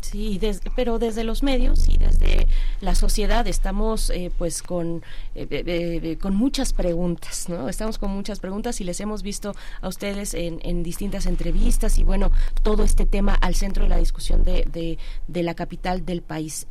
Sí, 0.01 0.39
des- 0.39 0.61
pero 0.75 0.99
desde 0.99 1.25
los 1.25 1.43
medios 1.43 1.89
y 1.89 1.97
desde 1.99 2.47
la 2.81 2.95
sociedad 2.95 3.47
estamos 3.47 4.11
eh, 4.11 4.33
pues 4.37 4.63
con, 4.63 5.03
eh, 5.35 5.47
eh, 5.51 6.17
con 6.21 6.35
muchas 6.35 6.73
preguntas, 6.73 7.49
¿no? 7.49 7.69
Estamos 7.69 7.99
con 7.99 8.11
muchas 8.11 8.41
preguntas 8.41 8.81
y 8.81 8.85
les 8.85 8.99
hemos 9.01 9.23
visto 9.23 9.55
a 9.83 9.89
ustedes 9.89 10.35
en, 10.35 10.59
en 10.63 10.83
distintas 10.83 11.27
entrevistas 11.27 11.99
y 11.99 12.03
bueno, 12.05 12.33
todo 12.63 12.83
este 12.83 13.05
tema 13.07 13.35
al 13.35 13.55
centro 13.55 13.85
de 13.85 13.91
la 13.91 13.99
discusión 13.99 14.43
de, 14.43 14.99
de, 15.29 15.43
la 15.43 15.55
capital 15.55 16.05
del 16.05 16.23
país. 16.23 16.67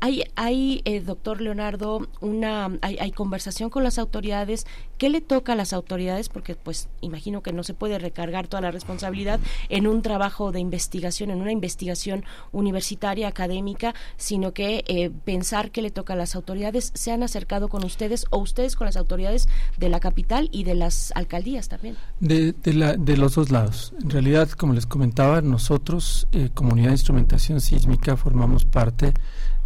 Hay, 0.00 0.24
hay 0.34 0.82
doctor 1.04 1.40
Leonardo, 1.40 2.06
una, 2.20 2.70
hay 2.82 3.12
conversación 3.12 3.70
con 3.70 3.82
las 3.84 3.98
autoridades. 3.98 4.66
¿Qué 4.98 5.08
le 5.10 5.20
toca 5.20 5.52
a 5.52 5.56
las 5.56 5.72
autoridades? 5.72 6.28
Porque 6.28 6.54
pues 6.54 6.88
imagino 7.00 7.42
que 7.42 7.52
no 7.52 7.62
se 7.62 7.74
puede 7.74 7.98
recargar 7.98 8.46
toda 8.46 8.60
la 8.62 8.70
responsabilidad 8.70 9.40
en 9.68 9.86
un 9.86 10.02
trabajo 10.02 10.52
de 10.52 10.60
investigación, 10.60 11.30
en 11.30 11.40
una 11.40 11.52
investigación 11.52 12.24
universitaria, 12.54 13.28
académica, 13.28 13.94
sino 14.16 14.52
que 14.52 14.84
eh, 14.86 15.10
pensar 15.24 15.70
que 15.70 15.82
le 15.82 15.90
toca 15.90 16.14
a 16.14 16.16
las 16.16 16.34
autoridades. 16.34 16.92
¿Se 16.94 17.12
han 17.12 17.22
acercado 17.22 17.68
con 17.68 17.84
ustedes 17.84 18.26
o 18.30 18.38
ustedes 18.38 18.76
con 18.76 18.86
las 18.86 18.96
autoridades 18.96 19.48
de 19.76 19.88
la 19.88 20.00
capital 20.00 20.48
y 20.52 20.64
de 20.64 20.74
las 20.74 21.12
alcaldías 21.14 21.68
también? 21.68 21.96
De, 22.20 22.52
de, 22.52 22.72
la, 22.72 22.94
de 22.94 23.16
los 23.16 23.34
dos 23.34 23.50
lados. 23.50 23.92
En 24.02 24.10
realidad, 24.10 24.48
como 24.50 24.72
les 24.72 24.86
comentaba, 24.86 25.40
nosotros, 25.42 26.26
eh, 26.32 26.48
Comunidad 26.54 26.88
de 26.88 26.94
Instrumentación 26.94 27.60
Sísmica, 27.60 28.16
formamos 28.16 28.64
parte 28.64 29.12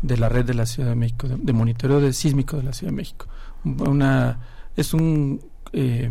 de 0.02 0.16
la 0.16 0.28
red 0.28 0.44
de 0.44 0.54
la 0.54 0.66
Ciudad 0.66 0.90
de 0.90 0.94
México, 0.94 1.28
de, 1.28 1.36
de 1.36 1.52
monitoreo 1.52 2.00
de 2.00 2.12
sísmico 2.12 2.56
de 2.56 2.62
la 2.62 2.72
Ciudad 2.72 2.92
de 2.92 2.96
México. 2.96 3.26
Una, 3.64 4.38
es 4.76 4.94
un 4.94 5.40
eh, 5.72 6.08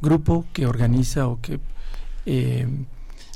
grupo 0.00 0.46
que 0.52 0.66
organiza 0.66 1.26
o 1.28 1.40
que, 1.40 1.60
eh, 2.26 2.66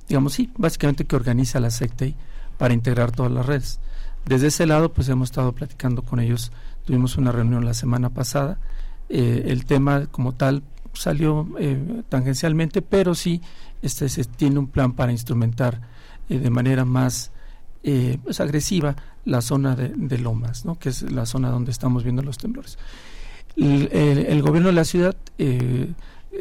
digamos, 0.09 0.35
sí, 0.35 0.51
básicamente 0.57 1.05
que 1.05 1.17
organiza 1.17 1.61
la 1.61 1.71
SECTEI 1.71 2.15
para 2.59 2.75
integrar 2.75 3.13
todas 3.13 3.33
las 3.33 3.47
redes. 3.47 3.81
Desde 4.27 4.47
ese 4.49 4.67
lado, 4.67 4.93
pues 4.93 5.09
hemos 5.09 5.29
estado 5.31 5.53
platicando 5.53 6.03
con 6.03 6.19
ellos. 6.21 6.51
Tuvimos 6.85 7.17
una 7.17 7.31
reunión 7.33 7.65
la 7.65 7.75
semana 7.75 8.11
pasada. 8.11 8.59
Eh, 9.09 9.45
el 9.49 9.65
tema 9.67 10.07
como 10.07 10.33
tal 10.33 10.63
salió 10.95 11.47
eh, 11.59 12.03
tangencialmente, 12.09 12.81
pero 12.83 13.15
sí 13.15 13.41
este, 13.83 14.09
se 14.09 14.25
tiene 14.25 14.59
un 14.59 14.69
plan 14.69 14.93
para 14.93 15.13
instrumentar 15.13 15.81
eh, 16.29 16.39
de 16.39 16.51
manera 16.51 16.85
más 16.85 17.33
eh, 17.83 18.19
pues 18.23 18.41
agresiva 18.41 18.97
la 19.27 19.43
zona 19.43 19.75
de, 19.77 20.19
Lomas, 20.19 20.65
¿no? 20.65 20.79
que 20.79 20.89
es 20.91 21.03
la 21.11 21.27
zona 21.27 21.51
donde 21.51 21.71
estamos 21.71 22.03
viendo 22.05 22.23
los 22.23 22.39
temblores. 22.39 22.79
El, 23.57 23.89
el- 23.93 24.43
gobierno 24.43 24.69
de 24.69 24.75
la 24.75 24.85
ciudad 24.85 25.17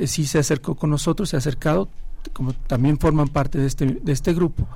sí 0.06 0.26
se 0.26 0.40
acercó 0.40 0.76
con 0.76 0.90
nosotros, 0.90 1.30
se 1.30 1.36
ha 1.36 1.40
acercado, 1.40 1.90
como 2.34 2.54
también 2.54 2.98
forman 2.98 3.28
parte 3.30 3.58
de 3.60 3.68
este, 3.68 3.86
de 3.86 4.12
este 4.12 4.34
grupo, 4.34 4.68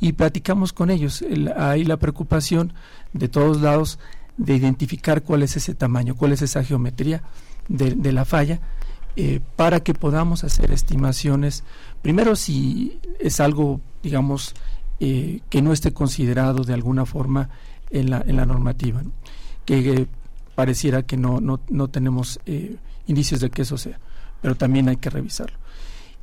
y 0.00 0.12
platicamos 0.12 0.72
con 0.72 0.90
ellos. 0.90 1.22
El- 1.22 1.52
hay 1.56 1.84
la 1.84 1.96
preocupación 1.96 2.72
de 3.12 3.28
todos 3.28 3.60
lados 3.60 3.98
de 4.36 4.54
identificar 4.56 5.22
cuál 5.22 5.42
es 5.42 5.56
ese 5.56 5.74
tamaño, 5.74 6.14
cuál 6.14 6.32
es 6.32 6.42
esa 6.42 6.62
geometría 6.62 7.22
de, 7.68 7.94
de 7.94 8.12
la 8.12 8.24
falla, 8.24 8.60
eh, 9.16 9.40
para 9.56 9.80
que 9.80 9.94
podamos 9.94 10.44
hacer 10.44 10.70
estimaciones, 10.70 11.64
primero 12.02 12.36
si 12.36 13.00
es 13.18 13.40
algo, 13.40 13.80
digamos, 14.02 14.54
eh, 15.00 15.40
que 15.50 15.60
no 15.62 15.72
esté 15.72 15.92
considerado 15.92 16.62
de 16.62 16.74
alguna 16.74 17.04
forma 17.04 17.50
en 17.90 18.10
la, 18.10 18.22
en 18.26 18.36
la 18.36 18.46
normativa, 18.46 19.02
¿no? 19.02 19.10
que 19.64 19.90
eh, 19.90 20.06
pareciera 20.54 21.02
que 21.02 21.16
no, 21.16 21.40
no, 21.40 21.60
no 21.68 21.88
tenemos 21.88 22.38
indicios 23.06 23.40
de 23.40 23.50
que 23.50 23.62
eso 23.62 23.76
sea, 23.76 23.98
pero 24.40 24.54
también 24.56 24.88
hay 24.88 24.96
que 24.96 25.10
revisarlo. 25.10 25.56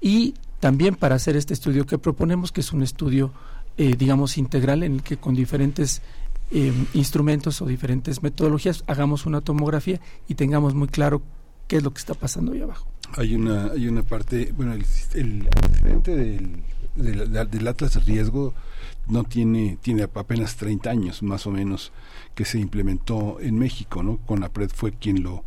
Y 0.02 0.36
también 0.60 0.96
para 0.96 1.16
hacer 1.16 1.36
este 1.36 1.54
estudio 1.54 1.86
que 1.86 1.98
proponemos, 1.98 2.52
que 2.52 2.62
es 2.62 2.72
un 2.74 2.82
estudio, 2.84 3.32
eh, 3.78 3.96
digamos, 3.98 4.38
integral 4.38 4.84
en 4.84 4.94
el 4.96 5.04
que 5.04 5.18
con 5.18 5.36
diferentes 5.36 6.02
eh, 6.52 6.74
instrumentos 6.94 7.62
o 7.62 7.66
diferentes 7.66 8.22
metodologías 8.24 8.84
hagamos 8.88 9.26
una 9.26 9.42
tomografía 9.42 10.00
y 10.28 10.36
tengamos 10.36 10.76
muy 10.76 10.88
claro 10.88 11.22
qué 11.68 11.78
es 11.78 11.84
lo 11.84 11.92
que 11.92 12.00
está 12.00 12.14
pasando 12.14 12.54
ahí 12.54 12.62
abajo. 12.62 12.88
Hay 13.18 13.36
una, 13.36 13.72
hay 13.72 13.88
una 13.88 14.04
parte, 14.04 14.52
bueno, 14.56 14.74
el, 14.74 14.86
el 15.14 15.50
del, 16.04 16.64
del, 16.96 17.50
del 17.50 17.68
Atlas 17.68 18.06
Riesgo 18.06 18.54
no 19.08 19.24
tiene, 19.24 19.78
tiene 19.82 20.04
apenas 20.04 20.56
30 20.56 20.90
años 20.90 21.24
más 21.24 21.46
o 21.48 21.52
menos 21.52 21.92
que 22.34 22.46
se 22.46 22.60
implementó 22.60 23.40
en 23.40 23.58
México, 23.58 24.04
¿no? 24.04 24.18
Conapred 24.26 24.70
fue 24.70 24.92
quien 24.92 25.24
lo 25.24 25.44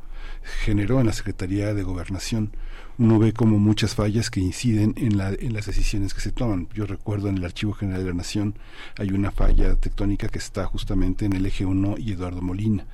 generó 0.65 1.00
en 1.00 1.07
la 1.07 1.12
Secretaría 1.12 1.74
de 1.74 1.82
Gobernación. 1.82 2.52
Uno 2.98 3.20
ve 3.20 3.32
como 3.32 3.60
muchas 3.60 3.94
fallas 3.94 4.28
que 4.28 4.40
inciden 4.40 4.92
en, 4.96 5.16
la, 5.16 5.28
en 5.28 5.52
las 5.52 5.66
decisiones 5.66 6.14
que 6.14 6.20
se 6.20 6.32
toman. 6.32 6.68
Yo 6.74 6.84
recuerdo 6.84 7.28
en 7.28 7.36
el 7.36 7.44
Archivo 7.44 7.72
General 7.72 8.02
de 8.02 8.08
la 8.08 8.16
Nación 8.16 8.56
hay 8.96 9.10
una 9.10 9.30
falla 9.30 9.76
tectónica 9.76 10.26
que 10.26 10.38
está 10.38 10.66
justamente 10.66 11.24
en 11.24 11.32
el 11.34 11.46
eje 11.46 11.64
1 11.64 11.94
y 11.98 12.10
Eduardo 12.10 12.42
Molina, 12.42 12.86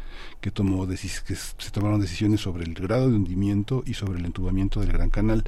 que, 0.42 0.50
tomó 0.50 0.86
que 0.86 0.96
se 0.96 1.70
tomaron 1.72 2.02
decisiones 2.02 2.42
sobre 2.42 2.64
el 2.64 2.74
grado 2.74 3.08
de 3.08 3.16
hundimiento 3.16 3.82
y 3.86 3.94
sobre 3.94 4.18
el 4.18 4.26
entubamiento 4.26 4.80
del 4.80 4.92
Gran 4.92 5.08
Canal. 5.08 5.44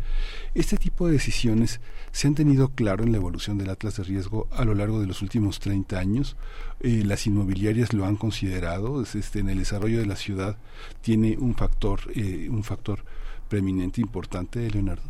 Este 0.54 0.78
tipo 0.78 1.06
de 1.06 1.12
decisiones 1.12 1.80
se 2.12 2.26
han 2.26 2.34
tenido 2.34 2.68
claro 2.70 3.04
en 3.04 3.12
la 3.12 3.18
evolución 3.18 3.58
del 3.58 3.68
Atlas 3.68 3.98
de 3.98 4.04
Riesgo 4.04 4.48
a 4.52 4.64
lo 4.64 4.74
largo 4.74 5.00
de 5.00 5.06
los 5.06 5.20
últimos 5.20 5.60
30 5.60 5.98
años. 5.98 6.38
Eh, 6.80 7.02
las 7.04 7.26
inmobiliarias 7.26 7.92
lo 7.92 8.06
han 8.06 8.16
considerado, 8.16 9.02
es, 9.02 9.16
este, 9.16 9.40
en 9.40 9.50
el 9.50 9.58
desarrollo 9.58 9.98
de 9.98 10.06
la 10.06 10.16
ciudad 10.16 10.56
tiene 11.02 11.36
un 11.36 11.54
factor, 11.54 12.00
eh, 12.14 12.48
un 12.50 12.64
factor 12.64 13.04
preeminente 13.48 14.00
importante, 14.00 14.70
Leonardo. 14.70 15.02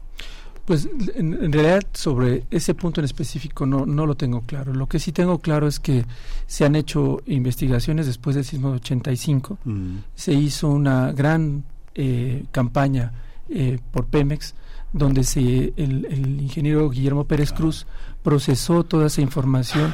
Pues 0.64 0.88
en, 1.14 1.34
en 1.34 1.52
realidad 1.52 1.82
sobre 1.92 2.44
ese 2.50 2.74
punto 2.74 3.00
en 3.00 3.04
específico 3.04 3.66
no, 3.66 3.86
no 3.86 4.04
lo 4.04 4.16
tengo 4.16 4.40
claro. 4.40 4.74
Lo 4.74 4.88
que 4.88 4.98
sí 4.98 5.12
tengo 5.12 5.38
claro 5.38 5.68
es 5.68 5.78
que 5.78 6.04
se 6.46 6.64
han 6.64 6.74
hecho 6.74 7.22
investigaciones 7.26 8.06
después 8.06 8.34
del 8.34 8.44
sismo 8.44 8.70
de 8.70 8.76
85. 8.76 9.58
Mm. 9.64 9.96
Se 10.16 10.32
hizo 10.32 10.68
una 10.68 11.12
gran 11.12 11.64
eh, 11.94 12.44
campaña 12.50 13.12
eh, 13.48 13.78
por 13.92 14.06
Pemex 14.06 14.54
donde 14.92 15.24
se, 15.24 15.72
el, 15.76 16.06
el 16.10 16.40
ingeniero 16.40 16.88
Guillermo 16.90 17.24
Pérez 17.24 17.52
Cruz 17.52 17.86
procesó 18.22 18.84
toda 18.84 19.06
esa 19.06 19.20
información 19.20 19.92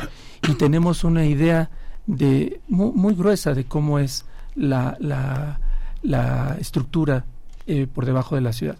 y 0.48 0.54
tenemos 0.54 1.04
una 1.04 1.26
idea 1.26 1.70
de 2.06 2.60
muy, 2.68 2.92
muy 2.92 3.14
gruesa 3.14 3.52
de 3.52 3.64
cómo 3.64 3.98
es 3.98 4.24
la, 4.54 4.96
la, 5.00 5.60
la 6.02 6.56
estructura 6.60 7.24
eh, 7.66 7.86
por 7.86 8.06
debajo 8.06 8.34
de 8.34 8.40
la 8.40 8.52
ciudad. 8.52 8.76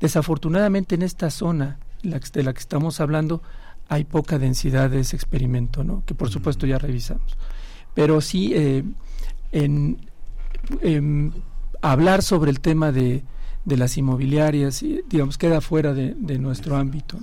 Desafortunadamente 0.00 0.94
en 0.94 1.02
esta 1.02 1.30
zona 1.30 1.78
la 2.02 2.20
que- 2.20 2.28
de 2.32 2.42
la 2.44 2.52
que 2.52 2.60
estamos 2.60 3.00
hablando 3.00 3.42
hay 3.88 4.04
poca 4.04 4.38
densidad 4.38 4.90
de 4.90 5.00
ese 5.00 5.16
experimento, 5.16 5.82
¿no? 5.82 6.02
que 6.06 6.14
por 6.14 6.30
supuesto 6.30 6.66
ya 6.66 6.78
revisamos. 6.78 7.36
Pero 7.94 8.20
sí, 8.20 8.52
eh, 8.54 8.84
en, 9.50 9.98
em, 10.82 11.32
hablar 11.82 12.22
sobre 12.22 12.50
el 12.50 12.60
tema 12.60 12.92
de, 12.92 13.22
de 13.68 13.76
las 13.76 13.98
inmobiliarias, 13.98 14.82
y, 14.82 15.02
digamos, 15.08 15.36
queda 15.36 15.60
fuera 15.60 15.92
de, 15.92 16.38
nuestro 16.38 16.76
ámbito. 16.76 17.18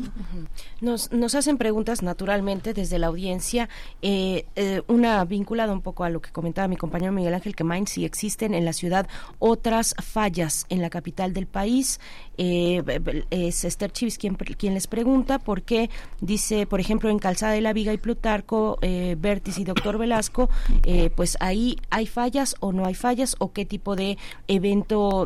Nos, 0.80 1.12
nos 1.12 1.34
hacen 1.34 1.58
preguntas 1.58 2.04
naturalmente 2.04 2.74
desde 2.74 3.00
la 3.00 3.08
audiencia, 3.08 3.68
eh, 4.02 4.46
eh, 4.56 4.84
una 4.88 5.26
vinculada 5.26 5.74
un 5.74 5.82
poco 5.82 6.04
a 6.04 6.10
lo 6.10 6.22
que 6.22 6.32
comentaba 6.32 6.68
mi 6.68 6.76
compañero 6.76 7.12
Miguel 7.12 7.34
Ángel 7.34 7.56
Quemain, 7.56 7.88
si 7.88 8.06
existen 8.06 8.54
en 8.54 8.64
la 8.64 8.74
ciudad 8.74 9.08
otras 9.40 9.96
fallas 10.04 10.68
en 10.70 10.82
la 10.82 10.92
capital 10.92 11.34
del 11.34 11.48
país. 11.48 12.00
Eh, 12.38 12.84
es 13.30 13.64
Esther 13.64 13.92
Chivis 13.92 14.18
quien, 14.18 14.36
quien 14.36 14.74
les 14.74 14.88
pregunta 14.88 15.40
por 15.40 15.62
qué 15.64 15.90
dice, 16.22 16.66
por 16.66 16.80
ejemplo, 16.80 17.10
en 17.10 17.20
Calzada 17.20 17.54
de 17.54 17.62
la 17.62 17.74
Viga 17.74 17.94
y 17.94 17.98
Plutarco, 17.98 18.78
eh, 18.82 19.16
Vértiz 19.18 19.58
y 19.58 19.64
Doctor 19.64 19.98
Velasco, 19.98 20.50
eh, 20.84 21.10
pues 21.16 21.38
ahí 21.40 21.78
hay 21.90 22.06
fallas 22.08 22.56
o 22.60 22.74
no 22.74 22.86
hay 22.86 22.94
fallas 22.94 23.36
o 23.40 23.52
qué 23.52 23.66
tipo 23.66 23.96
de 23.96 24.18
evento 24.48 25.26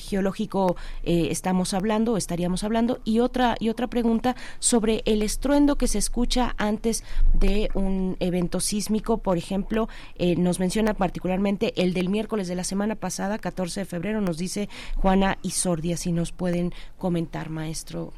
geológico 0.00 0.76
estamos 1.02 1.74
hablando 1.74 2.16
estaríamos 2.16 2.64
hablando 2.64 3.00
y 3.04 3.20
otra 3.20 3.56
y 3.58 3.68
otra 3.68 3.86
pregunta 3.86 4.36
sobre 4.58 5.02
el 5.06 5.22
estruendo 5.22 5.76
que 5.76 5.88
se 5.88 5.98
escucha 5.98 6.54
antes 6.58 7.04
de 7.32 7.70
un 7.74 8.16
evento 8.20 8.60
sísmico, 8.60 9.18
por 9.18 9.38
ejemplo, 9.38 9.88
nos 10.36 10.60
menciona 10.60 10.94
particularmente 10.94 11.72
el 11.76 11.94
del 11.94 12.08
miércoles 12.08 12.48
de 12.48 12.54
la 12.54 12.64
semana 12.64 12.94
pasada, 12.94 13.38
14 13.38 13.80
de 13.80 13.86
febrero, 13.86 14.20
nos 14.20 14.38
dice 14.38 14.68
Juana 14.96 15.38
y 15.42 15.50
Sordia, 15.50 15.96
si 15.96 16.12
nos 16.12 16.32
pueden 16.32 16.72
comentar, 16.98 17.50
maestro. 17.50 18.12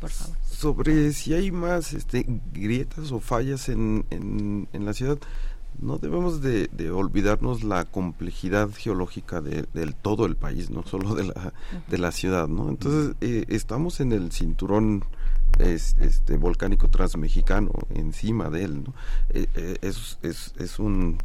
por 0.00 0.10
favor. 0.10 0.36
Sobre 0.50 1.12
si 1.12 1.32
hay 1.32 1.50
más 1.50 1.92
este, 1.94 2.26
grietas 2.52 3.12
o 3.12 3.20
fallas 3.20 3.68
en, 3.68 4.04
en, 4.10 4.84
la 4.84 4.92
ciudad, 4.92 5.18
no 5.80 5.98
debemos 5.98 6.42
de, 6.42 6.68
olvidarnos 6.90 7.64
la 7.64 7.84
complejidad 7.84 8.70
geológica 8.70 9.40
de, 9.40 9.66
del 9.74 9.94
todo 9.94 10.26
el 10.26 10.36
país, 10.36 10.70
no 10.70 10.84
solo 10.84 11.14
de 11.14 11.24
la, 11.24 11.52
de 11.88 11.98
la 11.98 12.12
ciudad, 12.12 12.48
¿no? 12.48 12.68
Entonces, 12.68 13.16
eh, 13.20 13.44
estamos 13.48 14.00
en 14.00 14.12
el 14.12 14.32
cinturón 14.32 15.04
este 15.58 16.36
volcánico 16.36 16.88
transmexicano, 16.88 17.72
encima 17.90 18.50
de 18.50 18.64
él, 18.64 18.84
¿no? 18.84 18.94
Eh, 19.30 19.46
eh, 19.54 19.76
es, 19.82 20.18
es, 20.22 20.54
es 20.58 20.78
un 20.78 21.18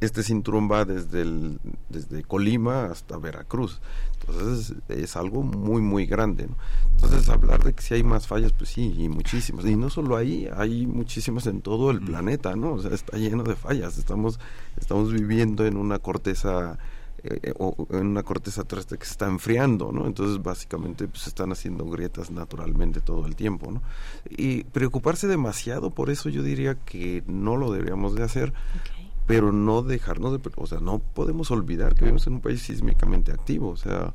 este 0.00 0.22
cinturón 0.22 0.70
va 0.70 0.84
desde, 0.84 1.22
el, 1.22 1.60
desde 1.88 2.22
Colima 2.24 2.86
hasta 2.86 3.18
Veracruz. 3.18 3.80
Entonces 4.26 4.74
es 4.88 5.16
algo 5.16 5.42
muy, 5.42 5.82
muy 5.82 6.06
grande. 6.06 6.48
Entonces 6.92 7.28
hablar 7.28 7.62
de 7.62 7.72
que 7.72 7.82
si 7.82 7.94
hay 7.94 8.02
más 8.02 8.26
fallas, 8.26 8.52
pues 8.52 8.70
sí, 8.70 8.94
y 8.96 9.08
muchísimas. 9.08 9.64
Y 9.66 9.76
no 9.76 9.90
solo 9.90 10.16
ahí, 10.16 10.48
hay 10.56 10.86
muchísimas 10.86 11.46
en 11.46 11.60
todo 11.60 11.90
el 11.90 12.00
planeta, 12.00 12.56
¿no? 12.56 12.74
O 12.74 12.82
sea, 12.82 12.92
está 12.92 13.16
lleno 13.16 13.42
de 13.42 13.56
fallas. 13.56 13.98
Estamos, 13.98 14.40
estamos 14.76 15.12
viviendo 15.12 15.66
en 15.66 15.76
una 15.76 15.98
corteza 15.98 16.78
eh, 17.26 17.54
o 17.58 17.86
en 17.90 18.08
una 18.08 18.22
corteza 18.22 18.64
terrestre 18.64 18.98
que 18.98 19.06
se 19.06 19.12
está 19.12 19.26
enfriando, 19.26 19.92
¿no? 19.92 20.06
Entonces, 20.06 20.42
básicamente, 20.42 21.08
pues, 21.08 21.22
se 21.22 21.30
están 21.30 21.52
haciendo 21.52 21.86
grietas 21.86 22.30
naturalmente 22.30 23.00
todo 23.00 23.26
el 23.26 23.34
tiempo, 23.34 23.72
¿no? 23.72 23.80
Y 24.28 24.64
preocuparse 24.64 25.26
demasiado 25.26 25.90
por 25.90 26.10
eso 26.10 26.28
yo 26.28 26.42
diría 26.42 26.74
que 26.74 27.22
no 27.26 27.56
lo 27.56 27.72
deberíamos 27.72 28.14
de 28.14 28.24
hacer, 28.24 28.52
pero 29.26 29.52
no 29.52 29.82
dejarnos 29.82 30.32
de, 30.32 30.50
o 30.56 30.66
sea, 30.66 30.80
no 30.80 30.98
podemos 30.98 31.50
olvidar 31.50 31.94
que 31.94 32.04
vivimos 32.04 32.26
en 32.26 32.34
un 32.34 32.40
país 32.40 32.62
sísmicamente 32.62 33.32
activo, 33.32 33.70
o 33.70 33.76
sea, 33.76 34.12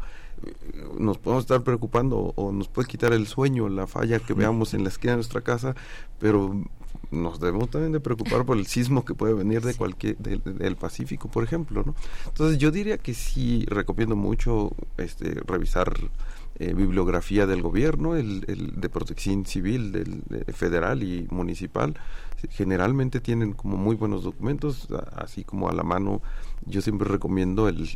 nos 0.97 1.17
podemos 1.17 1.43
estar 1.43 1.63
preocupando 1.63 2.33
o 2.35 2.51
nos 2.51 2.67
puede 2.67 2.87
quitar 2.87 3.13
el 3.13 3.27
sueño, 3.27 3.67
la 3.69 3.87
falla 3.87 4.19
que 4.19 4.33
veamos 4.33 4.73
en 4.73 4.83
la 4.83 4.89
esquina 4.89 5.13
de 5.13 5.17
nuestra 5.17 5.41
casa, 5.41 5.75
pero 6.19 6.63
nos 7.11 7.39
debemos 7.39 7.69
también 7.69 7.91
de 7.91 7.99
preocupar 7.99 8.45
por 8.45 8.57
el 8.57 8.67
sismo 8.67 9.03
que 9.03 9.15
puede 9.15 9.33
venir 9.33 9.61
de 9.61 9.73
cualquier 9.73 10.17
del 10.17 10.75
Pacífico, 10.75 11.29
por 11.29 11.43
ejemplo, 11.43 11.83
¿no? 11.85 11.95
Entonces 12.27 12.57
yo 12.57 12.71
diría 12.71 12.97
que 12.97 13.13
sí 13.13 13.65
recomiendo 13.67 14.15
mucho 14.15 14.71
este 14.97 15.41
revisar 15.45 15.93
eh, 16.59 16.73
bibliografía 16.73 17.45
del 17.45 17.61
gobierno, 17.61 18.15
el, 18.15 18.41
de 18.41 18.89
protección 18.89 19.45
civil 19.45 19.91
del 19.91 20.23
federal 20.53 21.03
y 21.03 21.27
municipal, 21.31 21.95
generalmente 22.49 23.19
tienen 23.19 23.53
como 23.53 23.77
muy 23.77 23.95
buenos 23.95 24.23
documentos, 24.23 24.87
así 25.15 25.43
como 25.43 25.69
a 25.69 25.73
la 25.73 25.83
mano 25.83 26.21
yo 26.65 26.81
siempre 26.81 27.07
recomiendo 27.07 27.67
el, 27.67 27.89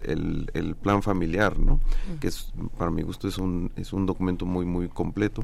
el, 0.54 0.76
plan 0.76 1.04
familiar, 1.04 1.60
¿no? 1.60 1.80
Que 2.20 2.28
es, 2.28 2.52
para 2.78 2.92
mi 2.92 3.02
gusto 3.02 3.28
es 3.28 3.38
un, 3.38 3.72
es 3.76 3.94
un 3.94 4.06
documento 4.06 4.46
muy, 4.46 4.66
muy 4.66 4.88
completo. 4.90 5.44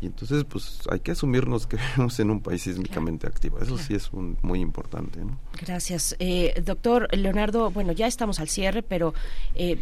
Y 0.00 0.06
entonces, 0.06 0.44
pues 0.44 0.80
hay 0.90 1.00
que 1.00 1.12
asumirnos 1.12 1.66
que 1.66 1.76
vivimos 1.96 2.18
en 2.18 2.30
un 2.30 2.40
país 2.40 2.62
sísmicamente 2.62 3.26
activo. 3.26 3.58
Eso 3.60 3.78
sí 3.78 3.94
es 3.94 4.12
un, 4.12 4.36
muy 4.42 4.60
importante, 4.60 5.20
¿no? 5.20 5.38
Gracias. 5.60 6.16
Eh, 6.18 6.60
doctor 6.64 7.08
Leonardo, 7.16 7.70
bueno, 7.70 7.92
ya 7.92 8.06
estamos 8.06 8.40
al 8.40 8.48
cierre, 8.48 8.82
pero 8.82 9.14
eh, 9.54 9.76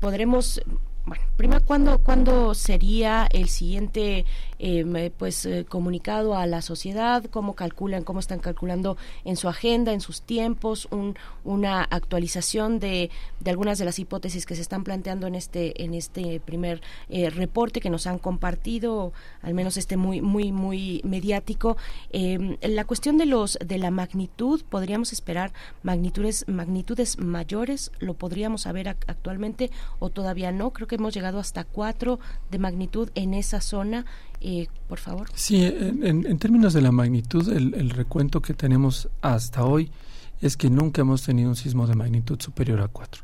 podremos 0.00 0.60
bueno, 1.04 1.24
primero, 1.36 1.64
¿cuándo, 1.64 1.98
¿cuándo 1.98 2.54
sería 2.54 3.26
el 3.32 3.48
siguiente 3.48 4.24
em, 4.62 5.10
pues 5.18 5.44
eh, 5.44 5.66
comunicado 5.68 6.36
a 6.36 6.46
la 6.46 6.62
sociedad? 6.62 7.24
¿Cómo 7.30 7.54
calculan, 7.54 8.04
cómo 8.04 8.20
están 8.20 8.38
calculando 8.38 8.96
en 9.24 9.36
su 9.36 9.48
agenda, 9.48 9.92
en 9.92 10.00
sus 10.00 10.22
tiempos, 10.22 10.86
un, 10.90 11.16
una 11.44 11.82
actualización 11.82 12.78
de, 12.78 13.10
de, 13.40 13.50
algunas 13.50 13.78
de 13.78 13.84
las 13.84 13.98
hipótesis 13.98 14.46
que 14.46 14.54
se 14.54 14.62
están 14.62 14.84
planteando 14.84 15.26
en 15.26 15.34
este, 15.34 15.82
en 15.82 15.94
este 15.94 16.40
primer 16.40 16.80
eh, 17.08 17.28
reporte 17.28 17.80
que 17.80 17.90
nos 17.90 18.06
han 18.06 18.18
compartido, 18.18 19.12
al 19.42 19.54
menos 19.54 19.76
este 19.76 19.96
muy, 19.96 20.20
muy, 20.20 20.52
muy 20.52 21.00
mediático? 21.04 21.76
Em, 22.10 22.56
la 22.62 22.84
cuestión 22.84 23.18
de 23.18 23.26
los, 23.26 23.58
de 23.64 23.78
la 23.78 23.90
magnitud, 23.90 24.62
¿podríamos 24.68 25.12
esperar 25.12 25.52
magnitudes, 25.82 26.44
magnitudes 26.46 27.18
mayores? 27.18 27.90
¿Lo 27.98 28.14
podríamos 28.14 28.62
saber 28.62 28.88
actualmente 28.88 29.70
o 29.98 30.10
todavía 30.10 30.52
no? 30.52 30.70
Creo 30.70 30.86
que 30.86 30.94
hemos 30.94 31.14
llegado 31.14 31.40
hasta 31.40 31.64
cuatro 31.64 32.20
de 32.50 32.58
magnitud 32.58 33.10
en 33.14 33.34
esa 33.34 33.60
zona. 33.60 34.06
Eh, 34.44 34.66
por 34.88 34.98
favor. 34.98 35.28
Sí, 35.34 35.64
en, 35.64 36.36
términos 36.38 36.72
de 36.72 36.82
la 36.82 36.90
magnitud, 36.90 37.48
el, 37.48 37.90
recuento 37.90 38.42
que 38.42 38.54
tenemos 38.54 39.08
hasta 39.20 39.64
hoy 39.64 39.92
es 40.40 40.56
que 40.56 40.68
nunca 40.68 41.02
hemos 41.02 41.22
tenido 41.22 41.48
un 41.48 41.54
sismo 41.54 41.86
de 41.86 41.94
magnitud 41.94 42.40
superior 42.40 42.80
a 42.80 42.88
cuatro. 42.88 43.22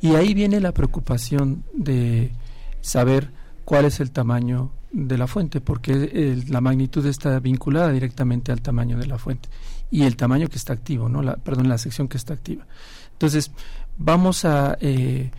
Y 0.00 0.16
ahí 0.16 0.34
viene 0.34 0.58
la 0.58 0.72
preocupación 0.72 1.62
de 1.72 2.32
saber 2.80 3.30
cuál 3.64 3.84
es 3.84 4.00
el 4.00 4.10
tamaño 4.10 4.72
de 4.90 5.18
la 5.18 5.28
fuente, 5.28 5.60
porque 5.60 6.42
la 6.48 6.60
magnitud 6.60 7.06
está 7.06 7.38
vinculada 7.38 7.92
directamente 7.92 8.50
al 8.50 8.60
tamaño 8.60 8.98
de 8.98 9.06
la 9.06 9.18
fuente 9.18 9.48
y 9.88 10.02
el 10.02 10.16
tamaño 10.16 10.48
que 10.48 10.56
está 10.56 10.72
activo, 10.72 11.08
no, 11.08 11.22
la, 11.22 11.36
perdón, 11.36 11.68
la 11.68 11.78
sección 11.78 12.08
que 12.08 12.16
está 12.16 12.34
activa. 12.34 12.66
Entonces 13.12 13.52
vamos 13.98 14.44
a, 14.44 14.76
eh, 14.80 15.30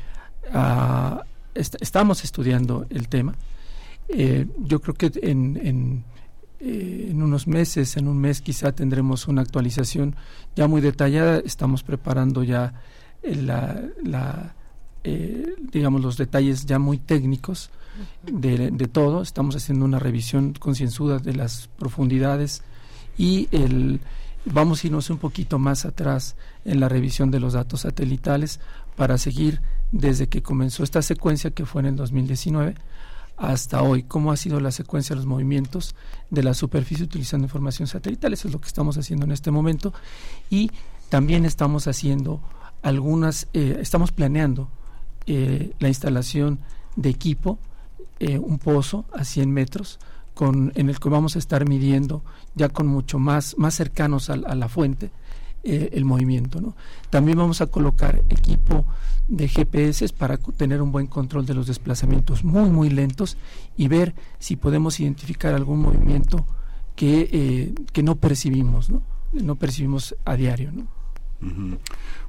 a 0.53 1.25
estamos 1.53 2.23
estudiando 2.23 2.85
el 2.90 3.09
tema. 3.09 3.35
Eh, 4.09 4.47
yo 4.57 4.81
creo 4.81 4.95
que 4.95 5.11
en, 5.21 5.59
en, 5.63 6.03
eh, 6.59 7.07
en, 7.11 7.21
unos 7.21 7.47
meses, 7.47 7.97
en 7.97 8.07
un 8.07 8.17
mes 8.17 8.41
quizá 8.41 8.71
tendremos 8.71 9.27
una 9.27 9.41
actualización 9.41 10.15
ya 10.55 10.67
muy 10.67 10.81
detallada. 10.81 11.39
Estamos 11.39 11.83
preparando 11.83 12.43
ya 12.43 12.73
la, 13.23 13.81
la 14.03 14.55
eh, 15.03 15.55
digamos, 15.71 16.01
los 16.01 16.17
detalles 16.17 16.65
ya 16.65 16.77
muy 16.77 16.99
técnicos 16.99 17.71
de, 18.23 18.71
de 18.71 18.88
todo. 18.88 19.21
Estamos 19.21 19.55
haciendo 19.55 19.85
una 19.85 19.99
revisión 19.99 20.53
concienzuda 20.53 21.19
de 21.19 21.33
las 21.33 21.69
profundidades 21.80 22.63
y 23.17 23.47
el, 23.51 23.99
vamos 24.45 24.83
a 24.83 24.88
irnos 24.88 25.09
un 25.09 25.17
poquito 25.17 25.57
más 25.59 25.85
atrás 25.85 26.35
en 26.65 26.80
la 26.80 26.89
revisión 26.89 27.31
de 27.31 27.39
los 27.39 27.53
datos 27.53 27.81
satelitales 27.81 28.59
para 28.95 29.17
seguir 29.17 29.61
desde 29.91 30.27
que 30.27 30.43
comenzó 30.43 30.83
esta 30.83 31.01
secuencia 31.01 31.51
que 31.51 31.65
fue 31.65 31.81
en 31.81 31.88
el 31.88 31.95
2019 31.95 32.75
hasta 33.41 33.81
hoy, 33.81 34.03
cómo 34.03 34.31
ha 34.31 34.37
sido 34.37 34.59
la 34.59 34.71
secuencia 34.71 35.15
de 35.15 35.17
los 35.17 35.25
movimientos 35.25 35.95
de 36.29 36.43
la 36.43 36.53
superficie 36.53 37.03
utilizando 37.03 37.45
información 37.45 37.87
satelital. 37.87 38.33
Eso 38.33 38.47
es 38.47 38.53
lo 38.53 38.61
que 38.61 38.67
estamos 38.67 38.97
haciendo 38.97 39.25
en 39.25 39.31
este 39.31 39.49
momento. 39.49 39.93
Y 40.51 40.69
también 41.09 41.45
estamos 41.45 41.87
haciendo 41.87 42.39
algunas, 42.83 43.47
eh, 43.53 43.79
estamos 43.81 44.11
planeando 44.11 44.69
eh, 45.25 45.73
la 45.79 45.87
instalación 45.87 46.59
de 46.95 47.09
equipo, 47.09 47.57
eh, 48.19 48.37
un 48.37 48.59
pozo 48.59 49.05
a 49.11 49.25
100 49.25 49.51
metros, 49.51 49.99
con, 50.35 50.71
en 50.75 50.89
el 50.89 50.99
que 50.99 51.09
vamos 51.09 51.35
a 51.35 51.39
estar 51.39 51.67
midiendo 51.67 52.23
ya 52.53 52.69
con 52.69 52.85
mucho 52.85 53.17
más, 53.17 53.57
más 53.57 53.73
cercanos 53.73 54.29
a 54.29 54.37
la 54.37 54.69
fuente 54.69 55.11
eh, 55.64 55.90
el 55.93 56.06
movimiento. 56.06 56.61
¿no? 56.61 56.75
También 57.09 57.38
vamos 57.38 57.61
a 57.61 57.67
colocar 57.67 58.22
equipo 58.30 58.85
de 59.27 59.48
GPS 59.48 60.09
para 60.09 60.38
tener 60.38 60.81
un 60.81 60.91
buen 60.91 61.07
control 61.07 61.45
de 61.45 61.53
los 61.53 61.67
desplazamientos 61.67 62.43
muy, 62.43 62.69
muy 62.69 62.90
lentos 62.90 63.38
y 63.77 63.88
ver 63.88 64.14
si 64.40 64.56
podemos 64.56 64.99
identificar 64.99 65.53
algún 65.53 65.80
movimiento 65.80 66.45
que, 66.95 67.30
eh, 67.31 67.73
que 67.93 68.03
no 68.03 68.15
percibimos, 68.15 68.90
¿no? 68.90 69.01
no 69.31 69.56
percibimos 69.56 70.15
a 70.25 70.35
diario. 70.35 70.72
¿no? 70.72 70.88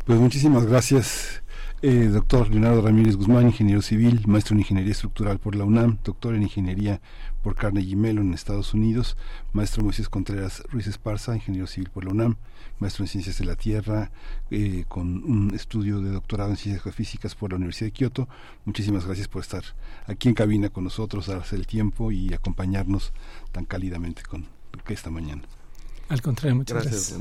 Pues 0.04 0.18
muchísimas 0.18 0.64
gracias 0.64 1.42
Eh, 1.84 2.06
doctor 2.12 2.48
Leonardo 2.48 2.80
Ramírez 2.80 3.16
Guzmán, 3.16 3.46
ingeniero 3.46 3.82
civil, 3.82 4.22
maestro 4.28 4.54
en 4.54 4.60
ingeniería 4.60 4.92
estructural 4.92 5.40
por 5.40 5.56
la 5.56 5.64
UNAM, 5.64 5.98
doctor 6.04 6.36
en 6.36 6.44
ingeniería 6.44 7.00
por 7.42 7.54
Carnegie 7.54 7.96
Mellon 7.96 8.28
en 8.28 8.34
Estados 8.34 8.74
Unidos, 8.74 9.16
maestro 9.52 9.82
Moisés 9.82 10.08
Contreras 10.08 10.62
Ruiz 10.70 10.86
Esparza, 10.86 11.34
ingeniero 11.34 11.66
civil 11.66 11.90
por 11.90 12.04
la 12.04 12.10
UNAM, 12.10 12.36
maestro 12.78 13.04
en 13.04 13.08
ciencias 13.08 13.38
de 13.38 13.44
la 13.44 13.56
Tierra, 13.56 14.10
eh, 14.50 14.84
con 14.88 15.24
un 15.24 15.52
estudio 15.54 16.00
de 16.00 16.10
doctorado 16.10 16.50
en 16.50 16.56
ciencias 16.56 16.82
geofísicas 16.82 17.34
por 17.34 17.50
la 17.50 17.56
Universidad 17.56 17.88
de 17.88 17.92
Kioto. 17.92 18.28
Muchísimas 18.64 19.04
gracias 19.04 19.28
por 19.28 19.42
estar 19.42 19.64
aquí 20.06 20.28
en 20.28 20.34
cabina 20.34 20.68
con 20.68 20.84
nosotros, 20.84 21.26
darse 21.26 21.56
el 21.56 21.66
tiempo 21.66 22.12
y 22.12 22.32
acompañarnos 22.32 23.12
tan 23.50 23.64
cálidamente 23.64 24.22
con 24.22 24.46
esta 24.88 25.10
mañana. 25.10 25.42
Al 26.08 26.22
contrario, 26.22 26.56
muchas 26.56 26.82
gracias. 26.82 27.14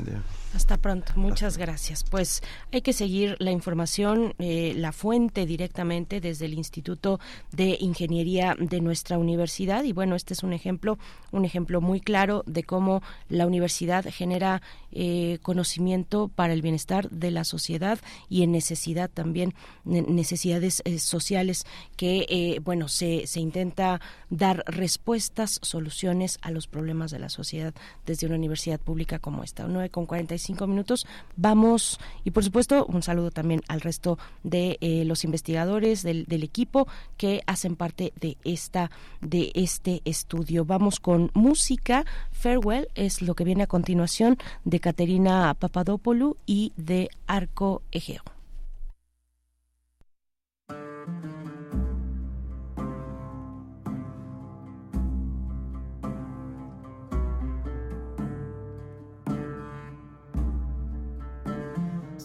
Hasta 0.54 0.76
pronto, 0.76 1.14
muchas 1.16 1.56
gracias. 1.56 2.04
Pues 2.04 2.42
hay 2.72 2.82
que 2.82 2.92
seguir 2.92 3.36
la 3.38 3.50
información, 3.50 4.34
eh, 4.38 4.74
la 4.76 4.92
fuente 4.92 5.46
directamente 5.46 6.20
desde 6.20 6.44
el 6.44 6.52
Instituto 6.52 7.20
de 7.52 7.78
Ingeniería 7.80 8.54
de 8.58 8.82
nuestra 8.82 9.16
universidad 9.16 9.84
y 9.84 9.94
bueno, 9.94 10.14
este 10.14 10.34
es 10.34 10.42
un 10.42 10.52
ejemplo, 10.52 10.98
un 11.30 11.46
ejemplo 11.46 11.80
muy 11.80 12.00
claro 12.00 12.42
de 12.46 12.64
cómo 12.64 13.02
la 13.30 13.46
universidad 13.46 14.04
genera 14.10 14.60
eh, 14.90 15.38
conocimiento 15.40 16.28
para 16.28 16.52
el 16.52 16.60
bienestar 16.60 17.08
de 17.08 17.30
la 17.30 17.44
sociedad 17.44 17.98
y 18.28 18.42
en 18.42 18.52
necesidad 18.52 19.08
también 19.08 19.54
necesidades 19.84 20.82
eh, 20.84 20.98
sociales 20.98 21.64
que 21.96 22.60
bueno 22.62 22.88
se, 22.88 23.26
se 23.26 23.40
intenta 23.40 24.02
dar 24.28 24.64
respuestas, 24.66 25.60
soluciones 25.62 26.38
a 26.42 26.50
los 26.50 26.66
problemas 26.66 27.10
de 27.10 27.18
la 27.20 27.30
sociedad 27.30 27.72
desde 28.04 28.26
una 28.26 28.36
universidad 28.36 28.78
pública 28.78 29.18
como 29.18 29.42
esta. 29.42 29.66
9 29.66 29.88
con 29.88 30.04
45 30.04 30.41
minutos. 30.66 31.06
Vamos, 31.36 31.98
y 32.24 32.30
por 32.30 32.44
supuesto, 32.44 32.86
un 32.86 33.02
saludo 33.02 33.30
también 33.30 33.62
al 33.68 33.80
resto 33.80 34.18
de 34.42 34.78
eh, 34.80 35.04
los 35.04 35.24
investigadores 35.24 36.02
del, 36.02 36.24
del, 36.26 36.42
equipo 36.42 36.86
que 37.16 37.42
hacen 37.46 37.76
parte 37.76 38.12
de 38.20 38.36
esta 38.44 38.90
de 39.20 39.52
este 39.54 40.02
estudio. 40.04 40.64
Vamos 40.64 41.00
con 41.00 41.30
música. 41.34 42.04
Farewell 42.32 42.88
es 42.94 43.22
lo 43.22 43.34
que 43.34 43.44
viene 43.44 43.64
a 43.64 43.66
continuación 43.66 44.38
de 44.64 44.80
Caterina 44.80 45.54
Papadopoulou 45.54 46.36
y 46.46 46.72
de 46.76 47.08
Arco 47.26 47.82
Egeo. 47.92 48.22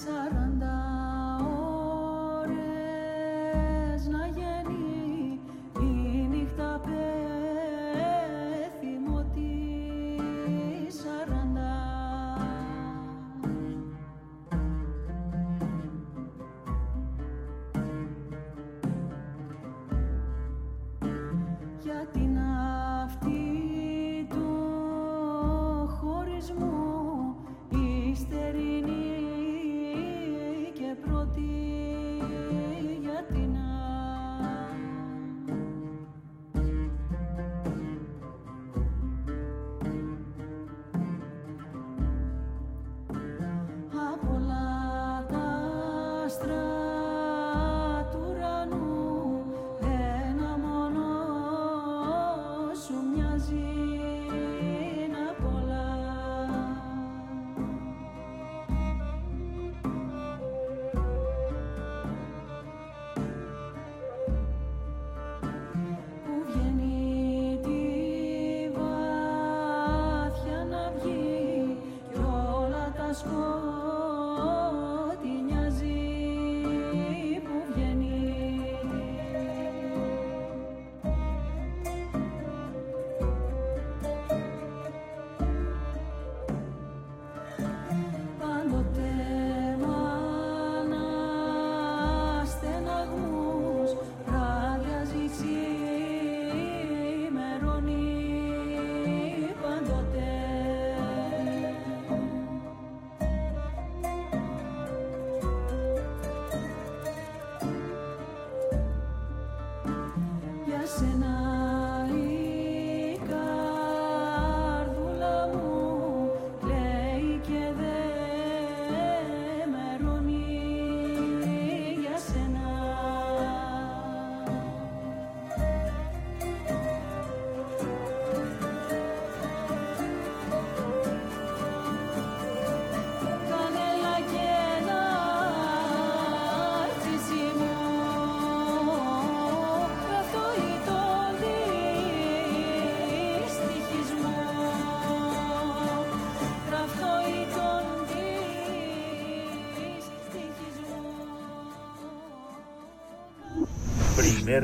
pasar. 0.08 0.37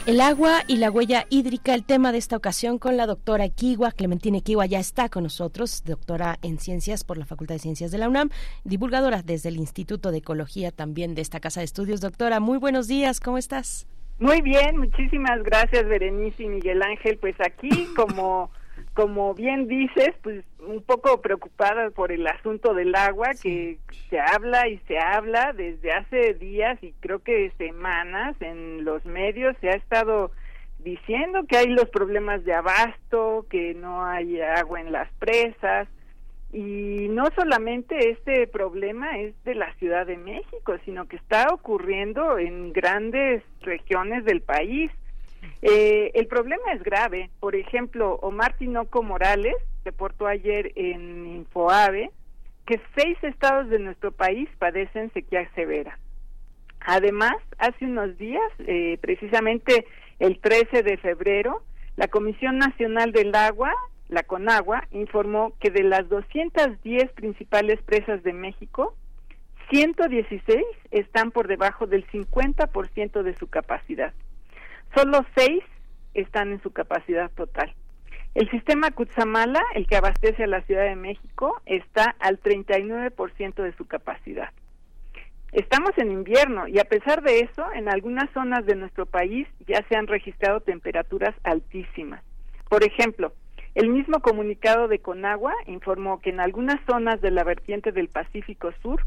El 0.06 0.20
agua 0.20 0.60
y 0.68 0.76
la 0.76 0.88
huella 0.88 1.26
hídrica, 1.30 1.74
el 1.74 1.84
tema 1.84 2.12
de 2.12 2.18
esta 2.18 2.36
ocasión 2.36 2.78
con 2.78 2.96
la 2.96 3.06
doctora 3.06 3.48
Kiwa, 3.48 3.90
Clementina 3.90 4.38
Kiwa 4.40 4.64
ya 4.64 4.78
está 4.78 5.08
con 5.08 5.24
nosotros, 5.24 5.82
doctora 5.84 6.38
en 6.42 6.60
ciencias 6.60 7.02
por 7.02 7.18
la 7.18 7.26
Facultad 7.26 7.56
de 7.56 7.58
Ciencias 7.58 7.90
de 7.90 7.98
la 7.98 8.08
UNAM, 8.08 8.30
divulgadora 8.62 9.22
desde 9.22 9.48
el 9.48 9.56
Instituto 9.56 10.12
de 10.12 10.18
Ecología 10.18 10.70
también 10.70 11.16
de 11.16 11.22
esta 11.22 11.40
casa 11.40 11.58
de 11.58 11.64
estudios. 11.64 12.00
Doctora, 12.00 12.38
muy 12.38 12.58
buenos 12.58 12.86
días, 12.86 13.18
¿cómo 13.18 13.36
estás? 13.36 13.88
Muy 14.20 14.42
bien, 14.42 14.78
muchísimas 14.78 15.42
gracias 15.42 15.88
Berenice 15.88 16.44
y 16.44 16.50
Miguel 16.50 16.82
Ángel. 16.82 17.18
Pues 17.18 17.34
aquí 17.40 17.88
como 17.96 18.52
como 18.96 19.34
bien 19.34 19.68
dices, 19.68 20.14
pues 20.22 20.42
un 20.58 20.82
poco 20.82 21.20
preocupada 21.20 21.90
por 21.90 22.12
el 22.12 22.26
asunto 22.26 22.72
del 22.72 22.94
agua, 22.94 23.32
que 23.40 23.78
se 24.08 24.18
habla 24.18 24.68
y 24.68 24.78
se 24.88 24.98
habla 24.98 25.52
desde 25.52 25.92
hace 25.92 26.32
días 26.32 26.82
y 26.82 26.94
creo 27.00 27.18
que 27.18 27.52
semanas 27.58 28.34
en 28.40 28.86
los 28.86 29.04
medios 29.04 29.54
se 29.60 29.68
ha 29.68 29.74
estado 29.74 30.30
diciendo 30.78 31.44
que 31.46 31.58
hay 31.58 31.66
los 31.66 31.90
problemas 31.90 32.42
de 32.46 32.54
abasto, 32.54 33.44
que 33.50 33.74
no 33.74 34.02
hay 34.02 34.40
agua 34.40 34.80
en 34.80 34.92
las 34.92 35.12
presas, 35.18 35.88
Y 36.52 37.08
no 37.10 37.24
solamente 37.34 38.12
este 38.12 38.46
problema 38.46 39.18
es 39.18 39.34
de 39.44 39.56
la 39.56 39.74
Ciudad 39.74 40.06
de 40.06 40.16
México, 40.16 40.76
sino 40.86 41.06
que 41.06 41.16
está 41.16 41.48
ocurriendo 41.52 42.38
en 42.38 42.72
grandes 42.72 43.42
regiones 43.60 44.24
del 44.24 44.40
país. 44.40 44.90
Eh, 45.68 46.12
el 46.14 46.28
problema 46.28 46.62
es 46.74 46.82
grave. 46.84 47.28
Por 47.40 47.56
ejemplo, 47.56 48.20
Omar 48.22 48.56
Tinoco 48.56 49.02
Morales 49.02 49.56
reportó 49.84 50.28
ayer 50.28 50.70
en 50.76 51.26
Infoave 51.26 52.12
que 52.66 52.80
seis 52.96 53.18
estados 53.22 53.68
de 53.68 53.80
nuestro 53.80 54.12
país 54.12 54.48
padecen 54.60 55.12
sequía 55.12 55.50
severa. 55.56 55.98
Además, 56.78 57.34
hace 57.58 57.84
unos 57.84 58.16
días, 58.16 58.48
eh, 58.60 58.96
precisamente 59.00 59.86
el 60.20 60.38
13 60.38 60.84
de 60.84 60.98
febrero, 60.98 61.62
la 61.96 62.06
Comisión 62.06 62.58
Nacional 62.58 63.10
del 63.10 63.34
Agua, 63.34 63.74
la 64.08 64.22
CONAGUA, 64.22 64.86
informó 64.92 65.52
que 65.58 65.70
de 65.70 65.82
las 65.82 66.08
210 66.08 67.10
principales 67.12 67.82
presas 67.82 68.22
de 68.22 68.32
México, 68.32 68.94
116 69.70 70.64
están 70.92 71.32
por 71.32 71.48
debajo 71.48 71.88
del 71.88 72.06
50% 72.06 73.24
de 73.24 73.34
su 73.34 73.48
capacidad. 73.48 74.14
Solo 74.96 75.26
seis 75.36 75.62
están 76.14 76.52
en 76.52 76.62
su 76.62 76.72
capacidad 76.72 77.30
total. 77.32 77.74
El 78.34 78.50
sistema 78.50 78.90
Cutzamala, 78.90 79.60
el 79.74 79.86
que 79.86 79.96
abastece 79.96 80.44
a 80.44 80.46
la 80.46 80.62
Ciudad 80.62 80.84
de 80.84 80.96
México, 80.96 81.60
está 81.66 82.16
al 82.18 82.40
39% 82.40 83.62
de 83.62 83.76
su 83.76 83.86
capacidad. 83.86 84.48
Estamos 85.52 85.90
en 85.98 86.12
invierno 86.12 86.66
y 86.66 86.78
a 86.78 86.84
pesar 86.84 87.22
de 87.22 87.40
eso, 87.40 87.70
en 87.74 87.90
algunas 87.90 88.30
zonas 88.32 88.64
de 88.64 88.74
nuestro 88.74 89.04
país 89.04 89.46
ya 89.66 89.84
se 89.86 89.96
han 89.96 90.06
registrado 90.06 90.60
temperaturas 90.60 91.34
altísimas. 91.44 92.24
Por 92.70 92.82
ejemplo, 92.82 93.34
el 93.74 93.90
mismo 93.90 94.20
comunicado 94.20 94.88
de 94.88 95.00
Conagua 95.00 95.52
informó 95.66 96.20
que 96.20 96.30
en 96.30 96.40
algunas 96.40 96.80
zonas 96.90 97.20
de 97.20 97.32
la 97.32 97.44
vertiente 97.44 97.92
del 97.92 98.08
Pacífico 98.08 98.72
Sur 98.80 99.02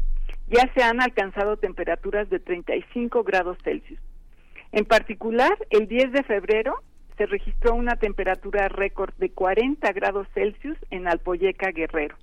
ya 0.46 0.72
se 0.72 0.84
han 0.84 1.02
alcanzado 1.02 1.56
temperaturas 1.56 2.30
de 2.30 2.38
35 2.38 3.24
grados 3.24 3.58
Celsius. 3.64 3.98
En 4.72 4.84
particular, 4.84 5.56
el 5.70 5.88
10 5.88 6.12
de 6.12 6.22
febrero 6.22 6.76
se 7.16 7.26
registró 7.26 7.74
una 7.74 7.96
temperatura 7.96 8.68
récord 8.68 9.12
de 9.18 9.30
40 9.30 9.92
grados 9.92 10.26
Celsius 10.32 10.78
en 10.90 11.08
Alpoyeca, 11.08 11.70
Guerrero. 11.70 12.16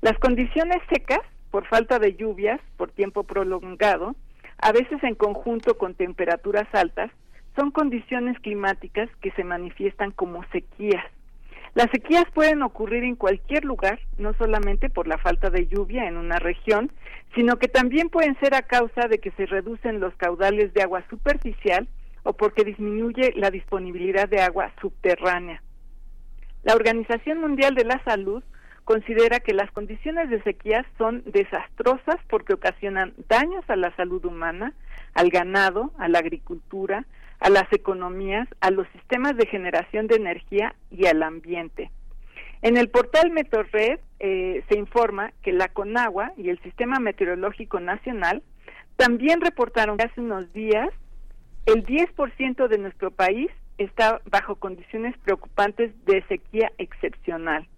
Las 0.00 0.18
condiciones 0.18 0.78
secas, 0.88 1.20
por 1.50 1.66
falta 1.66 1.98
de 1.98 2.14
lluvias 2.14 2.60
por 2.76 2.90
tiempo 2.90 3.24
prolongado, 3.24 4.16
a 4.58 4.72
veces 4.72 5.02
en 5.02 5.14
conjunto 5.14 5.76
con 5.78 5.94
temperaturas 5.94 6.66
altas, 6.72 7.10
son 7.54 7.70
condiciones 7.70 8.38
climáticas 8.40 9.08
que 9.20 9.30
se 9.32 9.44
manifiestan 9.44 10.10
como 10.10 10.42
sequías. 10.50 11.04
Las 11.74 11.90
sequías 11.90 12.24
pueden 12.32 12.62
ocurrir 12.62 13.02
en 13.02 13.16
cualquier 13.16 13.64
lugar, 13.64 13.98
no 14.16 14.32
solamente 14.34 14.90
por 14.90 15.08
la 15.08 15.18
falta 15.18 15.50
de 15.50 15.66
lluvia 15.66 16.06
en 16.06 16.16
una 16.16 16.38
región, 16.38 16.92
sino 17.34 17.56
que 17.56 17.66
también 17.66 18.10
pueden 18.10 18.38
ser 18.38 18.54
a 18.54 18.62
causa 18.62 19.08
de 19.08 19.18
que 19.18 19.32
se 19.32 19.46
reducen 19.46 19.98
los 19.98 20.14
caudales 20.14 20.72
de 20.72 20.82
agua 20.82 21.04
superficial 21.10 21.88
o 22.22 22.32
porque 22.32 22.62
disminuye 22.62 23.32
la 23.34 23.50
disponibilidad 23.50 24.28
de 24.28 24.40
agua 24.40 24.72
subterránea. 24.80 25.62
La 26.62 26.74
Organización 26.74 27.40
Mundial 27.40 27.74
de 27.74 27.84
la 27.84 28.02
Salud 28.04 28.44
considera 28.84 29.40
que 29.40 29.52
las 29.52 29.70
condiciones 29.72 30.30
de 30.30 30.42
sequía 30.42 30.86
son 30.96 31.24
desastrosas 31.26 32.16
porque 32.28 32.54
ocasionan 32.54 33.14
daños 33.28 33.64
a 33.68 33.74
la 33.74 33.94
salud 33.96 34.24
humana, 34.24 34.74
al 35.14 35.28
ganado, 35.30 35.92
a 35.98 36.06
la 36.08 36.20
agricultura, 36.20 37.04
a 37.44 37.50
las 37.50 37.70
economías, 37.74 38.48
a 38.62 38.70
los 38.70 38.88
sistemas 38.94 39.36
de 39.36 39.44
generación 39.44 40.06
de 40.06 40.16
energía 40.16 40.74
y 40.90 41.04
al 41.04 41.22
ambiente. 41.22 41.90
En 42.62 42.78
el 42.78 42.88
portal 42.88 43.30
Metorred 43.32 44.00
eh, 44.18 44.64
se 44.66 44.78
informa 44.78 45.30
que 45.42 45.52
la 45.52 45.68
Conagua 45.68 46.32
y 46.38 46.48
el 46.48 46.58
Sistema 46.62 47.00
Meteorológico 47.00 47.80
Nacional 47.80 48.42
también 48.96 49.42
reportaron 49.42 49.98
que 49.98 50.06
hace 50.06 50.22
unos 50.22 50.50
días 50.54 50.88
el 51.66 51.84
10% 51.84 52.66
de 52.66 52.78
nuestro 52.78 53.10
país 53.10 53.50
está 53.76 54.22
bajo 54.24 54.56
condiciones 54.56 55.14
preocupantes 55.18 55.92
de 56.06 56.22
sequía 56.28 56.72
excepcional. 56.78 57.68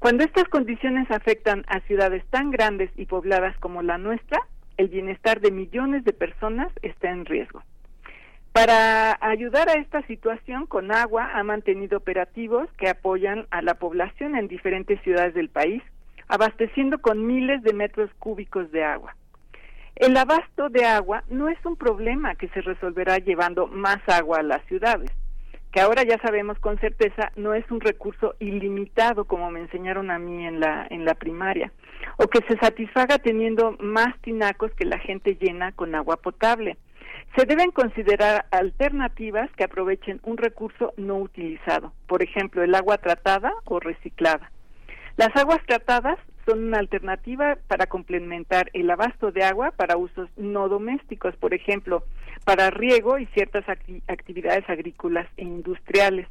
Cuando 0.00 0.24
estas 0.24 0.48
condiciones 0.48 1.08
afectan 1.12 1.64
a 1.68 1.78
ciudades 1.82 2.24
tan 2.30 2.50
grandes 2.50 2.90
y 2.96 3.06
pobladas 3.06 3.56
como 3.58 3.80
la 3.82 3.96
nuestra, 3.96 4.40
el 4.76 4.88
bienestar 4.88 5.40
de 5.40 5.52
millones 5.52 6.02
de 6.02 6.12
personas 6.12 6.72
está 6.82 7.10
en 7.10 7.26
riesgo. 7.26 7.62
Para 8.58 9.16
ayudar 9.20 9.68
a 9.68 9.74
esta 9.74 10.04
situación, 10.08 10.66
Conagua 10.66 11.30
ha 11.32 11.44
mantenido 11.44 11.98
operativos 11.98 12.68
que 12.76 12.88
apoyan 12.88 13.46
a 13.52 13.62
la 13.62 13.74
población 13.74 14.34
en 14.34 14.48
diferentes 14.48 15.00
ciudades 15.02 15.32
del 15.34 15.48
país, 15.48 15.80
abasteciendo 16.26 16.98
con 16.98 17.24
miles 17.24 17.62
de 17.62 17.72
metros 17.72 18.10
cúbicos 18.18 18.72
de 18.72 18.82
agua. 18.82 19.14
El 19.94 20.16
abasto 20.16 20.70
de 20.70 20.84
agua 20.84 21.22
no 21.28 21.48
es 21.48 21.64
un 21.64 21.76
problema 21.76 22.34
que 22.34 22.48
se 22.48 22.60
resolverá 22.60 23.18
llevando 23.18 23.68
más 23.68 23.98
agua 24.08 24.38
a 24.38 24.42
las 24.42 24.64
ciudades, 24.64 25.12
que 25.70 25.80
ahora 25.80 26.02
ya 26.02 26.18
sabemos 26.18 26.58
con 26.58 26.80
certeza 26.80 27.30
no 27.36 27.54
es 27.54 27.70
un 27.70 27.80
recurso 27.80 28.34
ilimitado 28.40 29.24
como 29.26 29.52
me 29.52 29.60
enseñaron 29.60 30.10
a 30.10 30.18
mí 30.18 30.44
en 30.44 30.58
la 30.58 30.84
en 30.90 31.04
la 31.04 31.14
primaria, 31.14 31.70
o 32.16 32.26
que 32.26 32.40
se 32.48 32.58
satisfaga 32.58 33.18
teniendo 33.18 33.76
más 33.78 34.18
tinacos 34.20 34.72
que 34.72 34.84
la 34.84 34.98
gente 34.98 35.36
llena 35.40 35.70
con 35.70 35.94
agua 35.94 36.16
potable. 36.16 36.76
Se 37.36 37.44
deben 37.44 37.70
considerar 37.70 38.46
alternativas 38.50 39.50
que 39.52 39.64
aprovechen 39.64 40.20
un 40.24 40.38
recurso 40.38 40.92
no 40.96 41.18
utilizado, 41.18 41.92
por 42.06 42.22
ejemplo, 42.22 42.62
el 42.62 42.74
agua 42.74 42.98
tratada 42.98 43.52
o 43.64 43.78
reciclada. 43.80 44.50
Las 45.16 45.34
aguas 45.36 45.60
tratadas 45.66 46.18
son 46.46 46.64
una 46.64 46.78
alternativa 46.78 47.58
para 47.66 47.86
complementar 47.86 48.70
el 48.72 48.90
abasto 48.90 49.30
de 49.30 49.44
agua 49.44 49.72
para 49.72 49.96
usos 49.96 50.30
no 50.36 50.68
domésticos, 50.68 51.36
por 51.36 51.52
ejemplo, 51.52 52.04
para 52.44 52.70
riego 52.70 53.18
y 53.18 53.26
ciertas 53.26 53.68
actividades 53.68 54.68
agrícolas 54.68 55.26
e 55.36 55.44
industriales. 55.44 56.26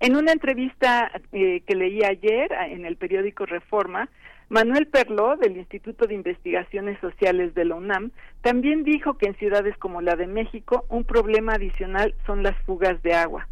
En 0.00 0.16
una 0.16 0.32
entrevista 0.32 1.10
eh, 1.32 1.62
que 1.66 1.74
leí 1.74 2.02
ayer 2.04 2.52
en 2.70 2.86
el 2.86 2.96
periódico 2.96 3.46
Reforma, 3.46 4.08
Manuel 4.52 4.86
Perló, 4.86 5.38
del 5.38 5.56
Instituto 5.56 6.06
de 6.06 6.12
Investigaciones 6.12 7.00
Sociales 7.00 7.54
de 7.54 7.64
la 7.64 7.74
UNAM, 7.74 8.10
también 8.42 8.84
dijo 8.84 9.16
que 9.16 9.24
en 9.24 9.34
ciudades 9.36 9.74
como 9.78 10.02
la 10.02 10.14
de 10.14 10.26
México 10.26 10.84
un 10.90 11.04
problema 11.04 11.54
adicional 11.54 12.14
son 12.26 12.42
las 12.42 12.54
fugas 12.66 13.02
de 13.02 13.14
agua. 13.14 13.48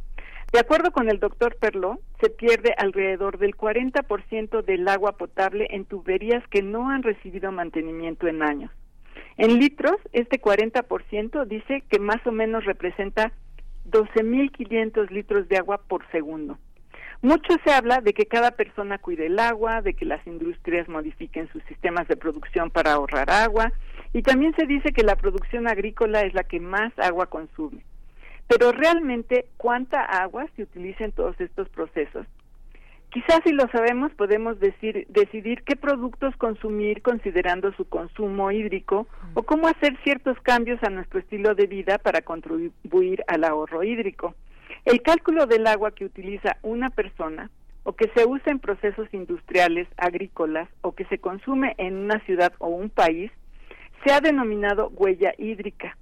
De 0.52 0.58
acuerdo 0.58 0.90
con 0.90 1.08
el 1.08 1.18
doctor 1.18 1.56
Perló, 1.58 2.00
se 2.20 2.28
pierde 2.28 2.74
alrededor 2.76 3.38
del 3.38 3.56
40% 3.56 4.62
del 4.62 4.86
agua 4.88 5.12
potable 5.12 5.68
en 5.70 5.86
tuberías 5.86 6.46
que 6.48 6.60
no 6.60 6.90
han 6.90 7.02
recibido 7.02 7.50
mantenimiento 7.50 8.26
en 8.26 8.42
años. 8.42 8.70
En 9.38 9.58
litros, 9.58 9.96
este 10.12 10.38
40% 10.38 11.46
dice 11.46 11.82
que 11.88 11.98
más 11.98 12.18
o 12.26 12.30
menos 12.30 12.66
representa 12.66 13.32
12.500 13.88 15.08
litros 15.08 15.48
de 15.48 15.56
agua 15.56 15.80
por 15.88 16.06
segundo. 16.10 16.58
Mucho 17.22 17.54
se 17.62 17.70
habla 17.70 18.00
de 18.00 18.14
que 18.14 18.24
cada 18.24 18.52
persona 18.52 18.96
cuide 18.96 19.26
el 19.26 19.38
agua, 19.38 19.82
de 19.82 19.92
que 19.92 20.06
las 20.06 20.26
industrias 20.26 20.88
modifiquen 20.88 21.48
sus 21.52 21.62
sistemas 21.64 22.08
de 22.08 22.16
producción 22.16 22.70
para 22.70 22.94
ahorrar 22.94 23.30
agua, 23.30 23.72
y 24.14 24.22
también 24.22 24.54
se 24.56 24.66
dice 24.66 24.92
que 24.92 25.02
la 25.02 25.16
producción 25.16 25.68
agrícola 25.68 26.22
es 26.22 26.32
la 26.32 26.44
que 26.44 26.60
más 26.60 26.98
agua 26.98 27.26
consume. 27.26 27.84
Pero 28.48 28.72
realmente, 28.72 29.46
¿cuánta 29.58 30.02
agua 30.02 30.46
se 30.56 30.62
utiliza 30.62 31.04
en 31.04 31.12
todos 31.12 31.38
estos 31.40 31.68
procesos? 31.68 32.26
Quizás 33.10 33.40
si 33.44 33.52
lo 33.52 33.68
sabemos 33.68 34.12
podemos 34.12 34.58
decir, 34.58 35.04
decidir 35.08 35.62
qué 35.64 35.76
productos 35.76 36.34
consumir 36.36 37.02
considerando 37.02 37.72
su 37.74 37.88
consumo 37.88 38.50
hídrico 38.50 39.06
o 39.34 39.42
cómo 39.42 39.68
hacer 39.68 39.96
ciertos 40.04 40.40
cambios 40.40 40.82
a 40.84 40.90
nuestro 40.90 41.18
estilo 41.18 41.54
de 41.54 41.66
vida 41.66 41.98
para 41.98 42.22
contribuir 42.22 43.22
al 43.26 43.44
ahorro 43.44 43.82
hídrico. 43.82 44.34
El 44.84 45.02
cálculo 45.02 45.46
del 45.46 45.66
agua 45.66 45.92
que 45.92 46.04
utiliza 46.04 46.56
una 46.62 46.90
persona 46.90 47.50
o 47.82 47.92
que 47.94 48.10
se 48.14 48.26
usa 48.26 48.52
en 48.52 48.58
procesos 48.58 49.08
industriales, 49.12 49.88
agrícolas 49.96 50.68
o 50.82 50.92
que 50.92 51.04
se 51.06 51.18
consume 51.18 51.74
en 51.78 51.96
una 51.96 52.20
ciudad 52.20 52.52
o 52.58 52.68
un 52.68 52.90
país 52.90 53.30
se 54.04 54.12
ha 54.12 54.20
denominado 54.20 54.88
huella 54.90 55.32
hídrica. 55.38 55.96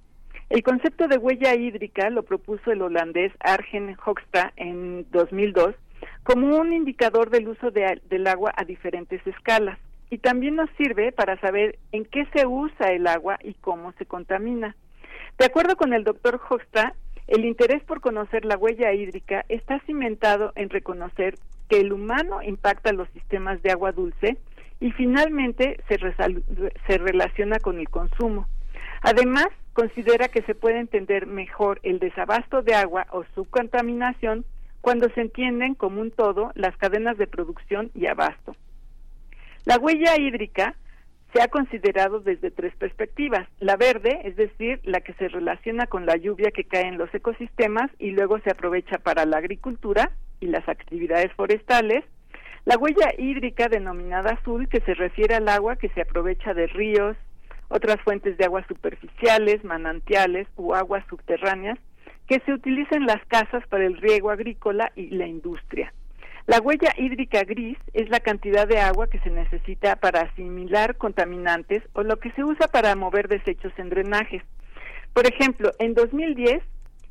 El 0.49 0.63
concepto 0.63 1.07
de 1.07 1.17
huella 1.17 1.55
hídrica 1.55 2.09
lo 2.09 2.23
propuso 2.23 2.71
el 2.71 2.81
holandés 2.81 3.31
Arjen 3.39 3.95
Hoekstra 4.03 4.51
en 4.55 5.05
2002 5.11 5.75
como 6.23 6.57
un 6.57 6.73
indicador 6.73 7.29
del 7.29 7.47
uso 7.49 7.71
del 7.71 8.27
agua 8.27 8.53
a 8.55 8.63
diferentes 8.63 9.25
escalas 9.27 9.77
y 10.09 10.17
también 10.17 10.55
nos 10.55 10.69
sirve 10.77 11.11
para 11.11 11.39
saber 11.39 11.77
en 11.91 12.05
qué 12.05 12.25
se 12.33 12.47
usa 12.47 12.87
el 12.91 13.05
agua 13.07 13.37
y 13.43 13.53
cómo 13.55 13.93
se 13.93 14.05
contamina. 14.05 14.75
De 15.37 15.45
acuerdo 15.45 15.75
con 15.75 15.93
el 15.93 16.03
doctor 16.03 16.41
Hoekstra, 16.49 16.95
el 17.29 17.45
interés 17.45 17.83
por 17.83 18.01
conocer 18.01 18.43
la 18.43 18.57
huella 18.57 18.91
hídrica 18.91 19.45
está 19.49 19.79
cimentado 19.81 20.51
en 20.55 20.69
reconocer 20.69 21.35
que 21.69 21.79
el 21.79 21.93
humano 21.93 22.41
impacta 22.41 22.91
los 22.91 23.07
sistemas 23.09 23.61
de 23.61 23.69
agua 23.71 23.91
dulce 23.91 24.37
y 24.79 24.91
finalmente 24.93 25.79
se, 25.87 26.97
relaciona 26.97 27.59
con 27.59 27.79
el 27.79 27.87
consumo. 27.87 28.47
Además, 29.03 29.47
considera 29.73 30.29
que 30.29 30.41
se 30.41 30.55
puede 30.55 30.79
entender 30.79 31.27
mejor 31.27 31.79
el 31.83 31.99
desabasto 31.99 32.63
de 32.63 32.73
agua 32.73 33.05
o 33.11 33.23
su 33.35 33.45
contaminación 33.45 34.43
cuando 34.81 35.07
se 35.09 35.21
entienden 35.21 35.75
como 35.75 36.01
un 36.01 36.09
todo 36.09 36.51
las 36.55 36.75
cadenas 36.77 37.19
de 37.19 37.27
producción 37.27 37.91
y 37.93 38.07
abasto. 38.07 38.55
La 39.65 39.77
huella 39.77 40.19
hídrica 40.19 40.75
se 41.33 41.41
ha 41.41 41.47
considerado 41.47 42.19
desde 42.19 42.51
tres 42.51 42.75
perspectivas. 42.75 43.47
La 43.59 43.75
verde, 43.77 44.21
es 44.23 44.35
decir, 44.35 44.79
la 44.83 45.01
que 45.01 45.13
se 45.13 45.27
relaciona 45.27 45.85
con 45.85 46.05
la 46.05 46.17
lluvia 46.17 46.51
que 46.51 46.63
cae 46.63 46.87
en 46.87 46.97
los 46.97 47.13
ecosistemas 47.13 47.91
y 47.99 48.11
luego 48.11 48.39
se 48.39 48.49
aprovecha 48.49 48.97
para 48.97 49.25
la 49.25 49.37
agricultura 49.37 50.11
y 50.39 50.47
las 50.47 50.67
actividades 50.67 51.31
forestales. 51.33 52.03
La 52.65 52.77
huella 52.77 53.13
hídrica 53.17 53.67
denominada 53.67 54.31
azul, 54.31 54.67
que 54.67 54.81
se 54.81 54.93
refiere 54.93 55.35
al 55.35 55.47
agua 55.49 55.75
que 55.75 55.89
se 55.89 56.01
aprovecha 56.01 56.53
de 56.53 56.67
ríos, 56.67 57.15
otras 57.69 58.01
fuentes 58.01 58.37
de 58.37 58.45
aguas 58.45 58.65
superficiales, 58.67 59.63
manantiales 59.63 60.47
u 60.55 60.73
aguas 60.73 61.05
subterráneas, 61.09 61.77
que 62.27 62.39
se 62.45 62.53
utiliza 62.53 62.95
en 62.95 63.05
las 63.05 63.23
casas 63.27 63.65
para 63.67 63.85
el 63.85 63.97
riego 63.97 64.31
agrícola 64.31 64.91
y 64.95 65.09
la 65.11 65.27
industria. 65.27 65.93
La 66.49 66.59
huella 66.61 66.91
hídrica 66.97 67.43
gris 67.43 67.77
es 67.93 68.09
la 68.09 68.21
cantidad 68.21 68.67
de 68.67 68.79
agua 68.79 69.05
que 69.05 69.19
se 69.19 69.29
necesita 69.29 69.97
para 69.97 70.21
asimilar 70.21 70.97
contaminantes 70.97 71.83
o 71.93 72.01
lo 72.01 72.17
que 72.17 72.31
se 72.31 72.43
usa 72.43 72.67
para 72.67 72.95
mover 72.95 73.27
desechos 73.27 73.71
en 73.77 73.89
drenajes. 73.89 74.41
Por 75.13 75.27
ejemplo, 75.27 75.69
en 75.77 75.93
2010, 75.93 76.63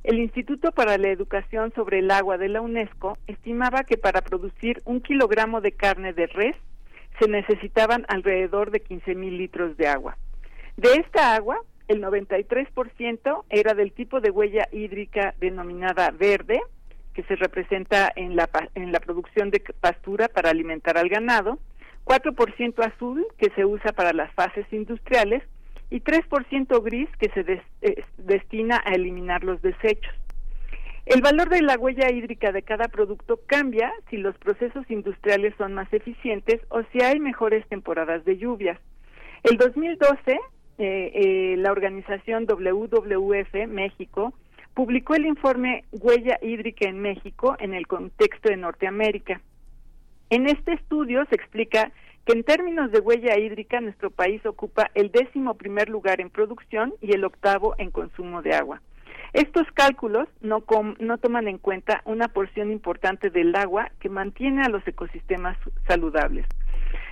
el 0.03 0.19
Instituto 0.19 0.73
para 0.73 0.99
la 0.99 1.11
Educación 1.11 1.73
sobre 1.77 2.01
el 2.01 2.11
Agua 2.11 2.37
de 2.37 2.49
la 2.49 2.61
UNESCO 2.61 3.17
estimaba 3.29 3.85
que 3.85 3.97
para 3.97 4.23
producir 4.23 4.83
un 4.85 5.01
kilogramo 5.01 5.61
de 5.61 5.71
carne 5.71 6.13
de 6.13 6.27
res 6.27 6.57
se 7.21 7.29
necesitaban 7.29 8.07
alrededor 8.09 8.73
de 8.73 8.81
15 8.81 9.15
mil 9.15 9.39
litros 9.39 9.77
de 9.77 9.87
agua. 9.87 10.19
De 10.77 10.95
esta 10.95 11.37
agua, 11.37 11.63
el 11.87 12.03
93% 12.03 13.45
era 13.51 13.75
del 13.75 13.93
tipo 13.93 14.21
de 14.21 14.33
huella 14.33 14.67
hídrica 14.73 15.37
denominada 15.39 16.11
verde, 16.11 16.61
que 17.19 17.25
se 17.25 17.35
representa 17.35 18.13
en 18.15 18.37
la, 18.37 18.49
en 18.77 18.93
la 18.93 19.01
producción 19.01 19.51
de 19.51 19.61
pastura 19.81 20.29
para 20.29 20.51
alimentar 20.51 20.97
al 20.97 21.09
ganado, 21.09 21.59
4% 22.05 22.87
azul, 22.87 23.27
que 23.39 23.51
se 23.57 23.65
usa 23.65 23.91
para 23.91 24.13
las 24.13 24.33
fases 24.35 24.65
industriales, 24.73 25.43
y 25.91 25.99
3% 25.99 26.81
gris, 26.81 27.09
que 27.19 27.29
se 27.31 27.61
eh, 27.83 28.05
destina 28.19 28.81
a 28.85 28.93
eliminar 28.93 29.43
los 29.43 29.61
desechos. 29.63 30.15
El 31.07 31.21
valor 31.21 31.49
de 31.49 31.61
la 31.61 31.77
huella 31.77 32.09
hídrica 32.09 32.53
de 32.53 32.63
cada 32.63 32.87
producto 32.87 33.41
cambia 33.49 33.93
si 34.11 34.17
los 34.17 34.39
procesos 34.39 34.89
industriales 34.89 35.55
son 35.59 35.75
más 35.75 35.93
eficientes 35.93 36.61
o 36.69 36.83
si 36.93 37.03
hay 37.03 37.19
mejores 37.19 37.67
temporadas 37.67 38.25
de 38.27 38.39
lluvias. 38.39 38.79
El 39.43 39.57
2012, 39.57 40.19
eh, 40.31 40.39
eh, 40.79 41.57
la 41.59 41.73
organización 41.73 42.47
WWF 42.47 43.67
México 43.67 44.35
publicó 44.79 45.17
el 45.17 45.27
informe 45.27 45.83
Huella 45.91 46.39
Hídrica 46.41 46.89
en 46.89 47.01
México 47.01 47.57
en 47.59 47.75
el 47.75 47.89
contexto 47.89 48.49
de 48.49 48.57
Norteamérica. 48.57 49.41
En 50.31 50.47
este 50.47 50.75
estudio 50.75 51.25
se 51.29 51.35
explica 51.35 51.91
que 52.25 52.35
en 52.35 52.45
términos 52.45 52.93
de 52.93 53.01
huella 53.01 53.37
hídrica 53.37 53.81
nuestro 53.81 54.13
país 54.13 54.47
ocupa 54.47 54.89
el 54.95 55.11
décimo 55.11 55.55
primer 55.55 55.89
lugar 55.89 56.21
en 56.21 56.31
producción 56.31 56.95
y 57.01 57.13
el 57.13 57.25
octavo 57.25 57.75
en 57.79 57.91
consumo 57.91 58.41
de 58.41 58.55
agua. 58.55 58.81
Estos 59.33 59.67
cálculos 59.75 60.29
no, 60.43 60.61
toman 60.61 61.49
en 61.49 61.59
cuenta 61.59 62.01
una 62.05 62.29
porción 62.29 62.71
importante 62.71 63.31
del 63.31 63.57
agua 63.57 63.91
que 63.99 64.09
mantiene 64.09 64.63
a 64.63 64.69
los 64.69 64.87
ecosistemas 64.87 65.59
saludables. 65.89 66.47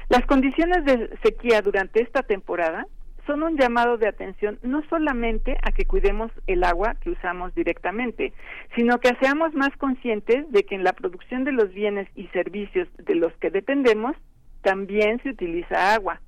Las 0.08 0.24
condiciones 0.26 0.84
de 0.84 1.18
sequía 1.24 1.62
durante 1.62 2.00
esta 2.00 2.22
temporada 2.22 2.86
son 3.26 3.42
un 3.42 3.56
llamado 3.56 3.96
de 3.98 4.08
atención 4.08 4.58
no 4.62 4.82
solamente 4.88 5.56
a 5.62 5.72
que 5.72 5.84
cuidemos 5.84 6.30
el 6.46 6.64
agua 6.64 6.94
que 7.00 7.10
usamos 7.10 7.54
directamente, 7.54 8.32
sino 8.74 8.98
que 8.98 9.14
seamos 9.20 9.54
más 9.54 9.76
conscientes 9.76 10.50
de 10.50 10.64
que 10.64 10.74
en 10.74 10.84
la 10.84 10.92
producción 10.92 11.44
de 11.44 11.52
los 11.52 11.72
bienes 11.72 12.08
y 12.14 12.28
servicios 12.28 12.88
de 12.98 13.14
los 13.14 13.32
que 13.34 13.50
dependemos 13.50 14.16
también 14.62 15.20
se 15.22 15.30
utiliza 15.30 15.94
agua. 15.94 16.20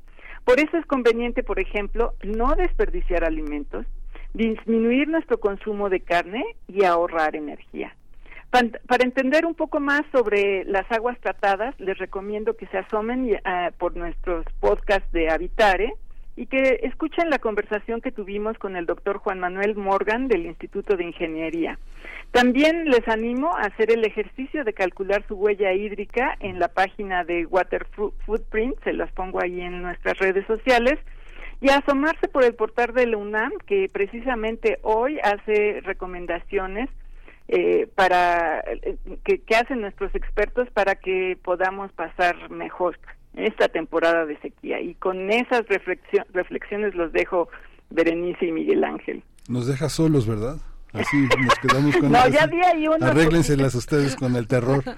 Por 0.44 0.60
eso 0.60 0.76
es 0.76 0.86
conveniente, 0.86 1.42
por 1.42 1.60
ejemplo, 1.60 2.14
no 2.22 2.54
desperdiciar 2.54 3.24
alimentos, 3.24 3.86
disminuir 4.34 5.08
nuestro 5.08 5.38
consumo 5.38 5.90
de 5.90 6.00
carne 6.00 6.44
y 6.68 6.84
ahorrar 6.84 7.36
energía. 7.36 7.94
Para, 8.50 9.04
entender 9.04 9.44
un 9.44 9.54
poco 9.54 9.78
más 9.78 10.02
sobre 10.10 10.64
las 10.64 10.90
aguas 10.90 11.18
tratadas, 11.20 11.78
les 11.78 11.98
recomiendo 11.98 12.56
que 12.56 12.66
se 12.68 12.78
asomen 12.78 13.28
eh, 13.28 13.40
por 13.76 13.94
nuestros 13.94 14.46
podcasts 14.58 15.12
de 15.12 15.28
Habitare 15.28 15.92
y 16.38 16.46
que 16.46 16.78
escuchen 16.84 17.30
la 17.30 17.40
conversación 17.40 18.00
que 18.00 18.12
tuvimos 18.12 18.56
con 18.58 18.76
el 18.76 18.86
doctor 18.86 19.18
Juan 19.18 19.40
Manuel 19.40 19.74
Morgan 19.74 20.28
del 20.28 20.46
Instituto 20.46 20.96
de 20.96 21.02
Ingeniería. 21.02 21.80
También 22.30 22.84
les 22.84 23.08
animo 23.08 23.56
a 23.56 23.62
hacer 23.62 23.90
el 23.90 24.04
ejercicio 24.04 24.62
de 24.62 24.72
calcular 24.72 25.24
su 25.26 25.34
huella 25.34 25.72
hídrica 25.72 26.36
en 26.38 26.60
la 26.60 26.68
página 26.68 27.24
de 27.24 27.44
Water 27.46 27.88
Footprint, 28.24 28.76
se 28.84 28.92
las 28.92 29.10
pongo 29.10 29.42
ahí 29.42 29.60
en 29.60 29.82
nuestras 29.82 30.16
redes 30.18 30.46
sociales, 30.46 31.00
y 31.60 31.70
a 31.70 31.78
asomarse 31.78 32.28
por 32.28 32.44
el 32.44 32.54
portal 32.54 32.94
de 32.94 33.08
la 33.08 33.16
UNAM, 33.16 33.50
que 33.66 33.90
precisamente 33.92 34.78
hoy 34.82 35.18
hace 35.18 35.80
recomendaciones 35.80 36.88
eh, 37.48 37.88
para 37.96 38.60
eh, 38.60 38.96
que, 39.24 39.40
que 39.40 39.56
hacen 39.56 39.80
nuestros 39.80 40.14
expertos 40.14 40.68
para 40.70 40.94
que 40.94 41.36
podamos 41.42 41.90
pasar 41.92 42.48
mejor 42.48 42.96
esta 43.38 43.68
temporada 43.68 44.26
de 44.26 44.38
sequía. 44.38 44.80
Y 44.80 44.94
con 44.94 45.30
esas 45.30 45.64
reflexiones 46.32 46.94
los 46.94 47.12
dejo 47.12 47.48
Berenice 47.90 48.46
y 48.46 48.52
Miguel 48.52 48.84
Ángel. 48.84 49.22
Nos 49.48 49.66
deja 49.66 49.88
solos, 49.88 50.26
¿verdad? 50.26 50.56
Así 50.92 51.16
nos 51.16 51.54
quedamos 51.60 51.96
con 51.96 52.12
No, 52.12 52.28
ya 52.28 52.46
di 52.46 52.60
ahí. 52.62 52.86
Arréglenselas 53.00 53.74
ustedes 53.74 54.16
con 54.16 54.36
el 54.36 54.46
terror. 54.46 54.82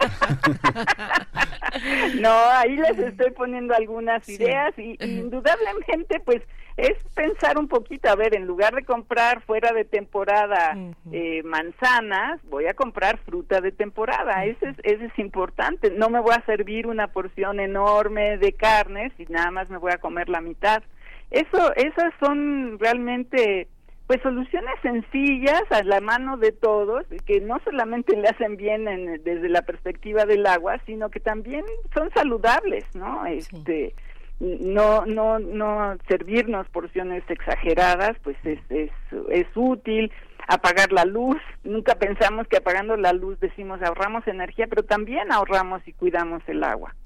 no, 2.20 2.32
ahí 2.52 2.76
les 2.76 2.98
estoy 2.98 3.30
poniendo 3.32 3.74
algunas 3.74 4.26
ideas 4.28 4.76
y 4.78 4.96
indudablemente 5.00 6.20
pues 6.20 6.42
es 6.76 6.96
pensar 7.14 7.58
un 7.58 7.68
poquito, 7.68 8.08
a 8.08 8.16
ver, 8.16 8.34
en 8.34 8.46
lugar 8.46 8.74
de 8.74 8.84
comprar 8.84 9.42
fuera 9.42 9.72
de 9.72 9.84
temporada 9.84 10.76
eh, 11.12 11.42
manzanas, 11.42 12.40
voy 12.48 12.66
a 12.66 12.74
comprar 12.74 13.18
fruta 13.18 13.60
de 13.60 13.70
temporada. 13.70 14.46
Ese 14.46 14.70
es, 14.70 14.76
ese 14.82 15.06
es 15.06 15.18
importante. 15.18 15.90
No 15.90 16.08
me 16.08 16.20
voy 16.20 16.34
a 16.34 16.44
servir 16.46 16.86
una 16.86 17.08
porción 17.08 17.60
enorme 17.60 18.38
de 18.38 18.52
carnes 18.52 19.12
y 19.18 19.26
nada 19.26 19.50
más 19.50 19.68
me 19.68 19.76
voy 19.76 19.92
a 19.92 19.98
comer 19.98 20.30
la 20.30 20.40
mitad. 20.40 20.82
Eso, 21.30 21.74
esas 21.76 22.14
son 22.18 22.78
realmente 22.78 23.68
pues 24.10 24.22
soluciones 24.22 24.74
sencillas 24.82 25.62
a 25.70 25.84
la 25.84 26.00
mano 26.00 26.36
de 26.36 26.50
todos 26.50 27.06
que 27.26 27.40
no 27.40 27.60
solamente 27.62 28.16
le 28.16 28.26
hacen 28.26 28.56
bien 28.56 28.86
desde 29.22 29.48
la 29.48 29.62
perspectiva 29.62 30.24
del 30.24 30.44
agua 30.46 30.80
sino 30.84 31.10
que 31.10 31.20
también 31.20 31.64
son 31.94 32.10
saludables 32.12 32.84
no 32.96 33.24
este 33.26 33.94
no 34.40 35.06
no 35.06 35.38
no 35.38 35.96
servirnos 36.08 36.66
porciones 36.70 37.22
exageradas 37.28 38.16
pues 38.24 38.36
es, 38.42 38.58
es 38.68 38.90
es 39.30 39.46
útil. 39.54 40.10
Apagar 40.48 40.90
la 40.90 41.04
luz 41.04 41.40
nunca 41.62 41.94
pensamos 41.94 42.48
que 42.48 42.56
apagando 42.56 42.96
la 42.96 43.12
luz 43.12 43.38
decimos 43.38 43.80
ahorramos 43.80 44.26
energía 44.26 44.66
pero 44.66 44.82
también 44.82 45.30
ahorramos 45.30 45.86
y 45.86 45.92
cuidamos 45.92 46.42
el 46.48 46.64
agua 46.64 46.96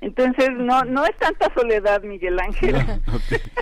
entonces, 0.00 0.48
no, 0.56 0.82
no 0.84 1.04
es 1.04 1.14
tanta 1.18 1.52
soledad, 1.52 2.02
Miguel 2.02 2.38
Ángel. 2.38 2.76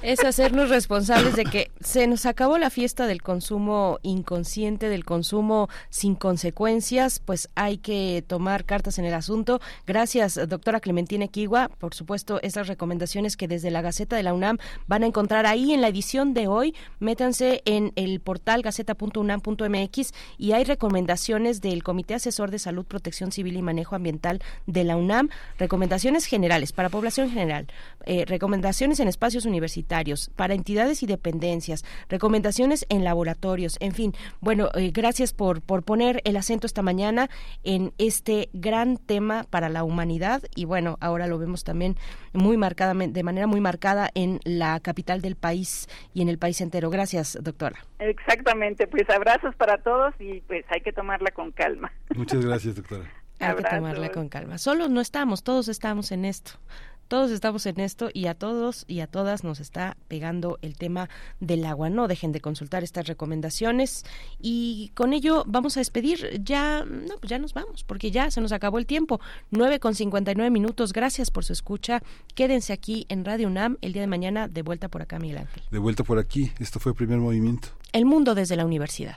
Es 0.03 0.25
hacernos 0.25 0.71
responsables 0.71 1.35
de 1.35 1.45
que 1.45 1.73
se 1.81 2.07
nos 2.07 2.25
acabó 2.25 2.59
la 2.59 2.71
fiesta 2.71 3.09
del 3.09 3.21
consumo 3.21 3.99
inconsciente, 4.03 4.89
del 4.89 5.05
consumo 5.05 5.69
sin 5.91 6.15
consecuencias, 6.15 7.19
pues 7.19 7.49
hay 7.57 7.79
que 7.79 8.23
tomar 8.27 8.65
cartas 8.65 8.99
en 9.01 9.05
el 9.05 9.15
asunto. 9.15 9.61
Gracias, 9.87 10.39
doctora 10.49 10.79
Clementina 10.79 11.27
Kiwa. 11.27 11.69
Por 11.69 11.95
supuesto, 11.95 12.41
esas 12.43 12.69
recomendaciones 12.69 13.37
que 13.37 13.49
desde 13.49 13.73
la 13.73 13.83
Gaceta 13.83 14.15
de 14.15 14.23
la 14.23 14.33
UNAM 14.33 14.59
van 14.87 15.03
a 15.03 15.07
encontrar 15.07 15.47
ahí 15.47 15.73
en 15.73 15.81
la 15.81 15.89
edición 15.89 16.35
de 16.35 16.47
hoy. 16.47 16.75
Métanse 17.01 17.63
en 17.65 17.93
el 17.97 18.21
portal 18.21 18.63
gaceta.unam.mx 18.63 20.15
y 20.39 20.53
hay 20.53 20.63
recomendaciones 20.63 21.61
del 21.61 21.83
Comité 21.83 22.15
Asesor 22.15 22.53
de 22.53 22.61
Salud, 22.61 22.85
Protección 22.85 23.33
Civil 23.33 23.57
y 23.57 23.63
Manejo 23.63 23.97
Ambiental 23.97 24.41
de 24.67 24.85
la 24.85 24.97
UNAM. 24.97 25.31
Recomendaciones 25.59 26.28
generales, 26.29 26.73
para 26.73 26.89
población 26.89 27.31
general, 27.31 27.67
eh, 28.05 28.25
recomendaciones 28.27 29.01
en 29.01 29.09
espacios 29.09 29.47
universitarios, 29.47 30.31
para 30.37 30.55
entidades 30.55 31.03
y 31.03 31.07
dependencias, 31.07 31.85
recomendaciones 32.09 32.87
en 32.89 33.05
laboratorios, 33.05 33.77
en 33.81 33.93
fin. 33.93 34.15
Bueno, 34.41 34.69
eh, 34.75 34.91
gracias 34.93 35.33
por, 35.33 35.63
por 35.63 35.83
poner 35.83 36.21
el 36.25 36.37
acento 36.37 36.67
esta 36.67 36.83
mañana 36.83 37.29
en 37.65 37.93
este 37.99 38.51
gran 38.53 38.97
tema 38.99 39.45
para 39.51 39.69
la 39.69 39.85
humanidad 39.85 40.43
y 40.55 40.65
bueno, 40.65 40.97
ahora 41.01 41.27
lo 41.27 41.39
vemos 41.39 41.65
también 41.65 41.97
muy 42.33 42.57
marcadamente, 42.57 43.19
de 43.19 43.23
manera 43.23 43.47
muy 43.47 43.61
marcada 43.61 44.11
en 44.15 44.41
la 44.45 44.79
capital 44.81 45.21
del 45.21 45.37
país 45.37 45.89
y 46.15 46.23
en 46.23 46.29
el 46.29 46.39
país 46.39 46.61
entero. 46.61 46.91
Gracias, 46.91 47.39
doctora. 47.41 47.85
Exactamente, 47.99 48.87
pues 48.87 49.09
abrazos 49.11 49.55
para 49.57 49.79
todos 49.79 50.15
y 50.19 50.41
pues 50.43 50.65
hay 50.69 50.81
que 50.81 50.93
tomarla 50.93 51.31
con 51.31 51.53
calma. 51.53 51.93
Muchas 52.15 52.45
gracias, 52.45 52.77
doctora. 52.77 53.05
Hay 53.39 53.57
que 53.57 53.63
tomarla 53.63 54.11
con 54.11 54.29
calma. 54.29 54.59
Solos 54.59 54.91
no 54.91 55.01
estamos, 55.01 55.43
todos 55.43 55.69
estamos 55.69 56.13
en 56.13 56.25
esto. 56.25 56.53
todos 57.09 57.31
estamos 57.31 57.65
en 57.65 57.81
esto 57.81 58.11
y 58.13 58.27
a 58.27 58.35
todos 58.35 58.85
y 58.87 59.01
a 59.01 59.07
todas 59.07 59.43
nos 59.43 59.61
está 59.61 59.97
pegando 60.09 60.59
el 60.61 60.77
tema 60.77 61.09
del 61.41 61.65
agua. 61.65 61.89
No 61.89 62.07
dejen 62.07 62.33
de 62.33 62.41
consultar 62.41 62.85
estas 62.85 63.07
recomendaciones 63.07 64.05
y 64.39 64.93
con 64.95 65.15
ello 65.15 65.45
vamos 65.47 65.77
a 65.77 65.81
despedir. 65.81 66.43
Ya, 66.45 66.85
no, 66.85 67.17
pues 67.19 67.31
ya 67.31 67.39
nos 67.39 67.55
vamos 67.55 67.83
porque 67.83 68.11
ya 68.11 68.31
se 68.31 68.41
nos 68.41 68.53
acabó 68.53 68.79
el 68.79 68.87
tiempo. 68.87 69.21
9 69.51 69.81
con 69.81 69.95
59 69.95 70.51
minutos. 70.51 70.93
Gracias 70.93 71.31
por 71.31 71.45
su 71.45 71.55
escucha. 71.55 72.03
Quédense 72.35 72.73
aquí 72.75 73.07
en 73.09 73.25
Radio 73.25 73.49
UNAM 73.49 73.79
el 73.81 73.95
día 73.95 74.03
de 74.03 74.09
mañana 74.09 74.47
de 74.47 74.63
vuelta 74.63 74.89
por 74.89 75.01
acá, 75.01 75.19
Miguel 75.19 75.39
Ángel. 75.39 75.63
De 75.71 75.79
vuelta 75.79 76.05
por 76.05 76.19
aquí. 76.19 76.53
Esto 76.59 76.79
fue 76.79 76.93
el 76.93 76.97
primer 76.97 77.19
movimiento. 77.19 77.69
El 77.93 78.05
mundo 78.05 78.35
desde 78.35 78.55
la 78.57 78.67
universidad. 78.67 79.17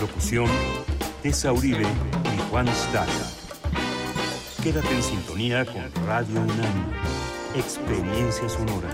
Locución, 0.00 0.46
Tessa 1.22 1.52
Uribe 1.52 1.82
y 1.82 2.50
Juan 2.50 2.68
Staca. 2.68 3.10
Quédate 4.62 4.94
en 4.94 5.02
sintonía 5.02 5.64
con 5.64 6.06
Radio 6.06 6.40
UNAM. 6.40 6.92
Experiencia 7.54 8.48
sonora. 8.48 8.92